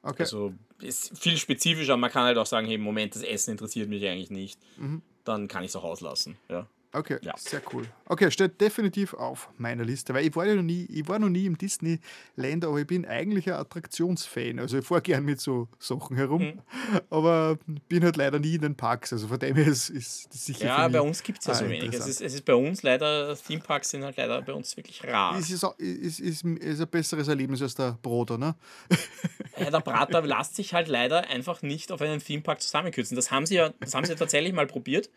[0.02, 0.22] Okay.
[0.22, 1.96] Also ist viel spezifischer.
[1.96, 4.58] Man kann halt auch sagen, hey, Moment, das Essen interessiert mich eigentlich nicht.
[5.24, 6.36] Dann kann ich es auch auslassen.
[6.48, 6.66] Ja.
[6.90, 7.34] Okay, Ja.
[7.36, 7.86] sehr cool.
[8.06, 11.28] Okay, steht definitiv auf meiner Liste, weil ich war ja noch nie, ich war noch
[11.28, 14.58] nie im Disneyland, aber ich bin eigentlich ein Attraktionsfan.
[14.58, 16.60] Also ich fahre gern mit so Sachen herum, Mhm.
[17.10, 17.58] aber
[17.88, 19.12] bin halt leider nie in den Parks.
[19.12, 21.68] Also von dem her ist, ist das sicher Ja, bei uns gibt es ja so
[21.68, 21.92] wenig.
[21.92, 25.38] Es ist, es ist bei uns leider, Themeparks sind halt leider bei uns wirklich rar.
[25.38, 28.54] Es ist, ist, ist, ist ein besseres Erlebnis als der Broder, ne?
[29.58, 33.14] Ja, der Prater lässt sich halt leider einfach nicht auf einen Themepark zusammenkürzen.
[33.14, 35.10] Das haben sie ja, das haben sie tatsächlich mal probiert.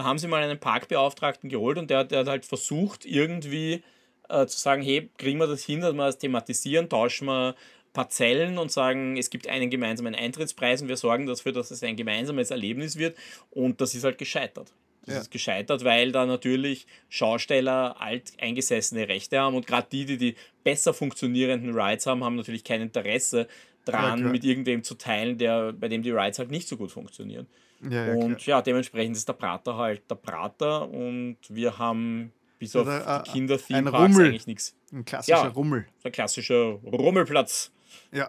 [0.00, 3.82] Da haben sie mal einen Parkbeauftragten geholt und der, der hat halt versucht, irgendwie
[4.30, 7.54] äh, zu sagen, hey, kriegen wir das hin, dass wir das thematisieren, tauschen wir
[7.92, 11.96] Parzellen und sagen, es gibt einen gemeinsamen Eintrittspreis und wir sorgen dafür, dass es ein
[11.96, 13.18] gemeinsames Erlebnis wird.
[13.50, 14.72] Und das ist halt gescheitert.
[15.04, 15.20] Das Ja.
[15.20, 20.94] ist gescheitert, weil da natürlich Schausteller alteingesessene Rechte haben und gerade die, die die besser
[20.94, 23.48] funktionierenden Rides haben, haben natürlich kein Interesse
[23.84, 24.32] dran, klar.
[24.32, 27.46] mit irgendwem zu teilen, der, bei dem die Rides halt nicht so gut funktionieren.
[27.88, 28.58] Ja, ja, und klar.
[28.58, 33.22] ja, dementsprechend ist der Prater halt der Prater und wir haben bis auf Oder, äh,
[33.24, 34.26] die kinder ein Rummel.
[34.26, 34.74] eigentlich nichts.
[34.92, 35.48] Ein klassischer Ja.
[35.48, 35.86] Rummel.
[36.04, 37.72] Der klassische Rummelplatz.
[38.12, 38.28] Ja.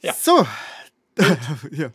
[0.00, 0.12] Ja.
[0.14, 0.46] So.
[1.72, 1.90] ja.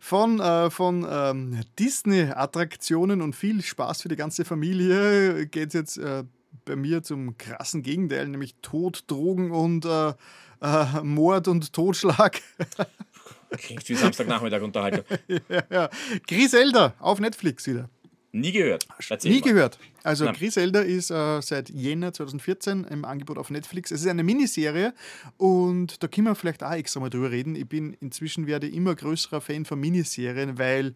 [0.00, 5.96] Von, äh, von ähm, Disney-Attraktionen und viel Spaß für die ganze Familie geht es jetzt
[5.98, 6.24] äh,
[6.66, 10.12] bei mir zum krassen Gegenteil, nämlich Tod, Drogen und äh,
[10.60, 12.40] äh, Mord und Totschlag.
[13.58, 15.04] Klingt wie Samstagnachmittag Unterhaltung.
[15.48, 15.90] ja, ja.
[16.26, 17.88] Griselda auf Netflix wieder.
[18.34, 18.88] Nie gehört.
[19.10, 19.52] Erzähl Nie mal.
[19.52, 19.78] gehört.
[20.02, 20.34] Also Nein.
[20.34, 23.90] Griselda ist äh, seit Jänner 2014 im Angebot auf Netflix.
[23.90, 24.94] Es ist eine Miniserie
[25.36, 27.54] und da können wir vielleicht auch extra mal drüber reden.
[27.56, 30.94] Ich bin inzwischen werde immer größerer Fan von Miniserien, weil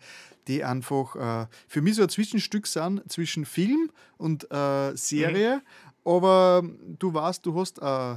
[0.49, 5.61] die einfach äh, für mich so ein Zwischenstück sind zwischen Film und äh, Serie.
[6.07, 6.63] Aber
[6.99, 8.17] du weißt, du hast äh,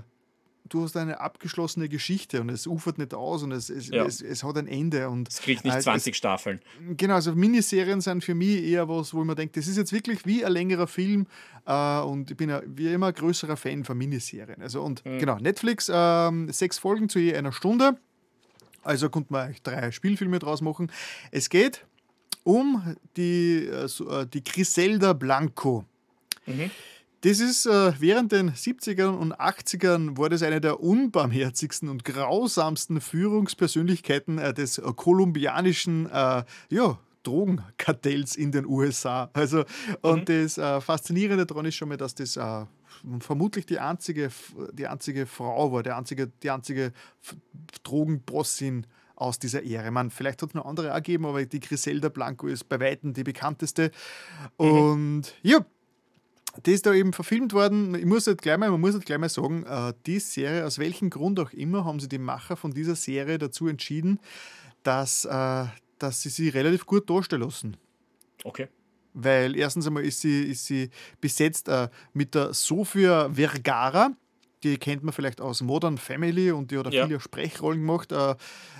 [0.69, 4.05] du hast eine abgeschlossene Geschichte und es ufert nicht aus und es, es, Ja.
[4.05, 5.09] es, es hat ein Ende.
[5.09, 6.59] Und Es kriegt nicht äh, 20 Staffeln.
[6.97, 9.91] Genau, also Miniserien sind für mich eher was, wo ich mir denke, das ist jetzt
[9.93, 11.27] wirklich wie ein längerer Film
[11.65, 14.61] äh, und ich bin ja wie immer größerer Fan von Miniserien.
[14.61, 17.97] Also und genau, Netflix, ähm, sechs Folgen zu je einer Stunde.
[18.83, 20.91] Also konnte man drei Spielfilme draus machen.
[21.31, 21.85] Es geht
[22.43, 25.85] um die, äh, äh, die Griselda Blanco.
[27.21, 33.01] Das ist äh, während den 70ern und 80ern war das eine der unbarmherzigsten und grausamsten
[33.01, 39.29] Führungspersönlichkeiten äh, des äh, kolumbianischen äh, ja, Drogenkartells in den USA.
[39.33, 39.65] Also,
[40.01, 42.65] und das äh, Faszinierende daran ist schon mal, dass das äh,
[43.19, 44.29] vermutlich die einzige,
[44.71, 46.93] die einzige Frau war, die einzige, die einzige
[47.83, 49.91] Drogenbossin aus dieser Ära.
[49.91, 53.25] Man, vielleicht hat es noch andere gegeben, aber die Griselda Blanco ist bei Weitem die
[53.25, 53.91] bekannteste.
[54.55, 55.65] Und ja,
[56.65, 57.95] die ist da eben verfilmt worden.
[57.95, 60.79] Ich muss halt gleich mal, man muss halt gleich mal sagen, äh, die Serie, aus
[60.79, 64.19] welchem Grund auch immer, haben sie die Macher von dieser Serie dazu entschieden,
[64.83, 65.65] dass, äh,
[65.97, 67.77] dass sie sie relativ gut darstellen lassen.
[68.43, 68.67] Okay.
[69.13, 70.89] Weil erstens einmal ist sie, ist sie
[71.19, 74.11] besetzt äh, mit der Sofia Vergara.
[74.63, 77.05] Die kennt man vielleicht aus Modern Family und die hat auch ja.
[77.05, 78.11] viele Sprechrollen gemacht.
[78.11, 78.35] Äh,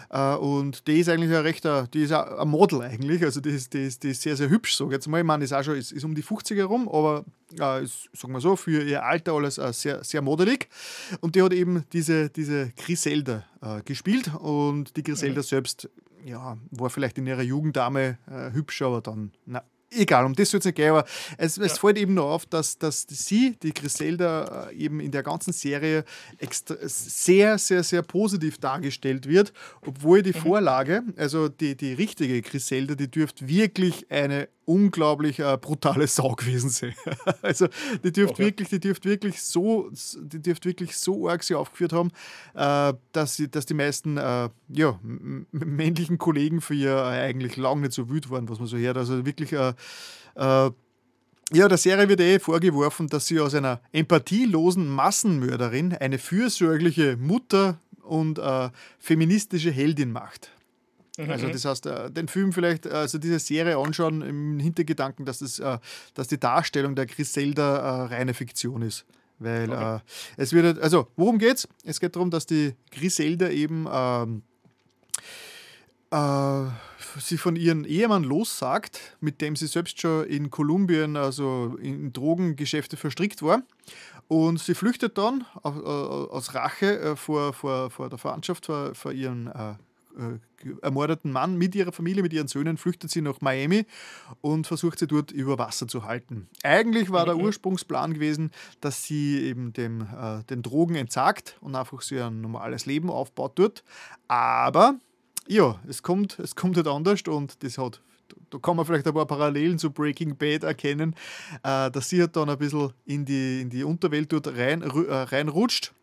[0.09, 3.23] äh, und die ist eigentlich ein rechter, die ist ein Model eigentlich.
[3.23, 5.19] Also die ist, die ist, die ist sehr, sehr hübsch, so jetzt mal.
[5.19, 7.25] Ich meine, ist auch schon ist, ist um die 50er herum, aber
[7.59, 10.67] äh, ist, sagen wir so, für ihr Alter alles äh, sehr, sehr modelig.
[11.21, 15.45] Und die hat eben diese, diese Griselda äh, gespielt und die Griselda mhm.
[15.45, 15.89] selbst
[16.25, 20.59] ja, war vielleicht in ihrer Jugenddame äh, hübsch, aber dann, na, egal, um das soll
[20.59, 21.05] es nicht gehen, aber
[21.37, 21.79] es, es ja.
[21.79, 26.03] fällt eben nur auf, dass, dass sie, die Griselda, äh, eben in der ganzen Serie
[26.37, 29.53] extra, sehr, sehr, sehr positiv dargestellt wird,
[29.85, 30.41] obwohl die mhm.
[30.41, 36.69] Vorlage, also die, die richtige Griselda, die dürfte wirklich eine unglaublich äh, brutale Sau gewesen
[36.69, 36.93] sein.
[37.41, 37.67] also
[38.03, 38.45] die dürfte okay.
[38.45, 39.89] wirklich, die dürfte wirklich so,
[40.21, 42.11] die dürfte wirklich so arg sie aufgeführt haben,
[42.53, 44.99] äh, dass, sie, dass die meisten äh, ja,
[45.51, 48.97] männlichen Kollegen für ihr eigentlich lange nicht so wütend waren, was man so hört.
[48.97, 49.73] Also wirklich äh,
[50.35, 50.71] äh,
[51.51, 57.79] ja, der Serie wird eh vorgeworfen, dass sie aus einer empathielosen Massenmörderin eine fürsorgliche Mutter
[58.03, 60.51] und äh, feministische Heldin macht.
[61.19, 61.31] Mhm.
[61.31, 65.59] Also das heißt, äh, den Film vielleicht, also diese Serie anschauen im Hintergedanken, dass, das,
[65.59, 65.77] äh,
[66.13, 69.05] dass die Darstellung der Griselda äh, reine Fiktion ist.
[69.37, 69.95] Weil okay.
[69.97, 69.99] äh,
[70.37, 71.67] es wird, also worum geht's?
[71.83, 74.43] Es geht darum, dass die Griselda eben ähm,
[76.11, 76.69] äh,
[77.19, 82.95] sie von ihrem Ehemann lossagt, mit dem sie selbst schon in Kolumbien, also in Drogengeschäfte
[82.95, 83.63] verstrickt war.
[84.29, 89.73] Und sie flüchtet dann aus Rache vor, vor, vor der Verwandtschaft, vor, vor ihren äh,
[90.81, 93.85] ermordeten Mann mit ihrer Familie, mit ihren Söhnen, flüchtet sie nach Miami
[94.41, 96.47] und versucht sie dort über Wasser zu halten.
[96.63, 97.41] Eigentlich war der mhm.
[97.41, 102.85] Ursprungsplan gewesen, dass sie eben dem, äh, den Drogen entsagt und einfach so ein normales
[102.85, 103.83] Leben aufbaut dort.
[104.27, 104.95] Aber
[105.47, 108.01] ja, es kommt, es kommt halt anders und das hat
[108.51, 111.15] da kann man vielleicht ein paar Parallelen zu Breaking Bad erkennen,
[111.63, 115.13] äh, dass sie halt dann ein bisschen in die, in die Unterwelt dort rein, äh,
[115.13, 115.93] reinrutscht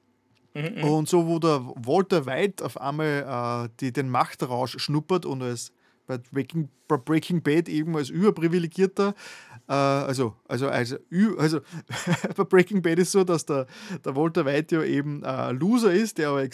[0.57, 5.26] Mhm, mhm, und so, wo der Walter White auf einmal äh, die, den Machtrausch schnuppert
[5.26, 5.73] und als
[6.07, 9.15] bei Breaking, Breaking Bad eben als überprivilegierter
[9.73, 10.97] also, also, also,
[11.39, 11.61] also
[12.36, 13.67] bei Breaking Bad ist so, dass der,
[14.05, 16.47] der Walter White ja eben ein Loser ist, der aber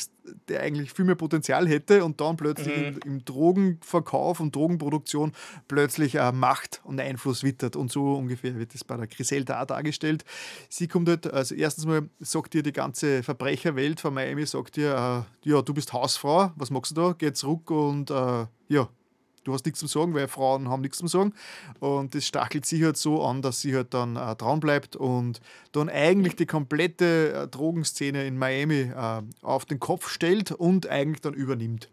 [0.48, 2.84] der eigentlich viel mehr Potenzial hätte und dann plötzlich mhm.
[2.84, 5.32] im, im, Drogenverkauf und Drogenproduktion
[5.68, 7.76] plötzlich äh, Macht und Einfluss wittert.
[7.76, 10.24] Und so ungefähr wird das bei der Griselda auch dargestellt.
[10.68, 15.26] Sie kommt halt, also erstens mal sagt ihr die ganze Verbrecherwelt von Miami, sagt ihr,
[15.44, 17.14] äh, ja, du bist Hausfrau, was machst du da?
[17.16, 18.88] Geh zurück und äh, ja,
[19.44, 21.34] du hast nichts zu sagen, weil Frauen haben nichts zu sagen.
[21.80, 25.40] Und das stachelt sie halt so an, dass sie halt dann äh, dran bleibt und
[25.72, 31.20] dann eigentlich die komplette äh, Drogenszene in Miami äh, auf den Kopf stellt und eigentlich
[31.20, 31.88] dann übernimmt.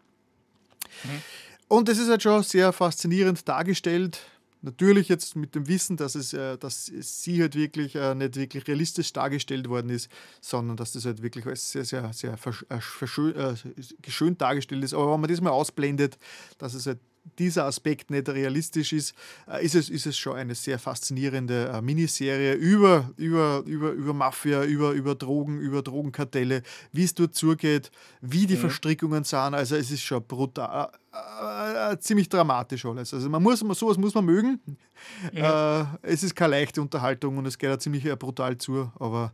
[1.04, 1.22] Mhm.
[1.68, 4.20] Und das ist halt schon sehr faszinierend dargestellt.
[4.62, 8.66] Natürlich jetzt mit dem Wissen, dass, es, äh, dass sie halt wirklich äh, nicht wirklich
[8.66, 10.10] realistisch dargestellt worden ist,
[10.42, 13.54] sondern dass das halt wirklich sehr, sehr, sehr verschön, äh,
[14.02, 14.92] geschönt dargestellt ist.
[14.92, 16.18] Aber wenn man das mal ausblendet,
[16.58, 16.98] dass es halt
[17.38, 19.14] dieser Aspekt nicht realistisch ist,
[19.48, 24.14] äh, ist, es, ist es schon eine sehr faszinierende äh, Miniserie über, über, über, über
[24.14, 28.60] Mafia, über, über Drogen, über Drogenkartelle, wie es dort zugeht, wie die mhm.
[28.60, 29.54] Verstrickungen sind.
[29.54, 33.12] Also es ist schon brutal, äh, äh, ziemlich dramatisch alles.
[33.12, 34.60] Also man muss, sowas muss man mögen.
[34.66, 35.38] Mhm.
[35.38, 39.32] Äh, es ist keine leichte Unterhaltung und es geht auch ziemlich brutal zu, aber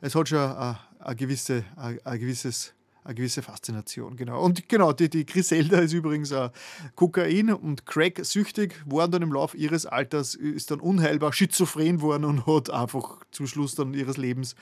[0.00, 2.74] es hat schon ein, gewisse, ein gewisses
[3.04, 4.42] eine gewisse Faszination, genau.
[4.42, 6.50] Und genau, die, die Griselda ist übrigens uh,
[6.94, 12.46] Kokain- und Crack-süchtig, war dann im Laufe ihres Alters, ist dann unheilbar schizophren worden und
[12.46, 14.54] hat einfach zum Schluss dann ihres Lebens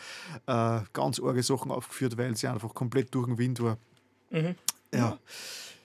[0.48, 3.76] uh, ganz arge Sachen aufgeführt, weil sie einfach komplett durch den Wind war.
[4.30, 4.54] Mhm.
[4.94, 5.18] Ja.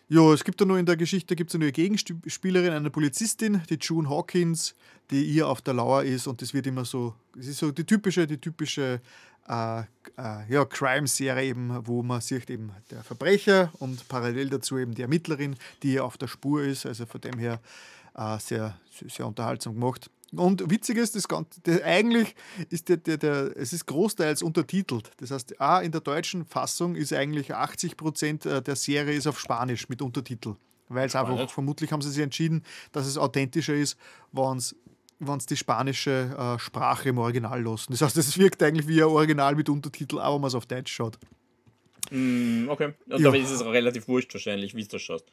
[0.07, 4.07] Ja, es gibt da nur in der Geschichte gibt's eine Gegenspielerin, eine Polizistin, die June
[4.07, 4.75] Hawkins,
[5.09, 7.85] die ihr auf der Lauer ist und das wird immer so, es ist so die
[7.85, 9.01] typische, die typische
[9.47, 9.83] äh, äh,
[10.49, 15.55] ja, Crime-Serie eben, wo man sieht eben der Verbrecher und parallel dazu eben die Ermittlerin,
[15.83, 16.85] die auf der Spur ist.
[16.85, 17.59] Also von dem her
[18.15, 20.09] äh, sehr, sehr unterhaltsam gemacht.
[20.31, 22.35] Und witzig ist, das Ganze, der, eigentlich
[22.69, 25.11] ist der, der, der, es ist großteils untertitelt.
[25.17, 29.27] Das heißt, auch in der deutschen Fassung ist eigentlich 80 Prozent äh, der Serie ist
[29.27, 30.55] auf Spanisch mit Untertitel.
[30.87, 33.97] Weil es einfach, vermutlich haben sie sich entschieden, dass es authentischer ist,
[34.31, 34.75] wenn es
[35.19, 37.91] wenn sie die spanische äh, Sprache im Original lassen.
[37.91, 40.65] Das heißt, es wirkt eigentlich wie ein Original mit Untertitel, aber wenn man es auf
[40.65, 41.17] Deutsch schaut.
[42.11, 42.93] Mm, okay.
[43.07, 43.31] Und ja.
[43.31, 45.25] damit ist es auch relativ wurscht wahrscheinlich, wie du das schaust.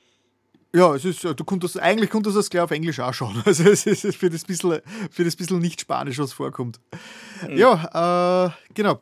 [0.74, 3.42] Ja, es ist, du konntest, eigentlich konntest du das gleich auf Englisch auch schauen.
[3.46, 4.80] Also es ist für das bisschen,
[5.10, 6.80] für das bisschen nicht Spanisch, was vorkommt.
[7.46, 7.58] Mhm.
[7.58, 9.00] Ja, äh, genau.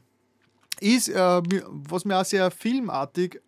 [0.81, 3.41] Ist, äh, was mir auch sehr filmartig,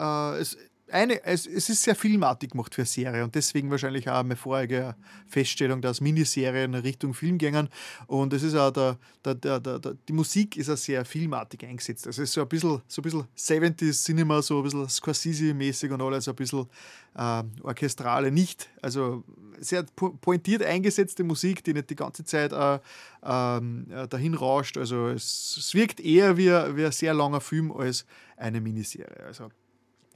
[0.00, 0.56] äh, es,
[0.90, 4.94] eine, es, es ist sehr filmartig gemacht für Serie und deswegen wahrscheinlich auch meine vorherige
[5.26, 7.68] Feststellung, dass Miniserien Richtung Film gingen.
[8.06, 12.06] Und es ist auch der, der, der, der, die Musik ist auch sehr filmartig eingesetzt.
[12.06, 15.92] Also es ist so ein bisschen, so ein bisschen 70s Cinema, so ein bisschen Scorsese-mäßig
[15.92, 16.66] und alles, ein bisschen
[17.14, 19.24] äh, orchestrale, nicht, also
[19.60, 19.84] sehr
[20.20, 22.78] pointiert eingesetzte Musik, die nicht die ganze Zeit äh,
[23.24, 24.78] ähm, äh, dahin rauscht.
[24.78, 29.24] Also es, es wirkt eher wie, wie ein sehr langer Film als eine Miniserie.
[29.26, 29.48] Also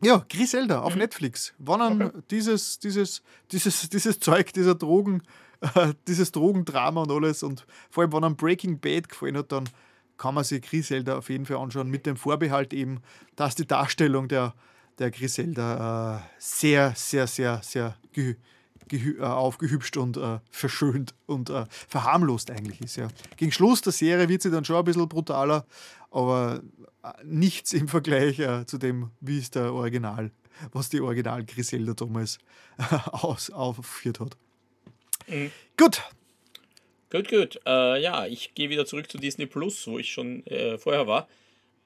[0.02, 1.00] ja, Griselda auf mhm.
[1.00, 1.54] Netflix.
[1.58, 2.18] Wann okay.
[2.30, 5.22] dieses, dieses, dieses, dieses Zeug, dieser Drogen,
[5.60, 9.68] äh, dieses Drogendrama und alles und vor allem, wenn einem Breaking Bad gefallen hat, dann
[10.16, 13.00] kann man sich Griselda auf jeden Fall anschauen, mit dem Vorbehalt eben,
[13.36, 14.54] dass die Darstellung der,
[14.98, 18.36] der Griselda äh, sehr, sehr, sehr, sehr ge,
[18.88, 22.96] ge, äh, aufgehübscht und äh, verschönt und äh, verharmlost eigentlich ist.
[22.96, 23.08] Ja.
[23.36, 25.64] Gegen Schluss der Serie wird sie dann schon ein bisschen brutaler,
[26.12, 26.62] aber
[27.24, 30.30] nichts im Vergleich äh, zu dem, wie es der Original,
[30.72, 32.38] was die Original Griselda damals
[32.78, 32.82] äh,
[33.12, 34.36] aus, aufgeführt hat.
[35.26, 35.50] Mhm.
[35.76, 36.02] Gut.
[37.10, 37.60] Gut, gut.
[37.66, 41.28] Äh, ja, ich gehe wieder zurück zu Disney Plus, wo ich schon äh, vorher war,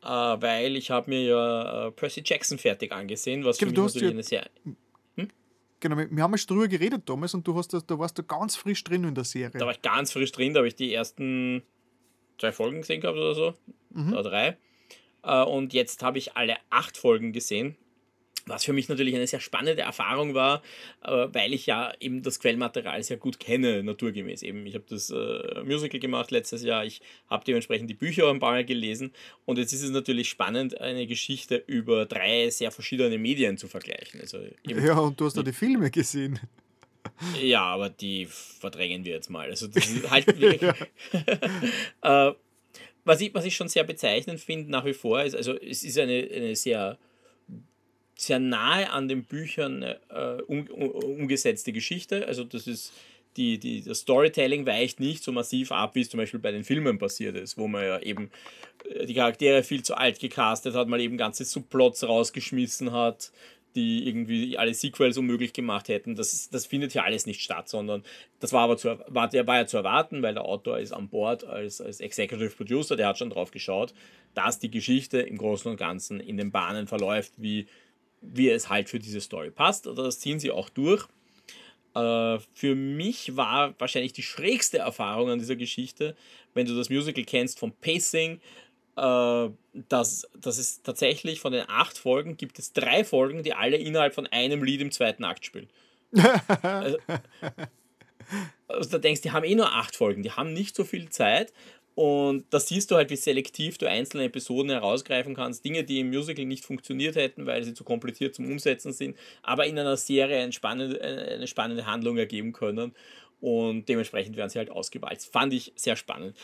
[0.02, 3.94] äh, weil ich habe mir ja äh, Percy Jackson fertig angesehen, was genau, für mich
[3.94, 4.50] natürlich eine sehr...
[4.64, 4.76] Hm?
[5.80, 8.82] Genau, wir haben schon drüber geredet damals und du hast da warst du ganz frisch
[8.82, 9.58] drin in der Serie.
[9.58, 11.62] Da war ich ganz frisch drin, da habe ich die ersten
[12.38, 13.54] zwei Folgen gesehen gehabt oder so,
[13.90, 14.12] mhm.
[14.12, 14.56] oder drei.
[15.22, 17.76] Äh, und jetzt habe ich alle acht Folgen gesehen.
[18.48, 20.62] Was für mich natürlich eine sehr spannende Erfahrung war,
[21.02, 24.64] äh, weil ich ja eben das Quellmaterial sehr gut kenne, naturgemäß eben.
[24.66, 28.52] Ich habe das äh, Musical gemacht letztes Jahr, ich habe dementsprechend die Bücher ein paar
[28.52, 29.12] Mal gelesen
[29.46, 34.20] und jetzt ist es natürlich spannend, eine Geschichte über drei sehr verschiedene Medien zu vergleichen.
[34.20, 36.38] Also ja, und du hast da die Filme gesehen.
[37.40, 39.48] Ja, aber die verdrängen wir jetzt mal.
[39.48, 40.62] Also das ist halt wirklich.
[42.02, 42.32] äh,
[43.04, 45.98] was ich, was ich schon sehr bezeichnend finde nach wie vor, ist, also es ist
[45.98, 46.98] eine, eine sehr,
[48.16, 49.96] sehr nahe an den Büchern äh,
[50.46, 52.26] um, um, umgesetzte Geschichte.
[52.26, 52.92] Also das ist
[53.36, 56.64] die, die, das Storytelling weicht nicht so massiv ab, wie es zum Beispiel bei den
[56.64, 58.30] Filmen passiert ist, wo man ja eben
[58.90, 63.30] äh, die Charaktere viel zu alt gecastet hat, mal eben ganze Subplots rausgeschmissen hat,
[63.76, 66.16] die irgendwie alle Sequels unmöglich gemacht hätten.
[66.16, 68.02] Das, das findet hier alles nicht statt, sondern
[68.40, 71.44] das war aber zu, war, war ja zu erwarten, weil der Autor ist an Bord
[71.44, 73.94] als, als Executive Producer, der hat schon drauf geschaut,
[74.34, 77.66] dass die Geschichte im Großen und Ganzen in den Bahnen verläuft, wie,
[78.20, 79.86] wie es halt für diese Story passt.
[79.86, 81.06] Oder das ziehen sie auch durch.
[81.94, 86.16] Äh, für mich war wahrscheinlich die schrägste Erfahrung an dieser Geschichte,
[86.54, 88.40] wenn du das Musical kennst, vom Pacing,
[88.96, 89.48] äh,
[89.88, 94.14] dass, dass es tatsächlich von den acht Folgen gibt es drei Folgen, die alle innerhalb
[94.14, 95.68] von einem Lied im zweiten Akt spielen.
[96.62, 96.98] also,
[98.68, 101.10] also da denkst du, die haben eh nur acht Folgen, die haben nicht so viel
[101.10, 101.52] Zeit.
[101.94, 105.64] Und da siehst du halt, wie selektiv du einzelne Episoden herausgreifen kannst.
[105.64, 109.64] Dinge, die im Musical nicht funktioniert hätten, weil sie zu kompliziert zum Umsetzen sind, aber
[109.66, 112.94] in einer Serie eine spannende, eine spannende Handlung ergeben können.
[113.40, 115.32] Und dementsprechend werden sie halt ausgewalzt.
[115.32, 116.36] Fand ich sehr spannend.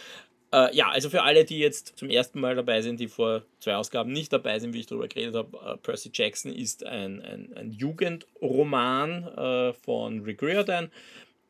[0.53, 3.77] Äh, ja, also für alle, die jetzt zum ersten Mal dabei sind, die vor zwei
[3.77, 7.53] Ausgaben nicht dabei sind, wie ich darüber geredet habe, äh, Percy Jackson ist ein, ein,
[7.57, 10.91] ein Jugendroman äh, von Rick Riordan,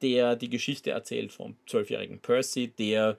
[0.02, 3.18] der die Geschichte erzählt vom zwölfjährigen Percy, der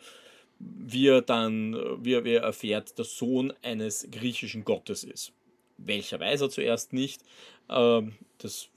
[0.59, 5.33] wir dann, wie er erfährt, der Sohn eines griechischen Gottes ist.
[5.77, 7.21] Welcher weiß er zuerst nicht.
[7.69, 8.69] Ähm, das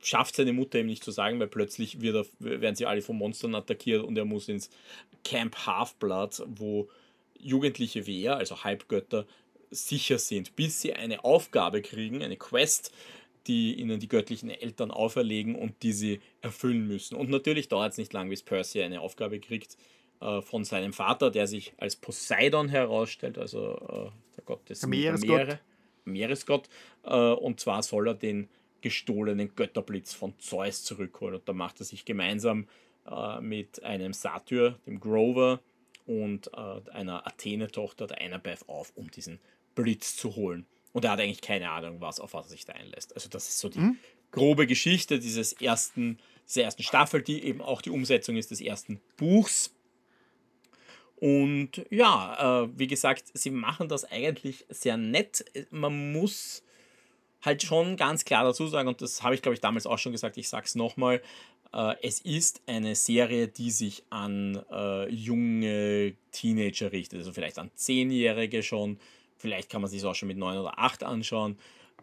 [0.00, 3.16] schafft seine Mutter ihm nicht zu sagen, weil plötzlich wird er, werden sie alle von
[3.16, 4.70] Monstern attackiert und er muss ins
[5.24, 6.88] Camp Half-Blood, wo
[7.38, 9.26] Jugendliche wie er, also Halbgötter,
[9.70, 12.92] sicher sind, bis sie eine Aufgabe kriegen, eine Quest,
[13.46, 17.16] die ihnen die göttlichen Eltern auferlegen und die sie erfüllen müssen.
[17.16, 19.76] Und natürlich dauert es nicht lang, bis Percy eine Aufgabe kriegt
[20.20, 25.28] äh, von seinem Vater, der sich als Poseidon herausstellt, also äh, der Gott des Meeresgott.
[25.28, 25.60] Meere,
[26.04, 26.68] Meeresgott.
[27.02, 28.48] Äh, und zwar soll er den
[28.80, 31.36] gestohlenen Götterblitz von Zeus zurückholen.
[31.36, 32.68] Und da macht er sich gemeinsam
[33.06, 35.60] äh, mit einem Satyr, dem Grover,
[36.06, 39.40] und äh, einer Athene-Tochter, der Annabeth, auf, um diesen
[39.74, 40.66] Blitz zu holen.
[40.92, 43.14] Und er hat eigentlich keine Ahnung, was, auf was er sich da einlässt.
[43.14, 43.98] Also, das ist so die mhm.
[44.30, 49.00] grobe Geschichte dieses ersten, dieser ersten Staffel, die eben auch die Umsetzung ist des ersten
[49.16, 49.74] Buchs.
[51.16, 55.44] Und ja, äh, wie gesagt, sie machen das eigentlich sehr nett.
[55.70, 56.62] Man muss
[57.40, 60.12] halt schon ganz klar dazu sagen, und das habe ich glaube ich damals auch schon
[60.12, 61.22] gesagt, ich sage es nochmal,
[62.02, 68.62] es ist eine Serie, die sich an äh, junge Teenager richtet, also vielleicht an Zehnjährige
[68.62, 68.98] schon,
[69.38, 71.58] vielleicht kann man sich auch schon mit neun oder acht anschauen.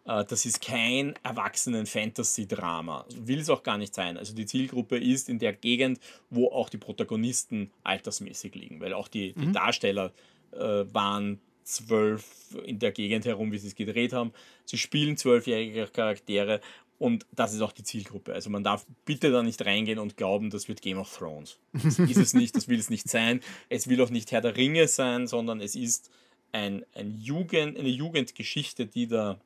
[0.06, 3.06] Äh, das ist kein Erwachsenen-Fantasy-Drama.
[3.16, 4.18] Will es auch gar nicht sein.
[4.18, 9.08] Also die Zielgruppe ist in der Gegend, wo auch die Protagonisten altersmäßig liegen, weil auch
[9.08, 9.54] die, die mhm.
[9.54, 10.12] Darsteller
[10.52, 12.26] äh, waren zwölf
[12.66, 14.34] in der Gegend herum, wie sie es gedreht haben.
[14.66, 16.60] Sie spielen zwölfjährige Charaktere
[17.02, 18.32] und das ist auch die Zielgruppe.
[18.32, 21.58] Also man darf bitte da nicht reingehen und glauben, das wird Game of Thrones.
[21.74, 23.42] Das ist es nicht, das will es nicht sein.
[23.70, 26.12] Es will auch nicht Herr der Ringe sein, sondern es ist
[26.52, 29.40] ein, ein Jugend, eine Jugendgeschichte, die da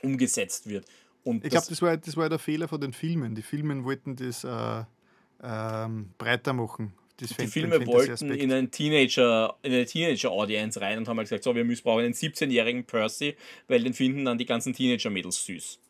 [0.00, 0.86] umgesetzt wird.
[1.24, 3.34] Und ich glaube, das war, das war der Fehler von den Filmen.
[3.34, 4.84] Die Filme wollten das äh,
[5.42, 6.92] ähm, breiter machen.
[7.16, 11.42] Das die Filme wollten in, einen Teenager, in eine Teenager-Audience rein und haben halt gesagt,
[11.42, 13.34] so, wir müssen brauchen einen 17-jährigen Percy,
[13.66, 15.80] weil den finden dann die ganzen Teenager-Mädels süß.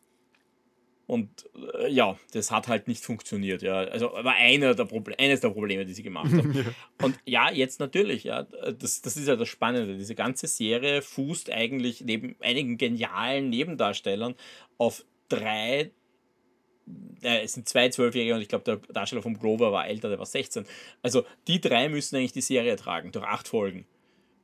[1.07, 3.61] Und äh, ja, das hat halt nicht funktioniert.
[3.61, 3.77] Ja.
[3.77, 4.87] Also war einer der
[5.17, 6.53] eines der Probleme, die sie gemacht haben.
[6.53, 6.63] ja.
[7.05, 9.97] Und ja, jetzt natürlich, ja, das, das ist ja das Spannende.
[9.97, 14.35] Diese ganze Serie fußt eigentlich neben einigen genialen Nebendarstellern
[14.77, 15.91] auf drei
[17.21, 20.19] äh, es sind zwei Zwölfjährige und ich glaube, der Darsteller vom Grover war älter, der
[20.19, 20.65] war 16.
[21.01, 23.85] Also die drei müssen eigentlich die Serie tragen, durch acht Folgen.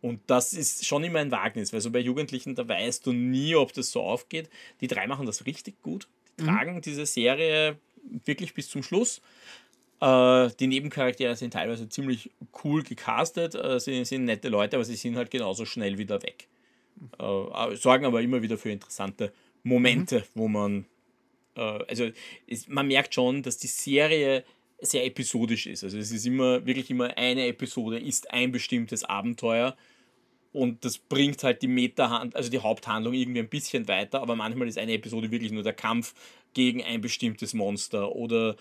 [0.02, 3.56] Und das ist schon immer ein Wagnis, weil so bei Jugendlichen, da weißt du nie,
[3.56, 4.50] ob das so aufgeht.
[4.82, 6.10] Die drei machen das richtig gut.
[6.38, 6.46] Mhm.
[6.46, 7.78] tragen diese Serie
[8.26, 9.22] wirklich bis zum Schluss.
[10.02, 12.30] Äh, die Nebencharaktere sind teilweise ziemlich
[12.64, 16.48] cool gecastet, äh, sie sind nette Leute, aber sie sind halt genauso schnell wieder weg.
[17.20, 19.32] Äh, sorgen aber immer wieder für interessante
[19.64, 20.24] Momente, mhm.
[20.36, 20.86] wo man
[21.56, 22.10] äh, also
[22.48, 24.44] es, man merkt schon, dass die Serie
[24.82, 25.84] sehr episodisch ist.
[25.84, 29.76] Also es ist immer, wirklich immer eine Episode ist ein bestimmtes Abenteuer
[30.54, 34.68] und das bringt halt die meta also die Haupthandlung irgendwie ein bisschen weiter, aber manchmal
[34.68, 36.14] ist eine Episode wirklich nur der Kampf
[36.54, 38.56] gegen ein bestimmtes Monster oder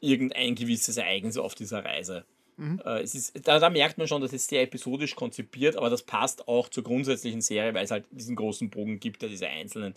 [0.00, 2.24] irgendein gewisses Ereignis auf dieser Reise.
[2.56, 2.80] Mhm.
[2.84, 6.02] Äh, es ist, da, da, merkt man schon, dass es sehr episodisch konzipiert, aber das
[6.02, 9.94] passt auch zur grundsätzlichen Serie, weil es halt diesen großen Bogen gibt, der diese einzelnen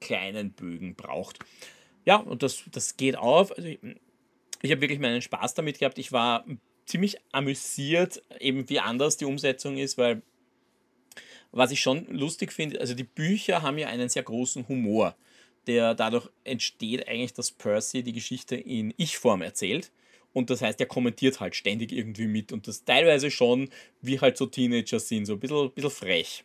[0.00, 1.38] kleinen Bögen braucht
[2.04, 3.56] ja, und das, das geht auf.
[3.56, 3.78] Also ich,
[4.62, 5.98] ich habe wirklich meinen Spaß damit gehabt.
[5.98, 6.44] Ich war
[6.86, 10.22] ziemlich amüsiert, eben wie anders die Umsetzung ist, weil
[11.52, 15.14] was ich schon lustig finde, also die Bücher haben ja einen sehr großen Humor,
[15.66, 19.92] der dadurch entsteht eigentlich, dass Percy die Geschichte in Ich-Form erzählt.
[20.32, 23.68] Und das heißt, er kommentiert halt ständig irgendwie mit und das teilweise schon,
[24.00, 26.44] wie halt so Teenager sind, so ein bisschen, bisschen frech.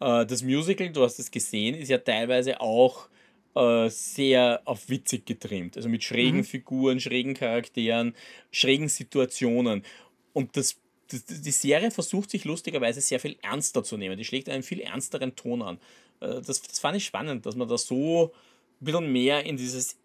[0.00, 3.08] Äh, das Musical, du hast es gesehen, ist ja teilweise auch
[3.54, 5.76] äh, sehr auf witzig getrimmt.
[5.76, 6.44] Also mit schrägen mhm.
[6.44, 8.14] Figuren, schrägen Charakteren,
[8.50, 9.84] schrägen Situationen.
[10.32, 10.81] Und das, das,
[11.12, 14.16] die Serie versucht sich lustigerweise sehr viel ernster zu nehmen.
[14.16, 15.78] Die schlägt einen viel ernsteren Ton an.
[16.20, 18.32] Äh, das, das fand ich spannend, dass man da so
[18.80, 19.96] ein bisschen mehr in dieses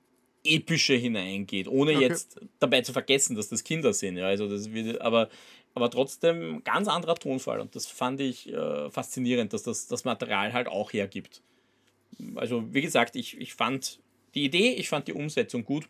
[0.44, 2.02] Epische hineingeht, ohne okay.
[2.02, 4.18] jetzt dabei zu vergessen, dass das Kinder sind.
[4.18, 5.30] Ja, also das wird, aber,
[5.74, 10.54] aber trotzdem ganz anderer Tonfall und das fand ich äh, faszinierend, dass das, das Material
[10.54, 11.42] halt auch hergibt
[12.36, 14.00] also wie gesagt, ich, ich fand
[14.36, 15.88] die Idee, ich fand die Umsetzung gut.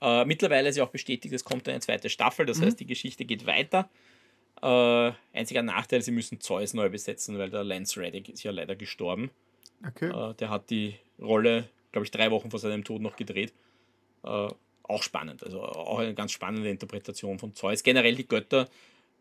[0.00, 2.66] Äh, mittlerweile ist ja auch bestätigt, es kommt eine zweite Staffel, das mhm.
[2.66, 3.88] heißt, die Geschichte geht weiter.
[4.62, 8.76] Äh, einziger Nachteil, sie müssen Zeus neu besetzen, weil der Lance Reddick ist ja leider
[8.76, 9.30] gestorben.
[9.86, 10.08] Okay.
[10.08, 13.52] Äh, der hat die Rolle, glaube ich, drei Wochen vor seinem Tod noch gedreht.
[14.24, 14.48] Äh,
[14.84, 17.82] auch spannend, also auch eine ganz spannende Interpretation von Zeus.
[17.82, 18.68] Generell die Götter,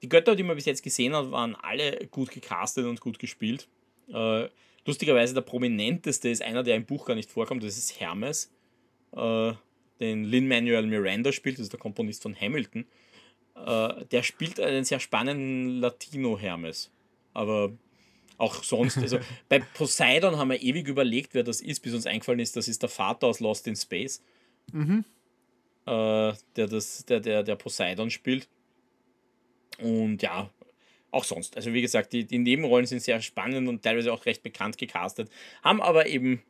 [0.02, 3.68] die Götter, die man bis jetzt gesehen hat, waren alle gut gecastet und gut gespielt.
[4.12, 4.48] Äh,
[4.86, 8.52] Lustigerweise der prominenteste ist einer, der im Buch gar nicht vorkommt, das ist Hermes,
[9.16, 9.54] äh,
[10.00, 12.86] den Lin-Manuel Miranda spielt, das ist der Komponist von Hamilton.
[13.66, 16.92] Äh, der spielt einen sehr spannenden Latino-Hermes.
[17.34, 17.72] Aber
[18.38, 22.40] auch sonst, also bei Poseidon haben wir ewig überlegt, wer das ist, bis uns eingefallen
[22.40, 24.24] ist, das ist der Vater aus Lost in Space.
[24.72, 25.06] Mhm.
[25.86, 28.48] Äh, der, das, der, der, der Poseidon spielt.
[29.80, 30.50] Und ja,
[31.12, 31.56] auch sonst.
[31.58, 35.30] Also wie gesagt, die, die Nebenrollen sind sehr spannend und teilweise auch recht bekannt gecastet,
[35.64, 36.42] haben aber eben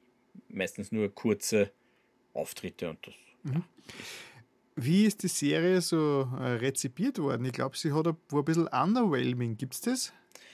[0.50, 1.72] meistens nur kurze
[2.34, 3.14] Auftritte und das.
[3.44, 3.64] Mhm.
[4.76, 7.46] Wie ist die Serie so äh, rezipiert worden?
[7.46, 9.58] Ich glaube, sie hat, war ein bisschen underwhelming.
[9.58, 10.14] Gibt es das?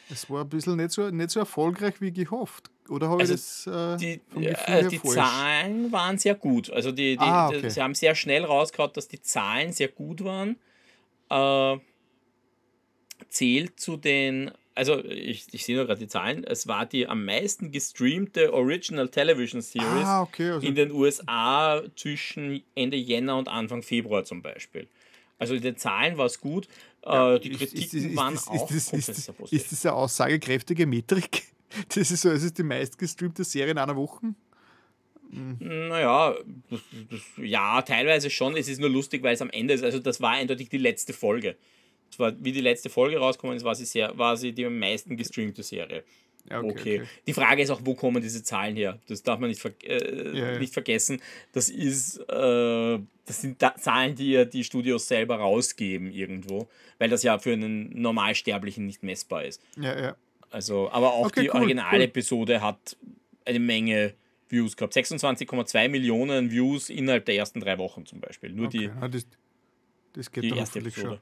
[0.10, 2.70] Es war ein bisschen nicht so, nicht so erfolgreich wie gehofft.
[2.90, 5.02] Oder habe also ich das äh, die, äh, Die?
[5.02, 6.70] Zahlen waren sehr gut.
[6.72, 7.62] Also die, die, ah, okay.
[7.62, 10.58] die, sie haben sehr schnell rausgehauen, dass die Zahlen sehr gut waren.
[11.30, 11.80] Äh,
[13.30, 17.26] zählt zu den, also ich, ich sehe nur gerade die Zahlen, es war die am
[17.26, 23.48] meisten gestreamte Original Television Series ah, okay, also in den USA zwischen Ende Jänner und
[23.48, 24.88] Anfang Februar zum Beispiel.
[25.40, 26.68] Also in den Zahlen war es gut,
[27.04, 29.10] ja, äh, die Kritiken ist, ist, ist, waren auch ist, ist,
[29.52, 31.44] ist, das eine aussagekräftige Metrik?
[31.90, 34.34] Das ist so, es ist die meistgestreamte Serie in einer Woche?
[35.32, 35.58] Hm.
[35.90, 36.34] Naja,
[36.70, 38.56] das, das, ja, teilweise schon.
[38.56, 39.84] Es ist nur lustig, weil es am Ende ist.
[39.84, 41.58] Also, das war eindeutig die letzte Folge
[42.18, 45.18] war, wie die letzte Folge rausgekommen ist, war sie, sehr, war sie die am meisten
[45.18, 46.04] gestreamte Serie.
[46.50, 47.02] Okay, okay.
[47.02, 49.00] okay, Die Frage ist auch, wo kommen diese Zahlen her?
[49.08, 50.60] Das darf man nicht, ver äh, ja, ja.
[50.60, 51.22] nicht vergessen.
[51.52, 56.70] Das, ist, äh, das sind da Zahlen, die ja die Studios selber rausgeben irgendwo,
[57.00, 59.62] weil das ja für einen Normalsterblichen nicht messbar ist.
[59.78, 60.16] Ja, ja.
[60.50, 62.96] Also, aber auch Okay, die cool, Originalepisode hat
[63.44, 64.14] eine Menge
[64.50, 64.96] Views gehabt.
[64.96, 68.52] 26,2 Millionen Views innerhalb der ersten drei Wochen zum Beispiel.
[68.52, 68.90] Nur die.
[70.18, 71.20] Das, geht die dann hoffentlich Episode.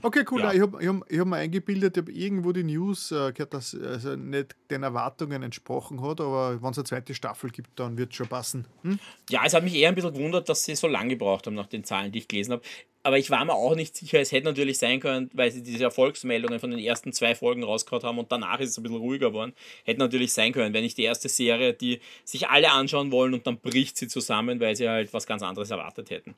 [0.00, 0.02] schon.
[0.02, 0.40] Okay, cool.
[0.40, 0.46] Ja.
[0.46, 0.54] Ja.
[0.54, 3.54] Ich habe ich hab, ich hab mir eingebildet, ich habe irgendwo die News äh, gehört,
[3.54, 7.98] dass also nicht den Erwartungen entsprochen hat, aber wenn es eine zweite Staffel gibt, dann
[7.98, 8.66] wird es schon passen.
[8.82, 8.98] Hm?
[9.30, 11.66] Ja, es hat mich eher ein bisschen gewundert, dass sie so lange gebraucht haben nach
[11.66, 12.62] den Zahlen, die ich gelesen habe.
[13.04, 15.84] Aber ich war mir auch nicht sicher, es hätte natürlich sein können, weil sie diese
[15.84, 19.28] Erfolgsmeldungen von den ersten zwei Folgen rausgehauen haben und danach ist es ein bisschen ruhiger
[19.28, 19.54] geworden.
[19.84, 23.46] Hätte natürlich sein können, wenn nicht die erste Serie, die sich alle anschauen wollen und
[23.46, 26.34] dann bricht sie zusammen, weil sie halt was ganz anderes erwartet hätten.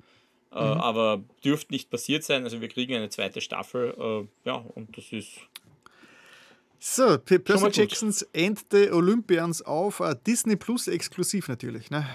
[0.52, 2.44] Äh, aber dürfte nicht passiert sein.
[2.44, 3.94] Also wir kriegen eine zweite Staffel.
[3.98, 5.38] Äh, ja, und das ist
[6.78, 7.80] So, Percy.
[7.80, 11.90] Jacksons End the Olympians auf äh, Disney Plus exklusiv natürlich.
[11.90, 12.06] Ne?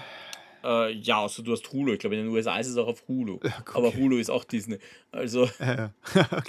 [0.62, 1.92] Äh, ja, also du hast Hulu.
[1.94, 3.38] Ich glaube, in den USA ist es auch auf Hulu.
[3.72, 4.78] Aber Hulu ist auch Disney.
[5.12, 5.94] Also, Ja,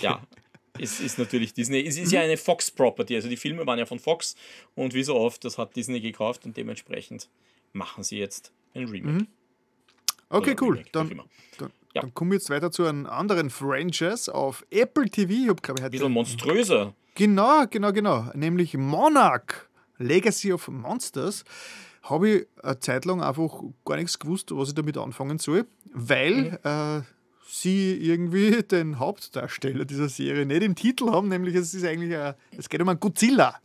[0.01, 0.27] ja,
[0.79, 1.85] es ist natürlich Disney.
[1.85, 3.15] Es ist ja eine Fox-Property.
[3.15, 4.35] Also die Filme waren ja von Fox.
[4.75, 7.29] Und wie so oft, das hat Disney gekauft und dementsprechend
[7.73, 9.27] machen sie jetzt ein Remake.
[10.29, 10.83] Okay, Oder cool.
[10.91, 11.09] Dann,
[11.57, 12.01] dann, Ja.
[12.01, 15.31] dann kommen wir jetzt weiter zu einem anderen Franchise auf Apple TV.
[15.31, 16.93] Ich habe, glaube ich, Ein bisschen monströser.
[17.15, 18.29] Genau, genau, genau.
[18.35, 21.43] Nämlich Monarch, Legacy of Monsters.
[22.03, 26.59] Habe ich eine Zeit lang einfach gar nichts gewusst, was ich damit anfangen soll, weil
[26.63, 27.01] äh,
[27.49, 32.35] sie irgendwie den Hauptdarsteller dieser Serie nicht im Titel haben, nämlich es ist eigentlich, ein,
[32.51, 33.55] es geht um einen Godzilla.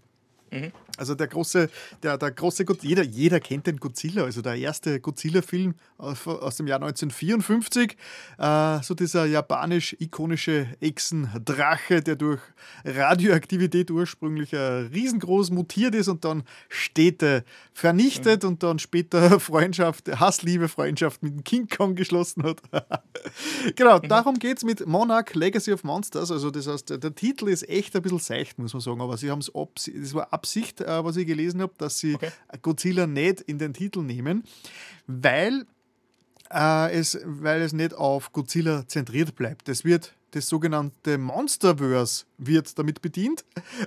[1.03, 1.69] Also der große,
[2.05, 6.69] der, der große Godzilla, jeder, jeder kennt den Godzilla, also der erste Godzilla-Film aus, dem
[6.69, 7.97] Jahr 1954.
[8.39, 12.41] Äh, so dieser japanisch-ikonische Echsendrache, der durch
[12.85, 21.21] Radioaktivität ursprünglich riesengroß mutiert ist und dann Städte vernichtet und dann später Freundschaft, Hassliebe, Freundschaft
[21.25, 22.63] mit dem King Kong geschlossen hat.
[23.77, 26.31] genau, darum geht es mit Monarch Legacy of Monsters.
[26.31, 29.17] Also das heißt, der, der Titel ist echt ein bisschen seicht, muss man sagen, aber
[29.17, 32.31] sie haben es das war Absicht, äh, was ich gelesen habe, dass sie Okay.
[32.63, 34.45] Godzilla nicht in den Titel nehmen,
[35.07, 35.67] weil
[36.53, 39.69] äh, es, weil es nicht auf Godzilla zentriert bleibt.
[39.69, 43.45] Das wird das sogenannte Monsterverse wird damit bedient.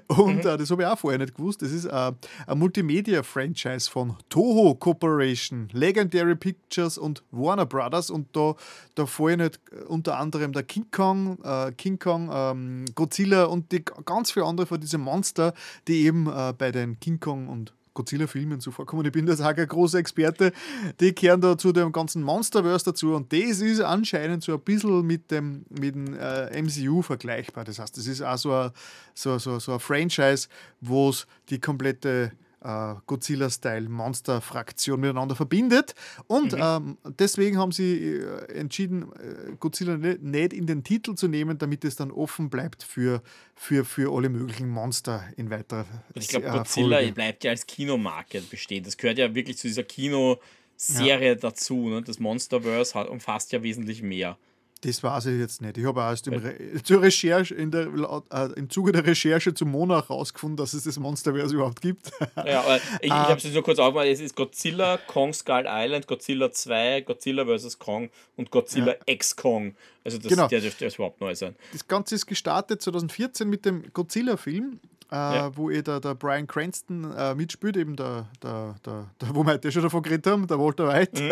[0.08, 1.62] Und äh, das habe ich auch vorher nicht gewusst.
[1.62, 2.12] Das ist äh,
[2.48, 8.10] ein Multimedia-Franchise von Toho Corporation, Legendary Pictures und Warner Brothers.
[8.10, 8.56] Und da,
[8.94, 13.84] da fallen halt unter anderem der King Kong, äh, King Kong, ähm, Godzilla und die
[13.84, 15.54] ganz viele andere von diesen Monster,
[15.88, 19.06] die eben äh, bei den King Kong und Godzilla-Filmen so vorkommen.
[19.06, 20.52] Ich bin da auch kein großer Experte.
[21.00, 25.06] Die kehren da zu dem ganzen Monsterverse dazu und das ist anscheinend so ein bisschen
[25.08, 27.64] mit dem, mit dem äh, MCU vergleichbar.
[27.64, 28.72] Das heißt, das ist auch so ein,
[29.16, 30.48] so, so, so ein Franchise,
[30.82, 32.34] wo es die komplette
[32.66, 35.94] äh, Godzilla-Style-Monster-Fraktion miteinander verbindet.
[36.28, 41.58] Und ähm, deswegen haben sie äh, entschieden, äh, Godzilla nicht in den Titel zu nehmen,
[41.58, 43.22] damit es dann offen bleibt für,
[43.56, 45.86] für, für alle möglichen Monster in weiterer
[46.16, 47.14] Ich glaube, äh, Godzilla Folge.
[47.14, 48.84] bleibt ja als Kinomarke bestehen.
[48.84, 51.90] Das gehört ja wirklich zu dieser Kinoserie dazu.
[51.90, 52.02] Ne?
[52.02, 54.38] Das Monsterverse hat, umfasst ja wesentlich mehr.
[54.86, 55.78] Das weiß ich jetzt nicht.
[55.78, 57.88] Ich habe aus dem Re zur Recherche, in der,
[58.32, 62.12] äh, im Zuge der Recherche zum Monarch herausgefunden, dass es das Monsterverse überhaupt gibt.
[62.36, 64.08] Ja, aber ich, ich habe es nur kurz aufgemacht.
[64.08, 67.80] Es ist Godzilla, Kong Skull Island, Godzilla 2, Godzilla vs.
[67.80, 69.76] Kong und Godzilla X Kong.
[70.04, 70.48] Also das, Genau.
[70.48, 71.56] der dürfte überhaupt neu sein.
[71.72, 74.80] Das Ganze ist gestartet 2014 mit dem Godzilla-Film,
[75.12, 75.56] äh, Ja.
[75.56, 79.54] wo eh der, der Brian Cranston äh, mitspielt, eben der, der, der, der, wo wir
[79.54, 81.22] heute schon davon geredet haben, der Walter White.
[81.22, 81.32] Mhm.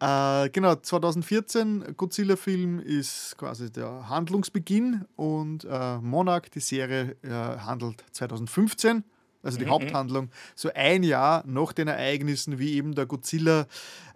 [0.00, 8.04] äh, genau, 2014, Godzilla-Film ist quasi der Handlungsbeginn und äh, Monarch, die Serie, äh, handelt
[8.12, 9.04] 2015.
[9.44, 13.66] Also Mhm, die Haupthandlung, so ein Jahr nach den Ereignissen, wie eben der Godzilla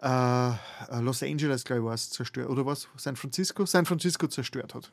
[0.00, 2.86] äh, Los Angeles, glaube ich, war es, zerstört, oder was?
[2.96, 3.66] San Francisco?
[3.66, 4.92] San Francisco zerstört hat.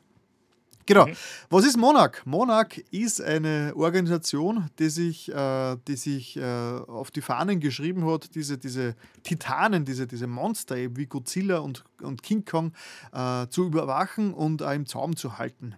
[0.86, 1.06] Genau.
[1.48, 2.24] Was ist Monarch?
[2.26, 8.34] Monarch ist eine Organisation, die sich, äh, die sich äh, auf die Fahnen geschrieben hat,
[8.34, 12.72] diese, diese Titanen, diese, diese Monster eben wie Godzilla und, und King Kong
[13.12, 15.76] äh, zu überwachen und äh, im Zaum zu halten.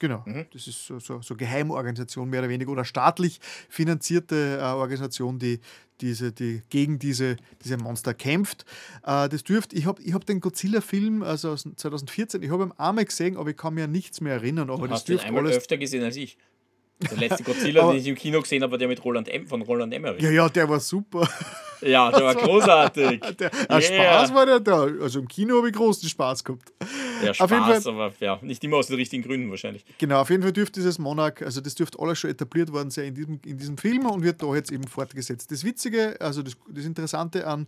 [0.00, 3.38] Genau, das ist so, so, so Geheimorganisation mehr oder weniger oder staatlich
[3.68, 5.60] finanzierte äh, Organisation, die,
[6.00, 8.64] diese, die gegen diese, diese Monster kämpft.
[9.04, 12.72] Äh, das dürfte, ich habe ich hab den Godzilla-Film, also aus 2014, ich habe ihn
[12.78, 14.70] einmal gesehen, aber ich kann mir an nichts mehr erinnern.
[14.70, 15.56] Aber Du das hast den dürfte einmal alles.
[15.58, 16.38] öfter gesehen als ich.
[17.10, 19.60] Der letzte Godzilla, den ich im Kino gesehen habe, war der mit Roland em von
[19.62, 20.22] Roland Emmerich.
[20.22, 21.28] Ja, ja, der war super.
[21.82, 23.20] Ja, der war großartig.
[23.38, 23.80] Der, Yeah.
[23.80, 24.82] Spaß war der da.
[24.82, 26.72] Also im Kino habe ich großen Spaß gehabt.
[27.22, 29.84] Ja, Spaß, Fall, aber ja, nicht immer aus den richtigen Gründen wahrscheinlich.
[29.98, 33.06] Genau, auf jeden Fall dürfte dieses Monarch, also das dürfte alles schon etabliert worden sein
[33.06, 35.50] in diesem, in diesem Film und wird da jetzt eben fortgesetzt.
[35.50, 37.66] Das Witzige, also das, das Interessante an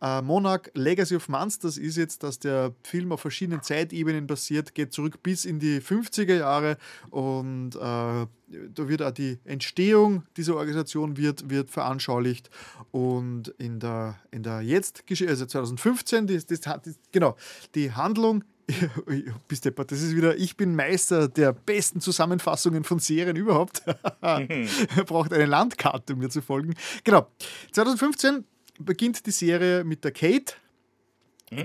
[0.00, 4.92] äh, Monarch Legacy of Monsters ist jetzt, dass der Film auf verschiedenen Zeitebenen basiert, geht
[4.92, 6.76] zurück bis in die 50er Jahre
[7.10, 8.26] und äh,
[8.74, 12.50] da wird auch die Entstehung dieser Organisation wird, wird veranschaulicht
[12.90, 17.36] und in der, in der jetzt, also 2015, das, das, das, genau,
[17.74, 18.44] die Handlung
[19.48, 23.82] bis deppert, das ist wieder, ich bin Meister der besten Zusammenfassungen von Serien überhaupt.
[25.06, 26.74] Braucht eine Landkarte, um mir zu folgen.
[27.04, 27.26] Genau.
[27.72, 28.44] 2015
[28.80, 30.54] beginnt die Serie mit der Kate?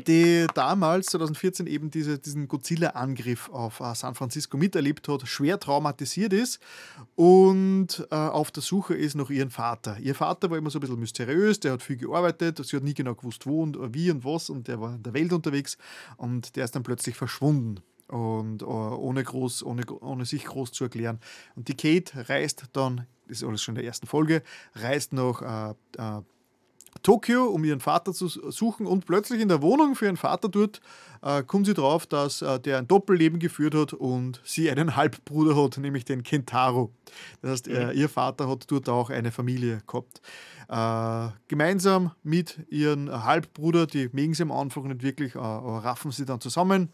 [0.07, 6.33] Die damals, 2014, eben diese, diesen Godzilla-Angriff auf uh, San Francisco miterlebt hat, schwer traumatisiert
[6.33, 6.59] ist
[7.15, 9.97] und uh, auf der Suche ist nach ihrem Vater.
[9.99, 12.93] Ihr Vater war immer so ein bisschen mysteriös, der hat viel gearbeitet, sie hat nie
[12.93, 15.77] genau gewusst, wo und wie und was und der war in der Welt unterwegs
[16.17, 20.85] und der ist dann plötzlich verschwunden und uh, ohne, groß, ohne, ohne sich groß zu
[20.85, 21.19] erklären.
[21.55, 24.41] Und die Kate reist dann, das ist alles schon in der ersten Folge,
[24.73, 25.75] reist nach
[27.03, 30.81] Tokio, um ihren Vater zu suchen und plötzlich in der Wohnung für ihren Vater dort
[31.21, 35.55] äh, kommt sie drauf, dass äh, der ein Doppelleben geführt hat und sie einen Halbbruder
[35.61, 36.91] hat, nämlich den Kentaro.
[37.41, 40.21] Das heißt, äh, ihr Vater hat dort auch eine Familie gehabt.
[40.67, 46.25] Äh, gemeinsam mit ihrem Halbbruder, die mögen sie am Anfang nicht wirklich, äh, raffen sie
[46.25, 46.89] dann zusammen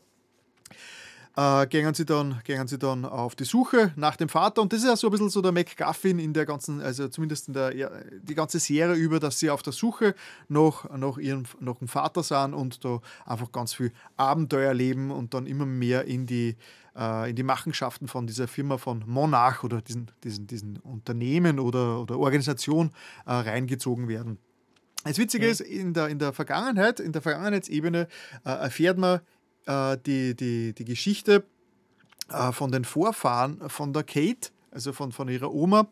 [1.37, 4.61] äh, gehen, sie dann, gehen sie dann auf die Suche nach dem Vater.
[4.61, 7.47] Und das ist ja so ein bisschen so der MacGuffin in der ganzen, also zumindest
[7.47, 7.89] in der ja,
[8.21, 10.15] die ganze Serie über, dass sie auf der Suche
[10.47, 15.33] nach, nach ihrem nach dem Vater sind und da einfach ganz viel Abenteuer leben und
[15.33, 16.55] dann immer mehr in die,
[16.95, 21.99] äh, in die Machenschaften von dieser Firma von Monarch oder diesen, diesen, diesen Unternehmen oder,
[22.01, 22.91] oder Organisation
[23.25, 24.37] äh, reingezogen werden.
[25.03, 25.51] Das Witzige ja.
[25.51, 28.07] ist, in der, in der Vergangenheit, in der Vergangenheitsebene
[28.43, 29.19] äh, erfährt man
[29.65, 31.43] äh, die, die, die Geschichte
[32.29, 35.87] äh, von den Vorfahren von der Kate, also von, von ihrer Oma,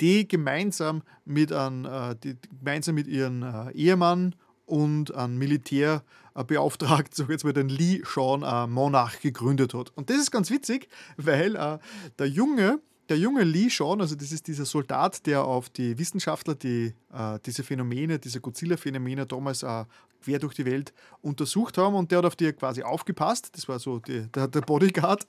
[0.00, 4.34] die gemeinsam mit, ein, äh, die, gemeinsam mit ihrem äh, Ehemann
[4.66, 9.92] und einem Militärbeauftragten, so jetzt mal den Lee Sean äh, Monarch gegründet hat.
[9.94, 11.78] Und das ist ganz witzig, weil äh,
[12.18, 16.54] der Junge, der junge Lee Sean, also das ist dieser Soldat, der auf die Wissenschaftler,
[16.54, 19.84] die äh, diese Phänomene, diese Godzilla-Phänomene damals äh,
[20.24, 23.50] quer durch die Welt untersucht haben und der hat auf die quasi aufgepasst.
[23.54, 25.26] Das war so die, der, der, Bodyguard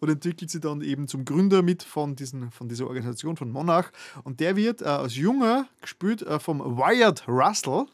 [0.00, 3.90] und entwickelt sich dann eben zum Gründer mit von, diesen, von dieser Organisation von Monarch.
[4.24, 7.86] Und der wird äh, als Junger gespielt äh, vom Wyatt Russell.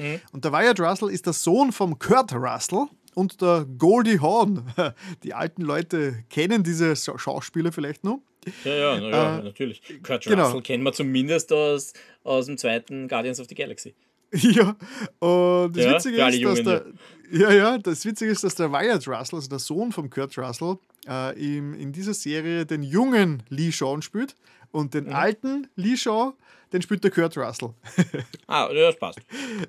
[0.00, 0.20] Mhm.
[0.32, 4.62] Und der Wyatt Russell ist der Sohn vom Kurt Russell und der Goldie Hawn.
[5.22, 8.20] Die alten Leute kennen diese Schauspieler vielleicht noch.
[8.64, 9.82] Ja, ja, na, ja äh, natürlich.
[10.02, 10.46] Kurt genau.
[10.46, 11.92] Russell kennen wir zumindest aus,
[12.24, 13.94] aus dem zweiten Guardians of the Galaxy.
[14.32, 14.76] Ja,
[15.20, 16.84] und das ja, Witzige ist, dass der,
[17.30, 20.78] ja, ja, das Witzige ist, dass der Wyatt Russell, also der Sohn von Kurt Russell,
[21.08, 24.36] äh, in, in dieser Serie den jungen Lee Shawn spielt
[24.70, 25.14] und den mhm.
[25.14, 26.34] alten Lee Shaw
[26.72, 27.70] den spielt der Kurt Russell.
[28.46, 29.20] ah, ja, das passt.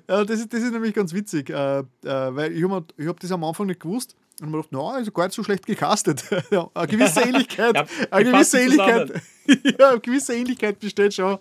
[0.06, 3.44] das, ist, das ist nämlich ganz witzig, äh, äh, weil ich habe hab das am
[3.44, 6.24] Anfang nicht gewusst und mir gedacht, na, ist gar nicht so schlecht gecastet.
[6.50, 9.22] ja, eine gewisse Ähnlichkeit, ja, eine gewisse Ähnlichkeit,
[9.78, 11.38] ja, eine gewisse Ähnlichkeit besteht schon.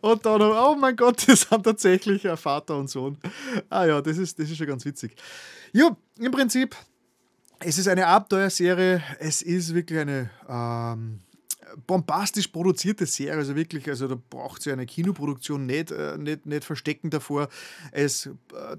[0.00, 3.18] Und dann, oh mein Gott, das sind tatsächlich ein Vater und Sohn.
[3.68, 5.16] Ah ja, das ist, das ist schon ganz witzig.
[5.72, 6.76] Ja, im Prinzip,
[7.60, 11.20] es ist eine Abenteuerserie, es ist wirklich eine ähm,
[11.86, 16.64] bombastisch produzierte Serie, also wirklich, also da braucht sie eine Kinoproduktion nicht, äh, nicht, nicht
[16.64, 17.48] verstecken davor.
[17.92, 18.30] Es, äh,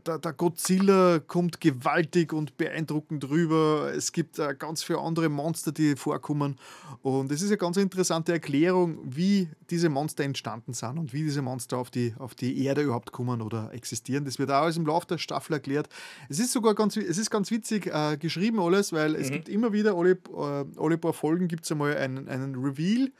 [0.05, 3.91] der, der, Godzilla kommt gewaltig und beeindruckend rüber.
[3.95, 6.57] Es gibt äh, ganz viele andere Monster, die vorkommen.
[7.01, 11.41] Und es ist eine ganz interessante Erklärung, wie diese Monster entstanden sind und wie diese
[11.41, 14.25] Monster auf die, auf die Erde überhaupt kommen oder existieren.
[14.25, 15.89] Das wird auch alles im Laufe der Staffel erklärt.
[16.29, 19.33] Es ist sogar ganz, es ist ganz witzig äh, geschrieben alles, weil es mhm.
[19.33, 23.11] gibt immer wieder, alle, äh, alle paar Folgen gibt es einmal einen, einen Review Reveal,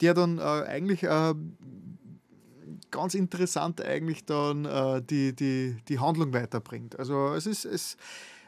[0.00, 1.34] der dann äh, eigentlich äh,
[2.90, 6.98] ganz interessant eigentlich dann äh, die, die, die Handlung weiterbringt.
[6.98, 7.96] Also es ist es,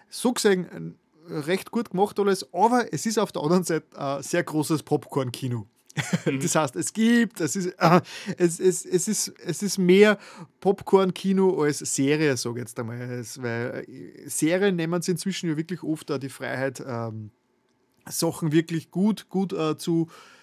[0.08, 0.96] so gesehen
[1.28, 5.66] recht gut gemacht alles, aber es ist auf der anderen Seite ein sehr großes Popcorn-Kino.
[6.26, 6.40] Mhm.
[6.40, 8.00] Das heißt, es gibt, es ist, äh,
[8.36, 10.18] es, es, es, ist, es ist mehr
[10.60, 13.00] Popcorn-Kino als Serie, sage ich jetzt einmal.
[13.00, 17.30] Es, weil äh, Serien nehmen sie inzwischen ja wirklich oft auch die Freiheit, ähm,
[18.06, 20.35] Sachen wirklich gut, gut äh, zu, äh,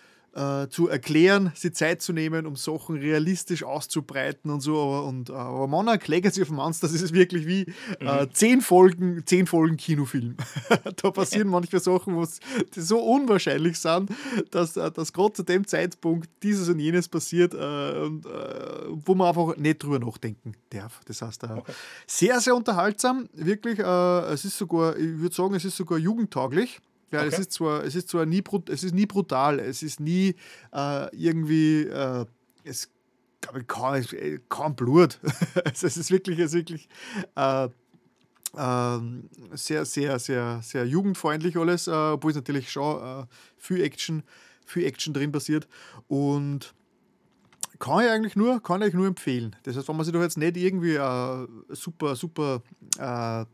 [0.70, 4.80] zu erklären, sich Zeit zu nehmen, um Sachen realistisch auszubreiten und so.
[4.80, 7.66] Aber, und, äh, aber Monarch Legacy of Monsters ist wirklich wie
[8.00, 8.34] äh, mhm.
[8.34, 10.38] zehn Folgen, zehn Folgen Kinofilm.
[11.02, 12.28] da passieren manchmal Sachen,
[12.76, 14.12] die so unwahrscheinlich sind,
[14.52, 18.30] dass, äh, dass gerade zu dem Zeitpunkt dieses und jenes passiert äh, und äh,
[18.90, 21.02] wo man einfach nicht drüber nachdenken darf.
[21.06, 21.74] Das heißt, okay.
[22.08, 23.30] sehr, sehr unterhaltsam.
[23.34, 26.80] Wirklich, es ist sogar, ich würde sagen, es ist sogar jugendtauglich.
[27.14, 27.30] Ja, okay.
[27.32, 30.36] es ist zwar, es ist zwar nie, es ist nie brutal, es ist nie
[30.74, 32.26] äh, irgendwie, äh,
[32.64, 32.90] es
[33.42, 34.02] glaube kaum,
[34.50, 35.20] kaum Blut.
[35.74, 36.90] es ist wirklich, es ist wirklich
[37.36, 37.70] äh,
[38.58, 43.26] ähm, sehr, sehr, sehr, sehr jugendfreundlich alles, äh, obwohl es natürlich schon äh,
[43.58, 44.24] viel Action,
[44.66, 45.68] viel Action drin passiert
[46.08, 46.74] und
[47.80, 49.56] kann ich eigentlich nur, kann ich nur empfehlen.
[49.64, 52.62] Das heißt, wenn man sich doch jetzt nicht irgendwie äh, super, super
[52.98, 53.46] äh,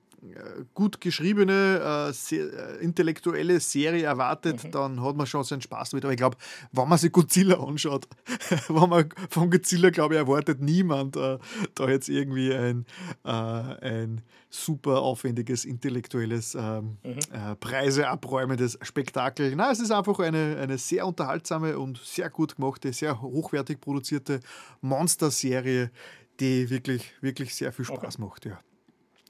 [0.74, 4.72] gut geschriebene, äh, sehr, äh, intellektuelle Serie erwartet, mhm.
[4.72, 6.04] dann hat man schon seinen Spaß damit.
[6.06, 6.38] Aber ich glaube,
[6.72, 8.08] wenn man sich Godzilla anschaut,
[8.68, 11.38] wenn man von Godzilla, glaube ich, erwartet niemand äh,
[11.76, 12.86] da jetzt irgendwie ein,
[13.24, 17.20] äh, ein super aufwendiges, intellektuelles, ähm, mhm.
[17.32, 19.56] Äh, Preise abräumendes Spektakel.
[19.56, 24.40] Nein, es ist einfach eine, eine sehr unterhaltsame und sehr gut gemachte, sehr hochwertig produzierte
[24.82, 25.92] Monster-Serie,
[26.40, 28.26] die wirklich, wirklich sehr viel Spaß okay.
[28.26, 28.46] macht.
[28.46, 28.60] Ja.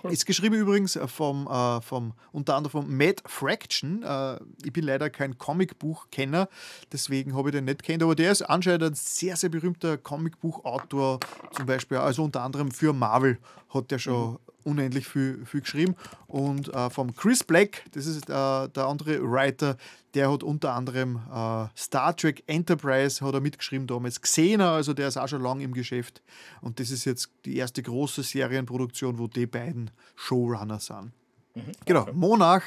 [0.03, 4.03] Ist geschrieben übrigens äh, vom, äh, vom unter anderem vom Matt Fraction.
[4.03, 6.47] Äh, ich bin leider kein Comicbuchkenner,
[6.91, 11.19] deswegen habe ich den nicht kennt, aber der ist anscheinend ein sehr, sehr berühmter Comicbuchautor,
[11.51, 13.39] zum Beispiel, also unter anderem für Marvel
[13.73, 15.95] hat der schon mhm unendlich viel, viel geschrieben.
[16.27, 19.77] Und äh, vom Chris Black, das ist äh, der andere Writer,
[20.13, 24.21] der hat unter anderem äh, Star Trek Enterprise hat er mitgeschrieben damals.
[24.21, 26.21] Xena, also der ist auch schon lange im Geschäft.
[26.61, 31.11] Und das ist jetzt die erste große Serienproduktion, wo die beiden Showrunner sind.
[31.55, 32.13] Mhm, genau, okay.
[32.13, 32.63] Monarch.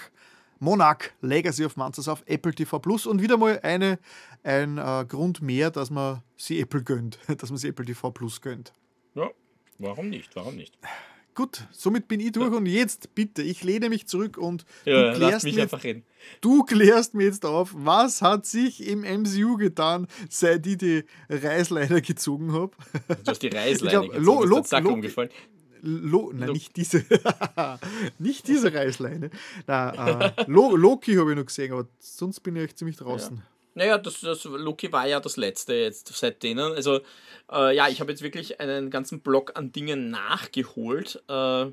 [0.63, 3.99] Monarch Legacy of Monsters auf Apple TV Plus und wieder mal eine,
[4.45, 8.41] ein äh, Grund mehr, dass man sie Apple gönnt, dass man sie Apple TV Plus
[8.41, 8.73] gönnt.
[9.17, 9.29] Ja,
[9.79, 10.37] warum nicht?
[10.37, 10.79] Warum nicht?
[11.35, 15.17] Gut, somit bin ich durch und jetzt bitte, ich lehne mich zurück und ja, du,
[15.17, 16.05] klärst mich einfach reden.
[16.43, 22.03] du klärst mir jetzt auf, was hat sich im MCU getan, seit ich die Reißleine
[22.03, 22.73] gezogen habe.
[23.09, 25.31] Du hast die Reißleine gezogen, Lo, Lo, ist Zack Lo, umgefallen.
[25.81, 26.53] Lo, nein, Lo.
[26.53, 27.05] nicht diese,
[28.19, 29.31] nicht diese Reißleine.
[29.67, 33.37] Na, äh, Loki habe ich noch gesehen, aber sonst bin ich echt ziemlich draußen.
[33.37, 33.43] Ja.
[33.75, 36.73] Naja, das, das Loki war ja das letzte jetzt seit denen.
[36.73, 37.01] Also,
[37.51, 41.23] äh, ja, ich habe jetzt wirklich einen ganzen Block an Dingen nachgeholt.
[41.29, 41.67] Äh,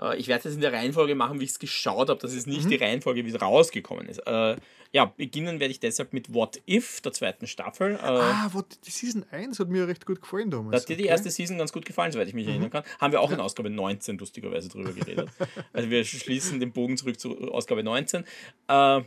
[0.00, 2.20] äh, ich werde es in der Reihenfolge machen, wie ich es geschaut habe.
[2.20, 2.70] Das ist nicht mhm.
[2.70, 4.18] die Reihenfolge, wie es rausgekommen ist.
[4.26, 4.56] Äh,
[4.92, 7.92] ja, beginnen werde ich deshalb mit What If, der zweiten Staffel.
[7.92, 10.82] Äh, ah, what, die Season 1 hat mir recht gut gefallen damals.
[10.82, 12.52] Hat dir die erste Season ganz gut gefallen, soweit ich mich mhm.
[12.52, 12.84] erinnern kann.
[13.00, 15.28] Haben wir auch in Ausgabe 19 lustigerweise drüber geredet.
[15.72, 18.24] also wir schließen den Bogen zurück zu Ausgabe 19.
[18.66, 19.02] Äh,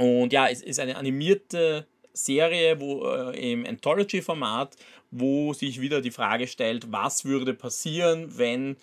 [0.00, 4.74] und ja, es ist eine animierte Serie wo, äh, im Anthology-Format,
[5.10, 8.76] wo sich wieder die Frage stellt, was würde passieren, wenn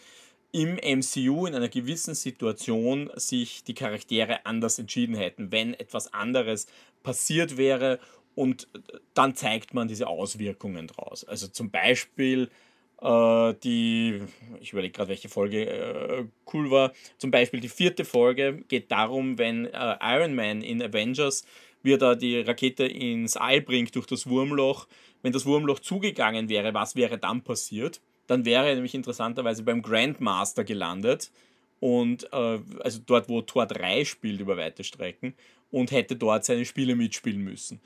[0.51, 6.67] im MCU in einer gewissen Situation sich die Charaktere anders entschieden hätten, wenn etwas anderes
[7.01, 7.99] passiert wäre
[8.35, 8.67] und
[9.15, 11.23] dann zeigt man diese Auswirkungen draus.
[11.23, 12.51] Also zum Beispiel
[13.01, 14.21] äh, die,
[14.59, 16.93] ich überlege gerade, welche Folge äh, cool war.
[17.17, 21.45] Zum Beispiel die vierte Folge geht darum, wenn äh, Iron Man in Avengers
[21.87, 24.87] wie er da die Rakete ins All bringt durch das Wurmloch.
[25.21, 28.01] Wenn das Wurmloch zugegangen wäre, was wäre dann passiert?
[28.27, 31.31] Dann wäre er nämlich interessanterweise beim Grandmaster gelandet
[31.79, 35.33] und äh, also dort, wo Tor 3 spielt über weite Strecken
[35.71, 37.79] und hätte dort seine Spiele mitspielen müssen.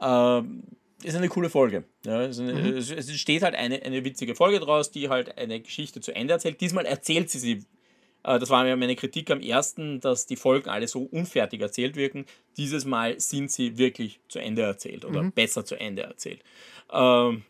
[0.00, 0.64] Ähm,
[1.02, 1.84] ist eine coole Folge.
[2.04, 2.76] Ja, es, eine, mhm.
[2.76, 6.60] es steht halt eine, eine witzige Folge draus, die halt eine Geschichte zu Ende erzählt.
[6.60, 7.64] Diesmal erzählt sie sie.
[8.22, 12.24] Äh, das war meine Kritik am ersten, dass die Folgen alle so unfertig erzählt wirken.
[12.56, 15.32] Dieses Mal sind sie wirklich zu Ende erzählt oder mhm.
[15.32, 16.42] besser zu Ende erzählt.
[16.92, 17.44] Ähm,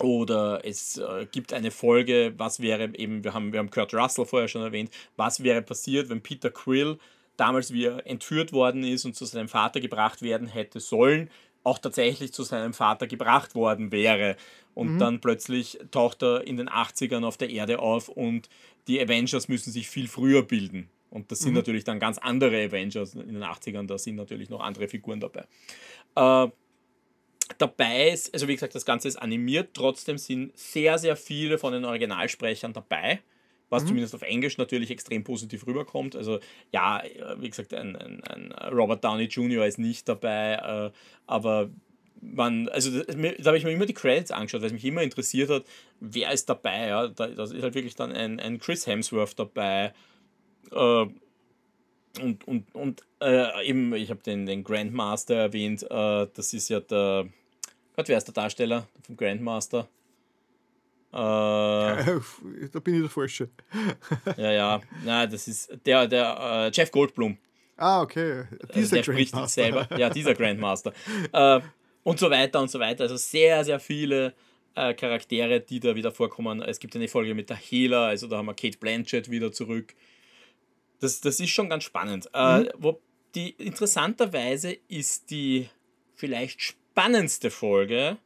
[0.00, 4.26] oder es äh, gibt eine Folge, was wäre eben, wir haben, wir haben Kurt Russell
[4.26, 6.98] vorher schon erwähnt, was wäre passiert, wenn Peter Quill
[7.36, 11.30] damals, wie er entführt worden ist und zu seinem Vater gebracht werden hätte sollen,
[11.68, 14.36] auch tatsächlich zu seinem Vater gebracht worden wäre.
[14.74, 14.98] Und mhm.
[14.98, 18.48] dann plötzlich taucht er in den 80ern auf der Erde auf und
[18.86, 20.88] die Avengers müssen sich viel früher bilden.
[21.10, 21.58] Und das sind mhm.
[21.58, 25.46] natürlich dann ganz andere Avengers in den 80ern, da sind natürlich noch andere Figuren dabei.
[26.14, 26.50] Äh,
[27.56, 31.72] dabei ist, also wie gesagt, das Ganze ist animiert, trotzdem sind sehr, sehr viele von
[31.72, 33.20] den Originalsprechern dabei
[33.70, 33.88] was mhm.
[33.88, 36.16] zumindest auf Englisch natürlich extrem positiv rüberkommt.
[36.16, 36.40] Also
[36.72, 37.02] ja,
[37.38, 39.66] wie gesagt, ein, ein, ein Robert Downey Jr.
[39.66, 40.90] ist nicht dabei, äh,
[41.26, 41.70] aber
[42.20, 45.02] man, also da, da habe ich mir immer die Credits angeschaut, weil es mich immer
[45.02, 45.64] interessiert hat,
[46.00, 46.88] wer ist dabei.
[46.88, 47.08] Ja?
[47.08, 49.92] Da, da ist halt wirklich dann ein, ein Chris Hemsworth dabei.
[50.72, 51.06] Äh,
[52.20, 56.80] und, und, und äh, eben, ich habe den, den Grandmaster erwähnt, äh, das ist ja
[56.80, 57.28] der,
[57.94, 59.88] Gott, wer ist der Darsteller vom Grandmaster?
[61.12, 63.48] Äh, da bin ich der Falsche.
[64.36, 67.38] ja, ja, na, das ist der, der äh, Jeff Goldblum.
[67.76, 68.44] Ah, okay.
[68.74, 69.88] Dieser der spricht sich selber.
[69.96, 70.92] Ja, dieser Grandmaster.
[71.32, 71.60] äh,
[72.02, 73.04] und so weiter und so weiter.
[73.04, 74.34] Also sehr, sehr viele
[74.74, 76.62] äh, Charaktere, die da wieder vorkommen.
[76.62, 79.94] Es gibt eine Folge mit der Healer, also da haben wir Kate Blanchett wieder zurück.
[81.00, 82.28] Das, das ist schon ganz spannend.
[82.34, 82.68] Äh, mhm.
[82.78, 83.00] Wo
[83.34, 85.68] die, interessanterweise ist die
[86.14, 88.16] vielleicht spannendste Folge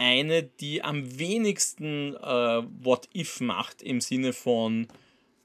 [0.00, 4.88] eine, die am wenigsten äh, What If macht im Sinne von,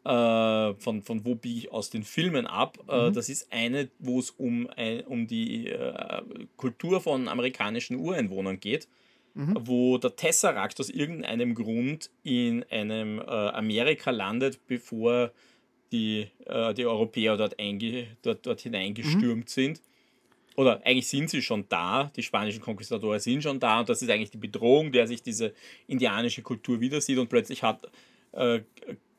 [0.06, 2.80] äh, von, von wo biege ich aus den Filmen ab.
[2.88, 3.14] Äh, mhm.
[3.14, 4.70] das ist eine, wo es um,
[5.08, 6.22] um die äh,
[6.58, 8.88] Kultur von amerikanischen Ureinwohnern geht
[9.36, 9.58] mhm.
[9.60, 15.32] wo der Tesseract aus irgendeinem Grund in einem äh, Amerika landet, bevor
[15.92, 17.56] die, äh, die Europäer dort,
[18.24, 19.48] dort, dort hineingestürmt mhm.
[19.48, 19.82] sind.
[20.56, 24.10] Oder eigentlich sind sie schon da, die spanischen Konquistadoren sind schon da und das ist
[24.10, 25.54] eigentlich die Bedrohung, der sich diese
[25.88, 27.90] indianische Kultur wieder sieht und plötzlich hat,
[28.32, 28.62] äh,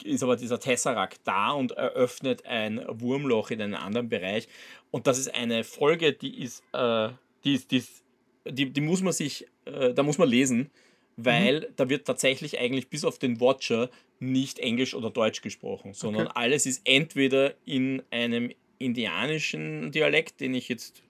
[0.03, 4.49] ist aber dieser Tesseract da und eröffnet ein Wurmloch in einen anderen Bereich.
[4.91, 7.11] Und das ist eine Folge, die ist, äh,
[7.45, 8.03] die ist, die ist
[8.51, 10.71] die, die muss man sich, äh, da muss man lesen,
[11.17, 11.67] weil mhm.
[11.77, 16.37] da wird tatsächlich eigentlich bis auf den Watcher nicht Englisch oder Deutsch gesprochen, sondern okay.
[16.37, 21.03] alles ist entweder in einem indianischen Dialekt, den ich jetzt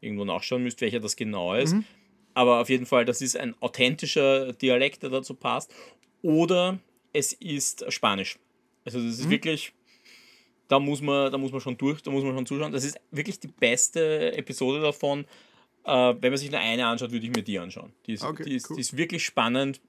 [0.00, 1.74] irgendwo nachschauen müsste, welcher das genau ist.
[1.74, 1.84] Mhm.
[2.34, 5.74] Aber auf jeden Fall, das ist ein authentischer Dialekt, der dazu passt.
[6.22, 6.78] Oder
[7.12, 8.38] es ist Spanisch.
[8.84, 9.30] Also das ist mhm.
[9.30, 9.72] wirklich,
[10.68, 12.72] da muss man, da muss man schon durch, da muss man schon zuschauen.
[12.72, 15.24] Das ist wirklich die beste Episode davon,
[15.84, 17.92] äh, wenn man sich nur eine anschaut, würde ich mir die anschauen.
[18.06, 18.76] Die ist, okay, die ist, cool.
[18.76, 19.80] die ist wirklich spannend.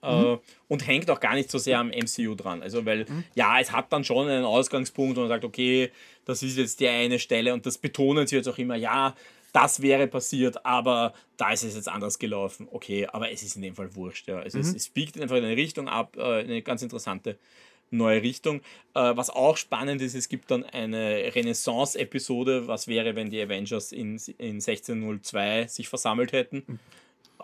[0.00, 0.38] Äh, mhm.
[0.68, 2.62] und hängt auch gar nicht so sehr am MCU dran.
[2.62, 3.24] Also, weil, mhm.
[3.34, 5.90] ja, es hat dann schon einen Ausgangspunkt und man sagt, okay,
[6.24, 9.16] das ist jetzt die eine Stelle und das betonen sie jetzt auch immer, ja,
[9.58, 12.68] das wäre passiert, aber da ist es jetzt anders gelaufen.
[12.70, 14.28] Okay, aber es ist in dem Fall wurscht.
[14.28, 14.38] Ja.
[14.38, 14.62] Also mhm.
[14.62, 17.36] es, es biegt einfach in eine Richtung ab, äh, eine ganz interessante
[17.90, 18.60] neue Richtung.
[18.94, 23.90] Äh, was auch spannend ist, es gibt dann eine Renaissance-Episode, was wäre, wenn die Avengers
[23.90, 26.62] in, in 1602 sich versammelt hätten.
[26.64, 26.78] Mhm.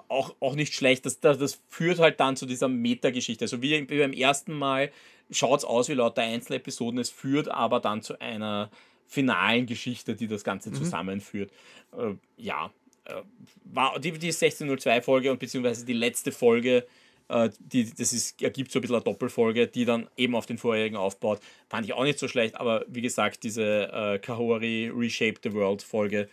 [0.07, 3.44] Auch, auch nicht schlecht, das, das, das führt halt dann zu dieser Metageschichte.
[3.44, 4.93] Also wie, wie beim ersten Mal
[5.33, 8.70] schaut es aus wie lauter Einzelepisoden, es führt aber dann zu einer
[9.07, 10.74] finalen Geschichte, die das Ganze mhm.
[10.74, 11.50] zusammenführt.
[11.97, 12.70] Äh, ja,
[13.05, 13.23] äh,
[13.65, 16.86] war die, die 1602-Folge und beziehungsweise die letzte Folge
[17.28, 20.58] äh, die, das ist, ergibt so ein bisschen eine Doppelfolge, die dann eben auf den
[20.58, 21.41] vorherigen aufbaut.
[21.68, 25.83] Fand ich auch nicht so schlecht, aber wie gesagt, diese äh, Kahori Reshape the World
[25.83, 26.28] Folge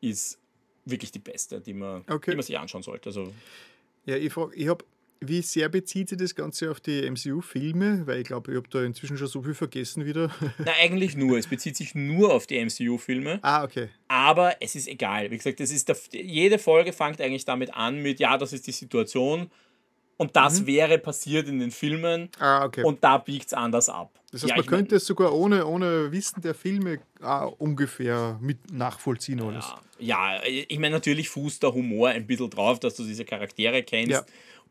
[0.00, 0.38] ist
[0.84, 2.30] wirklich die beste, die man, okay.
[2.30, 3.08] die man sich anschauen sollte.
[3.08, 3.32] Also,
[4.04, 4.84] ja, ich, ich habe
[5.20, 8.06] wie sehr bezieht sich das Ganze auf die MCU-Filme?
[8.06, 10.30] Weil ich glaube, ich habe da inzwischen schon so viel vergessen wieder.
[10.58, 11.38] Na, eigentlich nur.
[11.38, 13.38] Es bezieht sich nur auf die MCU-Filme.
[13.42, 13.88] Ah, okay.
[14.08, 15.30] Aber es ist egal.
[15.30, 18.66] Wie gesagt, das ist der, jede Folge fängt eigentlich damit an mit, ja, das ist
[18.66, 19.50] die Situation
[20.16, 20.66] und das mhm.
[20.66, 22.82] wäre passiert in den Filmen ah, okay.
[22.82, 24.18] und da biegt es anders ab.
[24.32, 28.72] Das heißt, ja, man könnte es sogar ohne, ohne Wissen der Filme ah, ungefähr mit
[28.72, 29.66] nachvollziehen alles.
[29.98, 33.82] Ja, ja ich meine, natürlich fußt der Humor ein bisschen drauf, dass du diese Charaktere
[33.82, 34.24] kennst ja.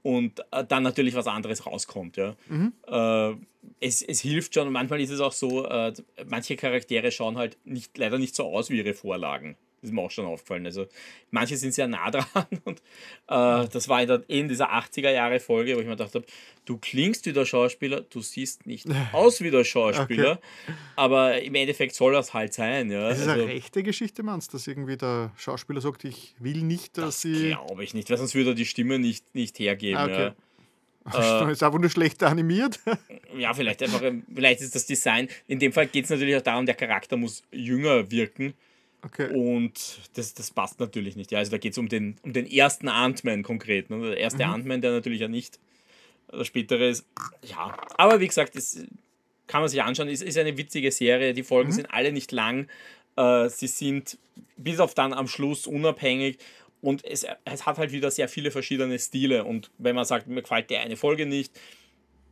[0.05, 2.15] Und äh, dann natürlich was anderes rauskommt.
[2.15, 2.35] Ja.
[2.47, 2.73] Mhm.
[2.87, 3.31] Äh,
[3.79, 5.93] es, es hilft schon, manchmal ist es auch so, äh,
[6.27, 9.57] manche Charaktere schauen halt nicht, leider nicht so aus wie ihre Vorlagen.
[9.85, 10.65] Das ist mir auch schon aufgefallen.
[10.65, 10.87] Also
[11.29, 12.79] manche sind sehr nah dran und
[13.27, 16.25] äh, das war in, der, in dieser 80er Jahre Folge, wo ich mir gedacht habe,
[16.65, 20.73] du klingst wie der Schauspieler, du siehst nicht aus wie der Schauspieler, okay.
[20.95, 22.89] aber im Endeffekt soll das halt sein.
[22.89, 23.09] Ja.
[23.09, 26.63] Ist das also, eine rechte Geschichte, meinst du, dass irgendwie der Schauspieler sagt, ich will
[26.63, 27.49] nicht, dass das sie...
[27.49, 29.97] glaube ich nicht, weil sonst würde er die Stimme nicht, nicht hergeben.
[29.97, 30.23] Ah, okay.
[30.23, 30.35] Ja.
[31.51, 32.79] ist einfach nur schlecht animiert.
[33.37, 34.01] ja, vielleicht einfach,
[34.33, 35.27] vielleicht ist das Design.
[35.47, 38.55] In dem Fall geht es natürlich auch darum, der Charakter muss jünger wirken.
[39.05, 39.31] Okay.
[39.33, 41.31] Und das, das passt natürlich nicht.
[41.31, 43.89] Ja, also da geht es um den, um den ersten Ant-Man konkret.
[43.89, 44.01] Ne?
[44.01, 44.53] Der erste mhm.
[44.53, 45.59] Ant-Man, der natürlich ja nicht
[46.31, 47.05] der spätere ist.
[47.43, 48.83] Ja, aber wie gesagt, das
[49.45, 50.09] kann man sich anschauen.
[50.09, 51.33] Es ist eine witzige Serie.
[51.33, 51.75] Die Folgen mhm.
[51.75, 52.67] sind alle nicht lang.
[53.15, 54.17] Äh, sie sind
[54.57, 56.39] bis auf dann am Schluss unabhängig.
[56.81, 59.43] Und es, es hat halt wieder sehr viele verschiedene Stile.
[59.43, 61.51] Und wenn man sagt, mir gefällt die eine Folge nicht,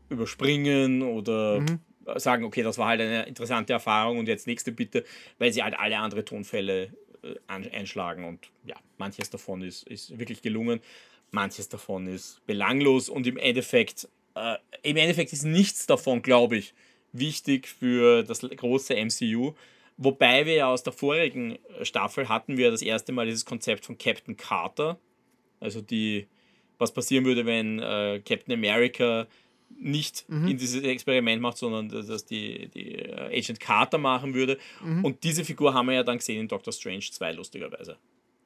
[0.09, 1.79] überspringen oder mhm
[2.15, 5.03] sagen, okay, das war halt eine interessante Erfahrung und jetzt nächste bitte,
[5.37, 6.91] weil sie halt alle andere Tonfälle
[7.23, 10.81] äh, einschlagen und ja, manches davon ist, ist wirklich gelungen,
[11.31, 16.73] manches davon ist belanglos und im Endeffekt, äh, im Endeffekt ist nichts davon, glaube ich,
[17.11, 19.53] wichtig für das große MCU.
[19.97, 23.97] Wobei wir ja aus der vorigen Staffel hatten wir das erste Mal dieses Konzept von
[23.97, 24.97] Captain Carter,
[25.59, 26.27] also die,
[26.79, 29.27] was passieren würde, wenn äh, Captain America
[29.79, 30.47] nicht mhm.
[30.47, 34.57] in dieses Experiment macht, sondern dass die, die äh, Agent Carter machen würde.
[34.83, 35.05] Mhm.
[35.05, 37.97] Und diese Figur haben wir ja dann gesehen in Doctor Strange 2, lustigerweise.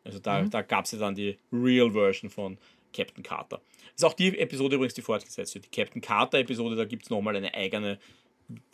[0.03, 0.49] Also da, mhm.
[0.49, 2.57] da gab es ja dann die Real Version von
[2.93, 3.61] Captain Carter.
[3.95, 5.65] Das ist auch die Episode übrigens, die fortgesetzt wird.
[5.65, 7.99] Die Captain Carter-Episode, da gibt es nochmal eine eigene,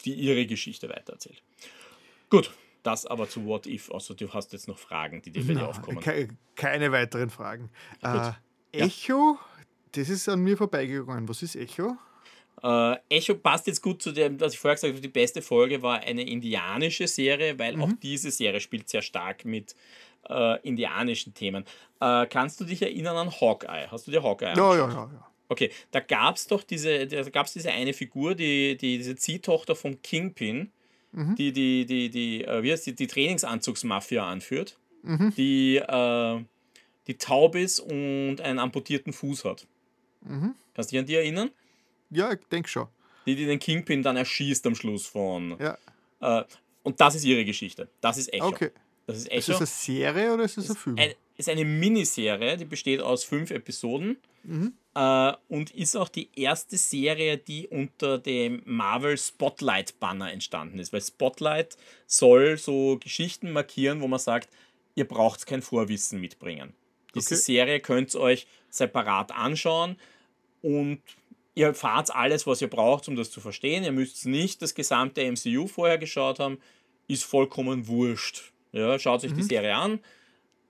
[0.05, 1.41] die ihre Geschichte weitererzählt.
[2.29, 2.51] Gut,
[2.83, 5.99] das aber zu What If, außer du hast jetzt noch Fragen, die dir dir aufkommen.
[5.99, 7.69] Ke keine weiteren Fragen.
[8.01, 8.31] Äh,
[8.71, 9.65] Echo, ja.
[9.93, 11.27] das ist an mir vorbeigegangen.
[11.27, 11.97] Was ist Echo?
[12.61, 15.01] Äh, Echo passt jetzt gut zu dem, was ich vorher gesagt habe.
[15.01, 17.83] Die beste Folge war eine indianische Serie, weil mhm.
[17.83, 19.75] auch diese Serie spielt sehr stark mit
[20.29, 21.65] äh, indianischen Themen.
[21.99, 23.87] Äh, kannst du dich erinnern an Hawkeye?
[23.89, 24.77] Hast du dir Hawkeye angeschaut?
[24.77, 25.09] Ja, ja, ja.
[25.13, 25.27] ja.
[25.49, 29.75] Okay, da gab es doch diese, da gab's diese eine Figur, die, die, diese Ziehtochter
[29.75, 30.71] von Kingpin,
[31.11, 31.35] mhm.
[31.35, 35.33] die, die, die, die, äh, wie heißt die, die Trainingsanzugsmafia anführt, mhm.
[35.35, 36.39] die, äh,
[37.07, 39.67] die taub ist und einen amputierten Fuß hat.
[40.21, 40.55] Mhm.
[40.73, 41.51] Kannst du dich an die erinnern?
[42.13, 42.87] Ja, ich denke schon.
[43.25, 45.57] Die, die den Kingpin dann erschießt am Schluss von.
[45.59, 45.77] Ja.
[46.21, 46.43] Äh,
[46.83, 47.89] und das ist ihre Geschichte.
[48.01, 48.47] Das ist Echo.
[48.47, 48.71] Okay.
[49.05, 49.37] Das ist, Echo.
[49.37, 50.97] ist das eine Serie oder ist das ein Film?
[50.97, 54.73] Es ist eine Miniserie, die besteht aus fünf Episoden mhm.
[54.95, 60.93] äh, und ist auch die erste Serie, die unter dem Marvel Spotlight Banner entstanden ist.
[60.93, 64.49] Weil Spotlight soll so Geschichten markieren, wo man sagt,
[64.95, 66.73] ihr braucht kein Vorwissen mitbringen.
[67.15, 67.43] Diese okay.
[67.43, 69.97] Serie könnt ihr euch separat anschauen
[70.61, 71.01] und
[71.55, 73.83] ihr erfahrt alles, was ihr braucht, um das zu verstehen.
[73.83, 76.59] Ihr müsst nicht das gesamte MCU vorher geschaut haben,
[77.07, 78.51] ist vollkommen wurscht.
[78.71, 79.37] Ja, schaut sich mhm.
[79.37, 79.99] die Serie an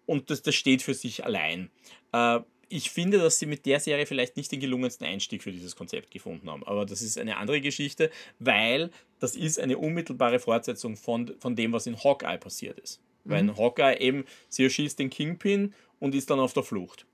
[0.05, 1.69] und das, das steht für sich allein.
[2.11, 2.39] Äh,
[2.69, 6.09] ich finde, dass sie mit der Serie vielleicht nicht den gelungensten Einstieg für dieses Konzept
[6.11, 6.63] gefunden haben.
[6.63, 8.89] Aber das ist eine andere Geschichte, weil
[9.19, 12.99] das ist eine unmittelbare Fortsetzung von, von dem, was in Hawkeye passiert ist.
[13.23, 13.31] Mhm.
[13.31, 17.05] Weil in Hawkeye eben, sie erschießt den Kingpin und ist dann auf der Flucht.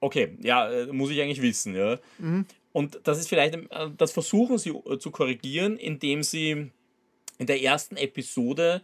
[0.00, 1.98] Okay, ja, äh, muss ich eigentlich wissen, ja.
[2.18, 2.46] Mhm.
[2.72, 6.70] Und das ist vielleicht, äh, das versuchen sie äh, zu korrigieren, indem sie
[7.38, 8.82] in der ersten Episode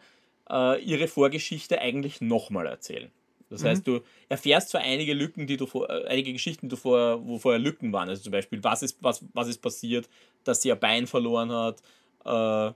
[0.51, 3.11] äh, ihre Vorgeschichte eigentlich nochmal erzählen.
[3.51, 3.67] Das mhm.
[3.67, 4.01] heißt, du
[4.31, 7.93] erfährst zwar einige Lücken, die du vor, äh, einige Geschichten, die vor, wo vorher Lücken
[7.93, 8.09] waren.
[8.09, 10.09] Also zum Beispiel, was ist, was, was ist passiert,
[10.45, 11.83] dass sie ihr Bein verloren hat,
[12.25, 12.73] äh,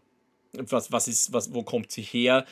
[0.68, 2.44] was, was ist, was, wo kommt sie her,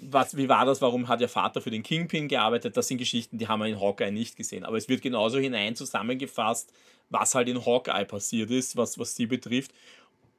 [0.00, 2.76] was, wie war das, warum hat ihr Vater für den Kingpin gearbeitet?
[2.76, 4.64] Das sind Geschichten, die haben wir in Hawkeye nicht gesehen.
[4.64, 6.72] Aber es wird genauso hinein zusammengefasst,
[7.08, 9.72] was halt in Hawkeye passiert ist, was, was sie betrifft.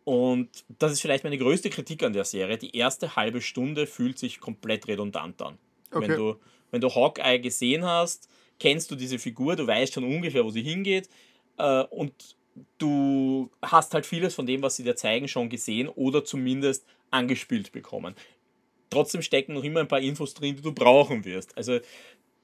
[0.03, 2.57] Und das ist vielleicht meine größte Kritik an der Serie.
[2.57, 5.57] Die erste halbe Stunde fühlt sich komplett redundant an.
[5.91, 6.07] Okay.
[6.07, 6.35] Wenn, du,
[6.71, 8.27] wenn du Hawkeye gesehen hast,
[8.59, 11.09] kennst du diese Figur, du weißt schon ungefähr, wo sie hingeht.
[11.57, 12.13] Äh, und
[12.77, 17.71] du hast halt vieles von dem, was sie dir zeigen, schon gesehen oder zumindest angespielt
[17.71, 18.15] bekommen.
[18.93, 21.57] Trotzdem stecken noch immer ein paar Infos drin, die du brauchen wirst.
[21.57, 21.79] Also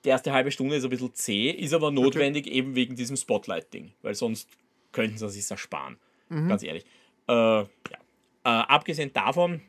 [0.04, 2.56] die erste halbe Stunde ist ein bisschen zäh, ist aber notwendig okay.
[2.56, 4.50] eben wegen diesem Spotlight-Ding, weil sonst
[4.92, 5.98] könnten sie sich ersparen.
[6.30, 6.50] Mhm.
[6.50, 6.86] Ganz ehrlich.
[7.28, 7.68] Äh, ja.
[8.44, 9.62] äh, abgesehen davon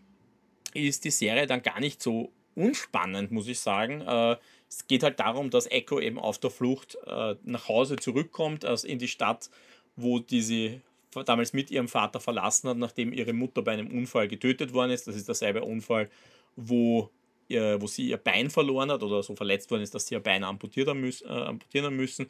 [0.72, 4.02] ist die Serie dann gar nicht so unspannend, muss ich sagen.
[4.02, 4.36] Äh,
[4.68, 8.86] es geht halt darum, dass Echo eben auf der Flucht äh, nach Hause zurückkommt, also
[8.86, 9.50] in die Stadt,
[9.96, 10.80] wo diese
[11.26, 15.08] damals mit ihrem Vater verlassen hat, nachdem ihre Mutter bei einem Unfall getötet worden ist.
[15.08, 16.08] Das ist derselbe Unfall,
[16.56, 17.10] wo,
[17.48, 20.20] ihr, wo sie ihr Bein verloren hat oder so verletzt worden ist, dass sie ihr
[20.20, 22.26] Bein amputieren, müssen, äh, amputieren müssen.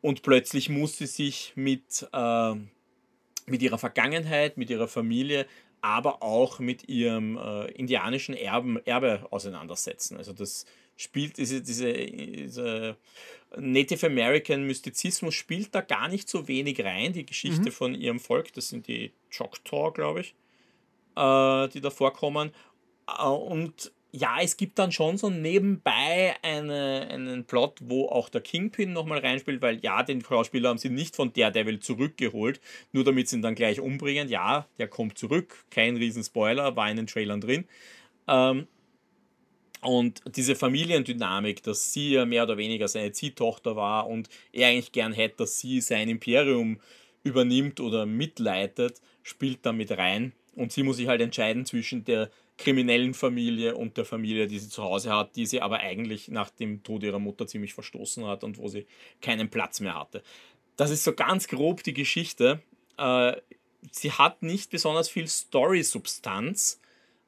[0.00, 2.54] Und plötzlich muss sie sich mit äh,
[3.46, 5.46] mit ihrer Vergangenheit, mit ihrer Familie,
[5.80, 10.16] aber auch mit ihrem äh, indianischen Erben, Erbe auseinandersetzen.
[10.16, 10.64] Also das
[10.96, 12.96] spielt diese, diese, diese
[13.56, 17.12] Native American Mystizismus spielt da gar nicht so wenig rein.
[17.12, 17.72] Die Geschichte mhm.
[17.72, 20.34] von ihrem Volk, das sind die Choctaw, glaube ich,
[21.16, 22.52] äh, die da vorkommen.
[23.08, 28.42] Äh, und ja, es gibt dann schon so nebenbei eine, einen Plot, wo auch der
[28.42, 32.60] Kingpin nochmal reinspielt, weil ja, den Schauspieler haben sie nicht von Daredevil zurückgeholt,
[32.92, 34.28] nur damit sie ihn dann gleich umbringen.
[34.28, 37.64] Ja, der kommt zurück, kein Riesenspoiler, war in den Trailern drin.
[38.28, 38.68] Ähm,
[39.80, 44.92] und diese Familiendynamik, dass sie ja mehr oder weniger seine Ziehtochter war und er eigentlich
[44.92, 46.80] gern hätte, dass sie sein Imperium
[47.24, 50.32] übernimmt oder mitleitet, spielt damit rein.
[50.56, 54.68] Und sie muss sich halt entscheiden zwischen der kriminellen Familie und der Familie, die sie
[54.68, 58.44] zu Hause hat, die sie aber eigentlich nach dem Tod ihrer Mutter ziemlich verstoßen hat
[58.44, 58.86] und wo sie
[59.20, 60.22] keinen Platz mehr hatte.
[60.76, 62.62] Das ist so ganz grob die Geschichte.
[62.96, 63.32] Äh,
[63.90, 66.80] sie hat nicht besonders viel Story-Substanz,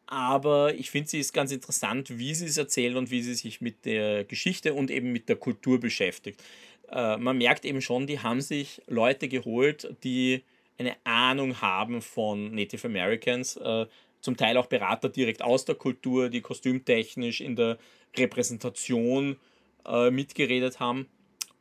[0.07, 3.61] aber ich finde, sie ist ganz interessant, wie sie es erzählt und wie sie sich
[3.61, 6.43] mit der Geschichte und eben mit der Kultur beschäftigt.
[6.91, 10.45] Äh, man merkt eben schon, die haben sich Leute geholt, die
[10.79, 13.87] eine Ahnung haben von Native Americans, äh,
[14.21, 17.79] zum Teil auch Berater direkt aus der Kultur, die kostümtechnisch in der
[18.17, 19.37] Repräsentation
[19.87, 21.07] äh, mitgeredet haben.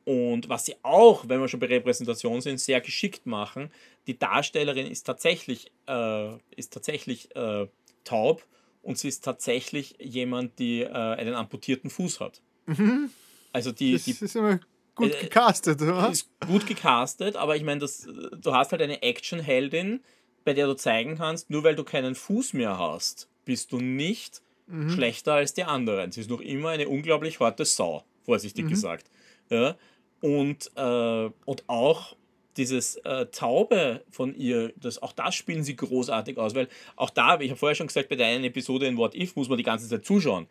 [0.03, 3.71] Und was sie auch, wenn wir schon bei Repräsentation sind, sehr geschickt machen,
[4.07, 7.67] die Darstellerin ist tatsächlich, äh, ist tatsächlich äh,
[8.03, 8.45] taub
[8.83, 12.41] und sie ist tatsächlich jemand, die äh, einen amputierten Fuß hat.
[12.67, 13.09] Mhm.
[13.51, 14.59] Also die, das die, ist immer
[14.95, 16.09] gut äh, gecastet, oder?
[16.09, 20.01] Ist gut gecastet, aber ich meine, du hast halt eine Actionheldin,
[20.43, 24.41] bei der du zeigen kannst, nur weil du keinen Fuß mehr hast, bist du nicht
[24.67, 24.90] mhm.
[24.90, 26.11] schlechter als die anderen.
[26.11, 28.69] Sie ist noch immer eine unglaublich harte Sau, vorsichtig mhm.
[28.69, 29.09] gesagt.
[29.49, 29.75] Ja?
[30.22, 32.15] Und, äh, und auch
[32.57, 37.40] dieses äh, Taube von ihr, das, auch das spielen sie großartig aus, weil auch da,
[37.40, 39.64] ich habe vorher schon gesagt, bei der einen Episode in What If muss man die
[39.64, 40.48] ganze Zeit zuschauen.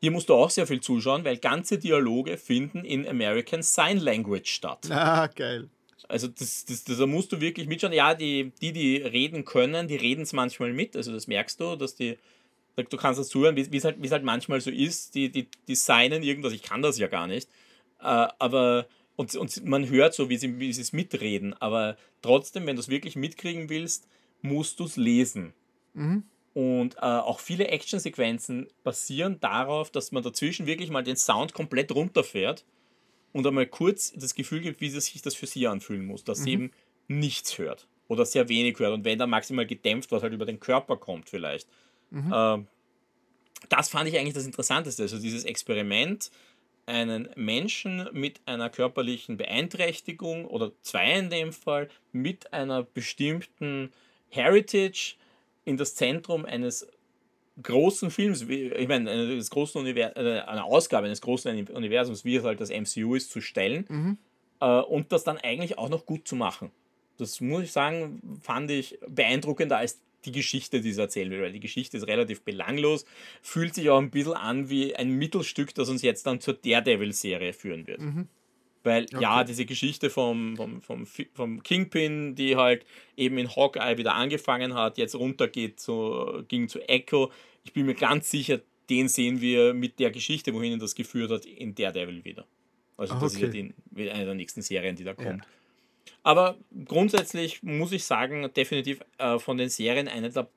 [0.00, 4.50] Hier musst du auch sehr viel zuschauen, weil ganze Dialoge finden in American Sign Language
[4.50, 4.90] statt.
[4.90, 5.68] Ah, geil.
[6.08, 7.92] Also das, das, das, da musst du wirklich mitschauen.
[7.92, 10.96] Ja, die, die, die reden können, die reden es manchmal mit.
[10.96, 12.18] Also das merkst du, dass die,
[12.76, 15.14] du kannst das zuhören, wie es halt, halt manchmal so ist.
[15.14, 17.48] Die, die, die signen irgendwas, ich kann das ja gar nicht.
[18.00, 22.66] Äh, aber und, und man hört so, wie sie, wie sie es mitreden, aber trotzdem,
[22.66, 24.08] wenn du es wirklich mitkriegen willst,
[24.42, 25.54] musst du es lesen.
[25.94, 26.24] Mhm.
[26.54, 31.92] Und äh, auch viele Actionsequenzen basieren darauf, dass man dazwischen wirklich mal den Sound komplett
[31.92, 32.64] runterfährt
[33.32, 36.44] und einmal kurz das Gefühl gibt, wie sich das für sie anfühlen muss, dass mhm.
[36.44, 36.70] sie eben
[37.08, 40.60] nichts hört oder sehr wenig hört und wenn dann maximal gedämpft, was halt über den
[40.60, 41.68] Körper kommt vielleicht.
[42.10, 42.32] Mhm.
[42.32, 42.58] Äh,
[43.68, 46.30] das fand ich eigentlich das Interessanteste, also dieses Experiment,
[46.86, 53.90] einen Menschen mit einer körperlichen Beeinträchtigung oder zwei in dem Fall mit einer bestimmten
[54.28, 55.16] Heritage
[55.64, 56.86] in das Zentrum eines
[57.62, 62.44] großen Films, ich meine, des großen Univers äh, eine Ausgabe eines großen Universums, wie es
[62.44, 64.18] halt das MCU ist, zu stellen mhm.
[64.60, 66.70] äh, und das dann eigentlich auch noch gut zu machen.
[67.18, 71.52] Das muss ich sagen, fand ich beeindruckender als die Geschichte, die es erzählt wird, weil
[71.52, 73.04] die Geschichte ist relativ belanglos,
[73.42, 77.52] fühlt sich auch ein bisschen an wie ein Mittelstück, das uns jetzt dann zur Daredevil-Serie
[77.52, 78.00] führen wird.
[78.00, 78.28] Mhm.
[78.84, 79.20] Weil okay.
[79.20, 82.84] ja, diese Geschichte vom, vom, vom, vom Kingpin, die halt
[83.16, 87.32] eben in Hawkeye wieder angefangen hat, jetzt runtergeht, zu, ging zu Echo.
[87.64, 91.46] Ich bin mir ganz sicher, den sehen wir mit der Geschichte, wohin das geführt hat,
[91.46, 92.46] in Daredevil wieder.
[92.96, 93.46] Also das okay.
[93.46, 95.44] ist ja die, eine der nächsten Serien, die da kommt.
[95.44, 96.12] Ja.
[96.22, 100.48] Aber grundsätzlich muss ich sagen, definitiv äh, von den Serien eine der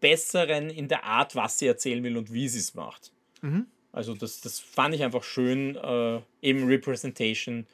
[0.00, 3.12] besseren in der Art, was sie erzählen will und wie sie es macht.
[3.42, 3.66] Mhm.
[3.96, 7.66] Also das, das fand ich einfach schön, äh, eben Representation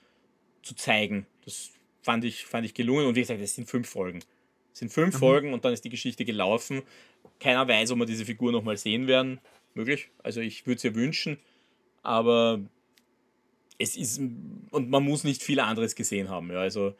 [0.63, 1.27] zu zeigen.
[1.45, 3.09] Das fand ich, fand ich gelungen.
[3.09, 4.21] Und wie gesagt, es sind fünf Folgen.
[4.73, 5.19] Es sind fünf mhm.
[5.19, 6.83] Folgen und dann ist die Geschichte gelaufen.
[7.41, 9.41] Keiner weiß, ob wir diese Figur nochmal sehen werden.
[9.75, 10.11] Möglich.
[10.23, 11.41] Also ich würde es ja wünschen.
[12.05, 12.61] Aber
[13.79, 16.53] es ist, und man muss nicht viel anderes gesehen haben.
[16.53, 16.61] Ja.
[16.61, 16.95] Also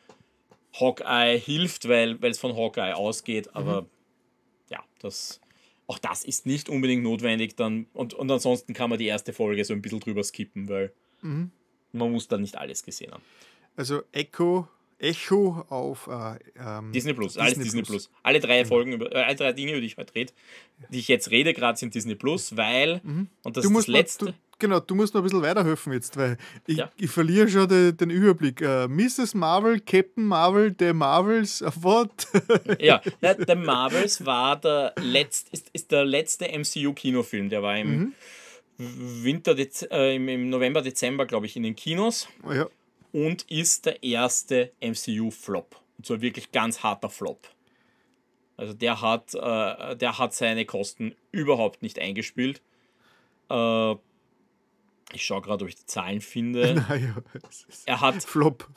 [0.75, 3.87] Hawkeye hilft, weil es von Hawkeye ausgeht, aber mhm.
[4.69, 5.41] ja, das,
[5.93, 7.87] auch das ist nicht unbedingt notwendig dann.
[7.93, 11.51] Und, und ansonsten kann man die erste Folge so ein bisschen drüber skippen, weil mhm.
[11.93, 13.23] man muss da nicht alles gesehen haben.
[13.77, 14.69] Also Echo,
[15.03, 18.07] Echo auf äh, ähm, Disney Plus, Disney alles Disney Plus.
[18.07, 18.11] Plus.
[18.23, 18.69] Alle drei genau.
[18.69, 20.33] Folgen, über, äh, alle drei Dinge, über die ich heute rede,
[20.91, 23.29] die ich jetzt rede, gerade sind Disney Plus, weil, mhm.
[23.43, 24.25] und das du ist das letzte.
[24.27, 26.91] Mal, du, genau, du musst noch ein bisschen weiterhelfen jetzt, weil ich, ja.
[26.97, 28.63] ich verliere schon den, den Überblick.
[28.63, 29.35] Uh, Mrs.
[29.35, 32.29] Marvel, Captain Marvel, The Marvels, what?
[32.79, 38.13] ja, The Marvels war der letzte, ist, ist der letzte MCU-Kinofilm, der war im mhm.
[38.79, 42.29] Winter, äh, im, im, November, Dezember, glaube ich, in den Kinos.
[42.45, 42.69] Oh, ja.
[43.13, 45.77] Und ist der erste MCU-Flop.
[45.99, 47.49] Und zwar wirklich ganz harter Flop.
[48.57, 52.63] Also der hat, äh, der hat seine Kosten überhaupt nicht eingespielt.
[53.51, 53.93] Äh,
[55.13, 56.75] ich schaue gerade, ob ich die Zahlen finde.
[56.89, 57.15] Naja,
[57.87, 58.23] er hat.
[58.23, 58.69] Flop.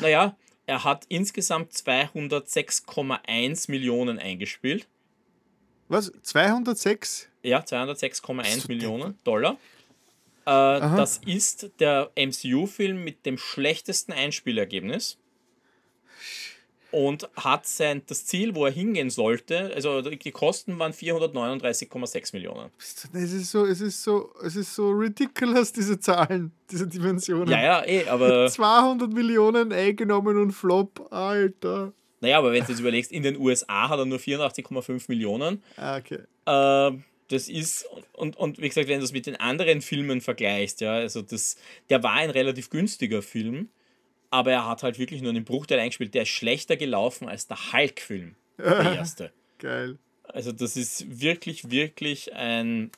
[0.00, 0.36] Naja,
[0.66, 4.86] er hat insgesamt 206,1 Millionen eingespielt.
[5.88, 6.12] Was?
[6.22, 7.28] 206?
[7.42, 9.58] Ja, 206,1 Millionen Dollar.
[10.44, 15.18] Äh, das ist der MCU-Film mit dem schlechtesten Einspielergebnis
[16.92, 22.70] und hat sein, das Ziel, wo er hingehen sollte, also die Kosten waren 439,6 Millionen.
[22.78, 27.48] Es ist so, es ist so, es ist so ridiculous, diese Zahlen, diese Dimensionen.
[27.48, 28.46] Ja, ja, eh, aber.
[28.50, 31.92] 200 Millionen eingenommen und Flop, Alter.
[32.20, 35.62] Naja, aber wenn du jetzt überlegst, in den USA hat er nur 84,5 Millionen.
[35.76, 36.20] Ah, okay.
[36.46, 36.98] Äh,
[37.28, 40.94] das ist, und, und wie gesagt, wenn du es mit den anderen Filmen vergleichst, ja,
[40.94, 41.56] also das,
[41.88, 43.68] der war ein relativ günstiger Film
[44.32, 46.14] aber er hat halt wirklich nur einen Bruchteil eingespielt.
[46.14, 49.30] Der ist schlechter gelaufen als der Hulk-Film, der erste.
[49.58, 49.98] Geil.
[50.24, 52.90] Also das ist wirklich, wirklich ein,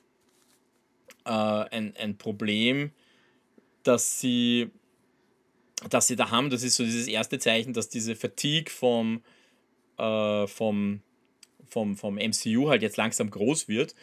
[1.25, 2.93] äh, ein, ein Problem,
[3.83, 4.70] dass sie,
[5.91, 6.51] dass sie da haben.
[6.51, 9.20] Das ist so dieses erste Zeichen, dass diese Fatigue vom,
[9.99, 11.03] äh, vom,
[11.67, 13.94] vom, vom MCU halt jetzt langsam groß wird.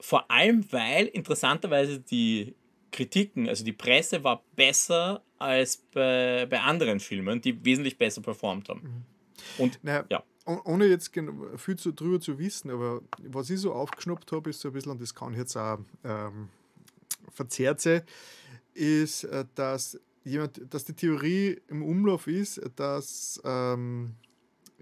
[0.00, 2.54] Vor allem, weil interessanterweise die
[2.92, 8.68] Kritiken, also die Presse war besser als bei, bei anderen Filmen, die wesentlich besser performt
[8.68, 8.82] haben.
[8.82, 9.02] Mhm.
[9.58, 10.22] Und naja, ja.
[10.46, 11.10] Ohne jetzt
[11.56, 14.92] viel zu, drüber zu wissen, aber was ich so aufgeschnappt habe, ist so ein bisschen,
[14.92, 16.50] und das kann ich jetzt auch ähm,
[17.30, 18.02] verzerrt sein,
[18.74, 24.16] ist, äh, dass, jemand, dass die Theorie im Umlauf ist, dass ähm,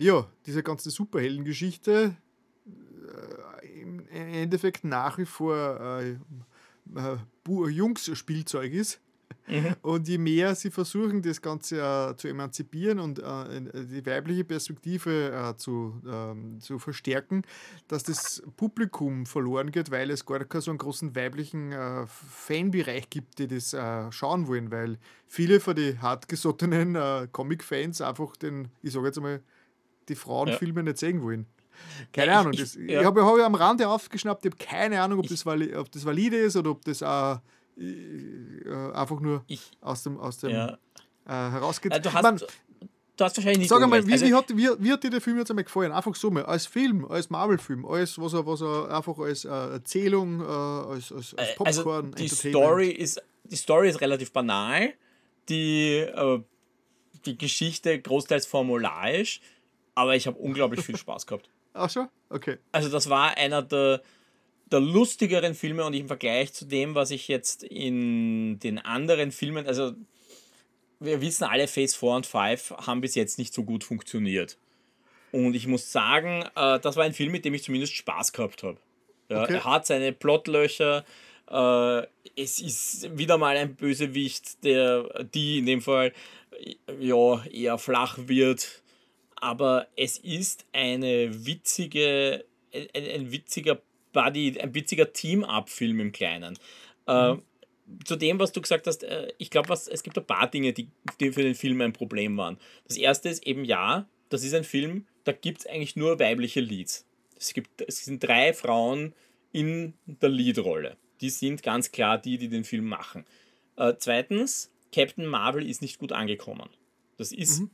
[0.03, 2.17] ja, diese ganze Superheldengeschichte
[2.67, 6.17] äh, im Endeffekt nach wie vor äh,
[6.97, 9.01] äh, Jungs-Spielzeug ist.
[9.49, 9.77] Mhm.
[9.83, 15.33] Und je mehr sie versuchen, das Ganze äh, zu emanzipieren und äh, die weibliche Perspektive
[15.33, 17.43] äh, zu, ähm, zu verstärken,
[17.89, 23.11] dass das Publikum verloren geht, weil es gar keinen so einen großen weiblichen äh, Fanbereich
[23.11, 28.69] gibt, die das äh, schauen wollen, weil viele von den hartgesottenen äh, Comic-Fans einfach den,
[28.83, 29.43] ich sage jetzt einmal,
[30.09, 30.85] die Frauenfilme ja.
[30.85, 31.47] nicht sehen wollen.
[32.13, 32.53] Keine Ahnung.
[32.53, 33.01] Das, ich, ja.
[33.01, 36.37] ich habe hab am Rande aufgeschnappt, ich habe keine Ahnung, ob das, ob das valide
[36.37, 37.41] ist oder ob das auch
[37.79, 40.79] äh, einfach nur ich, aus dem, aus dem ja.
[41.27, 41.93] äh, herausgeht.
[41.93, 43.69] Also du, hast, Man, du hast wahrscheinlich nicht.
[43.69, 45.93] Sag einmal, wie, also, wie, hat, wie, wie hat dir der Film jetzt einmal gefallen?
[45.93, 49.49] Einfach so mal, als Film, als Marvel-Film, als was er, was er einfach als äh,
[49.49, 54.01] Erzählung, äh, als, als, als äh, also Popcorn, also die Story ist Die Story ist
[54.01, 54.93] relativ banal.
[55.49, 56.41] Die, äh,
[57.25, 59.41] die Geschichte großteils formularisch,
[59.95, 61.49] aber ich habe unglaublich viel Spaß gehabt.
[61.75, 62.07] Ach so?
[62.29, 62.59] Okay.
[62.71, 64.03] Also das war einer der
[64.73, 69.67] der lustigeren Filme und im Vergleich zu dem, was ich jetzt in den anderen Filmen,
[69.67, 69.93] also
[70.99, 74.57] wir wissen alle, Phase 4 und 5 haben bis jetzt nicht so gut funktioniert.
[75.31, 78.63] Und ich muss sagen, äh, das war ein Film, mit dem ich zumindest Spaß gehabt
[78.63, 78.79] habe.
[79.29, 79.55] Ja, okay.
[79.55, 81.05] Er hat seine Plotlöcher.
[81.51, 82.07] Äh,
[82.37, 86.13] es ist wieder mal ein Bösewicht, der die in dem Fall
[87.01, 88.82] ja eher flach wird.
[89.43, 96.57] Aber es ist eine witzige, ein, ein witziger Buddy, ein witziger Team-Up-Film im Kleinen.
[97.09, 97.43] Äh, mhm.
[98.05, 100.87] zu dem, was du gesagt hast, äh, ich glaube, es gibt ein paar Dinge, die,
[101.19, 102.57] die für den Film ein Problem waren.
[102.87, 106.61] Das erste ist eben, ja, das ist ein Film, da gibt es eigentlich nur weibliche
[106.61, 107.05] Leads.
[107.37, 109.13] Es, gibt, es sind drei Frauen
[109.51, 110.97] in der Lead-Rolle.
[111.21, 113.25] Die sind ganz klar die, die den Film machen.
[113.75, 116.71] Äh, zweitens, Captain Marvel ist nicht gut angekommen.
[117.17, 117.71] Das ist mhm.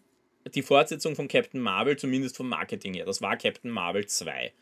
[0.55, 3.05] Die Fortsetzung von Captain Marvel, zumindest vom Marketing her.
[3.05, 4.52] Das war Captain Marvel 2.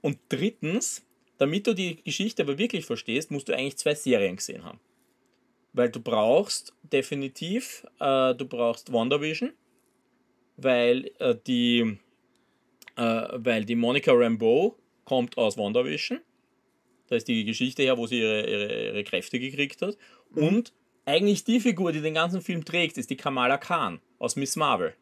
[0.00, 1.04] Und drittens,
[1.38, 4.80] damit du die Geschichte aber wirklich verstehst, musst du eigentlich zwei Serien gesehen haben.
[5.72, 9.52] Weil du brauchst definitiv, äh, du brauchst WandaVision,
[10.56, 11.98] weil äh, die,
[12.96, 16.20] äh, weil die Monica Rambeau kommt aus WandaVision.
[17.08, 19.96] Da ist die Geschichte her, wo sie ihre, ihre, ihre Kräfte gekriegt hat.
[20.30, 20.42] Mhm.
[20.42, 20.72] Und
[21.04, 24.94] eigentlich die Figur, die den ganzen Film trägt, ist die Kamala Khan aus Miss Marvel.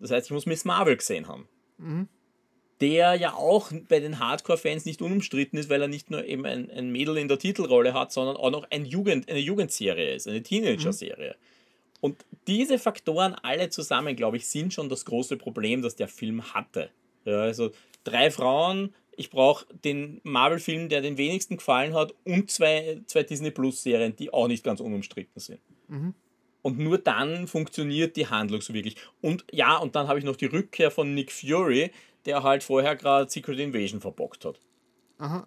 [0.00, 1.48] Das heißt, ich muss Miss Marvel gesehen haben.
[1.78, 2.08] Mhm
[2.82, 6.68] der ja auch bei den Hardcore-Fans nicht unumstritten ist, weil er nicht nur eben ein,
[6.68, 10.42] ein Mädel in der Titelrolle hat, sondern auch noch ein Jugend, eine Jugendserie ist, eine
[10.42, 11.30] Teenager-Serie.
[11.30, 11.98] Mhm.
[12.00, 16.52] Und diese Faktoren alle zusammen, glaube ich, sind schon das große Problem, das der Film
[16.52, 16.90] hatte.
[17.24, 17.70] Ja, also
[18.02, 23.52] drei Frauen, ich brauche den Marvel-Film, der den wenigsten gefallen hat, und zwei, zwei Disney
[23.52, 25.60] Plus-Serien, die auch nicht ganz unumstritten sind.
[25.86, 26.14] Mhm.
[26.62, 28.96] Und nur dann funktioniert die Handlung so wirklich.
[29.20, 31.90] Und ja, und dann habe ich noch die Rückkehr von Nick Fury,
[32.24, 34.60] der halt vorher gerade Secret Invasion verbockt hat.
[35.18, 35.46] Aha.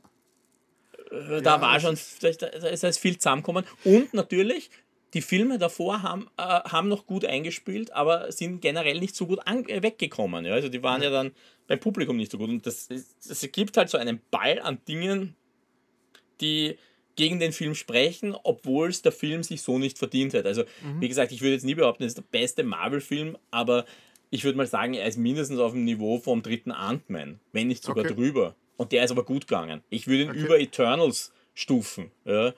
[1.12, 3.64] Äh, da ja, war schon, da ist halt viel zusammengekommen.
[3.84, 4.70] Und natürlich,
[5.14, 9.40] die Filme davor haben, äh, haben noch gut eingespielt, aber sind generell nicht so gut
[9.46, 10.46] äh, weggekommen.
[10.46, 10.54] Ja?
[10.54, 11.10] Also die waren ja.
[11.10, 11.32] ja dann
[11.68, 12.50] beim Publikum nicht so gut.
[12.50, 15.36] Und das, das gibt halt so einen Ball an Dingen,
[16.42, 16.78] die
[17.16, 20.46] gegen den Film sprechen, obwohl es der Film sich so nicht verdient hat.
[20.46, 21.02] Also, mhm.
[21.02, 23.86] wie gesagt, ich würde jetzt nie behaupten, es ist der beste Marvel-Film, aber
[24.30, 27.84] ich würde mal sagen, er ist mindestens auf dem Niveau vom dritten Ant-Man, wenn nicht
[27.84, 28.14] sogar okay.
[28.14, 28.56] drüber.
[28.78, 29.82] Und der ist aber gut gegangen.
[29.90, 30.40] Ich würde ihn okay.
[30.40, 32.12] über Eternals stufen.
[32.26, 32.54] Ja?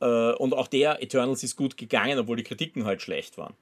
[0.00, 3.54] Äh, und auch der Eternals ist gut gegangen, obwohl die Kritiken halt schlecht waren.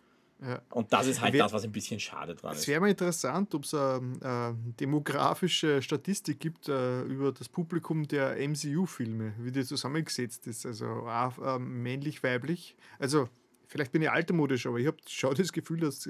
[0.44, 0.60] Ja.
[0.70, 2.62] Und das ist halt wär, das, was ein bisschen schade dran ist.
[2.62, 8.08] Es wäre mal interessant, ob es eine, eine, demografische Statistik gibt uh, über das Publikum
[8.08, 10.66] der MCU-Filme, wie die zusammengesetzt ist.
[10.66, 12.74] Also uh, männlich-weiblich.
[12.98, 13.28] Also
[13.68, 16.08] vielleicht bin ich altermodisch, aber ich habe schon das Gefühl, dass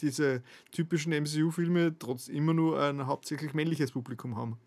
[0.00, 4.58] diese typischen MCU-Filme trotz immer nur ein hauptsächlich männliches Publikum haben.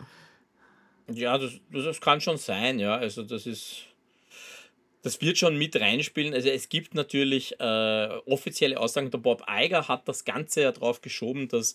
[1.08, 2.96] Ja, das, das kann schon sein, ja.
[2.96, 3.86] Also das ist.
[5.06, 6.34] Das wird schon mit reinspielen.
[6.34, 9.12] Also es gibt natürlich äh, offizielle Aussagen.
[9.12, 11.74] Der Bob Eiger hat das Ganze ja drauf geschoben, dass,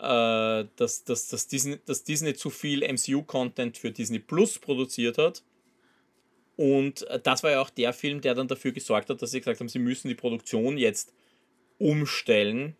[0.00, 5.42] äh, dass, dass, dass, Disney, dass Disney zu viel MCU-Content für Disney Plus produziert hat
[6.56, 9.40] und äh, das war ja auch der Film, der dann dafür gesorgt hat, dass sie
[9.40, 11.12] gesagt haben, sie müssen die Produktion jetzt
[11.78, 12.76] umstellen,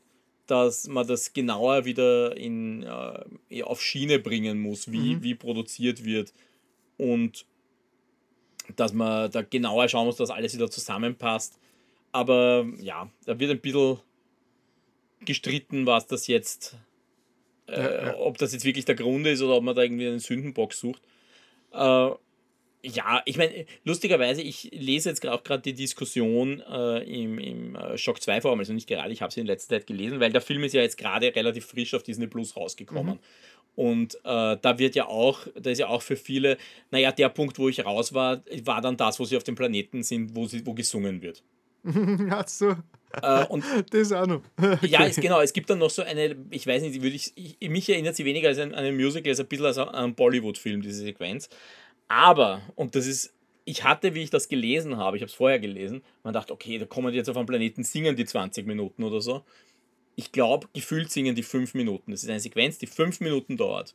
[0.47, 5.22] dass man das genauer wieder in, äh, auf Schiene bringen muss, wie, mhm.
[5.22, 6.32] wie produziert wird.
[6.98, 7.47] Und
[8.76, 11.58] dass man da genauer schauen muss, dass alles wieder zusammenpasst.
[12.12, 13.99] Aber ja, da wird ein bisschen
[15.24, 16.76] gestritten, was das jetzt,
[17.68, 18.18] äh, ja, ja.
[18.18, 21.02] ob das jetzt wirklich der Grund ist oder ob man da irgendwie einen Sündenbock sucht.
[21.73, 22.10] Äh,
[22.84, 27.97] ja, ich meine, lustigerweise, ich lese jetzt auch gerade die Diskussion äh, im, im äh,
[27.97, 30.41] Shock 2 Forum, also nicht gerade, ich habe sie in letzter Zeit gelesen, weil der
[30.41, 33.15] Film ist ja jetzt gerade relativ frisch auf Disney Plus rausgekommen.
[33.15, 33.20] Mhm.
[33.75, 36.59] Und äh, da wird ja auch, da ist ja auch für viele,
[36.91, 40.02] naja, der Punkt, wo ich raus war, war dann das, wo sie auf dem Planeten
[40.02, 41.42] sind, wo, sie, wo gesungen wird.
[42.31, 42.76] Ach so.
[43.20, 44.42] Äh, und das auch noch.
[44.62, 44.86] Okay.
[44.86, 45.41] Ja, es, genau.
[45.41, 48.25] Es gibt dann noch so eine, ich weiß nicht, würde ich, ich, mich erinnert sie
[48.25, 51.49] weniger als an einen Musical, als ein bisschen als an einen Bollywood-Film, diese Sequenz.
[52.09, 53.33] Aber, und das ist,
[53.65, 56.78] ich hatte, wie ich das gelesen habe, ich habe es vorher gelesen, man dachte, okay,
[56.78, 59.44] da kommen die jetzt auf einen Planeten, singen die 20 Minuten oder so.
[60.16, 62.10] Ich glaube, gefühlt singen die 5 Minuten.
[62.10, 63.94] Das ist eine Sequenz, die 5 Minuten dauert.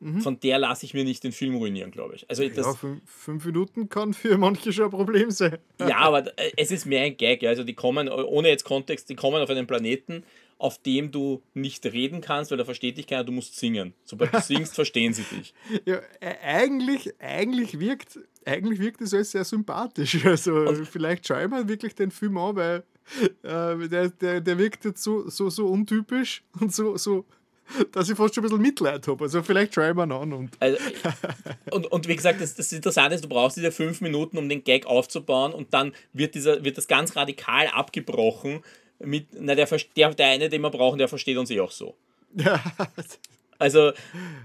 [0.00, 0.22] Mhm.
[0.22, 2.28] Von der lasse ich mir nicht den Film ruinieren, glaube ich.
[2.28, 5.58] Also das, ja, fünf, fünf, Minuten kann für manche schon ein Problem sein.
[5.78, 7.44] ja, aber äh, es ist mehr ein Gag.
[7.44, 10.24] Also die kommen, ohne jetzt Kontext, die kommen auf einen Planeten,
[10.56, 13.92] auf dem du nicht reden kannst, weil da versteht dich keiner, du musst singen.
[14.04, 15.52] Sobald du singst, verstehen sie dich.
[15.84, 16.00] Ja,
[16.42, 20.18] eigentlich, eigentlich, wirkt, eigentlich wirkt das alles sehr sympathisch.
[20.24, 22.84] Also und vielleicht schaue ich mal wirklich den Film an, weil
[23.42, 27.24] äh, der, der, der wirkt jetzt so, so, so untypisch und so, so
[27.92, 29.24] dass ich fast schon ein bisschen Mitleid habe.
[29.24, 30.32] Also vielleicht schaue ich mir an.
[30.32, 30.76] Und, also,
[31.70, 34.64] und, und wie gesagt, das, das Interessante ist, du brauchst diese fünf Minuten, um den
[34.64, 38.62] Gag aufzubauen und dann wird, dieser, wird das ganz radikal abgebrochen
[38.98, 39.66] mit, na, der,
[39.96, 41.94] der, der eine, den wir brauchen, der versteht uns eh auch so.
[43.60, 43.92] Also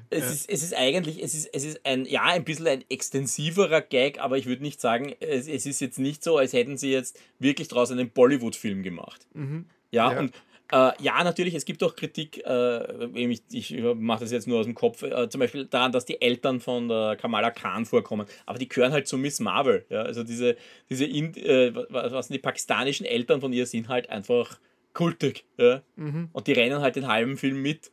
[0.10, 0.30] es, ja.
[0.30, 4.20] ist, es ist eigentlich, es ist, es ist ein, ja, ein bisschen ein extensiverer Gag,
[4.20, 7.20] aber ich würde nicht sagen, es, es ist jetzt nicht so, als hätten sie jetzt
[7.40, 9.26] wirklich daraus einen Bollywood-Film gemacht.
[9.34, 9.66] Mhm.
[9.92, 10.34] Ja, ja, und
[10.72, 14.66] äh, ja, natürlich, es gibt auch Kritik, äh, ich, ich mache das jetzt nur aus
[14.66, 18.68] dem Kopf, äh, zum Beispiel daran, dass die Eltern von Kamala Khan vorkommen, aber die
[18.68, 19.86] gehören halt zu Miss Marvel.
[19.90, 20.02] Ja?
[20.02, 20.58] Also diese,
[20.90, 24.60] diese in, äh, was die pakistanischen Eltern von ihr sind halt einfach
[24.94, 25.46] kultig.
[25.58, 25.84] Ja?
[25.96, 26.30] Mhm.
[26.34, 27.92] Und die rennen halt den halben Film mit.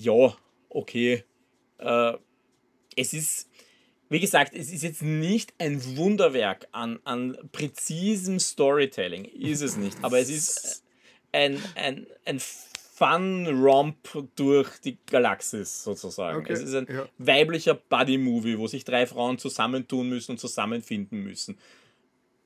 [0.00, 0.34] Ja,
[0.70, 1.24] okay.
[1.78, 2.12] Äh,
[2.96, 3.50] es ist,
[4.08, 9.98] wie gesagt, es ist jetzt nicht ein Wunderwerk an, an präzisem Storytelling, ist es nicht,
[10.02, 10.82] aber es ist
[11.32, 16.38] ein, ein, ein Fun-Romp durch die Galaxis sozusagen.
[16.40, 17.08] Okay, es ist ein ja.
[17.18, 21.58] weiblicher Buddy-Movie, wo sich drei Frauen zusammentun müssen und zusammenfinden müssen.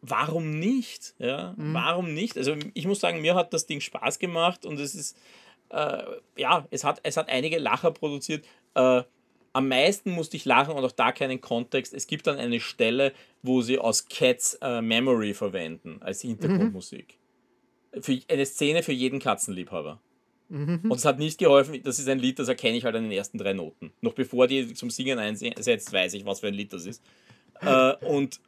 [0.00, 1.14] Warum nicht?
[1.18, 1.72] Ja, mhm.
[1.72, 2.36] warum nicht?
[2.36, 5.16] Also ich muss sagen, mir hat das Ding Spaß gemacht und es ist,
[5.74, 6.04] äh,
[6.36, 8.46] ja, es hat, es hat einige Lacher produziert.
[8.74, 9.02] Äh,
[9.52, 11.94] am meisten musste ich lachen und auch da keinen Kontext.
[11.94, 13.12] Es gibt dann eine Stelle,
[13.42, 17.18] wo sie aus Cats äh, Memory verwenden als Hintergrundmusik.
[17.18, 17.24] Mhm
[18.00, 20.00] für eine Szene für jeden Katzenliebhaber.
[20.48, 20.80] Mhm.
[20.84, 23.12] Und es hat nicht geholfen, das ist ein Lied, das erkenne ich halt an den
[23.12, 23.92] ersten drei Noten.
[24.00, 27.02] Noch bevor die zum Singen einsetzt, weiß ich, was für ein Lied das ist.
[27.60, 28.40] äh, und,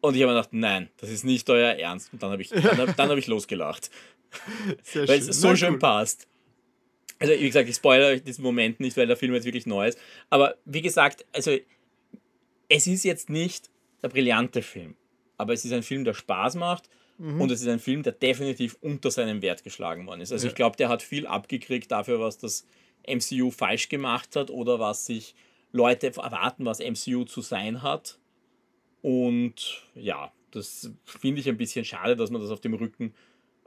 [0.00, 2.12] und ich habe mir gedacht, nein, das ist nicht euer Ernst.
[2.12, 3.90] Und dann habe ich, dann, dann hab ich losgelacht.
[4.94, 5.80] Weil es so Na, schön gut.
[5.80, 6.28] passt.
[7.18, 9.88] Also, wie gesagt, ich spoilere euch diesen Moment nicht, weil der Film jetzt wirklich neu
[9.88, 9.98] ist.
[10.30, 11.56] Aber wie gesagt, also
[12.68, 13.70] es ist jetzt nicht
[14.02, 14.96] der brillante Film.
[15.38, 16.88] Aber es ist ein Film, der Spaß macht
[17.18, 17.40] Mhm.
[17.40, 20.32] Und es ist ein Film, der definitiv unter seinem Wert geschlagen worden ist.
[20.32, 20.50] Also ja.
[20.50, 22.66] ich glaube, der hat viel abgekriegt dafür, was das
[23.06, 25.34] MCU falsch gemacht hat oder was sich
[25.72, 28.18] Leute erwarten, was MCU zu sein hat.
[29.02, 33.14] Und ja, das finde ich ein bisschen schade, dass man das auf dem Rücken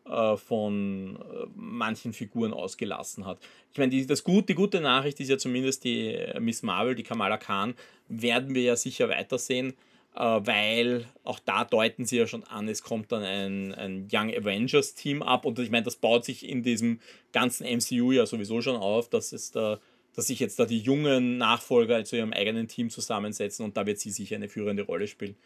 [0.09, 3.39] äh, von äh, manchen Figuren ausgelassen hat.
[3.71, 6.95] Ich meine, die, das gut, die gute Nachricht ist ja zumindest die äh, Miss Marvel,
[6.95, 7.75] die Kamala Khan,
[8.07, 9.73] werden wir ja sicher weitersehen.
[10.15, 14.95] Weil auch da deuten sie ja schon an, es kommt dann ein, ein Young Avengers
[14.95, 16.99] Team ab und ich meine, das baut sich in diesem
[17.31, 19.79] ganzen MCU ja sowieso schon auf, dass es da
[20.15, 23.99] dass sich jetzt da die jungen Nachfolger zu ihrem eigenen Team zusammensetzen und da wird
[23.99, 25.37] sie sicher eine führende Rolle spielen.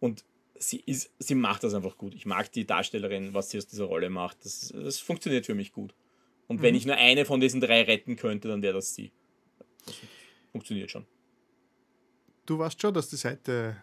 [0.00, 0.24] Und
[0.58, 2.14] sie, ist, sie macht das einfach gut.
[2.14, 4.44] Ich mag die Darstellerin, was sie aus dieser Rolle macht.
[4.44, 5.94] Das, das funktioniert für mich gut.
[6.46, 6.62] Und mhm.
[6.62, 9.12] wenn ich nur eine von diesen drei retten könnte, dann wäre das sie.
[9.86, 9.94] Das
[10.52, 11.06] funktioniert schon.
[12.46, 13.76] Du weißt schon, dass die Seite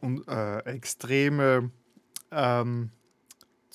[0.00, 1.70] und, äh, extreme
[2.30, 2.90] ähm,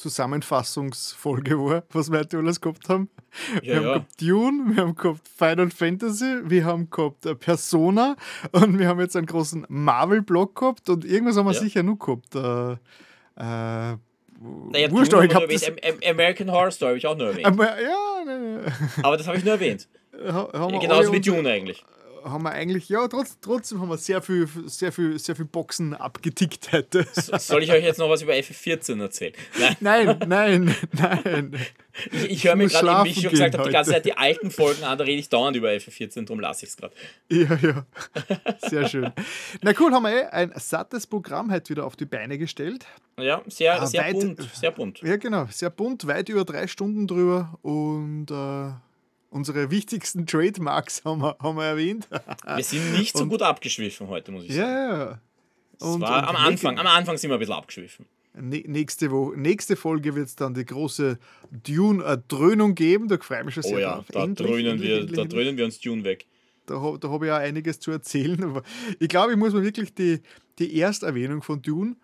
[0.01, 3.09] Zusammenfassungsfolge war, was wir heute alles gehabt haben.
[3.55, 3.93] Ja, wir haben ja.
[3.93, 8.15] gehabt Dune, wir haben gehabt Final Fantasy, wir haben gehabt äh, Persona
[8.51, 11.59] und wir haben jetzt einen großen Marvel-Block gehabt und irgendwas haben wir ja.
[11.59, 12.35] sicher noch gehabt.
[12.35, 12.71] Äh,
[13.37, 13.97] äh,
[14.71, 15.71] naja, Wurscht, ich hab das
[16.03, 17.45] American Horror Story habe ich auch nur erwähnt.
[17.45, 18.73] Aber, ja, ne,
[19.03, 19.87] Aber das habe ich nur erwähnt.
[20.13, 21.83] Ha, Genauso wie Dune eigentlich
[22.23, 25.93] haben wir eigentlich, ja, trotz, trotzdem haben wir sehr viel, sehr viel, sehr viel Boxen
[25.93, 27.05] abgetickt heute.
[27.13, 29.33] Soll ich euch jetzt noch was über FF14 erzählen?
[29.79, 30.75] Nein, nein, nein.
[30.93, 31.55] nein.
[32.11, 34.49] Ich, ich höre mir gerade, wie ich schon gesagt habe, die ganze Zeit die alten
[34.49, 36.93] Folgen an, da rede ich dauernd über FF14, darum lasse ich es gerade.
[37.29, 37.85] Ja, ja.
[38.59, 39.11] Sehr schön.
[39.61, 42.85] Na cool, haben wir eh ein sattes Programm heute wieder auf die Beine gestellt.
[43.19, 44.49] Ja, sehr, ah, sehr weit, bunt.
[44.53, 45.01] Sehr bunt.
[45.01, 45.47] Ja, genau.
[45.51, 48.71] Sehr bunt, weit über drei Stunden drüber und äh,
[49.31, 52.07] unsere wichtigsten Trademarks haben wir, haben wir erwähnt.
[52.55, 54.69] Wir sind nicht so und, gut abgeschwiffen heute, muss ich sagen.
[54.69, 55.21] Ja, ja.
[55.79, 58.05] Und, war und am Anfang, am Anfang sind wir ein bisschen abgeschwiffen.
[58.33, 61.17] Nächste, Woche, nächste Folge wird es dann die große
[61.49, 63.07] Dune-Dröhnung geben.
[63.07, 64.05] Da freue ich mich schon sehr oh ja, drauf.
[64.11, 66.27] Da, endlich, dröhnen endlich, wir, endlich, da dröhnen wir uns Dune weg.
[66.67, 68.41] Da, da habe ich auch einiges zu erzählen.
[68.43, 68.63] Aber
[68.99, 70.21] ich glaube, ich muss mir wirklich die,
[70.59, 71.95] die Ersterwähnung von Dune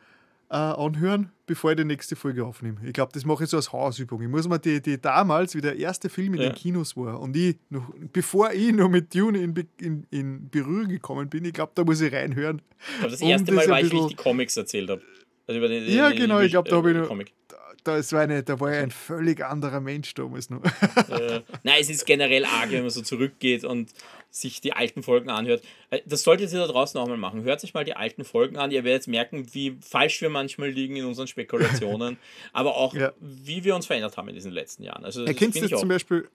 [0.50, 2.80] äh, anhören, bevor ich die nächste Folge aufnehme.
[2.86, 4.22] Ich glaube, das mache ich so als Hausübung.
[4.22, 6.50] Ich muss mir die, die damals, wie der erste Film in ja.
[6.50, 10.88] den Kinos war und ich, noch, bevor ich noch mit Dune in, in, in Berührung
[10.88, 12.62] gekommen bin, ich glaube, da muss ich reinhören.
[12.80, 15.02] Ich glaube, das erste Mal ich, wie ich die Comics erzählt habe.
[15.48, 17.08] Also über den, ja, genau, ich glaube, da habe ich noch.
[17.08, 17.34] Comic.
[17.48, 20.62] Da, das war eine, da war ich ein völlig anderer Mensch damals noch.
[21.10, 23.92] Äh, nein, es ist generell arg, wenn man so zurückgeht und
[24.30, 25.64] sich die alten Folgen anhört.
[25.90, 27.44] Äh, das solltet ihr da draußen auch mal machen.
[27.44, 28.72] Hört sich mal die alten Folgen an.
[28.72, 32.18] Ihr werdet merken, wie falsch wir manchmal liegen in unseren Spekulationen,
[32.54, 33.14] aber auch, ja.
[33.20, 35.06] wie wir uns verändert haben in diesen letzten Jahren.
[35.06, 36.28] Also, das Erkennst du zum Beispiel,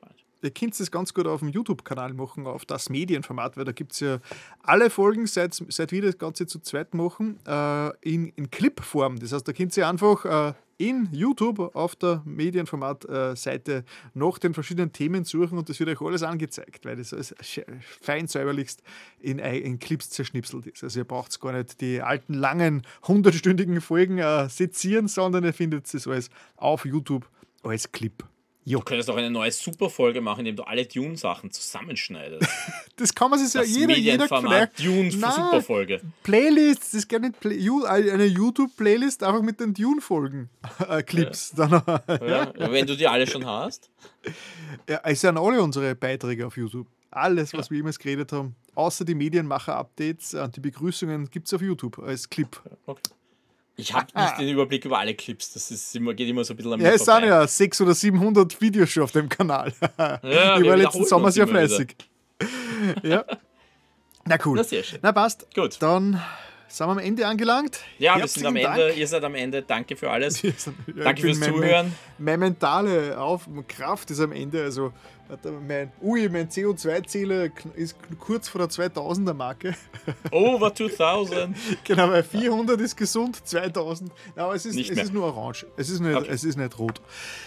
[0.43, 3.93] ihr könnt es ganz gut auf dem YouTube-Kanal machen, auf das Medienformat, weil da gibt
[3.93, 4.19] es ja
[4.63, 9.19] alle Folgen, seit, seit wir das Ganze zu zweit machen, äh, in, in Clipform.
[9.19, 14.93] Das heißt, da könnt ihr einfach äh, in YouTube auf der Medienformat-Seite nach den verschiedenen
[14.93, 17.37] Themen suchen und das wird euch alles angezeigt, weil das alles
[18.01, 18.83] fein säuberlichst
[19.21, 20.83] in, in Clips zerschnipselt ist.
[20.83, 25.93] Also ihr braucht gar nicht die alten, langen, hundertstündigen Folgen äh, sezieren, sondern ihr findet
[25.95, 27.29] es alles auf YouTube
[27.63, 28.25] als Clip.
[28.65, 28.79] Jo.
[28.79, 32.49] Du könntest auch eine neue Superfolge machen, indem du alle Dune-Sachen zusammenschneidest.
[32.97, 34.79] das kann man sich ja jeder, jeder vielleicht.
[34.79, 36.01] Dune Nein, Superfolge.
[36.23, 40.49] Playlists, das ist gerne Play eine YouTube-Playlist einfach mit den Dune-Folgen.
[40.89, 41.55] Äh, Clips.
[41.57, 41.67] Ja.
[41.67, 41.83] Dann,
[42.29, 42.53] ja.
[42.57, 42.73] ja.
[42.73, 43.91] wenn du die alle schon hast.
[44.89, 46.87] Ja, es sind alle unsere Beiträge auf YouTube.
[47.11, 48.57] Alles, was wir jemals geredet haben.
[48.75, 52.49] Außer die Medienmacher-Updates und die Begrüßungen gibt es auf YouTube als Clip.
[52.87, 53.03] Okay.
[53.77, 55.53] Ich habe nicht den Überblick über alle Clips.
[55.53, 57.95] Das ist immer, geht immer so ein bisschen am Ja, es sind ja 600 oder
[57.95, 59.73] 700 Videos schon auf dem Kanal.
[59.99, 61.97] Ja, ich war letzten Sommer sehr fleißig.
[63.03, 63.25] ja.
[64.25, 64.57] Na cool.
[64.57, 64.99] Na, sehr schön.
[65.03, 65.47] Na passt.
[65.55, 65.81] Gut.
[65.81, 66.21] Dann
[66.69, 67.81] sind wir am Ende angelangt.
[67.99, 68.87] Ja, wir sind am Ende.
[68.87, 68.97] Dank.
[68.97, 69.63] Ihr seid am Ende.
[69.63, 70.35] Danke für alles.
[70.35, 70.55] Sind,
[70.95, 71.95] ja, Danke fürs mein, Zuhören.
[72.19, 74.63] Meine mentale Auf Kraft ist am Ende.
[74.63, 74.93] Also
[75.67, 79.75] mein, ui, mein CO2-Zähler ist kurz vor der 2000er Marke.
[80.31, 81.57] Over 2000.
[81.85, 84.11] genau, weil 400 ist gesund, 2000.
[84.37, 85.67] Aber es ist, es ist nur orange.
[85.77, 86.29] Es ist, nicht, okay.
[86.31, 87.01] es ist nicht rot.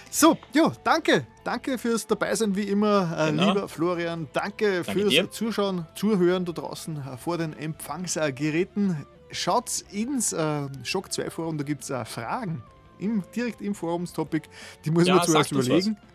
[0.10, 1.28] So, ja, danke.
[1.44, 3.50] Danke fürs Dabeisein wie immer, äh, genau.
[3.50, 4.28] lieber Florian.
[4.34, 5.32] Danke, danke fürs dir.
[5.32, 9.06] Zuschauen, Zuhören da draußen äh, vor den Empfangsgeräten.
[9.32, 12.64] Schaut ins äh, Shock 2 Forum, da gibt es äh, Fragen
[13.00, 14.48] im, direkt im Forumstopic.
[14.86, 15.98] Die muss ja, man zuerst überlegen.
[16.00, 16.15] Was.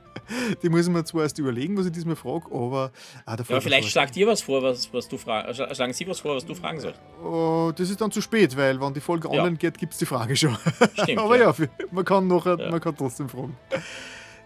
[0.62, 2.92] Die muss ich mir zuerst überlegen, was ich diesmal frage, aber.
[3.26, 5.60] Ah, ja, vielleicht schlagt ihr was vor, was, was du fragst.
[5.60, 7.00] Äh, schlagen Sie was vor, was du fragen sollst.
[7.22, 9.40] Oh, das ist dann zu spät, weil, wenn die Folge ja.
[9.40, 10.56] online geht, gibt es die Frage schon.
[10.94, 11.18] Stimmt.
[11.18, 12.56] aber ja, ja man, kann noch, ja.
[12.56, 13.56] man kann trotzdem fragen.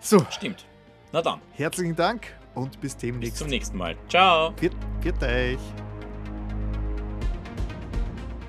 [0.01, 0.25] So.
[0.31, 0.67] Stimmt.
[1.13, 1.41] Na dann.
[1.53, 3.33] Herzlichen Dank und bis demnächst.
[3.33, 3.97] Bis zum nächsten Mal.
[4.09, 4.53] Ciao.
[4.57, 5.59] Viert, viert euch.